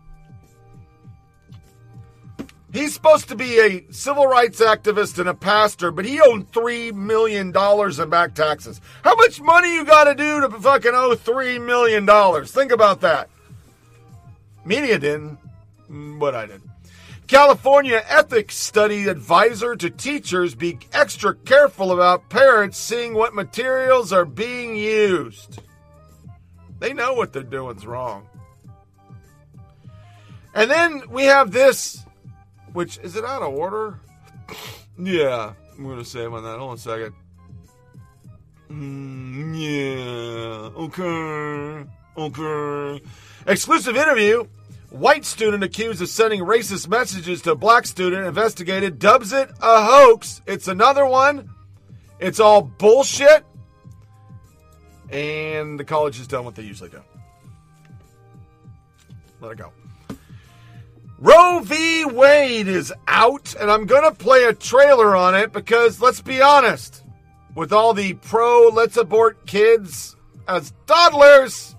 He's 2.73 2.93
supposed 2.93 3.29
to 3.31 3.35
be 3.35 3.59
a 3.59 3.93
civil 3.93 4.27
rights 4.27 4.61
activist 4.61 5.19
and 5.19 5.29
a 5.29 5.35
pastor, 5.35 5.91
but 5.91 6.05
he 6.05 6.21
owed 6.21 6.53
$3 6.53 6.93
million 6.93 7.47
in 7.49 8.11
back 8.11 8.35
taxes. 8.35 8.81
How 9.03 9.15
much 9.17 9.41
money 9.41 9.75
you 9.75 9.87
got 9.87 10.05
to 10.05 10.15
do 10.15 10.43
to 10.43 10.51
fucking 10.51 10.93
owe 10.95 11.17
$3 11.17 11.65
million? 11.65 12.07
Think 12.45 12.71
about 12.71 13.01
that. 13.01 13.31
Media 14.67 14.99
didn't, 14.99 15.39
but 15.89 16.35
I 16.35 16.45
did. 16.45 16.61
California 17.29 18.03
ethics 18.09 18.57
study 18.57 19.07
advisor 19.07 19.77
to 19.77 19.91
teachers 19.91 20.55
be 20.55 20.79
extra 20.93 21.35
careful 21.35 21.93
about 21.93 22.29
parents 22.31 22.79
seeing 22.79 23.15
what 23.15 23.35
materials 23.35 24.13
are 24.13 24.25
being 24.25 24.75
used. 24.75 25.61
They 26.79 26.95
know 26.95 27.13
what 27.13 27.33
they're 27.33 27.43
doing's 27.43 27.87
wrong. 27.87 28.27
And 30.55 30.71
then 30.71 31.03
we 31.11 31.25
have 31.25 31.53
this 31.53 32.05
which 32.73 32.99
is 32.99 33.17
it 33.17 33.25
out 33.25 33.43
of 33.43 33.55
order? 33.55 33.99
yeah, 34.99 35.53
I'm 35.77 35.89
gonna 35.89 36.05
save 36.05 36.33
on 36.33 36.45
that. 36.45 36.59
Hold 36.59 36.71
on 36.71 36.77
a 36.77 36.79
second. 36.79 37.15
Mm, 38.71 39.55
yeah. 39.59 40.71
Okay. 40.85 41.89
Okay. 42.17 43.05
Exclusive 43.47 43.97
interview. 43.97 44.45
White 44.91 45.25
student 45.25 45.63
accused 45.63 46.01
of 46.01 46.09
sending 46.09 46.41
racist 46.41 46.89
messages 46.89 47.43
to 47.43 47.55
black 47.55 47.87
student 47.87 48.27
investigated 48.27 48.99
dubs 48.99 49.33
it 49.33 49.51
a 49.61 49.85
hoax. 49.85 50.41
It's 50.47 50.67
another 50.67 51.05
one. 51.05 51.51
It's 52.19 52.41
all 52.41 52.63
bullshit. 52.63 53.45
and 55.11 55.79
the 55.79 55.85
college 55.85 56.19
has 56.19 56.27
done 56.27 56.45
what 56.45 56.55
they 56.55 56.63
usually 56.63 56.91
do. 56.91 57.03
Let 59.41 59.53
it 59.53 59.59
go. 59.59 59.73
Roe 61.19 61.61
v. 61.61 62.05
Wade 62.05 62.69
is 62.69 62.93
out, 63.09 63.55
and 63.59 63.71
I'm 63.71 63.87
going 63.87 64.05
to 64.05 64.13
play 64.13 64.45
a 64.45 64.53
trailer 64.53 65.17
on 65.17 65.35
it 65.35 65.53
because 65.53 66.01
let's 66.01 66.21
be 66.21 66.41
honest, 66.41 67.05
with 67.55 67.73
all 67.73 67.93
the 67.93 68.15
pro 68.15 68.69
let's 68.69 68.97
abort 68.97 69.47
kids 69.47 70.17
as 70.47 70.73
toddlers, 70.87 71.75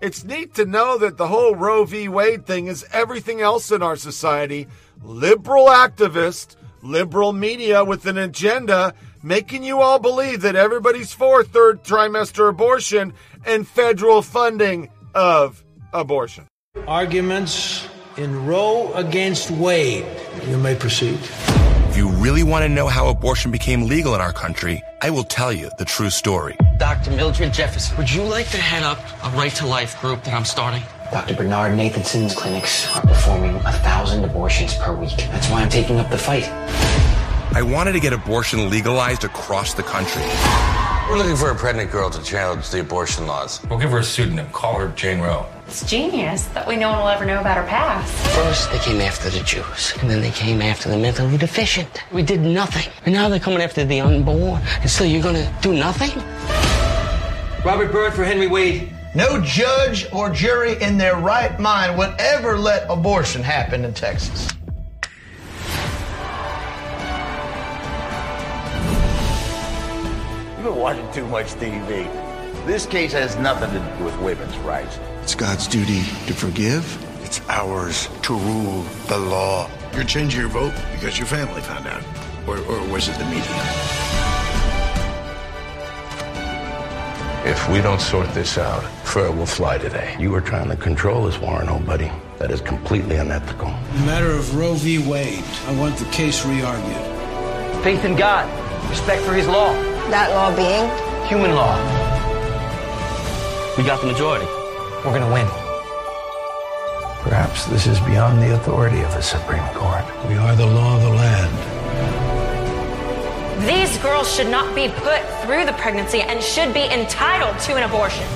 it's 0.00 0.24
neat 0.24 0.54
to 0.54 0.64
know 0.64 0.98
that 0.98 1.16
the 1.16 1.28
whole 1.28 1.54
Roe 1.54 1.84
v. 1.84 2.08
Wade 2.08 2.46
thing 2.46 2.66
is 2.66 2.86
everything 2.92 3.40
else 3.40 3.70
in 3.70 3.82
our 3.82 3.96
society 3.96 4.66
liberal 5.02 5.66
activists, 5.66 6.56
liberal 6.82 7.32
media 7.32 7.84
with 7.84 8.06
an 8.06 8.18
agenda, 8.18 8.94
making 9.22 9.62
you 9.62 9.80
all 9.80 9.98
believe 9.98 10.42
that 10.42 10.56
everybody's 10.56 11.12
for 11.12 11.42
third 11.42 11.82
trimester 11.84 12.48
abortion 12.48 13.12
and 13.46 13.66
federal 13.66 14.22
funding 14.22 14.90
of 15.14 15.64
abortion. 15.92 16.46
Arguments 16.86 17.88
in 18.16 18.46
Roe 18.46 18.92
against 18.94 19.50
Wade. 19.50 20.06
You 20.46 20.58
may 20.58 20.74
proceed. 20.74 21.18
If 21.90 21.96
you 21.96 22.08
really 22.08 22.44
want 22.44 22.62
to 22.62 22.68
know 22.68 22.86
how 22.86 23.08
abortion 23.08 23.50
became 23.50 23.82
legal 23.82 24.14
in 24.14 24.20
our 24.20 24.32
country, 24.32 24.80
I 25.02 25.10
will 25.10 25.24
tell 25.24 25.52
you 25.52 25.70
the 25.76 25.84
true 25.84 26.08
story. 26.08 26.56
Dr. 26.76 27.10
Mildred 27.10 27.52
Jefferson, 27.52 27.96
would 27.96 28.08
you 28.08 28.22
like 28.22 28.46
to 28.50 28.58
head 28.58 28.84
up 28.84 29.00
a 29.24 29.30
right 29.36 29.50
to 29.56 29.66
life 29.66 30.00
group 30.00 30.22
that 30.22 30.32
I'm 30.32 30.44
starting? 30.44 30.84
Dr. 31.10 31.34
Bernard 31.34 31.76
Nathanson's 31.76 32.32
clinics 32.32 32.86
are 32.96 33.02
performing 33.02 33.56
a 33.56 33.72
thousand 33.72 34.22
abortions 34.24 34.72
per 34.76 34.94
week. 34.94 35.16
That's 35.32 35.50
why 35.50 35.62
I'm 35.62 35.68
taking 35.68 35.98
up 35.98 36.08
the 36.10 36.16
fight. 36.16 36.48
I 37.52 37.62
wanted 37.62 37.92
to 37.94 38.00
get 38.00 38.12
abortion 38.12 38.70
legalized 38.70 39.24
across 39.24 39.74
the 39.74 39.82
country. 39.82 40.22
We're 41.10 41.16
looking 41.16 41.34
for 41.34 41.50
a 41.50 41.56
pregnant 41.56 41.90
girl 41.90 42.08
to 42.08 42.22
challenge 42.22 42.70
the 42.70 42.82
abortion 42.82 43.26
laws. 43.26 43.60
We'll 43.68 43.80
give 43.80 43.90
her 43.90 43.98
a 43.98 44.04
pseudonym. 44.04 44.46
Call 44.52 44.78
her 44.78 44.90
Jane 44.90 45.18
Roe. 45.18 45.44
It's 45.66 45.84
genius 45.84 46.44
that 46.54 46.68
we 46.68 46.76
no 46.76 46.90
one 46.90 47.00
will 47.00 47.08
ever 47.08 47.24
know 47.24 47.40
about 47.40 47.56
her 47.56 47.66
past. 47.66 48.14
First, 48.36 48.70
they 48.70 48.78
came 48.78 49.00
after 49.00 49.28
the 49.28 49.40
Jews, 49.40 49.92
and 50.00 50.08
then 50.08 50.20
they 50.20 50.30
came 50.30 50.62
after 50.62 50.88
the 50.88 50.96
mentally 50.96 51.36
deficient. 51.36 52.04
We 52.12 52.22
did 52.22 52.42
nothing. 52.42 52.92
And 53.06 53.12
now 53.12 53.28
they're 53.28 53.40
coming 53.40 53.60
after 53.60 53.84
the 53.84 54.00
unborn. 54.00 54.62
And 54.82 54.88
so 54.88 55.02
you're 55.02 55.20
gonna 55.20 55.52
do 55.60 55.72
nothing? 55.72 56.10
Robert 57.64 57.90
Byrd 57.90 58.14
for 58.14 58.22
Henry 58.22 58.46
Wade. 58.46 58.92
No 59.12 59.40
judge 59.40 60.06
or 60.12 60.30
jury 60.30 60.80
in 60.80 60.96
their 60.96 61.16
right 61.16 61.58
mind 61.58 61.98
would 61.98 62.14
ever 62.20 62.56
let 62.56 62.88
abortion 62.88 63.42
happen 63.42 63.84
in 63.84 63.92
Texas. 63.94 64.48
You've 70.60 70.74
been 70.74 70.82
watching 70.82 71.10
too 71.10 71.26
much 71.28 71.46
TV. 71.54 72.04
This 72.66 72.84
case 72.84 73.14
has 73.14 73.34
nothing 73.36 73.70
to 73.70 73.96
do 73.96 74.04
with 74.04 74.14
women's 74.20 74.54
rights. 74.58 74.98
It's 75.22 75.34
God's 75.34 75.66
duty 75.66 76.02
to 76.26 76.34
forgive. 76.34 76.84
It's 77.24 77.40
ours 77.48 78.10
to 78.24 78.34
rule 78.34 78.82
the 79.08 79.16
law. 79.16 79.70
You're 79.94 80.04
changing 80.04 80.38
your 80.38 80.50
vote 80.50 80.74
because 80.92 81.16
your 81.16 81.26
family 81.26 81.62
found 81.62 81.86
out. 81.86 82.02
Or, 82.46 82.58
or 82.58 82.92
was 82.92 83.08
it 83.08 83.16
the 83.16 83.24
media? 83.24 83.46
If 87.46 87.66
we 87.70 87.80
don't 87.80 87.98
sort 87.98 88.28
this 88.34 88.58
out, 88.58 88.82
fur 89.06 89.30
will 89.30 89.46
fly 89.46 89.78
today. 89.78 90.14
You 90.20 90.30
were 90.30 90.42
trying 90.42 90.68
to 90.68 90.76
control 90.76 91.26
us, 91.26 91.38
Warren, 91.38 91.70
old 91.70 91.86
buddy. 91.86 92.12
That 92.36 92.50
is 92.50 92.60
completely 92.60 93.16
unethical. 93.16 93.68
In 93.68 94.00
the 94.00 94.04
matter 94.04 94.30
of 94.30 94.54
Roe 94.54 94.74
v. 94.74 94.98
Wade, 94.98 95.42
I 95.68 95.74
want 95.78 95.96
the 95.96 96.04
case 96.10 96.44
re-argued. 96.44 97.82
Faith 97.82 98.04
in 98.04 98.14
God, 98.14 98.46
respect 98.90 99.22
for 99.22 99.32
his 99.32 99.48
law. 99.48 99.89
That 100.10 100.30
law 100.34 100.50
being? 100.50 100.90
Human 101.28 101.54
law. 101.54 101.78
We 103.78 103.84
got 103.84 104.00
the 104.00 104.08
majority. 104.08 104.46
We're 105.06 105.14
gonna 105.14 105.32
win. 105.32 105.46
Perhaps 107.22 107.66
this 107.66 107.86
is 107.86 108.00
beyond 108.00 108.42
the 108.42 108.54
authority 108.54 109.02
of 109.02 109.12
the 109.14 109.22
Supreme 109.22 109.62
Court. 109.72 110.02
We 110.26 110.34
are 110.34 110.56
the 110.56 110.66
law 110.66 110.96
of 110.96 111.02
the 111.02 111.10
land. 111.10 111.54
These 113.68 113.98
girls 113.98 114.26
should 114.34 114.50
not 114.50 114.74
be 114.74 114.88
put 114.88 115.22
through 115.46 115.64
the 115.64 115.74
pregnancy 115.74 116.22
and 116.22 116.42
should 116.42 116.74
be 116.74 116.90
entitled 116.90 117.60
to 117.60 117.76
an 117.76 117.84
abortion. 117.84 118.26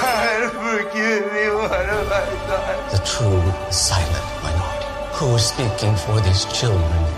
God, 0.00 0.52
forgive 0.56 1.30
me. 1.36 1.52
What 1.52 1.84
have 1.84 2.08
I 2.08 2.24
done? 2.48 2.96
The 2.96 3.02
true 3.04 3.44
silent 3.70 4.24
minority. 4.42 4.88
Who 5.20 5.34
is 5.36 5.44
speaking 5.44 5.94
for 5.96 6.18
these 6.22 6.46
children? 6.46 7.11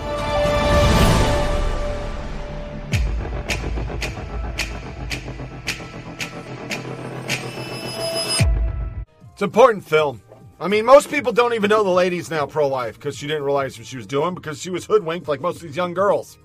It's 9.35 9.41
an 9.41 9.49
important 9.49 9.83
film. 9.83 10.21
I 10.61 10.69
mean, 10.69 10.85
most 10.85 11.09
people 11.09 11.33
don't 11.33 11.53
even 11.53 11.69
know 11.69 11.83
the 11.83 11.89
lady's 11.89 12.31
now 12.31 12.45
pro 12.45 12.69
life 12.69 12.95
because 12.95 13.17
she 13.17 13.27
didn't 13.27 13.43
realize 13.43 13.77
what 13.77 13.85
she 13.85 13.97
was 13.97 14.07
doing 14.07 14.33
because 14.33 14.61
she 14.61 14.69
was 14.69 14.85
hoodwinked 14.85 15.27
like 15.27 15.41
most 15.41 15.57
of 15.57 15.63
these 15.63 15.75
young 15.75 15.93
girls 15.93 16.37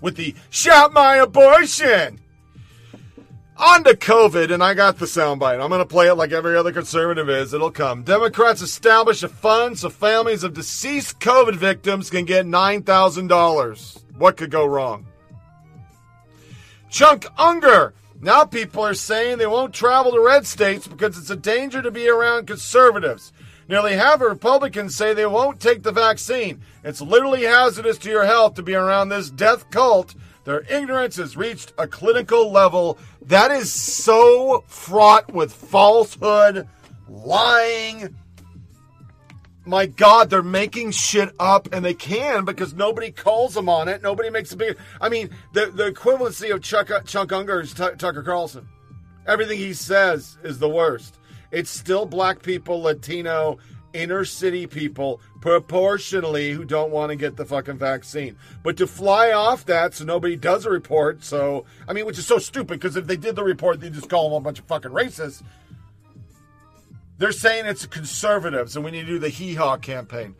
with 0.00 0.16
the 0.16 0.34
shout 0.50 0.92
my 0.92 1.14
abortion. 1.18 2.18
On 3.56 3.84
to 3.84 3.94
COVID, 3.94 4.52
and 4.52 4.64
I 4.64 4.74
got 4.74 4.98
the 4.98 5.06
soundbite. 5.06 5.62
I'm 5.62 5.68
going 5.68 5.78
to 5.78 5.86
play 5.86 6.08
it 6.08 6.14
like 6.14 6.32
every 6.32 6.56
other 6.56 6.72
conservative 6.72 7.30
is. 7.30 7.54
It'll 7.54 7.70
come. 7.70 8.02
Democrats 8.02 8.62
establish 8.62 9.22
a 9.22 9.28
fund 9.28 9.78
so 9.78 9.88
families 9.88 10.42
of 10.42 10.54
deceased 10.54 11.20
COVID 11.20 11.54
victims 11.54 12.10
can 12.10 12.24
get 12.24 12.46
$9,000. 12.46 14.02
What 14.18 14.36
could 14.36 14.50
go 14.50 14.66
wrong? 14.66 15.06
Cenk 16.90 17.26
Uygur. 17.36 17.92
Now 18.24 18.46
people 18.46 18.82
are 18.86 18.94
saying 18.94 19.36
they 19.36 19.46
won't 19.46 19.74
travel 19.74 20.12
to 20.12 20.18
red 20.18 20.46
states 20.46 20.88
because 20.88 21.18
it's 21.18 21.28
a 21.28 21.36
danger 21.36 21.82
to 21.82 21.90
be 21.90 22.08
around 22.08 22.46
conservatives. 22.46 23.34
Nearly 23.68 23.96
half 23.96 24.14
of 24.14 24.22
Republicans 24.22 24.96
say 24.96 25.12
they 25.12 25.26
won't 25.26 25.60
take 25.60 25.82
the 25.82 25.92
vaccine. 25.92 26.62
It's 26.82 27.02
literally 27.02 27.42
hazardous 27.42 27.98
to 27.98 28.08
your 28.08 28.24
health 28.24 28.54
to 28.54 28.62
be 28.62 28.74
around 28.74 29.10
this 29.10 29.28
death 29.28 29.68
cult. 29.68 30.14
Their 30.44 30.62
ignorance 30.70 31.16
has 31.16 31.36
reached 31.36 31.74
a 31.76 31.86
clinical 31.86 32.50
level 32.50 32.96
that 33.26 33.50
is 33.50 33.70
so 33.70 34.64
fraught 34.68 35.30
with 35.30 35.52
falsehood, 35.52 36.66
lying. 37.06 38.16
My 39.66 39.86
God, 39.86 40.28
they're 40.28 40.42
making 40.42 40.90
shit 40.90 41.34
up, 41.40 41.68
and 41.72 41.84
they 41.84 41.94
can 41.94 42.44
because 42.44 42.74
nobody 42.74 43.10
calls 43.10 43.54
them 43.54 43.68
on 43.68 43.88
it. 43.88 44.02
Nobody 44.02 44.28
makes 44.28 44.52
a 44.52 44.56
big. 44.56 44.76
I 45.00 45.08
mean, 45.08 45.30
the 45.52 45.66
the 45.66 45.90
equivalency 45.90 46.54
of 46.54 46.62
Chuck 46.62 46.88
Cenk 46.88 47.28
Uygur 47.28 47.62
is 47.62 47.72
T- 47.72 47.96
Tucker 47.96 48.22
Carlson. 48.22 48.68
Everything 49.26 49.58
he 49.58 49.72
says 49.72 50.36
is 50.42 50.58
the 50.58 50.68
worst. 50.68 51.18
It's 51.50 51.70
still 51.70 52.04
black 52.04 52.42
people, 52.42 52.82
Latino, 52.82 53.58
inner 53.94 54.24
city 54.24 54.66
people 54.66 55.20
proportionally 55.40 56.52
who 56.52 56.64
don't 56.64 56.90
want 56.90 57.10
to 57.10 57.16
get 57.16 57.36
the 57.36 57.44
fucking 57.44 57.78
vaccine. 57.78 58.36
But 58.62 58.76
to 58.78 58.86
fly 58.86 59.32
off 59.32 59.64
that 59.66 59.94
so 59.94 60.04
nobody 60.04 60.36
does 60.36 60.66
a 60.66 60.70
report, 60.70 61.24
so 61.24 61.64
I 61.88 61.94
mean, 61.94 62.04
which 62.04 62.18
is 62.18 62.26
so 62.26 62.38
stupid 62.38 62.80
because 62.80 62.96
if 62.96 63.06
they 63.06 63.16
did 63.16 63.36
the 63.36 63.44
report, 63.44 63.80
they 63.80 63.88
just 63.88 64.10
call 64.10 64.28
them 64.28 64.38
a 64.38 64.40
bunch 64.40 64.58
of 64.58 64.66
fucking 64.66 64.90
racists. 64.90 65.42
They're 67.18 67.32
saying 67.32 67.66
it's 67.66 67.86
conservatives 67.86 68.76
and 68.76 68.84
we 68.84 68.90
need 68.90 69.02
to 69.02 69.12
do 69.12 69.18
the 69.18 69.28
hee 69.28 69.54
haw 69.54 69.76
campaign. 69.76 70.34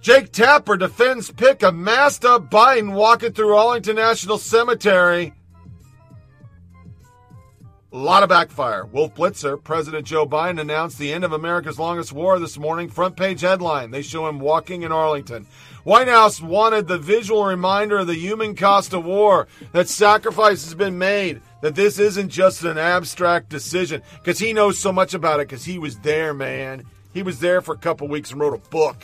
Jake 0.00 0.32
Tapper 0.32 0.76
defends 0.76 1.30
pick 1.30 1.62
of 1.62 1.74
masked 1.74 2.24
up 2.24 2.50
Biden 2.50 2.92
walking 2.92 3.32
through 3.32 3.56
Arlington 3.56 3.96
National 3.96 4.36
Cemetery. 4.38 5.32
A 7.92 7.96
lot 7.96 8.22
of 8.22 8.28
backfire. 8.28 8.84
Wolf 8.86 9.14
Blitzer, 9.14 9.62
President 9.62 10.04
Joe 10.04 10.26
Biden 10.26 10.60
announced 10.60 10.98
the 10.98 11.12
end 11.12 11.22
of 11.22 11.32
America's 11.32 11.78
longest 11.78 12.12
war 12.12 12.38
this 12.38 12.58
morning. 12.58 12.88
Front 12.88 13.16
page 13.16 13.40
headline. 13.40 13.92
They 13.92 14.02
show 14.02 14.28
him 14.28 14.40
walking 14.40 14.82
in 14.82 14.90
Arlington. 14.90 15.46
White 15.84 16.08
House 16.08 16.40
wanted 16.40 16.88
the 16.88 16.98
visual 16.98 17.44
reminder 17.44 17.98
of 17.98 18.06
the 18.06 18.14
human 18.14 18.56
cost 18.56 18.94
of 18.94 19.04
war, 19.04 19.46
that 19.72 19.88
sacrifice 19.88 20.64
has 20.64 20.74
been 20.74 20.98
made, 20.98 21.40
that 21.64 21.74
this 21.74 21.98
isn't 21.98 22.28
just 22.28 22.62
an 22.64 22.76
abstract 22.76 23.48
decision, 23.48 24.02
because 24.18 24.38
he 24.38 24.52
knows 24.52 24.78
so 24.78 24.92
much 24.92 25.14
about 25.14 25.40
it, 25.40 25.48
because 25.48 25.64
he 25.64 25.78
was 25.78 25.98
there, 26.00 26.34
man. 26.34 26.84
He 27.14 27.22
was 27.22 27.40
there 27.40 27.62
for 27.62 27.74
a 27.74 27.78
couple 27.78 28.06
weeks 28.06 28.32
and 28.32 28.38
wrote 28.38 28.52
a 28.52 28.68
book. 28.68 28.98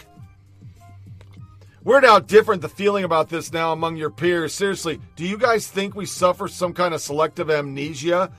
Weird 1.84 2.04
how 2.04 2.18
different 2.18 2.60
the 2.60 2.68
feeling 2.68 3.04
about 3.04 3.30
this 3.30 3.50
now 3.50 3.72
among 3.72 3.96
your 3.96 4.10
peers. 4.10 4.52
Seriously, 4.52 5.00
do 5.16 5.24
you 5.24 5.38
guys 5.38 5.68
think 5.68 5.94
we 5.94 6.04
suffer 6.04 6.48
some 6.48 6.74
kind 6.74 6.92
of 6.92 7.00
selective 7.00 7.50
amnesia? 7.50 8.30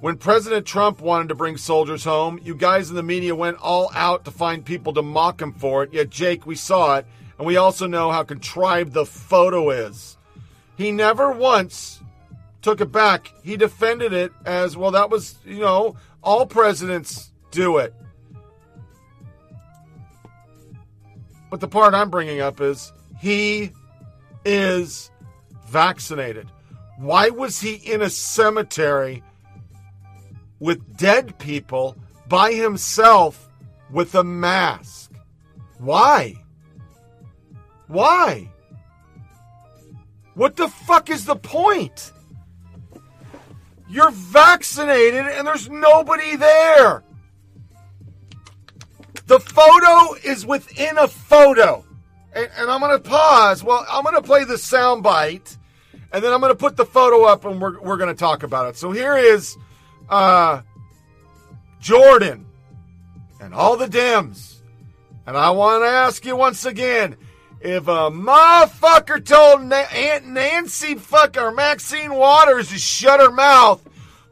When 0.00 0.16
President 0.16 0.66
Trump 0.66 1.00
wanted 1.00 1.28
to 1.28 1.36
bring 1.36 1.56
soldiers 1.56 2.02
home, 2.02 2.40
you 2.42 2.56
guys 2.56 2.90
in 2.90 2.96
the 2.96 3.04
media 3.04 3.36
went 3.36 3.58
all 3.58 3.88
out 3.94 4.24
to 4.24 4.32
find 4.32 4.64
people 4.64 4.94
to 4.94 5.02
mock 5.02 5.40
him 5.40 5.52
for 5.52 5.84
it. 5.84 5.92
Yet, 5.92 6.10
Jake, 6.10 6.44
we 6.44 6.56
saw 6.56 6.96
it, 6.96 7.06
and 7.38 7.46
we 7.46 7.56
also 7.56 7.86
know 7.86 8.10
how 8.10 8.24
contrived 8.24 8.94
the 8.94 9.06
photo 9.06 9.70
is. 9.70 10.18
He 10.76 10.90
never 10.90 11.30
once 11.30 12.00
took 12.62 12.80
it 12.80 12.90
back. 12.90 13.32
He 13.42 13.56
defended 13.56 14.12
it 14.12 14.32
as 14.44 14.76
well, 14.76 14.90
that 14.92 15.10
was, 15.10 15.36
you 15.44 15.60
know, 15.60 15.96
all 16.22 16.46
presidents 16.46 17.30
do 17.50 17.78
it. 17.78 17.94
But 21.50 21.60
the 21.60 21.68
part 21.68 21.94
I'm 21.94 22.10
bringing 22.10 22.40
up 22.40 22.60
is 22.60 22.92
he 23.20 23.70
is 24.44 25.10
vaccinated. 25.68 26.50
Why 26.98 27.28
was 27.28 27.60
he 27.60 27.74
in 27.74 28.02
a 28.02 28.10
cemetery 28.10 29.22
with 30.58 30.96
dead 30.96 31.38
people 31.38 31.96
by 32.28 32.52
himself 32.52 33.48
with 33.90 34.14
a 34.14 34.24
mask? 34.24 35.12
Why? 35.78 36.34
Why? 37.88 38.50
What 40.34 40.56
the 40.56 40.68
fuck 40.68 41.10
is 41.10 41.24
the 41.24 41.36
point? 41.36 42.12
You're 43.88 44.10
vaccinated 44.10 45.26
and 45.26 45.46
there's 45.46 45.68
nobody 45.68 46.36
there. 46.36 47.04
The 49.26 49.40
photo 49.40 50.14
is 50.24 50.44
within 50.44 50.98
a 50.98 51.08
photo. 51.08 51.84
And, 52.34 52.50
and 52.56 52.70
I'm 52.70 52.80
going 52.80 53.00
to 53.00 53.08
pause. 53.08 53.62
Well, 53.62 53.86
I'm 53.88 54.02
going 54.02 54.16
to 54.16 54.22
play 54.22 54.44
the 54.44 54.58
sound 54.58 55.02
bite 55.02 55.56
and 56.12 56.22
then 56.22 56.32
I'm 56.32 56.40
going 56.40 56.52
to 56.52 56.58
put 56.58 56.76
the 56.76 56.84
photo 56.84 57.24
up 57.24 57.44
and 57.44 57.60
we're, 57.60 57.80
we're 57.80 57.96
going 57.96 58.14
to 58.14 58.18
talk 58.18 58.42
about 58.42 58.68
it. 58.68 58.76
So 58.76 58.90
here 58.90 59.16
is 59.16 59.56
uh, 60.08 60.62
Jordan 61.80 62.46
and 63.40 63.54
all 63.54 63.76
the 63.76 63.86
Dems. 63.86 64.60
And 65.26 65.36
I 65.36 65.50
want 65.50 65.84
to 65.84 65.88
ask 65.88 66.24
you 66.24 66.36
once 66.36 66.64
again 66.64 67.16
if 67.64 67.88
a 67.88 68.10
motherfucker 68.10 69.24
told 69.24 69.62
Na- 69.62 69.86
Aunt 69.90 70.26
Nancy 70.26 70.96
fuck 70.96 71.38
or 71.38 71.50
Maxine 71.50 72.12
Waters 72.12 72.68
to 72.68 72.78
shut 72.78 73.20
her 73.20 73.30
mouth, 73.30 73.82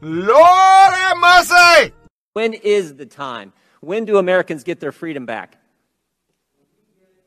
Lord 0.01 0.93
have 0.93 1.17
mercy! 1.17 1.93
When 2.33 2.53
is 2.53 2.95
the 2.95 3.07
time? 3.07 3.51
When 3.81 4.05
do 4.05 4.17
Americans 4.17 4.63
get 4.63 4.79
their 4.79 4.91
freedom 4.91 5.25
back? 5.25 5.57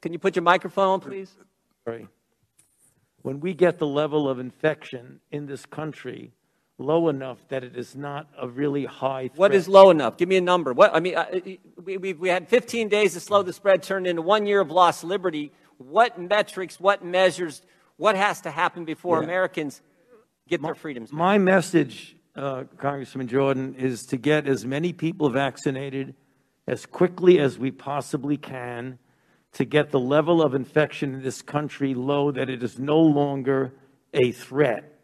Can 0.00 0.12
you 0.12 0.20
put 0.20 0.36
your 0.36 0.44
microphone 0.44 0.88
on, 0.88 1.00
please? 1.00 1.32
Sorry. 1.84 2.06
When 3.22 3.40
we 3.40 3.54
get 3.54 3.78
the 3.78 3.86
level 3.86 4.28
of 4.28 4.38
infection 4.38 5.20
in 5.32 5.46
this 5.46 5.66
country 5.66 6.32
low 6.78 7.08
enough 7.08 7.38
that 7.48 7.64
it 7.64 7.76
is 7.76 7.96
not 7.96 8.28
a 8.38 8.46
really 8.46 8.84
high 8.84 9.28
threat. 9.28 9.38
What 9.38 9.54
is 9.54 9.66
low 9.66 9.90
enough? 9.90 10.16
Give 10.16 10.28
me 10.28 10.36
a 10.36 10.40
number. 10.40 10.72
What 10.72 10.94
I 10.94 11.00
mean, 11.00 11.16
uh, 11.16 11.26
we, 11.82 11.96
we, 11.96 12.12
we 12.12 12.28
had 12.28 12.48
15 12.48 12.88
days 12.88 13.14
to 13.14 13.20
slow 13.20 13.42
the 13.42 13.52
spread, 13.52 13.82
turned 13.82 14.06
into 14.06 14.22
one 14.22 14.46
year 14.46 14.60
of 14.60 14.70
lost 14.70 15.02
liberty. 15.02 15.52
What 15.78 16.18
metrics, 16.18 16.80
what 16.80 17.04
measures, 17.04 17.62
what 17.96 18.16
has 18.16 18.40
to 18.42 18.50
happen 18.50 18.84
before 18.84 19.18
Yeah. 19.18 19.24
Americans 19.24 19.82
get 20.48 20.62
their 20.62 20.74
freedoms? 20.74 21.10
back? 21.10 21.18
My 21.18 21.38
message, 21.38 22.16
uh, 22.34 22.64
Congressman 22.78 23.28
Jordan, 23.28 23.74
is 23.74 24.06
to 24.06 24.16
get 24.16 24.46
as 24.46 24.64
many 24.64 24.92
people 24.92 25.28
vaccinated 25.30 26.14
as 26.66 26.86
quickly 26.86 27.38
as 27.38 27.58
we 27.58 27.70
possibly 27.70 28.36
can 28.36 28.98
to 29.52 29.64
get 29.64 29.90
the 29.90 30.00
level 30.00 30.42
of 30.42 30.54
infection 30.54 31.14
in 31.14 31.22
this 31.22 31.40
country 31.42 31.94
low 31.94 32.30
that 32.30 32.50
it 32.50 32.62
is 32.62 32.78
no 32.78 32.98
longer 33.00 33.72
a 34.12 34.32
threat. 34.32 35.00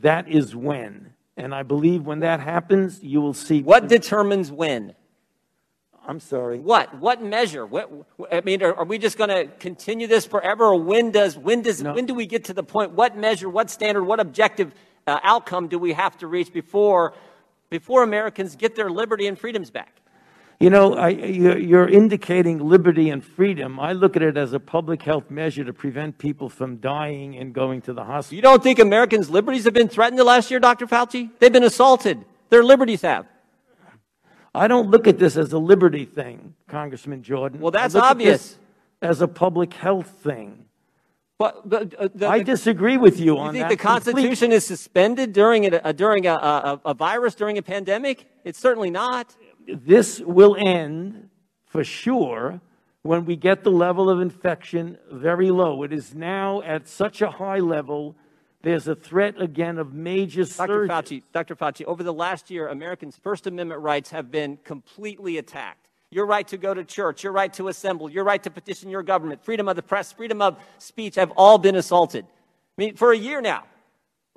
That 0.00 0.28
is 0.28 0.56
when. 0.56 1.12
And 1.36 1.54
I 1.54 1.62
believe 1.62 2.06
when 2.06 2.20
that 2.20 2.40
happens, 2.40 3.02
you 3.02 3.20
will 3.20 3.34
see. 3.34 3.62
What 3.62 3.88
determines 3.88 4.50
when? 4.50 4.94
I'm 6.06 6.20
sorry. 6.20 6.58
What? 6.58 6.94
What 6.98 7.22
measure? 7.22 7.64
What, 7.64 7.90
I 8.30 8.40
mean, 8.40 8.62
are, 8.62 8.74
are 8.74 8.84
we 8.84 8.98
just 8.98 9.16
going 9.16 9.30
to 9.30 9.46
continue 9.58 10.06
this 10.06 10.26
forever, 10.26 10.64
or 10.64 10.80
when 10.80 11.10
does 11.12 11.38
when 11.38 11.62
does 11.62 11.82
when 11.82 12.06
do 12.06 12.14
we 12.14 12.26
get 12.26 12.44
to 12.44 12.54
the 12.54 12.64
point? 12.64 12.92
What 12.92 13.16
measure? 13.16 13.48
What 13.48 13.70
standard? 13.70 14.04
What 14.04 14.18
objective 14.18 14.74
uh, 15.06 15.20
outcome 15.22 15.68
do 15.68 15.78
we 15.78 15.92
have 15.92 16.18
to 16.18 16.26
reach 16.26 16.52
before 16.52 17.14
before 17.70 18.02
Americans 18.02 18.56
get 18.56 18.74
their 18.74 18.90
liberty 18.90 19.26
and 19.26 19.38
freedoms 19.38 19.70
back? 19.70 19.96
You 20.58 20.70
know, 20.70 20.94
I, 20.94 21.08
you're 21.08 21.88
indicating 21.88 22.60
liberty 22.60 23.10
and 23.10 23.24
freedom. 23.24 23.80
I 23.80 23.94
look 23.94 24.14
at 24.14 24.22
it 24.22 24.36
as 24.36 24.52
a 24.52 24.60
public 24.60 25.02
health 25.02 25.28
measure 25.28 25.64
to 25.64 25.72
prevent 25.72 26.18
people 26.18 26.48
from 26.48 26.76
dying 26.76 27.36
and 27.36 27.52
going 27.52 27.82
to 27.82 27.92
the 27.92 28.04
hospital. 28.04 28.36
You 28.36 28.42
don't 28.42 28.62
think 28.62 28.78
Americans' 28.78 29.28
liberties 29.28 29.64
have 29.64 29.74
been 29.74 29.88
threatened 29.88 30.20
the 30.20 30.24
last 30.24 30.52
year, 30.52 30.60
Dr. 30.60 30.86
Fauci? 30.86 31.30
They've 31.40 31.52
been 31.52 31.64
assaulted. 31.64 32.24
Their 32.50 32.62
liberties 32.62 33.02
have. 33.02 33.26
I 34.54 34.68
don't 34.68 34.90
look 34.90 35.06
at 35.06 35.18
this 35.18 35.36
as 35.36 35.52
a 35.52 35.58
liberty 35.58 36.04
thing, 36.04 36.54
Congressman 36.68 37.22
Jordan. 37.22 37.60
Well, 37.60 37.70
that's 37.70 37.94
I 37.94 37.98
look 37.98 38.04
at 38.04 38.10
obvious. 38.10 38.58
As 39.00 39.20
a 39.20 39.28
public 39.28 39.74
health 39.74 40.08
thing. 40.22 40.66
But, 41.38 41.68
but 41.68 41.94
uh, 41.94 42.08
the, 42.14 42.28
I 42.28 42.42
disagree 42.42 42.96
with 42.96 43.18
you 43.18 43.34
You 43.34 43.38
on 43.38 43.52
think 43.52 43.68
the 43.68 43.76
Constitution 43.76 44.52
is 44.52 44.64
suspended 44.64 45.32
during 45.32 45.66
a, 45.66 45.80
a 45.82 45.92
during 45.92 46.26
a, 46.26 46.34
a, 46.34 46.80
a 46.84 46.94
virus 46.94 47.34
during 47.34 47.58
a 47.58 47.62
pandemic? 47.62 48.26
It's 48.44 48.60
certainly 48.60 48.90
not. 48.90 49.34
This 49.66 50.20
will 50.20 50.56
end 50.56 51.30
for 51.64 51.82
sure 51.82 52.60
when 53.02 53.24
we 53.24 53.34
get 53.34 53.64
the 53.64 53.72
level 53.72 54.08
of 54.08 54.20
infection 54.20 54.98
very 55.10 55.50
low. 55.50 55.82
It 55.82 55.92
is 55.92 56.14
now 56.14 56.62
at 56.62 56.86
such 56.86 57.20
a 57.22 57.30
high 57.30 57.58
level. 57.58 58.14
There's 58.62 58.86
a 58.86 58.94
threat 58.94 59.40
again 59.40 59.78
of 59.78 59.92
major 59.92 60.44
Dr. 60.44 60.86
Fauci, 60.86 61.22
Dr. 61.32 61.56
Fauci, 61.56 61.84
over 61.84 62.04
the 62.04 62.12
last 62.12 62.48
year, 62.48 62.68
Americans' 62.68 63.16
First 63.16 63.48
Amendment 63.48 63.80
rights 63.80 64.10
have 64.10 64.30
been 64.30 64.56
completely 64.58 65.38
attacked. 65.38 65.88
Your 66.10 66.26
right 66.26 66.46
to 66.48 66.56
go 66.56 66.72
to 66.72 66.84
church, 66.84 67.24
your 67.24 67.32
right 67.32 67.52
to 67.54 67.68
assemble, 67.68 68.08
your 68.08 68.22
right 68.22 68.42
to 68.42 68.50
petition 68.50 68.88
your 68.88 69.02
government, 69.02 69.44
freedom 69.44 69.66
of 69.68 69.74
the 69.74 69.82
press, 69.82 70.12
freedom 70.12 70.40
of 70.40 70.58
speech 70.78 71.16
have 71.16 71.32
all 71.36 71.58
been 71.58 71.74
assaulted. 71.74 72.24
I 72.24 72.82
mean, 72.82 72.94
for 72.96 73.12
a 73.12 73.16
year 73.16 73.40
now, 73.40 73.64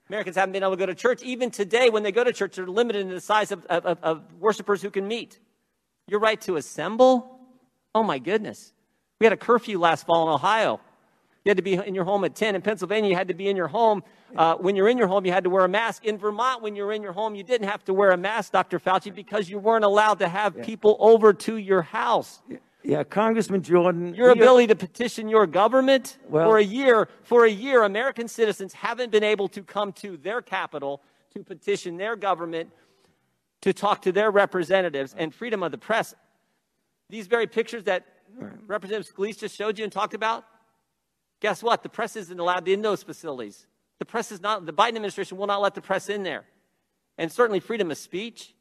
Americans 0.09 0.37
haven't 0.37 0.53
been 0.53 0.63
able 0.63 0.73
to 0.73 0.77
go 0.77 0.85
to 0.85 0.95
church. 0.95 1.21
Even 1.21 1.51
today, 1.51 1.89
when 1.89 2.01
they 2.01 2.11
go 2.11 2.23
to 2.23 2.33
church, 2.33 2.55
they're 2.55 2.65
limited 2.65 3.01
in 3.01 3.09
the 3.09 3.21
size 3.21 3.51
of, 3.51 3.65
of, 3.65 3.85
of- 3.85 3.99
of 4.03 4.33
worshipers 4.39 4.81
who 4.81 4.89
can 4.89 5.07
meet. 5.07 5.39
Your 6.07 6.19
right 6.19 6.39
to 6.41 6.55
assemble? 6.55 7.39
Oh 7.93 8.03
my 8.03 8.19
goodness. 8.19 8.71
We 9.19 9.25
had 9.25 9.33
a 9.33 9.37
curfew 9.37 9.79
last 9.79 10.05
fall 10.05 10.27
in 10.27 10.33
Ohio. 10.33 10.79
You 11.45 11.51
had 11.51 11.57
to 11.57 11.63
be 11.63 11.73
in 11.73 11.93
your 11.93 12.05
home 12.05 12.23
at 12.23 12.33
10. 12.33 12.55
In 12.55 12.61
Pennsylvania, 12.63 13.07
you 13.07 13.15
had 13.15 13.27
to 13.27 13.35
be 13.35 13.47
in 13.47 13.55
your 13.55 13.67
home. 13.67 14.03
Uh, 14.35 14.55
when 14.55 14.75
you're 14.75 14.89
in 14.89 14.97
your 14.97 15.05
home, 15.05 15.27
you 15.27 15.31
had 15.31 15.43
to 15.43 15.49
wear 15.51 15.63
a 15.63 15.69
mask. 15.69 16.03
In 16.03 16.17
Vermont, 16.17 16.63
when 16.63 16.75
you're 16.75 16.91
in 16.91 17.03
your 17.03 17.11
home, 17.11 17.35
you 17.35 17.43
didn't 17.43 17.67
have 17.67 17.85
to 17.85 17.93
wear 17.93 18.09
a 18.09 18.17
mask, 18.17 18.51
Dr. 18.51 18.79
Fauci, 18.79 19.13
because 19.13 19.47
you 19.47 19.59
weren't 19.59 19.85
allowed 19.85 20.17
to 20.19 20.27
have 20.27 20.59
people 20.63 20.97
over 20.99 21.33
to 21.33 21.57
your 21.57 21.83
house. 21.83 22.41
Yeah, 22.81 23.03
Congressman 23.03 23.61
Jordan. 23.61 24.15
Your 24.15 24.31
ability 24.31 24.67
to 24.67 24.75
petition 24.75 25.29
your 25.29 25.45
government 25.45 26.17
Well- 26.27 26.49
for 26.49 26.57
a 26.57 26.63
year, 26.63 27.09
for 27.21 27.45
a 27.45 27.49
year, 27.49 27.83
American 27.83 28.27
citizens 28.27 28.73
haven't 28.73 29.11
been 29.11 29.23
able 29.23 29.47
to 29.49 29.61
come 29.61 29.93
to 29.93 30.17
their 30.17 30.41
capital 30.41 31.03
to 31.35 31.43
petition 31.43 31.97
their 31.97 32.15
government, 32.15 32.71
to 33.61 33.71
talk 33.71 34.01
to 34.01 34.11
their 34.11 34.31
representatives, 34.31 35.13
and 35.15 35.33
freedom 35.33 35.61
of 35.61 35.71
the 35.71 35.77
press. 35.77 36.15
These 37.09 37.27
very 37.27 37.45
pictures 37.45 37.83
that 37.83 38.03
Representative 38.65 39.13
Scalise 39.13 39.37
just 39.37 39.55
showed 39.55 39.77
you 39.77 39.83
and 39.83 39.93
talked 39.93 40.15
about, 40.15 40.43
guess 41.45 41.61
what? 41.61 41.83
The 41.83 41.89
press 41.89 42.15
isn't 42.15 42.39
allowed 42.39 42.67
in 42.67 42.81
those 42.81 43.03
facilities. 43.03 43.67
The 43.99 44.05
press 44.05 44.31
is 44.31 44.41
not, 44.41 44.65
the 44.65 44.73
Biden 44.73 44.95
administration 44.95 45.37
will 45.37 45.45
not 45.45 45.61
let 45.61 45.75
the 45.75 45.81
press 45.81 46.09
in 46.09 46.23
there. 46.23 46.43
And 47.19 47.31
certainly 47.31 47.59
freedom 47.59 47.91
of 47.91 47.99
speech. 47.99 48.55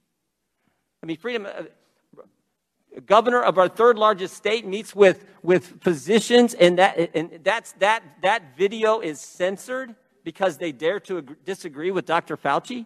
I 1.03 1.07
mean, 1.07 1.17
freedom, 1.17 1.47
governor 3.07 3.41
of 3.41 3.57
our 3.57 3.69
third 3.69 3.97
largest 3.97 4.37
state 4.37 4.67
meets 4.67 4.95
with, 4.95 5.25
with 5.43 5.83
physicians, 5.83 6.53
and, 6.53 6.79
that, 6.79 7.11
and 7.15 7.41
that's, 7.43 7.73
that, 7.79 8.03
that 8.21 8.55
video 8.55 9.01
is 9.01 9.19
censored 9.19 9.95
because 10.23 10.59
they 10.59 10.71
dare 10.71 11.01
to 11.01 11.19
ag- 11.19 11.43
disagree 11.43 11.91
with 11.91 12.05
Dr. 12.05 12.37
Fauci. 12.37 12.85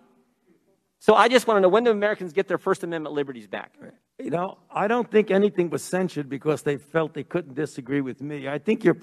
So 1.00 1.16
I 1.16 1.26
just 1.26 1.48
want 1.48 1.56
to 1.56 1.62
know 1.62 1.68
when 1.70 1.82
do 1.82 1.90
Americans 1.90 2.32
get 2.32 2.46
their 2.46 2.58
First 2.58 2.84
Amendment 2.84 3.16
liberties 3.16 3.48
back? 3.48 3.72
You 4.20 4.30
know, 4.30 4.58
I 4.70 4.86
don't 4.86 5.10
think 5.10 5.32
anything 5.32 5.70
was 5.70 5.82
censored 5.82 6.28
because 6.28 6.62
they 6.62 6.76
felt 6.76 7.14
they 7.14 7.24
couldn't 7.24 7.56
disagree 7.56 8.00
with 8.00 8.22
me. 8.22 8.46
I 8.46 8.58
think 8.58 8.84
you're 8.84 8.94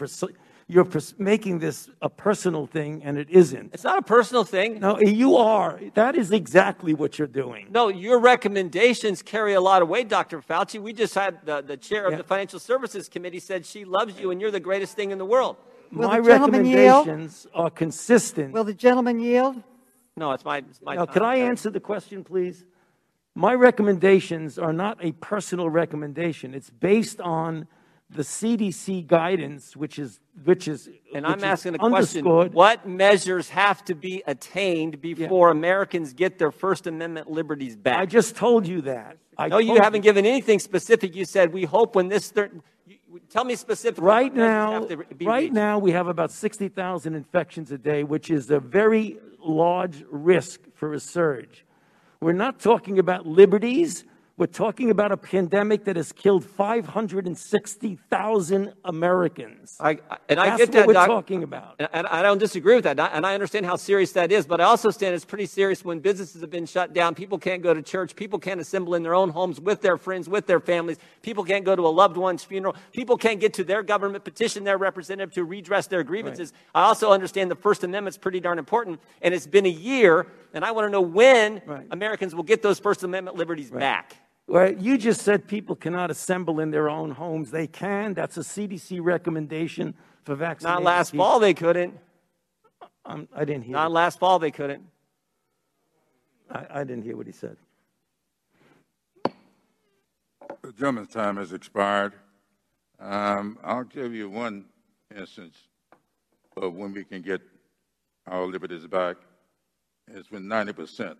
you're 0.67 0.85
pers- 0.85 1.13
making 1.19 1.59
this 1.59 1.89
a 2.01 2.09
personal 2.09 2.65
thing, 2.65 3.03
and 3.03 3.17
it 3.17 3.29
isn't. 3.29 3.71
It's 3.73 3.83
not 3.83 3.99
a 3.99 4.01
personal 4.01 4.43
thing. 4.43 4.79
No, 4.79 4.99
you 4.99 5.35
are. 5.37 5.79
That 5.93 6.15
is 6.15 6.31
exactly 6.31 6.93
what 6.95 7.19
you're 7.19 7.27
doing. 7.27 7.67
No, 7.69 7.89
your 7.89 8.19
recommendations 8.19 9.21
carry 9.21 9.53
a 9.53 9.61
lot 9.61 9.81
of 9.83 9.89
weight, 9.89 10.09
Dr. 10.09 10.41
Fauci. 10.41 10.81
We 10.81 10.91
just 10.93 11.13
had 11.13 11.45
the, 11.45 11.61
the 11.61 11.77
chair 11.77 12.05
of 12.05 12.11
Yeah. 12.13 12.17
the 12.17 12.23
Financial 12.23 12.59
Services 12.59 13.07
Committee 13.09 13.39
said 13.39 13.65
she 13.65 13.85
loves 13.85 14.19
you 14.19 14.31
and 14.31 14.41
you're 14.41 14.49
the 14.51 14.59
greatest 14.59 14.95
thing 14.95 15.11
in 15.11 15.17
the 15.19 15.25
world. 15.25 15.57
My 15.91 16.17
recommendations 16.17 17.45
are 17.53 17.69
consistent. 17.69 18.51
Will 18.53 18.63
the 18.63 18.73
gentleman 18.73 19.19
yield? 19.19 19.61
No, 20.17 20.31
it's 20.31 20.43
my, 20.43 20.57
it's 20.57 20.81
my 20.81 20.95
Now, 20.95 21.05
time. 21.05 21.13
could 21.13 21.21
I 21.21 21.35
answer 21.35 21.69
the 21.69 21.79
question, 21.79 22.23
please? 22.23 22.65
My 23.35 23.53
recommendations 23.53 24.57
are 24.57 24.73
not 24.73 24.97
a 25.03 25.11
personal 25.11 25.69
recommendation. 25.69 26.53
It's 26.55 26.69
based 26.69 27.19
on 27.21 27.67
the 28.09 28.21
CDC 28.21 29.07
guidance, 29.07 29.75
which 29.75 29.97
is 29.97 30.19
which 30.43 30.67
is 30.67 30.87
And 31.13 31.25
which 31.25 31.35
I'm 31.37 31.43
asking 31.43 31.75
a 31.75 31.77
question. 31.79 32.25
What 32.25 32.87
measures 32.87 33.49
have 33.49 33.83
to 33.85 33.95
be 33.95 34.21
attained 34.27 35.01
before 35.01 35.49
Americans 35.49 36.13
get 36.13 36.37
their 36.37 36.51
First 36.51 36.87
Amendment 36.87 37.31
liberties 37.31 37.75
back? 37.75 37.99
I 37.99 38.05
just 38.05 38.35
told 38.35 38.67
you 38.67 38.81
that. 38.81 39.17
I 39.37 39.47
know 39.47 39.57
you 39.57 39.81
haven't 39.81 40.01
given 40.01 40.25
anything 40.25 40.59
specific. 40.59 41.15
You 41.15 41.25
said, 41.25 41.51
we 41.51 41.65
hope 41.65 41.95
when 41.95 42.07
this, 42.07 42.31
thir- 42.31 42.51
tell 43.29 43.43
me 43.43 43.55
specifically. 43.55 44.05
Right 44.05 44.33
now, 44.33 44.87
have 44.87 44.89
to 44.89 45.15
be 45.15 45.25
right 45.25 45.43
reached. 45.43 45.53
now 45.53 45.79
we 45.79 45.91
have 45.91 46.07
about 46.07 46.31
60,000 46.31 47.15
infections 47.15 47.71
a 47.71 47.77
day, 47.77 48.03
which 48.03 48.29
is 48.29 48.51
a 48.51 48.59
very 48.59 49.17
large 49.39 50.03
risk 50.09 50.61
for 50.75 50.93
a 50.93 50.99
surge. 50.99 51.65
We're 52.21 52.33
not 52.33 52.59
talking 52.59 52.99
about 52.99 53.25
liberties. 53.25 54.05
We're 54.37 54.47
talking 54.47 54.89
about 54.91 55.13
a 55.13 55.17
pandemic 55.17 55.85
that 55.85 55.95
has 55.95 56.11
killed 56.11 56.43
560,000 56.43 58.73
Americans. 58.83 59.77
I, 59.79 59.91
and 60.27 60.37
I 60.37 60.49
That's 60.49 60.57
get 60.57 60.67
what 60.67 60.73
that, 60.73 60.87
we're 60.87 60.93
Doc. 60.93 61.07
talking 61.07 61.43
about. 61.43 61.75
And, 61.79 61.87
and 61.93 62.05
I 62.07 62.21
don't 62.21 62.37
disagree 62.37 62.75
with 62.75 62.83
that. 62.83 62.99
And 62.99 63.01
I- 63.01 63.07
And 63.15 63.25
I 63.25 63.33
understand 63.33 63.65
how 63.65 63.77
serious 63.77 64.11
that 64.11 64.33
is. 64.33 64.45
But 64.45 64.59
I 64.59 64.65
also 64.65 64.89
understand 64.89 65.15
it's 65.15 65.23
pretty 65.23 65.45
serious 65.45 65.85
when 65.85 66.01
businesses 66.01 66.41
have 66.41 66.49
been 66.49 66.65
shut 66.65 66.91
down. 66.91 67.15
People 67.15 67.37
can't 67.37 67.63
go 67.63 67.73
to 67.73 67.81
church. 67.81 68.13
People 68.13 68.37
can't 68.37 68.59
assemble 68.59 68.93
in 68.95 69.03
their 69.03 69.15
own 69.15 69.29
homes 69.29 69.61
with 69.61 69.81
their 69.81 69.95
friends, 69.95 70.27
with 70.27 70.47
their 70.47 70.59
families. 70.59 70.97
People 71.21 71.45
can't 71.45 71.63
go 71.63 71.73
to 71.73 71.83
a 71.83 71.87
loved 71.87 72.17
one's 72.17 72.43
funeral. 72.43 72.75
People 72.91 73.15
can't 73.15 73.39
get 73.39 73.53
to 73.53 73.63
their 73.63 73.83
government, 73.83 74.25
petition 74.25 74.65
their 74.65 74.77
representative 74.77 75.33
to 75.35 75.45
redress 75.45 75.87
their 75.87 76.03
grievances. 76.03 76.51
I 76.73 76.81
also 76.83 77.13
understand 77.13 77.49
the 77.49 77.55
First 77.55 77.85
Amendment's 77.85 78.17
pretty 78.17 78.41
darn 78.41 78.59
important. 78.59 78.99
And 79.21 79.33
it's 79.33 79.47
been 79.47 79.65
a 79.65 79.69
year. 79.69 80.27
And 80.53 80.65
I 80.65 80.73
want 80.73 80.87
to 80.87 80.91
know 80.91 80.99
when 80.99 81.61
Americans 81.91 82.35
will 82.35 82.43
get 82.43 82.61
those 82.61 82.79
First 82.79 83.03
Amendment 83.03 83.37
liberties 83.37 83.71
back. 83.71 84.17
Well, 84.47 84.71
you 84.73 84.97
just 84.97 85.21
said 85.21 85.47
people 85.47 85.75
cannot 85.75 86.11
assemble 86.11 86.59
in 86.59 86.69
their 86.69 86.89
own 86.89 87.11
homes. 87.11 87.49
They 87.51 87.67
can. 87.67 88.13
That's 88.13 88.37
a 88.37 88.41
CDC 88.41 88.99
recommendation 89.01 89.95
for 90.23 90.35
vaccinated 90.35 90.75
Not 90.75 90.83
last 90.83 91.11
people. 91.11 91.25
fall, 91.25 91.39
they 91.39 91.53
couldn't. 91.53 91.97
Um, 93.05 93.27
I 93.35 93.45
didn't 93.45 93.63
hear. 93.63 93.73
Not 93.73 93.91
last 93.91 94.19
fall, 94.19 94.39
they 94.39 94.51
couldn't. 94.51 94.83
I, 96.51 96.65
I 96.69 96.83
didn't 96.83 97.03
hear 97.03 97.17
what 97.17 97.25
he 97.25 97.31
said. 97.31 97.57
The 100.61 100.71
gentleman's 100.71 101.09
time 101.09 101.37
has 101.37 101.53
expired. 101.53 102.13
Um, 102.99 103.57
I'll 103.63 103.83
give 103.83 104.13
you 104.13 104.29
one 104.29 104.65
instance 105.15 105.55
of 106.57 106.73
when 106.73 106.93
we 106.93 107.03
can 107.03 107.21
get 107.21 107.41
our 108.27 108.45
liberties 108.45 108.87
back. 108.87 109.17
It's 110.07 110.31
when 110.31 110.43
90% 110.43 111.15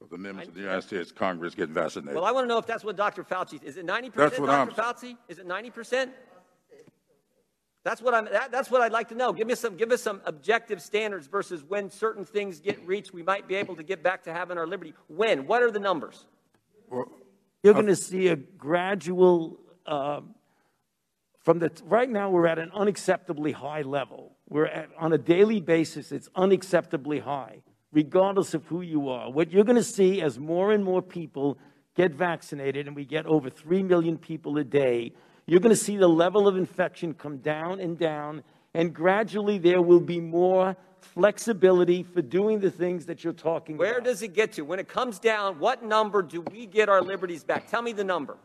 of 0.00 0.10
the 0.10 0.18
members 0.18 0.48
of 0.48 0.54
the 0.54 0.60
United 0.60 0.82
States 0.82 1.12
Congress 1.12 1.54
get 1.54 1.70
vaccinated. 1.70 2.14
Well, 2.14 2.24
I 2.24 2.30
want 2.32 2.44
to 2.44 2.48
know 2.48 2.58
if 2.58 2.66
that's 2.66 2.84
what 2.84 2.96
Dr. 2.96 3.24
Fauci 3.24 3.62
is. 3.62 3.76
It 3.76 3.86
90%, 3.86 4.14
That's 4.14 4.38
what 4.38 4.46
Dr. 4.46 4.80
I'm- 4.80 4.94
Fauci? 4.94 5.16
Is 5.28 5.38
it 5.38 5.46
90%? 5.46 6.10
That's 7.84 8.02
what 8.02 8.12
I'm. 8.12 8.26
That, 8.26 8.50
that's 8.50 8.70
what 8.70 8.82
I'd 8.82 8.92
like 8.92 9.08
to 9.08 9.14
know. 9.14 9.32
Give 9.32 9.46
me 9.46 9.54
some. 9.54 9.76
Give 9.76 9.90
us 9.92 10.02
some 10.02 10.20
objective 10.26 10.82
standards 10.82 11.26
versus 11.26 11.64
when 11.64 11.90
certain 11.90 12.24
things 12.24 12.60
get 12.60 12.84
reached, 12.86 13.14
we 13.14 13.22
might 13.22 13.48
be 13.48 13.54
able 13.54 13.76
to 13.76 13.82
get 13.82 14.02
back 14.02 14.24
to 14.24 14.32
having 14.32 14.58
our 14.58 14.66
liberty. 14.66 14.92
When? 15.06 15.46
What 15.46 15.62
are 15.62 15.70
the 15.70 15.78
numbers? 15.78 16.26
You're 16.90 17.74
going 17.74 17.86
to 17.86 17.96
see 17.96 18.28
a 18.28 18.36
gradual. 18.36 19.58
Uh, 19.86 20.20
from 21.44 21.60
the 21.60 21.70
right 21.84 22.10
now, 22.10 22.28
we're 22.30 22.48
at 22.48 22.58
an 22.58 22.70
unacceptably 22.76 23.54
high 23.54 23.82
level. 23.82 24.36
We're 24.50 24.66
at 24.66 24.90
on 24.98 25.12
a 25.14 25.18
daily 25.18 25.60
basis. 25.60 26.12
It's 26.12 26.28
unacceptably 26.30 27.22
high, 27.22 27.62
regardless 27.92 28.54
of 28.54 28.64
who 28.66 28.80
you 28.80 29.08
are. 29.08 29.30
What 29.30 29.50
you're 29.50 29.64
going 29.64 29.76
to 29.76 29.82
see 29.82 30.20
as 30.20 30.38
more 30.38 30.72
and 30.72 30.84
more 30.84 31.02
people 31.02 31.58
get 31.94 32.12
vaccinated, 32.12 32.86
and 32.86 32.94
we 32.94 33.04
get 33.04 33.26
over 33.26 33.50
three 33.50 33.82
million 33.82 34.18
people 34.18 34.56
a 34.58 34.64
day, 34.64 35.12
you're 35.46 35.60
going 35.60 35.74
to 35.74 35.76
see 35.76 35.96
the 35.96 36.08
level 36.08 36.46
of 36.46 36.56
infection 36.56 37.14
come 37.14 37.38
down 37.38 37.80
and 37.80 37.98
down, 37.98 38.42
and 38.74 38.94
gradually 38.94 39.58
there 39.58 39.82
will 39.82 40.00
be 40.00 40.20
more 40.20 40.76
flexibility 41.00 42.02
for 42.02 42.22
doing 42.22 42.60
the 42.60 42.70
things 42.70 43.06
that 43.06 43.24
you're 43.24 43.32
talking 43.32 43.76
Where 43.76 43.94
about. 43.94 44.04
does 44.04 44.22
it 44.22 44.34
get 44.34 44.52
to? 44.54 44.62
When 44.62 44.78
it 44.78 44.88
comes 44.88 45.18
down, 45.18 45.58
what 45.58 45.82
number 45.82 46.22
do 46.22 46.42
we 46.42 46.66
get 46.66 46.88
our 46.88 47.00
liberties 47.00 47.44
back? 47.44 47.68
Tell 47.68 47.82
me 47.82 47.92
the 47.92 48.04
number. 48.04 48.36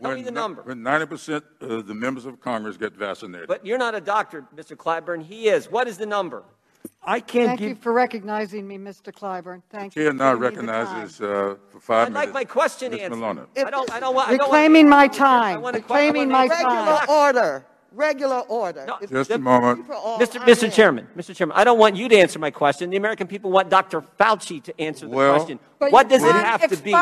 Tell 0.00 0.14
me 0.14 0.22
the 0.22 0.30
number. 0.30 0.62
When 0.62 0.78
90% 0.78 1.42
of 1.60 1.86
the 1.88 1.94
members 1.94 2.24
of 2.24 2.40
Congress 2.40 2.76
get 2.76 2.94
vaccinated. 2.94 3.48
But 3.48 3.66
you're 3.66 3.78
not 3.78 3.96
a 3.96 4.00
doctor, 4.00 4.46
Mr. 4.54 4.76
Clyburn. 4.76 5.24
He 5.24 5.48
is. 5.48 5.70
What 5.70 5.88
is 5.88 5.98
the 5.98 6.06
number? 6.06 6.44
I 7.08 7.20
can't 7.20 7.48
Thank 7.48 7.60
you 7.62 7.74
for 7.74 7.94
recognizing 7.94 8.68
me, 8.68 8.76
Mr. 8.76 9.10
Clyburn. 9.10 9.62
Thank 9.70 9.96
you. 9.96 10.02
Chair 10.04 10.12
now 10.12 10.34
giving 10.34 10.60
me 10.60 10.66
the 10.66 10.72
time. 10.72 10.76
recognizes 10.84 11.20
uh, 11.22 11.54
for 11.70 11.80
five 11.80 12.08
I'd 12.08 12.12
minutes. 12.12 12.26
like 12.26 12.34
my 12.34 12.44
question 12.44 12.90
Ms. 12.92 13.00
answered. 13.00 13.16
Maloney. 13.18 13.40
I 13.56 13.70
don't. 13.70 13.90
I 13.90 13.98
don't 14.00 14.14
want. 14.14 14.28
I 14.28 14.36
don't 14.36 14.40
Reclaiming 14.40 14.90
want, 14.90 15.00
my 15.00 15.08
time. 15.08 15.62
want 15.62 15.74
to- 15.76 15.80
Reclaiming 15.80 16.30
I 16.30 16.46
my 16.46 16.46
want 16.46 16.52
to- 16.52 16.64
time. 16.66 16.76
Regular 16.76 17.18
order. 17.18 17.66
Regular 17.92 18.40
order. 18.40 18.86
If 19.00 19.10
Just 19.10 19.30
a 19.30 19.38
moment. 19.38 19.88
Mr. 19.88 19.94
on 20.04 20.20
Mr. 20.20 20.64
it- 20.64 20.72
Chairman, 20.74 21.08
Mr. 21.16 21.34
Chairman, 21.34 21.56
I 21.56 21.64
don't 21.64 21.78
want 21.78 21.96
you 21.96 22.10
to 22.10 22.16
answer 22.16 22.38
my 22.38 22.50
question. 22.50 22.90
The 22.90 22.98
American 22.98 23.26
people 23.26 23.50
want 23.50 23.70
Dr. 23.70 24.02
Fauci 24.20 24.62
to 24.64 24.78
answer 24.78 25.06
the 25.08 25.16
Well- 25.16 25.34
question. 25.36 25.58
What 25.78 26.10
does 26.10 26.22
it 26.22 26.34
have 26.34 26.68
to 26.68 26.76
be? 26.76 26.94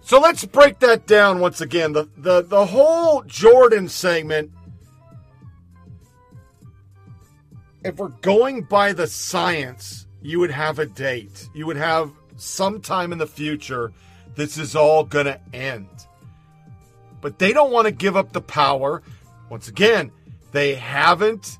So 0.00 0.20
let's 0.20 0.44
break 0.44 0.78
that 0.78 1.08
down 1.08 1.40
once 1.40 1.60
again. 1.60 1.92
The 1.92 2.08
the 2.16 2.42
the 2.42 2.66
whole 2.66 3.22
Jordan 3.22 3.88
segment. 3.88 4.52
If 7.84 7.96
we're 7.96 8.08
going 8.08 8.62
by 8.62 8.94
the 8.94 9.06
science, 9.06 10.06
you 10.22 10.40
would 10.40 10.50
have 10.50 10.78
a 10.78 10.86
date. 10.86 11.48
You 11.54 11.66
would 11.66 11.76
have 11.76 12.10
sometime 12.36 13.12
in 13.12 13.18
the 13.18 13.26
future 13.26 13.92
this 14.34 14.58
is 14.58 14.74
all 14.74 15.04
going 15.04 15.26
to 15.26 15.40
end. 15.52 15.88
But 17.20 17.38
they 17.38 17.52
don't 17.52 17.70
want 17.70 17.86
to 17.86 17.92
give 17.92 18.16
up 18.16 18.32
the 18.32 18.40
power. 18.40 19.02
Once 19.50 19.68
again, 19.68 20.10
they 20.52 20.74
haven't. 20.74 21.58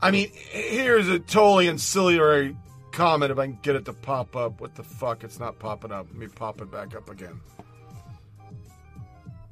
I 0.00 0.10
mean, 0.10 0.30
here's 0.32 1.08
a 1.08 1.18
totally 1.18 1.68
ancillary 1.68 2.56
comment 2.92 3.30
if 3.30 3.38
I 3.38 3.46
can 3.46 3.58
get 3.62 3.76
it 3.76 3.84
to 3.84 3.92
pop 3.92 4.34
up. 4.34 4.60
What 4.60 4.74
the 4.74 4.82
fuck? 4.82 5.24
It's 5.24 5.38
not 5.38 5.58
popping 5.58 5.92
up. 5.92 6.06
Let 6.10 6.18
me 6.18 6.26
pop 6.26 6.60
it 6.60 6.70
back 6.70 6.96
up 6.96 7.10
again. 7.10 7.40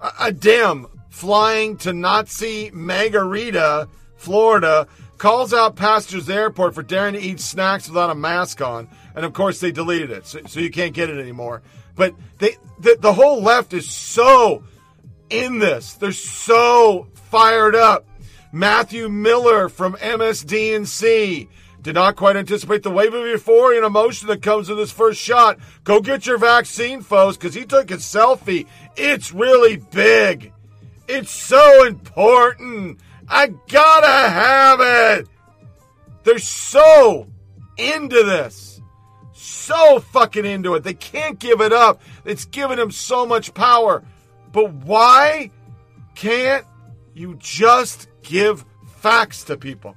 A, 0.00 0.12
a 0.20 0.32
damn 0.32 0.86
flying 1.10 1.76
to 1.78 1.92
Nazi 1.92 2.70
Margarita, 2.72 3.88
Florida, 4.16 4.86
calls 5.18 5.52
out 5.52 5.76
passengers 5.76 6.28
airport 6.28 6.74
for 6.74 6.82
daring 6.82 7.14
to 7.14 7.20
eat 7.20 7.40
snacks 7.40 7.88
without 7.88 8.10
a 8.10 8.14
mask 8.14 8.60
on. 8.60 8.88
And 9.14 9.24
of 9.24 9.32
course, 9.32 9.60
they 9.60 9.72
deleted 9.72 10.10
it, 10.10 10.26
so, 10.26 10.40
so 10.46 10.60
you 10.60 10.70
can't 10.70 10.94
get 10.94 11.10
it 11.10 11.18
anymore. 11.18 11.62
But 11.94 12.14
they, 12.38 12.56
the, 12.78 12.96
the 13.00 13.12
whole 13.12 13.42
left 13.42 13.72
is 13.72 13.88
so 13.88 14.62
in 15.30 15.58
this. 15.58 15.94
They're 15.94 16.12
so 16.12 17.08
fired 17.14 17.74
up. 17.74 18.06
Matthew 18.52 19.08
Miller 19.08 19.68
from 19.68 19.94
MSDNC 19.96 21.48
did 21.82 21.94
not 21.94 22.16
quite 22.16 22.36
anticipate 22.36 22.82
the 22.82 22.90
wave 22.90 23.14
of 23.14 23.26
euphoria 23.26 23.78
and 23.78 23.86
emotion 23.86 24.28
that 24.28 24.42
comes 24.42 24.68
with 24.68 24.78
his 24.78 24.90
first 24.90 25.20
shot. 25.20 25.58
Go 25.84 26.00
get 26.00 26.26
your 26.26 26.38
vaccine, 26.38 27.00
folks, 27.00 27.36
because 27.36 27.54
he 27.54 27.64
took 27.64 27.90
a 27.90 27.96
selfie. 27.96 28.66
It's 28.96 29.32
really 29.32 29.76
big. 29.76 30.52
It's 31.08 31.30
so 31.30 31.86
important. 31.86 32.98
I 33.28 33.48
gotta 33.48 34.30
have 34.30 34.80
it. 34.80 35.28
They're 36.24 36.38
so 36.38 37.28
into 37.76 38.22
this. 38.22 38.80
So 39.32 40.00
fucking 40.00 40.44
into 40.44 40.74
it. 40.74 40.84
They 40.84 40.94
can't 40.94 41.38
give 41.38 41.60
it 41.60 41.72
up. 41.72 42.00
It's 42.24 42.44
giving 42.44 42.76
them 42.76 42.90
so 42.90 43.26
much 43.26 43.54
power. 43.54 44.02
But 44.52 44.72
why 44.72 45.50
can't 46.14 46.64
you 47.14 47.36
just 47.38 48.08
give 48.22 48.64
facts 48.98 49.44
to 49.44 49.56
people? 49.56 49.96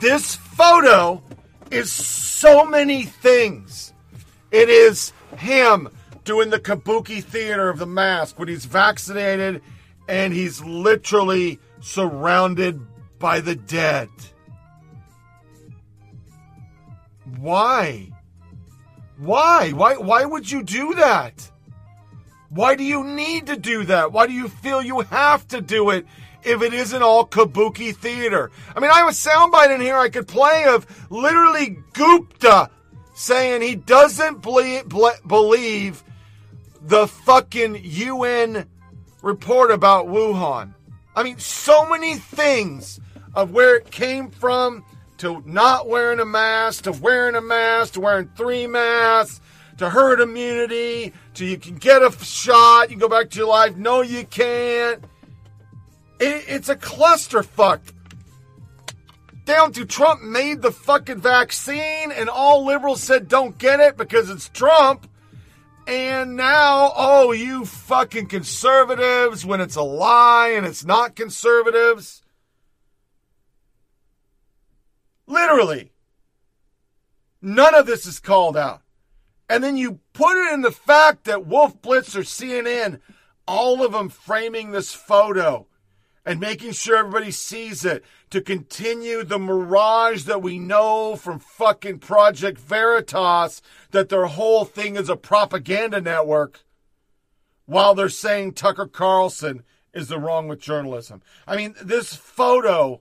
This 0.00 0.36
photo 0.36 1.22
is 1.70 1.92
so 1.92 2.64
many 2.64 3.04
things. 3.04 3.92
It 4.50 4.68
is 4.68 5.12
him 5.36 5.88
doing 6.24 6.50
the 6.50 6.60
kabuki 6.60 7.22
theater 7.22 7.68
of 7.68 7.78
the 7.78 7.86
mask 7.86 8.38
when 8.38 8.48
he's 8.48 8.64
vaccinated 8.64 9.62
and 10.08 10.32
he's 10.32 10.62
literally 10.62 11.58
surrounded 11.80 12.80
by 13.18 13.40
the 13.40 13.54
dead. 13.54 14.08
Why? 17.38 18.10
Why? 19.18 19.70
Why 19.70 19.96
why 19.96 20.24
would 20.24 20.50
you 20.50 20.62
do 20.62 20.94
that? 20.94 21.50
Why 22.48 22.74
do 22.74 22.84
you 22.84 23.02
need 23.02 23.46
to 23.46 23.56
do 23.56 23.84
that? 23.84 24.12
Why 24.12 24.26
do 24.26 24.32
you 24.32 24.48
feel 24.48 24.82
you 24.82 25.00
have 25.00 25.46
to 25.48 25.60
do 25.60 25.90
it 25.90 26.06
if 26.44 26.62
it 26.62 26.72
isn't 26.72 27.02
all 27.02 27.26
kabuki 27.26 27.94
theater? 27.94 28.50
I 28.74 28.80
mean, 28.80 28.90
I 28.90 28.98
have 28.98 29.08
a 29.08 29.10
soundbite 29.10 29.74
in 29.74 29.80
here 29.80 29.96
I 29.96 30.08
could 30.08 30.28
play 30.28 30.64
of 30.66 30.86
literally 31.10 31.78
Gupta 31.92 32.70
saying 33.14 33.62
he 33.62 33.74
doesn't 33.74 34.42
believe 34.42 36.04
the 36.82 37.08
fucking 37.08 37.80
UN 37.82 38.66
report 39.26 39.72
about 39.72 40.06
Wuhan. 40.06 40.72
I 41.16 41.24
mean, 41.24 41.38
so 41.38 41.88
many 41.88 42.14
things 42.14 43.00
of 43.34 43.50
where 43.50 43.76
it 43.76 43.90
came 43.90 44.30
from 44.30 44.84
to 45.18 45.42
not 45.44 45.88
wearing 45.88 46.20
a 46.20 46.24
mask, 46.24 46.84
to 46.84 46.92
wearing 46.92 47.34
a 47.34 47.40
mask, 47.40 47.94
to 47.94 48.00
wearing 48.00 48.30
three 48.36 48.68
masks, 48.68 49.40
to 49.78 49.90
herd 49.90 50.20
immunity, 50.20 51.12
to 51.34 51.44
you 51.44 51.58
can 51.58 51.74
get 51.74 52.02
a 52.02 52.12
shot, 52.24 52.90
you 52.90 52.96
go 52.96 53.08
back 53.08 53.30
to 53.30 53.38
your 53.38 53.48
life. 53.48 53.76
No, 53.76 54.00
you 54.00 54.24
can't. 54.24 55.02
It, 56.20 56.44
it's 56.46 56.68
a 56.68 56.76
clusterfuck. 56.76 57.80
Down 59.44 59.72
to 59.72 59.84
Trump 59.84 60.22
made 60.22 60.62
the 60.62 60.72
fucking 60.72 61.20
vaccine, 61.20 62.12
and 62.12 62.28
all 62.28 62.64
liberals 62.64 63.02
said 63.02 63.28
don't 63.28 63.58
get 63.58 63.80
it 63.80 63.96
because 63.96 64.30
it's 64.30 64.48
Trump. 64.50 65.08
And 65.88 66.36
now, 66.36 66.92
oh, 66.96 67.32
you 67.32 67.64
fucking 67.86 68.26
conservatives, 68.26 69.46
when 69.46 69.60
it's 69.60 69.76
a 69.76 69.82
lie 69.82 70.52
and 70.56 70.66
it's 70.66 70.84
not 70.84 71.14
conservatives. 71.14 72.22
Literally. 75.28 75.92
None 77.40 77.76
of 77.76 77.86
this 77.86 78.04
is 78.04 78.18
called 78.18 78.56
out. 78.56 78.82
And 79.48 79.62
then 79.62 79.76
you 79.76 80.00
put 80.12 80.36
it 80.36 80.52
in 80.52 80.62
the 80.62 80.72
fact 80.72 81.24
that 81.24 81.46
Wolf 81.46 81.80
Blitzer, 81.80 82.24
CNN, 82.24 83.00
all 83.46 83.84
of 83.84 83.92
them 83.92 84.08
framing 84.08 84.72
this 84.72 84.92
photo 84.92 85.68
and 86.24 86.40
making 86.40 86.72
sure 86.72 86.96
everybody 86.96 87.30
sees 87.30 87.84
it 87.84 88.04
to 88.30 88.40
continue 88.40 89.22
the 89.22 89.38
mirage 89.38 90.24
that 90.24 90.42
we 90.42 90.58
know 90.58 91.14
from 91.14 91.38
fucking 91.38 92.00
Project 92.00 92.58
Veritas 92.58 93.62
that 93.92 94.08
their 94.08 94.26
whole 94.26 94.64
thing 94.64 94.96
is 94.96 95.08
a 95.08 95.14
propaganda 95.14 96.00
network 96.00 96.65
while 97.66 97.94
they're 97.94 98.08
saying 98.08 98.52
Tucker 98.52 98.86
Carlson 98.86 99.62
is 99.92 100.08
the 100.08 100.18
wrong 100.18 100.48
with 100.48 100.60
journalism. 100.60 101.22
I 101.46 101.56
mean, 101.56 101.74
this 101.82 102.14
photo 102.14 103.00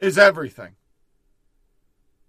is 0.00 0.18
everything. 0.18 0.74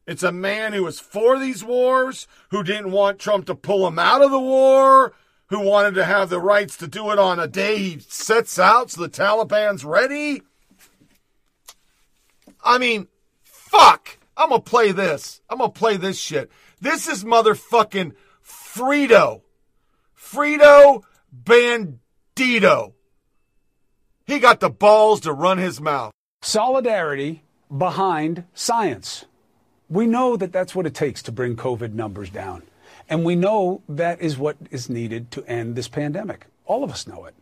It's 0.05 0.23
a 0.23 0.31
man 0.31 0.73
who 0.73 0.83
was 0.83 0.99
for 0.99 1.39
these 1.39 1.63
wars, 1.63 2.27
who 2.49 2.63
didn't 2.63 2.91
want 2.91 3.19
Trump 3.19 3.45
to 3.47 3.55
pull 3.55 3.87
him 3.87 3.97
out 3.97 4.21
of 4.21 4.31
the 4.31 4.39
war, 4.39 5.13
who 5.47 5.59
wanted 5.59 5.93
to 5.95 6.05
have 6.05 6.29
the 6.29 6.39
rights 6.39 6.75
to 6.77 6.87
do 6.87 7.11
it 7.11 7.19
on 7.19 7.39
a 7.39 7.47
day 7.47 7.77
he 7.77 7.99
sets 7.99 8.59
out 8.59 8.91
so 8.91 9.01
the 9.01 9.09
Taliban's 9.09 9.85
ready. 9.85 10.41
I 12.63 12.77
mean, 12.77 13.07
fuck. 13.43 14.17
I'm 14.35 14.49
gonna 14.49 14.61
play 14.61 14.91
this. 14.91 15.41
I'm 15.49 15.59
gonna 15.59 15.71
play 15.71 15.95
this 15.95 16.19
shit. 16.19 16.51
This 16.81 17.07
is 17.07 17.23
motherfucking 17.23 18.13
Frito. 18.43 19.41
Frito 20.17 21.03
Bandito. 21.33 22.93
He 24.25 24.39
got 24.39 24.59
the 24.59 24.69
balls 24.69 25.21
to 25.21 25.33
run 25.33 25.57
his 25.57 25.81
mouth. 25.81 26.11
Solidarity 26.41 27.43
behind 27.75 28.45
science. 28.53 29.25
We 29.89 30.05
know 30.05 30.37
that 30.37 30.51
that's 30.51 30.75
what 30.75 30.85
it 30.85 30.93
takes 30.93 31.21
to 31.23 31.31
bring 31.31 31.55
COVID 31.55 31.93
numbers 31.93 32.29
down. 32.29 32.63
And 33.09 33.25
we 33.25 33.35
know 33.35 33.81
that 33.89 34.21
is 34.21 34.37
what 34.37 34.57
is 34.71 34.89
needed 34.89 35.31
to 35.31 35.45
end 35.45 35.75
this 35.75 35.87
pandemic. 35.87 36.45
All 36.65 36.83
of 36.83 36.91
us 36.91 37.07
know 37.07 37.25
it. 37.25 37.35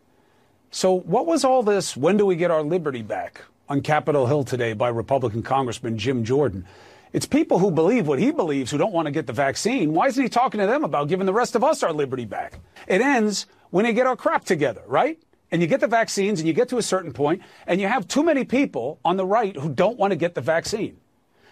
So, 0.71 0.93
what 0.93 1.25
was 1.25 1.43
all 1.43 1.63
this? 1.63 1.95
When 1.95 2.17
do 2.17 2.25
we 2.25 2.35
get 2.35 2.49
our 2.49 2.63
liberty 2.63 3.01
back? 3.01 3.41
On 3.69 3.81
Capitol 3.81 4.27
Hill 4.27 4.43
today 4.43 4.73
by 4.73 4.89
Republican 4.89 5.43
Congressman 5.43 5.97
Jim 5.97 6.23
Jordan. 6.23 6.65
It's 7.13 7.25
people 7.25 7.59
who 7.59 7.71
believe 7.71 8.07
what 8.07 8.19
he 8.19 8.31
believes 8.31 8.71
who 8.71 8.77
don't 8.77 8.93
want 8.93 9.05
to 9.05 9.11
get 9.11 9.27
the 9.27 9.33
vaccine. 9.33 9.93
Why 9.93 10.07
isn't 10.07 10.21
he 10.21 10.29
talking 10.29 10.59
to 10.59 10.67
them 10.67 10.83
about 10.83 11.09
giving 11.09 11.25
the 11.25 11.33
rest 11.33 11.55
of 11.55 11.63
us 11.63 11.83
our 11.83 11.91
liberty 11.91 12.25
back? 12.25 12.59
It 12.87 13.01
ends 13.01 13.45
when 13.71 13.85
they 13.85 13.93
get 13.93 14.05
our 14.05 14.15
crap 14.15 14.45
together, 14.45 14.83
right? 14.85 15.19
And 15.51 15.61
you 15.61 15.67
get 15.67 15.81
the 15.81 15.87
vaccines 15.87 16.39
and 16.39 16.47
you 16.47 16.53
get 16.53 16.69
to 16.69 16.77
a 16.77 16.81
certain 16.81 17.11
point 17.11 17.41
and 17.67 17.81
you 17.81 17.87
have 17.87 18.07
too 18.07 18.23
many 18.23 18.45
people 18.45 18.99
on 19.03 19.17
the 19.17 19.25
right 19.25 19.55
who 19.55 19.69
don't 19.69 19.97
want 19.97 20.11
to 20.11 20.15
get 20.15 20.35
the 20.35 20.41
vaccine. 20.41 20.97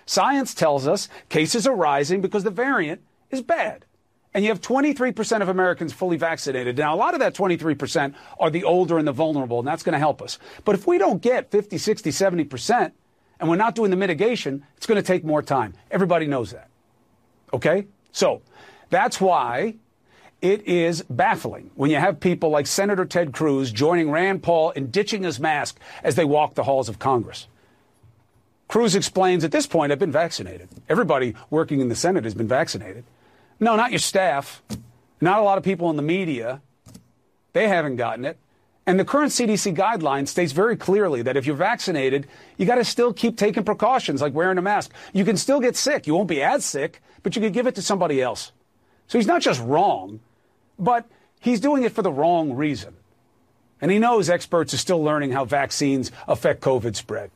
Science 0.06 0.54
tells 0.54 0.88
us 0.88 1.10
cases 1.28 1.68
are 1.68 1.76
rising 1.76 2.22
because 2.22 2.44
the 2.44 2.52
variant 2.52 3.02
is 3.30 3.42
bad. 3.42 3.86
And 4.34 4.44
you 4.44 4.52
have 4.52 4.62
23% 4.62 5.42
of 5.42 5.50
Americans 5.50 5.92
fully 5.92 6.18
vaccinated. 6.18 6.78
Now, 6.78 6.94
a 6.94 6.98
lot 6.98 7.14
of 7.14 7.20
that 7.20 7.34
23% 7.34 8.14
are 8.40 8.50
the 8.50 8.64
older 8.64 9.00
and 9.00 9.08
the 9.08 9.12
vulnerable, 9.12 9.60
and 9.60 9.68
that's 9.68 9.82
going 9.82 9.94
to 9.94 10.00
help 10.00 10.22
us. 10.22 10.38
But 10.66 10.76
if 10.76 10.86
we 10.86 11.00
don't 11.00 11.22
get 11.22 11.50
50, 11.50 11.78
60, 11.80 12.12
70%, 12.12 12.92
and 13.40 13.50
we're 13.50 13.56
not 13.56 13.74
doing 13.74 13.90
the 13.90 13.98
mitigation, 13.98 14.66
it's 14.78 14.86
going 14.86 14.98
to 14.98 15.06
take 15.06 15.24
more 15.24 15.42
time. 15.42 15.74
Everybody 15.90 16.28
knows 16.28 16.52
that. 16.52 16.70
Okay? 17.54 17.88
So 18.12 18.42
that's 18.90 19.20
why 19.20 19.76
it 20.42 20.66
is 20.68 21.04
baffling 21.10 21.72
when 21.76 21.92
you 21.92 21.98
have 21.98 22.20
people 22.20 22.50
like 22.50 22.68
Senator 22.68 23.06
Ted 23.06 23.34
Cruz 23.34 23.72
joining 23.72 24.10
Rand 24.10 24.42
Paul 24.42 24.72
in 24.72 24.90
ditching 24.90 25.24
his 25.24 25.40
mask 25.40 25.78
as 26.04 26.16
they 26.16 26.26
walk 26.26 26.56
the 26.56 26.64
halls 26.64 26.88
of 26.90 27.00
Congress. 27.00 27.48
Cruz 28.68 28.96
explains 28.96 29.44
at 29.44 29.52
this 29.52 29.68
point, 29.68 29.92
I've 29.92 30.00
been 30.00 30.12
vaccinated. 30.12 30.70
Everybody 30.88 31.36
working 31.50 31.82
in 31.82 31.90
the 31.90 31.96
Senate 31.96 32.24
has 32.24 32.36
been 32.36 32.48
vaccinated. 32.48 33.04
No, 33.60 33.76
not 33.76 33.92
your 33.92 34.00
staff. 34.00 34.62
Not 35.20 35.40
a 35.40 35.42
lot 35.44 35.58
of 35.58 35.64
people 35.64 35.90
in 35.90 35.98
the 35.98 36.04
media. 36.04 36.62
They 37.54 37.68
haven't 37.68 37.98
gotten 37.98 38.26
it. 38.26 38.38
And 38.86 39.00
the 39.00 39.06
current 39.06 39.32
CDC 39.32 39.76
guideline 39.76 40.28
states 40.28 40.52
very 40.52 40.78
clearly 40.78 41.22
that 41.24 41.36
if 41.36 41.46
you're 41.46 41.56
vaccinated, 41.56 42.28
you 42.58 42.66
got 42.66 42.76
to 42.76 42.86
still 42.86 43.12
keep 43.14 43.38
taking 43.38 43.64
precautions 43.64 44.22
like 44.22 44.34
wearing 44.34 44.58
a 44.58 44.62
mask. 44.62 44.92
You 45.14 45.26
can 45.26 45.38
still 45.38 45.60
get 45.60 45.76
sick. 45.76 46.08
You 46.08 46.16
won't 46.16 46.30
be 46.30 46.42
as 46.42 46.64
sick, 46.66 47.02
but 47.22 47.36
you 47.36 47.42
could 47.42 47.54
give 47.54 47.68
it 47.68 47.76
to 47.76 47.82
somebody 47.82 48.22
else. 48.22 48.52
So 49.08 49.18
he's 49.18 49.28
not 49.28 49.42
just 49.42 49.62
wrong, 49.62 50.22
but 50.80 51.06
he's 51.40 51.60
doing 51.60 51.84
it 51.84 51.92
for 51.92 52.02
the 52.02 52.12
wrong 52.12 52.54
reason. 52.54 52.96
And 53.82 53.92
he 53.92 54.00
knows 54.00 54.30
experts 54.30 54.74
are 54.74 54.78
still 54.78 55.02
learning 55.04 55.32
how 55.32 55.46
vaccines 55.46 56.12
affect 56.28 56.62
COVID 56.62 56.96
spread. 56.96 57.32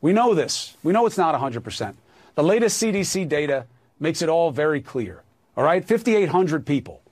We 0.00 0.12
know 0.12 0.34
this. 0.34 0.76
We 0.82 0.92
know 0.92 1.06
it's 1.06 1.18
not 1.18 1.34
100%. 1.40 1.94
The 2.34 2.42
latest 2.42 2.82
CDC 2.82 3.28
data 3.28 3.66
makes 4.00 4.22
it 4.22 4.28
all 4.28 4.50
very 4.50 4.80
clear. 4.80 5.22
All 5.56 5.64
right? 5.64 5.84
5,800 5.86 6.64
people 6.66 7.02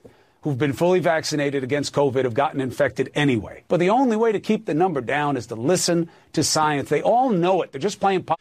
who've 0.42 0.58
been 0.58 0.72
fully 0.72 1.00
vaccinated 1.00 1.64
against 1.64 1.92
COVID 1.92 2.22
have 2.24 2.34
gotten 2.34 2.60
infected 2.60 3.10
anyway. 3.14 3.64
But 3.66 3.80
the 3.80 3.90
only 3.90 4.16
way 4.16 4.30
to 4.30 4.38
keep 4.38 4.66
the 4.66 4.74
number 4.74 5.00
down 5.00 5.36
is 5.36 5.46
to 5.48 5.56
listen 5.56 6.08
to 6.32 6.44
science. 6.44 6.88
They 6.88 7.02
all 7.02 7.30
know 7.30 7.62
it. 7.62 7.72
They're 7.72 7.80
just 7.80 7.98
playing. 7.98 8.22
Po- 8.24 8.36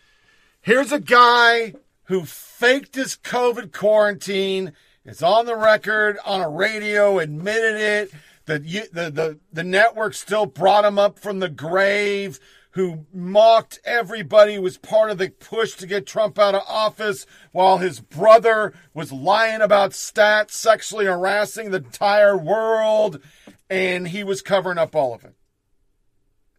Here's 0.62 0.92
a 0.92 1.00
guy 1.00 1.74
who 2.04 2.24
faked 2.26 2.94
his 2.96 3.18
COVID 3.18 3.72
quarantine. 3.72 4.74
It's 5.06 5.22
on 5.22 5.46
the 5.46 5.56
record, 5.56 6.18
on 6.26 6.42
a 6.42 6.50
radio, 6.50 7.20
admitted 7.20 7.80
it. 7.80 8.12
The, 8.46 8.60
the, 8.92 9.12
the, 9.12 9.40
the 9.54 9.64
network 9.64 10.16
still 10.16 10.48
brought 10.48 10.86
him 10.86 10.98
up 10.98 11.20
from 11.20 11.40
the 11.40 11.50
grave 11.50 12.40
who 12.72 13.06
mocked 13.14 13.80
everybody, 13.86 14.60
was 14.60 14.78
part 14.78 15.10
of 15.10 15.18
the 15.18 15.30
push 15.30 15.76
to 15.76 15.88
get 15.88 16.06
Trump 16.06 16.38
out 16.38 16.56
of 16.56 16.64
office, 16.68 17.26
while 17.54 17.78
his 17.78 18.02
brother 18.02 18.74
was 18.94 19.14
lying 19.14 19.62
about 19.62 19.92
stats, 19.92 20.52
sexually 20.52 21.06
harassing 21.06 21.72
the 21.72 21.78
entire 21.78 22.38
world, 22.38 23.22
and 23.70 24.10
he 24.10 24.26
was 24.26 24.42
covering 24.42 24.78
up 24.78 24.94
all 24.94 25.14
of 25.14 25.24
it. 25.24 25.36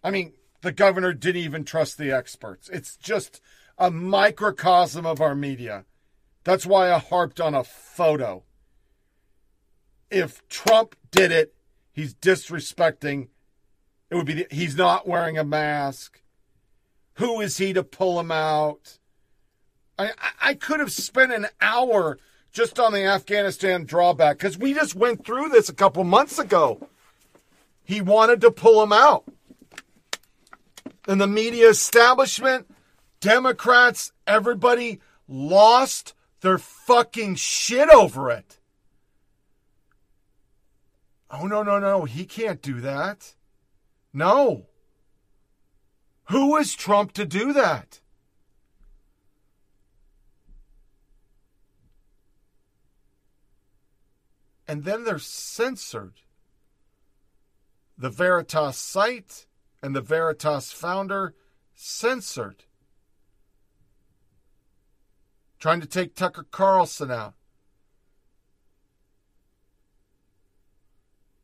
I 0.02 0.10
mean, 0.10 0.32
the 0.62 0.73
governor 0.73 1.12
didn't 1.12 1.43
even 1.43 1.64
trust 1.64 1.98
the 1.98 2.12
experts. 2.12 2.70
It's 2.70 2.97
just 2.97 3.43
a 3.77 3.90
microcosm 3.90 5.05
of 5.05 5.20
our 5.20 5.35
media. 5.35 5.85
That's 6.47 6.64
why 6.64 6.93
I 6.93 7.01
harped 7.01 7.40
on 7.40 7.56
a 7.56 7.64
photo. 7.64 8.44
If 10.12 10.47
Trump 10.48 10.94
did 11.10 11.32
it, 11.32 11.52
he's 11.90 12.14
disrespecting 12.14 13.27
it 14.10 14.14
would 14.14 14.27
be 14.27 14.47
he's 14.52 14.77
not 14.77 15.09
wearing 15.09 15.36
a 15.36 15.43
mask. 15.43 16.23
Who 17.14 17.40
is 17.40 17.59
he 17.59 17.73
to 17.73 17.82
pull 17.82 18.20
him 18.20 18.31
out? 18.31 19.01
I, 19.98 20.12
I 20.40 20.55
could 20.55 20.78
have 20.78 20.93
spent 20.93 21.32
an 21.32 21.48
hour 21.60 22.16
just 22.52 22.78
on 22.78 22.93
the 22.93 23.02
Afghanistan 23.02 23.85
drawback 23.85 24.39
because 24.39 24.56
we 24.56 24.73
just 24.73 24.94
went 24.94 25.27
through 25.27 25.48
this 25.48 25.68
a 25.68 25.74
couple 25.74 26.05
months 26.05 26.39
ago. 26.39 26.89
He 27.82 28.01
wanted 28.01 28.40
to 28.43 28.52
pull 28.52 28.81
him 28.85 28.93
out. 28.93 29.24
And 31.09 31.20
the 31.20 31.27
media 31.27 31.68
establishment, 31.68 32.73
Democrats, 33.18 34.12
everybody 34.28 35.01
lost 35.27 36.14
their 36.47 36.59
fucking 36.59 37.35
shit 37.35 37.89
over 37.90 38.31
it. 38.31 38.60
Oh, 41.28 41.48
no, 41.48 41.64
no, 41.64 41.81
no. 41.81 42.05
He 42.05 42.24
can't 42.24 42.62
do 42.62 42.81
that. 42.82 43.35
No. 44.12 44.68
Who 46.28 46.56
is 46.56 46.77
Trump 46.77 47.10
to 47.14 47.24
do 47.24 47.52
that? 47.52 48.01
And 54.68 54.85
then 54.85 55.02
they're 55.02 55.18
censored. 55.18 56.20
The 57.98 58.10
Veritas 58.10 58.77
site 58.77 59.47
and 59.82 59.97
the 59.97 60.01
Veritas 60.01 60.70
founder 60.70 61.35
censored. 61.74 62.66
Trying 65.58 65.80
to 65.80 65.86
take 65.86 66.14
Tucker 66.14 66.46
Carlson 66.50 67.10
out. 67.10 67.34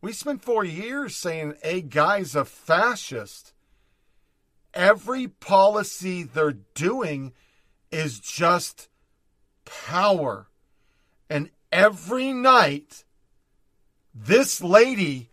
We 0.02 0.12
spent 0.12 0.42
four 0.42 0.64
years 0.64 1.16
saying 1.16 1.54
a 1.62 1.80
guy's 1.80 2.34
a 2.34 2.44
fascist. 2.44 3.54
Every 4.74 5.28
policy 5.28 6.24
they're 6.24 6.58
doing 6.74 7.32
is 7.92 8.18
just 8.18 8.88
power. 9.64 10.48
And 11.30 11.50
every 11.70 12.32
night, 12.32 13.04
this 14.14 14.60
lady 14.60 15.30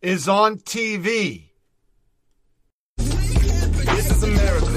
is 0.00 0.28
on 0.28 0.58
TV. 0.58 1.48
This 2.96 4.10
is 4.10 4.22
America. 4.22 4.70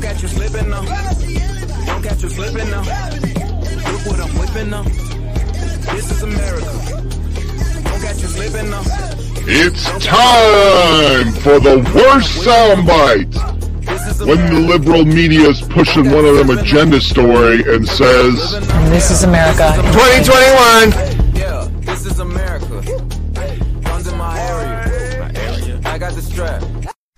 Don't 0.00 0.22
you 0.22 0.28
slipping. 0.28 1.19
Don't 2.00 2.08
catch 2.08 2.22
you 2.22 2.30
slipping 2.30 2.70
now. 2.70 2.80
Look 2.80 4.06
what 4.06 4.20
I'm 4.20 4.38
whipping 4.38 4.70
now. 4.70 4.84
This 5.92 6.10
is 6.10 6.22
America. 6.22 6.72
It's 9.46 9.84
time 10.02 11.30
for 11.42 11.60
the 11.60 11.76
worst 11.94 12.40
soundbite. 12.40 13.36
when 14.26 14.46
the 14.46 14.60
liberal 14.60 15.04
media 15.04 15.50
is 15.50 15.60
pushing 15.60 16.10
one 16.10 16.24
of 16.24 16.36
them 16.36 16.48
agenda 16.58 17.02
story 17.02 17.62
and 17.70 17.86
says, 17.86 18.54
And 18.54 18.86
this 18.90 19.10
is 19.10 19.22
America. 19.24 19.70
2021. 19.92 21.36
Yeah, 21.36 21.68
this 21.80 22.06
is 22.06 22.18
America. 22.18 22.80
Guns 23.82 24.06
in 24.06 24.16
my 24.16 24.40
area. 24.40 25.18
My 25.20 25.32
area. 25.38 25.80
I 25.84 25.98
got 25.98 26.14
the 26.14 26.22
strap. 26.22 26.62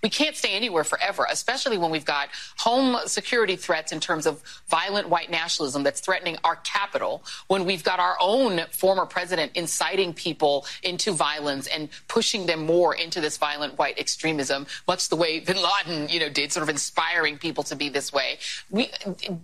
We 0.03 0.11
can't 0.11 0.35
stay 0.35 0.55
anywhere 0.55 0.83
forever, 0.83 1.27
especially 1.31 1.79
when 1.79 1.93
we've 1.93 2.05
got 2.05 2.29
home 2.59 2.97
security 3.07 3.55
threats 3.55 3.93
in 3.93 4.01
terms 4.01 4.27
of 4.27 4.43
violent 4.69 5.09
white 5.09 5.31
nationalism 5.31 5.85
that's 5.85 6.01
threatening 6.01 6.39
our 6.43 6.57
capital, 6.57 7.23
when 7.47 7.65
we've 7.65 7.85
got 7.85 8.01
our 8.01 8.17
own 8.21 8.63
former 8.73 9.07
president 9.07 9.53
inciting 9.55 10.13
people 10.13 10.67
into 10.83 11.13
violence 11.13 11.69
and 11.69 11.89
pushing 12.09 12.47
them 12.47 12.67
more 12.67 12.95
into 12.97 13.21
this 13.21 13.37
violent 13.37 13.79
white 13.79 13.97
extremism, 13.97 14.67
much 14.89 15.09
the 15.09 15.15
way 15.15 15.39
bin 15.39 15.57
Laden, 15.57 16.09
you 16.09 16.19
know, 16.19 16.29
did, 16.29 16.51
sort 16.51 16.63
of 16.63 16.69
inspiring 16.69 17.39
people 17.39 17.63
to 17.63 17.77
be 17.77 17.89
this 17.89 18.13
way. 18.13 18.39
We, 18.71 18.91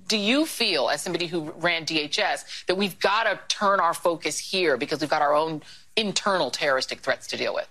do 0.09 0.17
you 0.17 0.45
feel, 0.45 0.89
as 0.89 1.03
somebody 1.03 1.29
who 1.29 1.53
ran 1.59 1.85
DHS, 1.85 2.67
that 2.67 2.77
we've 2.77 2.99
got 2.99 3.25
to 3.25 3.39
turn 3.47 3.79
our 3.79 3.95
focus 3.95 4.39
here 4.39 4.77
because 4.77 5.01
we've 5.01 5.11
got 5.11 5.23
our 5.23 5.35
own 5.35 5.63
internal 5.97 6.51
terroristic 6.51 7.01
threats 7.01 7.29
to 7.29 7.37
deal 7.37 7.55
with? 7.55 7.69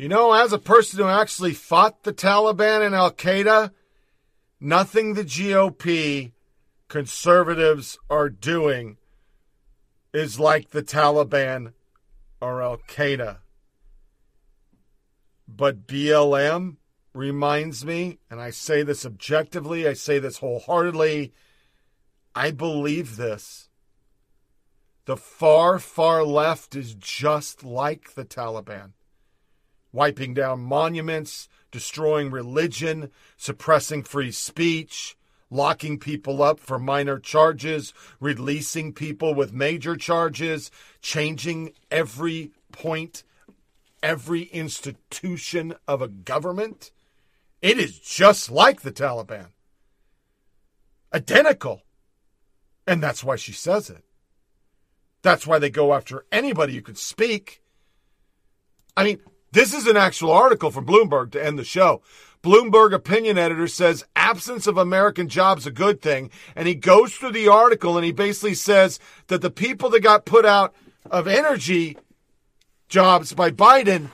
You 0.00 0.08
know, 0.08 0.32
as 0.32 0.54
a 0.54 0.58
person 0.58 1.00
who 1.00 1.08
actually 1.08 1.52
fought 1.52 2.04
the 2.04 2.14
Taliban 2.14 2.86
and 2.86 2.94
Al 2.94 3.10
Qaeda, 3.10 3.70
nothing 4.58 5.12
the 5.12 5.24
GOP 5.24 6.32
conservatives 6.88 7.98
are 8.08 8.30
doing 8.30 8.96
is 10.14 10.40
like 10.40 10.70
the 10.70 10.82
Taliban 10.82 11.74
or 12.40 12.62
Al 12.62 12.78
Qaeda. 12.78 13.40
But 15.46 15.86
BLM 15.86 16.76
reminds 17.12 17.84
me, 17.84 18.20
and 18.30 18.40
I 18.40 18.52
say 18.52 18.82
this 18.82 19.04
objectively, 19.04 19.86
I 19.86 19.92
say 19.92 20.18
this 20.18 20.38
wholeheartedly, 20.38 21.34
I 22.34 22.52
believe 22.52 23.18
this. 23.18 23.68
The 25.04 25.18
far, 25.18 25.78
far 25.78 26.24
left 26.24 26.74
is 26.74 26.94
just 26.94 27.62
like 27.62 28.14
the 28.14 28.24
Taliban 28.24 28.92
wiping 29.92 30.34
down 30.34 30.60
monuments, 30.60 31.48
destroying 31.70 32.30
religion, 32.30 33.10
suppressing 33.36 34.02
free 34.02 34.32
speech, 34.32 35.16
locking 35.50 35.98
people 35.98 36.42
up 36.42 36.60
for 36.60 36.78
minor 36.78 37.18
charges, 37.18 37.92
releasing 38.20 38.92
people 38.92 39.34
with 39.34 39.52
major 39.52 39.96
charges, 39.96 40.70
changing 41.02 41.72
every 41.90 42.52
point, 42.72 43.24
every 44.02 44.42
institution 44.42 45.74
of 45.88 46.00
a 46.00 46.08
government. 46.08 46.90
It 47.60 47.78
is 47.78 47.98
just 47.98 48.50
like 48.50 48.82
the 48.82 48.92
Taliban. 48.92 49.48
Identical. 51.12 51.82
And 52.86 53.02
that's 53.02 53.22
why 53.22 53.36
she 53.36 53.52
says 53.52 53.90
it. 53.90 54.04
That's 55.22 55.46
why 55.46 55.58
they 55.58 55.70
go 55.70 55.92
after 55.92 56.24
anybody 56.32 56.74
who 56.74 56.82
could 56.82 56.96
speak. 56.96 57.62
I 58.96 59.04
mean, 59.04 59.20
this 59.52 59.74
is 59.74 59.86
an 59.86 59.96
actual 59.96 60.32
article 60.32 60.70
from 60.70 60.86
Bloomberg 60.86 61.32
to 61.32 61.44
end 61.44 61.58
the 61.58 61.64
show. 61.64 62.02
Bloomberg 62.42 62.94
opinion 62.94 63.36
editor 63.36 63.68
says 63.68 64.04
absence 64.16 64.66
of 64.66 64.78
American 64.78 65.28
jobs 65.28 65.66
a 65.66 65.70
good 65.70 66.00
thing. 66.00 66.30
And 66.56 66.66
he 66.66 66.74
goes 66.74 67.14
through 67.14 67.32
the 67.32 67.48
article 67.48 67.96
and 67.96 68.04
he 68.04 68.12
basically 68.12 68.54
says 68.54 68.98
that 69.26 69.42
the 69.42 69.50
people 69.50 69.90
that 69.90 70.02
got 70.02 70.24
put 70.24 70.46
out 70.46 70.74
of 71.10 71.26
energy 71.26 71.98
jobs 72.88 73.34
by 73.34 73.50
Biden, 73.50 74.08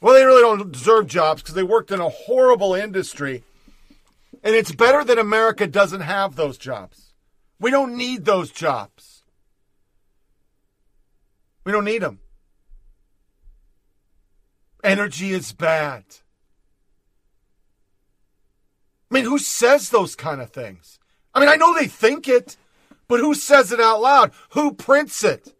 well, 0.00 0.14
they 0.14 0.24
really 0.24 0.42
don't 0.42 0.72
deserve 0.72 1.06
jobs 1.06 1.42
because 1.42 1.54
they 1.54 1.62
worked 1.62 1.90
in 1.90 2.00
a 2.00 2.10
horrible 2.10 2.74
industry. 2.74 3.42
And 4.42 4.54
it's 4.54 4.72
better 4.72 5.04
that 5.04 5.18
America 5.18 5.66
doesn't 5.66 6.00
have 6.00 6.34
those 6.34 6.58
jobs. 6.58 7.14
We 7.58 7.70
don't 7.70 7.96
need 7.96 8.24
those 8.24 8.50
jobs. 8.50 9.22
We 11.64 11.72
don't 11.72 11.84
need 11.84 12.02
them. 12.02 12.18
Energy 14.82 15.30
is 15.30 15.52
bad. 15.52 16.04
I 19.10 19.14
mean, 19.14 19.24
who 19.24 19.38
says 19.38 19.90
those 19.90 20.16
kind 20.16 20.40
of 20.40 20.50
things? 20.50 20.98
I 21.34 21.40
mean, 21.40 21.48
I 21.48 21.56
know 21.56 21.74
they 21.74 21.86
think 21.86 22.28
it, 22.28 22.56
but 23.08 23.20
who 23.20 23.34
says 23.34 23.72
it 23.72 23.80
out 23.80 24.00
loud? 24.00 24.32
Who 24.50 24.72
prints 24.72 25.22
it? 25.22 25.54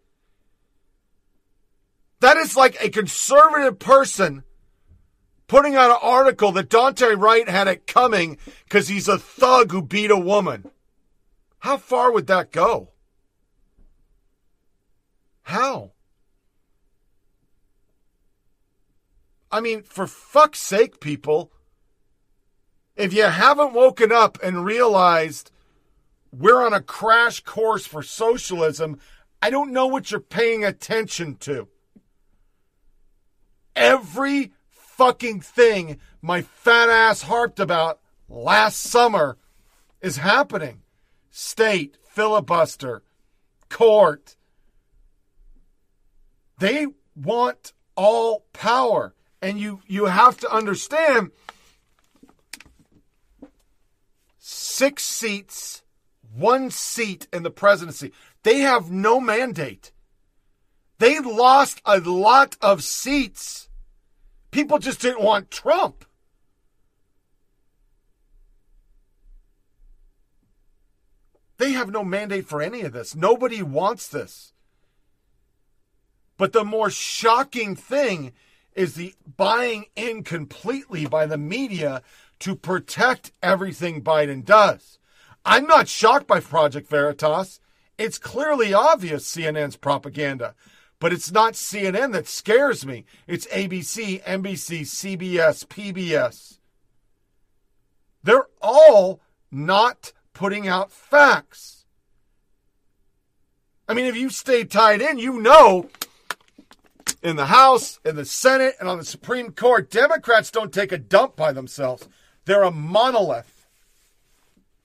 That 2.19 2.37
is 2.37 2.57
like 2.57 2.77
a 2.81 2.89
conservative 2.89 3.79
person 3.79 4.43
putting 5.47 5.75
out 5.75 5.91
an 5.91 5.97
article 6.01 6.51
that 6.53 6.69
Daunte 6.69 7.17
Wright 7.17 7.47
had 7.47 7.67
it 7.67 7.85
coming 7.85 8.37
because 8.63 8.87
he's 8.87 9.07
a 9.07 9.19
thug 9.19 9.71
who 9.71 9.81
beat 9.81 10.09
a 10.09 10.17
woman. 10.17 10.69
How 11.59 11.77
far 11.77 12.11
would 12.11 12.27
that 12.27 12.51
go? 12.51 12.89
How? 15.43 15.92
I 19.53 19.61
mean, 19.61 19.83
for 19.83 20.07
fuck's 20.07 20.59
sake, 20.59 20.99
people, 20.99 21.51
if 22.95 23.13
you 23.13 23.25
haven't 23.25 23.73
woken 23.73 24.11
up 24.11 24.39
and 24.41 24.65
realized 24.65 25.51
we're 26.31 26.65
on 26.65 26.73
a 26.73 26.81
crash 26.81 27.39
course 27.41 27.85
for 27.85 28.01
socialism, 28.01 28.99
I 29.43 29.51
don't 29.51 29.71
know 29.71 29.85
what 29.85 30.09
you're 30.09 30.19
paying 30.19 30.65
attention 30.65 31.35
to. 31.41 31.67
Every 33.75 34.53
fucking 34.71 35.41
thing 35.41 35.99
my 36.19 36.41
fat 36.41 36.89
ass 36.89 37.21
harped 37.21 37.59
about 37.59 37.99
last 38.27 38.81
summer 38.81 39.37
is 40.01 40.17
happening. 40.17 40.81
State, 41.29 41.97
filibuster, 42.09 43.03
court. 43.69 44.35
They 46.57 46.87
want 47.15 47.73
all 47.95 48.45
power. 48.51 49.13
And 49.43 49.59
you, 49.59 49.81
you 49.87 50.05
have 50.05 50.37
to 50.37 50.49
understand 50.49 51.31
six 54.39 55.03
seats, 55.03 55.83
one 56.33 56.71
seat 56.71 57.27
in 57.33 57.43
the 57.43 57.51
presidency. 57.51 58.13
They 58.43 58.59
have 58.59 58.89
no 58.89 59.19
mandate. 59.19 59.91
They 60.97 61.19
lost 61.19 61.81
a 61.83 61.99
lot 61.99 62.55
of 62.61 62.85
seats. 62.85 63.67
People 64.49 64.79
just 64.79 65.01
didn't 65.01 65.21
want 65.21 65.51
Trump. 65.51 66.05
They 71.57 71.73
have 71.73 71.91
no 71.91 72.05
mandate 72.05 72.47
for 72.47 72.61
any 72.61 72.83
of 72.83 72.93
this. 72.93 73.13
Nobody 73.13 73.61
wants 73.61 74.07
this. 74.07 74.53
But 76.37 76.53
the 76.53 76.63
more 76.63 76.89
shocking 76.89 77.75
thing 77.75 78.31
is 78.75 78.95
the 78.95 79.13
buying 79.37 79.85
in 79.95 80.23
completely 80.23 81.05
by 81.05 81.25
the 81.25 81.37
media 81.37 82.01
to 82.39 82.55
protect 82.55 83.31
everything 83.41 84.03
Biden 84.03 84.43
does. 84.43 84.99
I'm 85.45 85.65
not 85.65 85.87
shocked 85.87 86.27
by 86.27 86.39
Project 86.39 86.89
Veritas. 86.89 87.59
It's 87.97 88.17
clearly 88.17 88.73
obvious 88.73 89.29
CNN's 89.33 89.75
propaganda, 89.75 90.55
but 90.99 91.13
it's 91.13 91.31
not 91.31 91.53
CNN 91.53 92.11
that 92.13 92.27
scares 92.27 92.85
me. 92.85 93.05
It's 93.27 93.47
ABC, 93.47 94.23
NBC, 94.23 94.81
CBS, 94.81 95.65
PBS. 95.67 96.59
They're 98.23 98.47
all 98.61 99.21
not 99.51 100.13
putting 100.33 100.67
out 100.67 100.91
facts. 100.91 101.85
I 103.87 103.93
mean, 103.93 104.05
if 104.05 104.15
you 104.15 104.29
stay 104.29 104.63
tied 104.63 105.01
in, 105.01 105.17
you 105.17 105.39
know 105.39 105.89
in 107.21 107.35
the 107.35 107.47
House, 107.47 107.99
in 108.05 108.15
the 108.15 108.25
Senate, 108.25 108.75
and 108.79 108.89
on 108.89 108.97
the 108.97 109.05
Supreme 109.05 109.51
Court, 109.51 109.89
Democrats 109.89 110.51
don't 110.51 110.73
take 110.73 110.91
a 110.91 110.97
dump 110.97 111.35
by 111.35 111.51
themselves. 111.51 112.07
They're 112.45 112.63
a 112.63 112.71
monolith, 112.71 113.67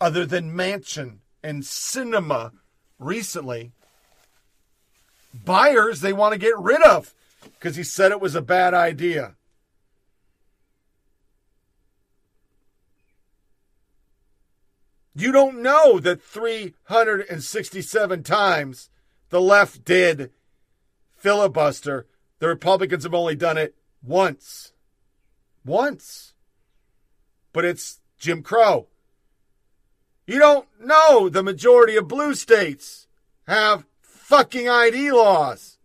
other 0.00 0.24
than 0.24 0.54
Manchin 0.54 1.18
and 1.42 1.62
Sinema 1.62 2.52
recently. 2.98 3.72
Buyers 5.34 6.00
they 6.00 6.12
want 6.12 6.32
to 6.32 6.38
get 6.38 6.58
rid 6.58 6.82
of 6.82 7.14
because 7.42 7.76
he 7.76 7.82
said 7.82 8.12
it 8.12 8.20
was 8.20 8.34
a 8.34 8.42
bad 8.42 8.74
idea. 8.74 9.34
You 15.14 15.32
don't 15.32 15.62
know 15.62 15.98
that 15.98 16.22
367 16.22 18.22
times 18.22 18.88
the 19.30 19.40
left 19.40 19.84
did 19.84 20.30
filibuster 21.18 22.06
the 22.38 22.48
Republicans 22.48 23.04
have 23.04 23.14
only 23.14 23.34
done 23.34 23.58
it 23.58 23.74
once. 24.02 24.72
Once. 25.64 26.34
But 27.52 27.64
it's 27.64 28.00
Jim 28.18 28.42
Crow. 28.42 28.88
You 30.26 30.38
don't 30.38 30.68
know 30.80 31.28
the 31.28 31.42
majority 31.42 31.96
of 31.96 32.06
blue 32.06 32.34
states 32.34 33.08
have 33.46 33.86
fucking 34.00 34.68
ID 34.68 35.10
laws. 35.10 35.78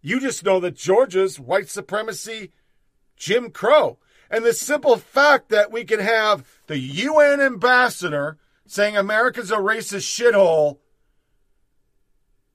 You 0.00 0.20
just 0.20 0.44
know 0.44 0.60
that 0.60 0.76
Georgia's 0.76 1.38
white 1.38 1.68
supremacy, 1.68 2.52
Jim 3.16 3.50
Crow. 3.50 3.98
And 4.30 4.44
the 4.44 4.52
simple 4.52 4.96
fact 4.96 5.50
that 5.50 5.70
we 5.70 5.84
can 5.84 6.00
have 6.00 6.46
the 6.66 6.78
UN 6.78 7.40
ambassador 7.40 8.38
saying 8.66 8.96
America's 8.96 9.50
a 9.50 9.56
racist 9.56 10.06
shithole 10.06 10.78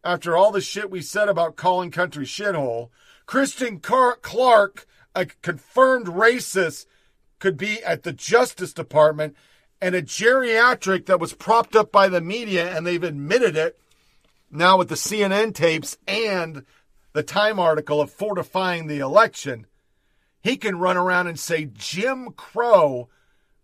after 0.03 0.35
all 0.35 0.51
the 0.51 0.61
shit 0.61 0.91
we 0.91 1.01
said 1.01 1.29
about 1.29 1.55
calling 1.55 1.91
country 1.91 2.25
shithole, 2.25 2.89
Kristen 3.25 3.79
Clarke, 3.79 4.85
a 5.15 5.25
confirmed 5.25 6.07
racist, 6.07 6.85
could 7.39 7.57
be 7.57 7.83
at 7.83 8.03
the 8.03 8.13
Justice 8.13 8.73
Department, 8.73 9.35
and 9.81 9.95
a 9.95 10.01
geriatric 10.01 11.05
that 11.07 11.19
was 11.19 11.33
propped 11.33 11.75
up 11.75 11.91
by 11.91 12.07
the 12.07 12.21
media, 12.21 12.75
and 12.75 12.85
they've 12.85 13.03
admitted 13.03 13.55
it 13.55 13.77
now 14.49 14.77
with 14.77 14.89
the 14.89 14.95
CNN 14.95 15.53
tapes 15.53 15.97
and 16.07 16.65
the 17.13 17.23
Time 17.23 17.59
article 17.59 18.01
of 18.01 18.11
fortifying 18.11 18.87
the 18.87 18.99
election. 18.99 19.67
He 20.41 20.57
can 20.57 20.79
run 20.79 20.97
around 20.97 21.27
and 21.27 21.39
say 21.39 21.69
Jim 21.73 22.31
Crow 22.31 23.09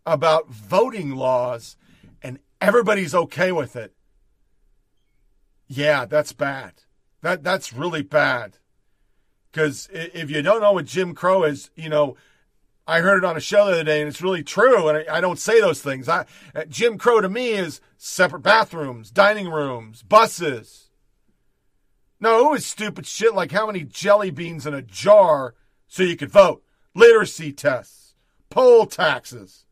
about 0.06 0.50
voting 0.50 1.16
laws, 1.16 1.78
and 2.22 2.40
everybody's 2.62 3.16
okay 3.16 3.52
with 3.52 3.76
it. 3.76 3.94
Yeah, 5.70 6.06
that's 6.06 6.34
bad. 6.34 6.74
That 7.22 7.44
that's 7.44 7.72
really 7.72 8.02
bad. 8.02 8.58
Because 9.52 9.88
if 9.94 10.30
you 10.30 10.42
don't 10.42 10.62
know 10.62 10.74
what 10.74 10.86
Jim 10.86 11.14
Crow 11.14 11.44
is, 11.44 11.70
you 11.76 11.90
know, 11.90 12.18
I 12.88 13.02
heard 13.02 13.20
it 13.20 13.26
on 13.26 13.38
a 13.38 13.40
show 13.40 13.66
the 13.66 13.74
other 13.74 13.84
day, 13.84 14.00
and 14.02 14.10
it's 14.10 14.22
really 14.22 14.44
true. 14.44 14.90
And 14.90 14.98
I, 15.10 15.18
I 15.18 15.22
don't 15.22 15.40
say 15.40 15.62
those 15.62 15.82
things. 15.82 16.10
I, 16.10 16.26
uh, 16.56 16.66
Jim 16.68 16.98
Crow 16.98 17.22
to 17.22 17.30
me 17.30 17.52
is 17.52 17.82
separate 17.98 18.42
bathrooms, 18.42 19.12
dining 19.12 19.48
rooms, 19.50 20.02
buses. 20.02 20.90
No, 22.20 22.48
it 22.48 22.52
was 22.52 22.66
stupid 22.66 23.06
shit 23.06 23.34
like 23.34 23.52
how 23.52 23.68
many 23.68 23.84
jelly 23.84 24.32
beans 24.32 24.66
in 24.66 24.74
a 24.74 24.82
jar 24.82 25.56
so 25.88 26.04
you 26.04 26.18
could 26.18 26.32
vote, 26.32 26.64
literacy 26.96 27.54
tests, 27.54 28.16
poll 28.50 28.88
taxes. 28.88 29.66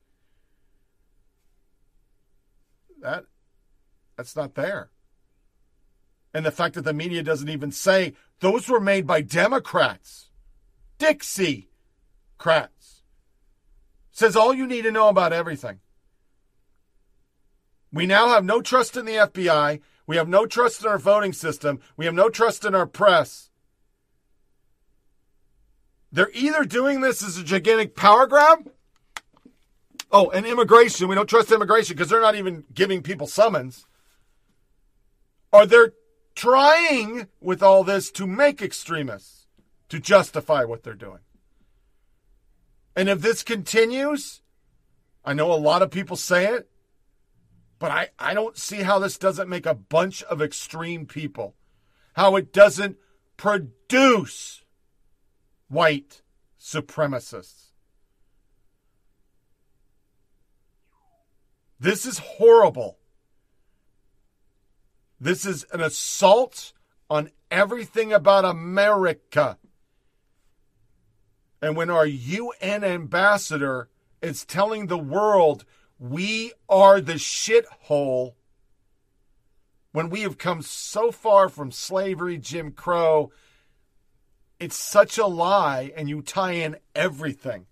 That 3.01 3.25
that's 4.15 4.35
not 4.35 4.55
there 4.55 4.89
and 6.33 6.45
the 6.45 6.51
fact 6.51 6.75
that 6.75 6.83
the 6.83 6.93
media 6.93 7.23
doesn't 7.23 7.49
even 7.49 7.71
say 7.71 8.13
those 8.39 8.69
were 8.69 8.79
made 8.79 9.07
by 9.07 9.21
Democrats. 9.21 10.29
Dixie 10.97 11.69
Crats. 12.37 13.03
Says 14.11 14.35
all 14.35 14.53
you 14.53 14.67
need 14.67 14.83
to 14.83 14.91
know 14.91 15.09
about 15.09 15.33
everything. 15.33 15.79
We 17.91 18.05
now 18.05 18.29
have 18.29 18.43
no 18.43 18.61
trust 18.61 18.97
in 18.97 19.05
the 19.05 19.13
FBI. 19.13 19.81
We 20.05 20.17
have 20.17 20.27
no 20.27 20.45
trust 20.45 20.81
in 20.81 20.87
our 20.87 20.97
voting 20.97 21.33
system. 21.33 21.79
We 21.95 22.05
have 22.05 22.13
no 22.13 22.29
trust 22.29 22.65
in 22.65 22.75
our 22.75 22.85
press. 22.85 23.49
They're 26.11 26.31
either 26.33 26.63
doing 26.63 27.01
this 27.01 27.23
as 27.23 27.37
a 27.37 27.43
gigantic 27.43 27.95
power 27.95 28.27
grab. 28.27 28.71
Oh, 30.11 30.29
and 30.29 30.45
immigration. 30.45 31.07
We 31.07 31.15
don't 31.15 31.29
trust 31.29 31.51
immigration 31.51 31.95
because 31.95 32.09
they're 32.09 32.21
not 32.21 32.35
even 32.35 32.63
giving 32.73 33.03
people 33.03 33.27
summons. 33.27 33.85
Or 35.51 35.65
they're 35.65 35.93
trying 36.37 37.27
with 37.41 37.63
all 37.63 37.83
this 37.83 38.11
to 38.11 38.27
make 38.27 38.61
extremists 38.61 39.47
to 39.89 39.99
justify 39.99 40.63
what 40.63 40.83
they're 40.83 40.93
doing. 40.93 41.21
And 42.95 43.09
if 43.09 43.21
this 43.21 43.41
continues, 43.41 44.43
I 45.25 45.33
know 45.33 45.51
a 45.51 45.55
lot 45.55 45.81
of 45.81 45.89
people 45.89 46.15
say 46.15 46.53
it, 46.53 46.69
but 47.79 47.89
I, 47.89 48.09
I 48.19 48.35
don't 48.35 48.55
see 48.55 48.83
how 48.83 48.99
this 48.99 49.17
doesn't 49.17 49.49
make 49.49 49.65
a 49.65 49.73
bunch 49.73 50.21
of 50.23 50.39
extreme 50.39 51.07
people, 51.07 51.55
how 52.13 52.35
it 52.35 52.53
doesn't 52.53 52.97
produce 53.35 54.61
white 55.69 56.21
supremacists. 56.61 57.71
This 61.79 62.05
is 62.05 62.19
horrible. 62.19 62.96
This 65.19 65.45
is 65.45 65.65
an 65.71 65.81
assault 65.81 66.73
on 67.09 67.31
everything 67.49 68.13
about 68.13 68.45
America. 68.45 69.57
And 71.61 71.75
when 71.75 71.89
our 71.89 72.05
UN 72.05 72.83
ambassador 72.83 73.89
is 74.21 74.45
telling 74.45 74.87
the 74.87 74.97
world 74.97 75.65
we 75.99 76.53
are 76.69 77.01
the 77.01 77.13
shithole, 77.13 78.33
when 79.91 80.09
we 80.09 80.21
have 80.21 80.37
come 80.37 80.61
so 80.61 81.11
far 81.11 81.49
from 81.49 81.71
slavery, 81.71 82.37
Jim 82.37 82.71
Crow, 82.71 83.31
it's 84.59 84.75
such 84.75 85.17
a 85.17 85.25
lie, 85.25 85.91
and 85.95 86.09
you 86.09 86.21
tie 86.21 86.53
in 86.53 86.77
everything 86.95 87.65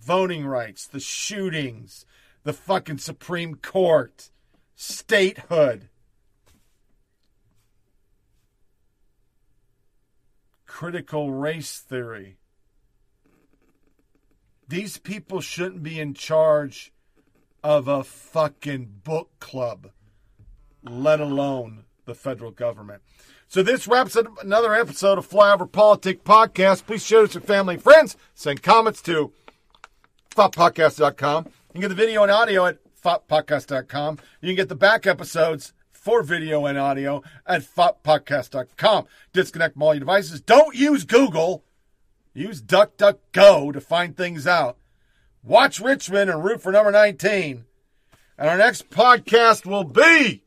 voting 0.00 0.46
rights, 0.46 0.86
the 0.86 1.00
shootings, 1.00 2.06
the 2.44 2.52
fucking 2.52 2.98
Supreme 2.98 3.56
Court, 3.56 4.30
statehood. 4.74 5.88
Critical 10.68 11.32
race 11.32 11.80
theory. 11.80 12.36
These 14.68 14.98
people 14.98 15.40
shouldn't 15.40 15.82
be 15.82 15.98
in 15.98 16.14
charge 16.14 16.92
of 17.64 17.88
a 17.88 18.04
fucking 18.04 19.00
book 19.02 19.30
club, 19.40 19.88
let 20.84 21.18
alone 21.20 21.84
the 22.04 22.14
federal 22.14 22.52
government. 22.52 23.02
So 23.48 23.62
this 23.62 23.88
wraps 23.88 24.14
up 24.14 24.26
another 24.44 24.74
episode 24.74 25.18
of 25.18 25.28
Flyover 25.28 25.70
Politic 25.70 26.22
Podcast. 26.22 26.86
Please 26.86 27.04
share 27.04 27.22
this 27.22 27.34
with 27.34 27.46
family 27.46 27.74
and 27.74 27.82
friends. 27.82 28.16
Send 28.34 28.62
comments 28.62 29.00
to 29.02 29.32
foppodcast.com. 30.30 31.46
You 31.46 31.72
can 31.72 31.80
get 31.80 31.88
the 31.88 31.94
video 31.94 32.22
and 32.22 32.30
audio 32.30 32.66
at 32.66 32.78
foppodcast.com. 33.02 34.18
You 34.42 34.48
can 34.48 34.56
get 34.56 34.68
the 34.68 34.76
back 34.76 35.06
episodes 35.06 35.72
for 36.08 36.22
video 36.22 36.64
and 36.64 36.78
audio 36.78 37.22
at 37.44 37.60
foppodcast.com. 37.60 39.04
Disconnect 39.34 39.74
from 39.74 39.82
all 39.82 39.92
your 39.92 40.00
devices. 40.00 40.40
Don't 40.40 40.74
use 40.74 41.04
Google. 41.04 41.64
Use 42.32 42.62
DuckDuckGo 42.62 43.74
to 43.74 43.80
find 43.82 44.16
things 44.16 44.46
out. 44.46 44.78
Watch 45.42 45.80
Richmond 45.80 46.30
and 46.30 46.42
root 46.42 46.62
for 46.62 46.72
number 46.72 46.90
19. 46.90 47.66
And 48.38 48.48
our 48.48 48.56
next 48.56 48.88
podcast 48.88 49.66
will 49.66 49.84
be. 49.84 50.44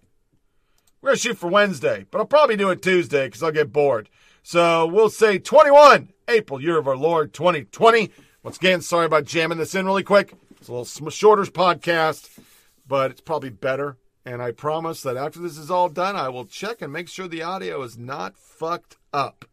We're 0.99 1.09
going 1.09 1.17
to 1.17 1.21
shoot 1.21 1.38
for 1.38 1.47
Wednesday, 1.47 2.07
but 2.09 2.17
I'll 2.17 2.25
probably 2.25 2.57
do 2.57 2.71
it 2.71 2.81
Tuesday 2.81 3.27
because 3.27 3.43
I'll 3.43 3.51
get 3.51 3.71
bored. 3.71 4.09
So 4.41 4.88
we'll 4.88 5.11
say 5.11 5.38
21 5.38 6.09
April, 6.27 6.59
year 6.59 6.79
of 6.79 6.88
our 6.88 6.97
Lord 6.97 7.33
2020. 7.35 8.09
Once 8.41 8.57
again, 8.57 8.81
sorry 8.81 9.05
about 9.05 9.25
jamming 9.25 9.59
this 9.59 9.75
in 9.75 9.85
really 9.85 10.01
quick. 10.01 10.33
It's 10.57 10.69
a 10.69 10.73
little 10.73 11.11
shorter 11.11 11.43
podcast, 11.43 12.39
but 12.88 13.11
it's 13.11 13.21
probably 13.21 13.51
better 13.51 13.97
and 14.26 14.41
I 14.41 14.52
promise 14.52 15.02
that 15.02 15.18
after 15.18 15.39
this 15.39 15.57
is 15.57 15.72
all 15.72 15.89
done, 15.89 16.15
I 16.15 16.30
will 16.30 16.45
check 16.45 16.81
and 16.81 16.93
make 16.93 17.07
sure 17.07 17.27
the 17.27 17.41
audio 17.41 17.81
is 17.81 17.98
not 17.98 18.38
fucked 18.38 18.98
up. 19.11 19.45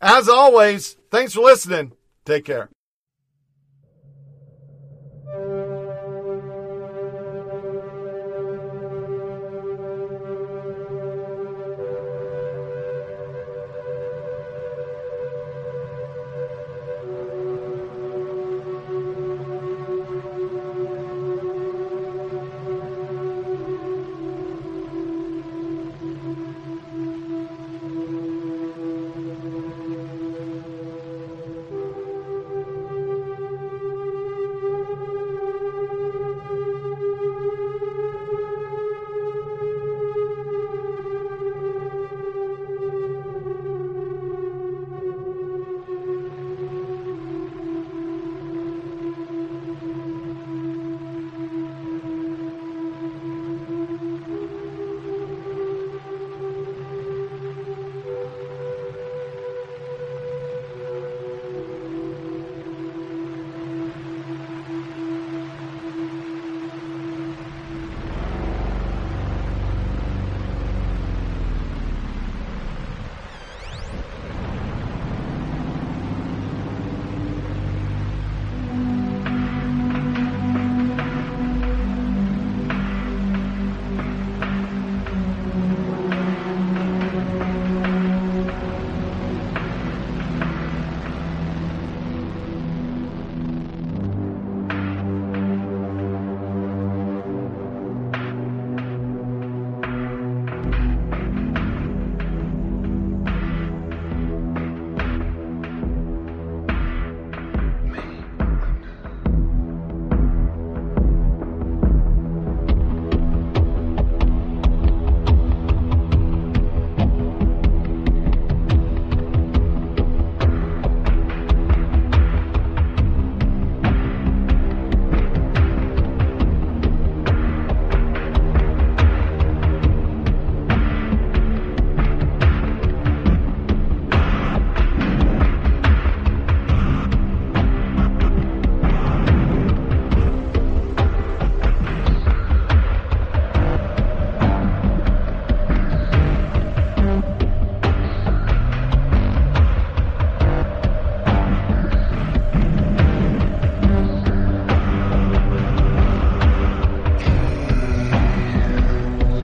As 0.00 0.28
always, 0.28 0.96
thanks 1.10 1.34
for 1.34 1.40
listening. 1.40 1.92
Take 2.24 2.44
care. 2.44 2.68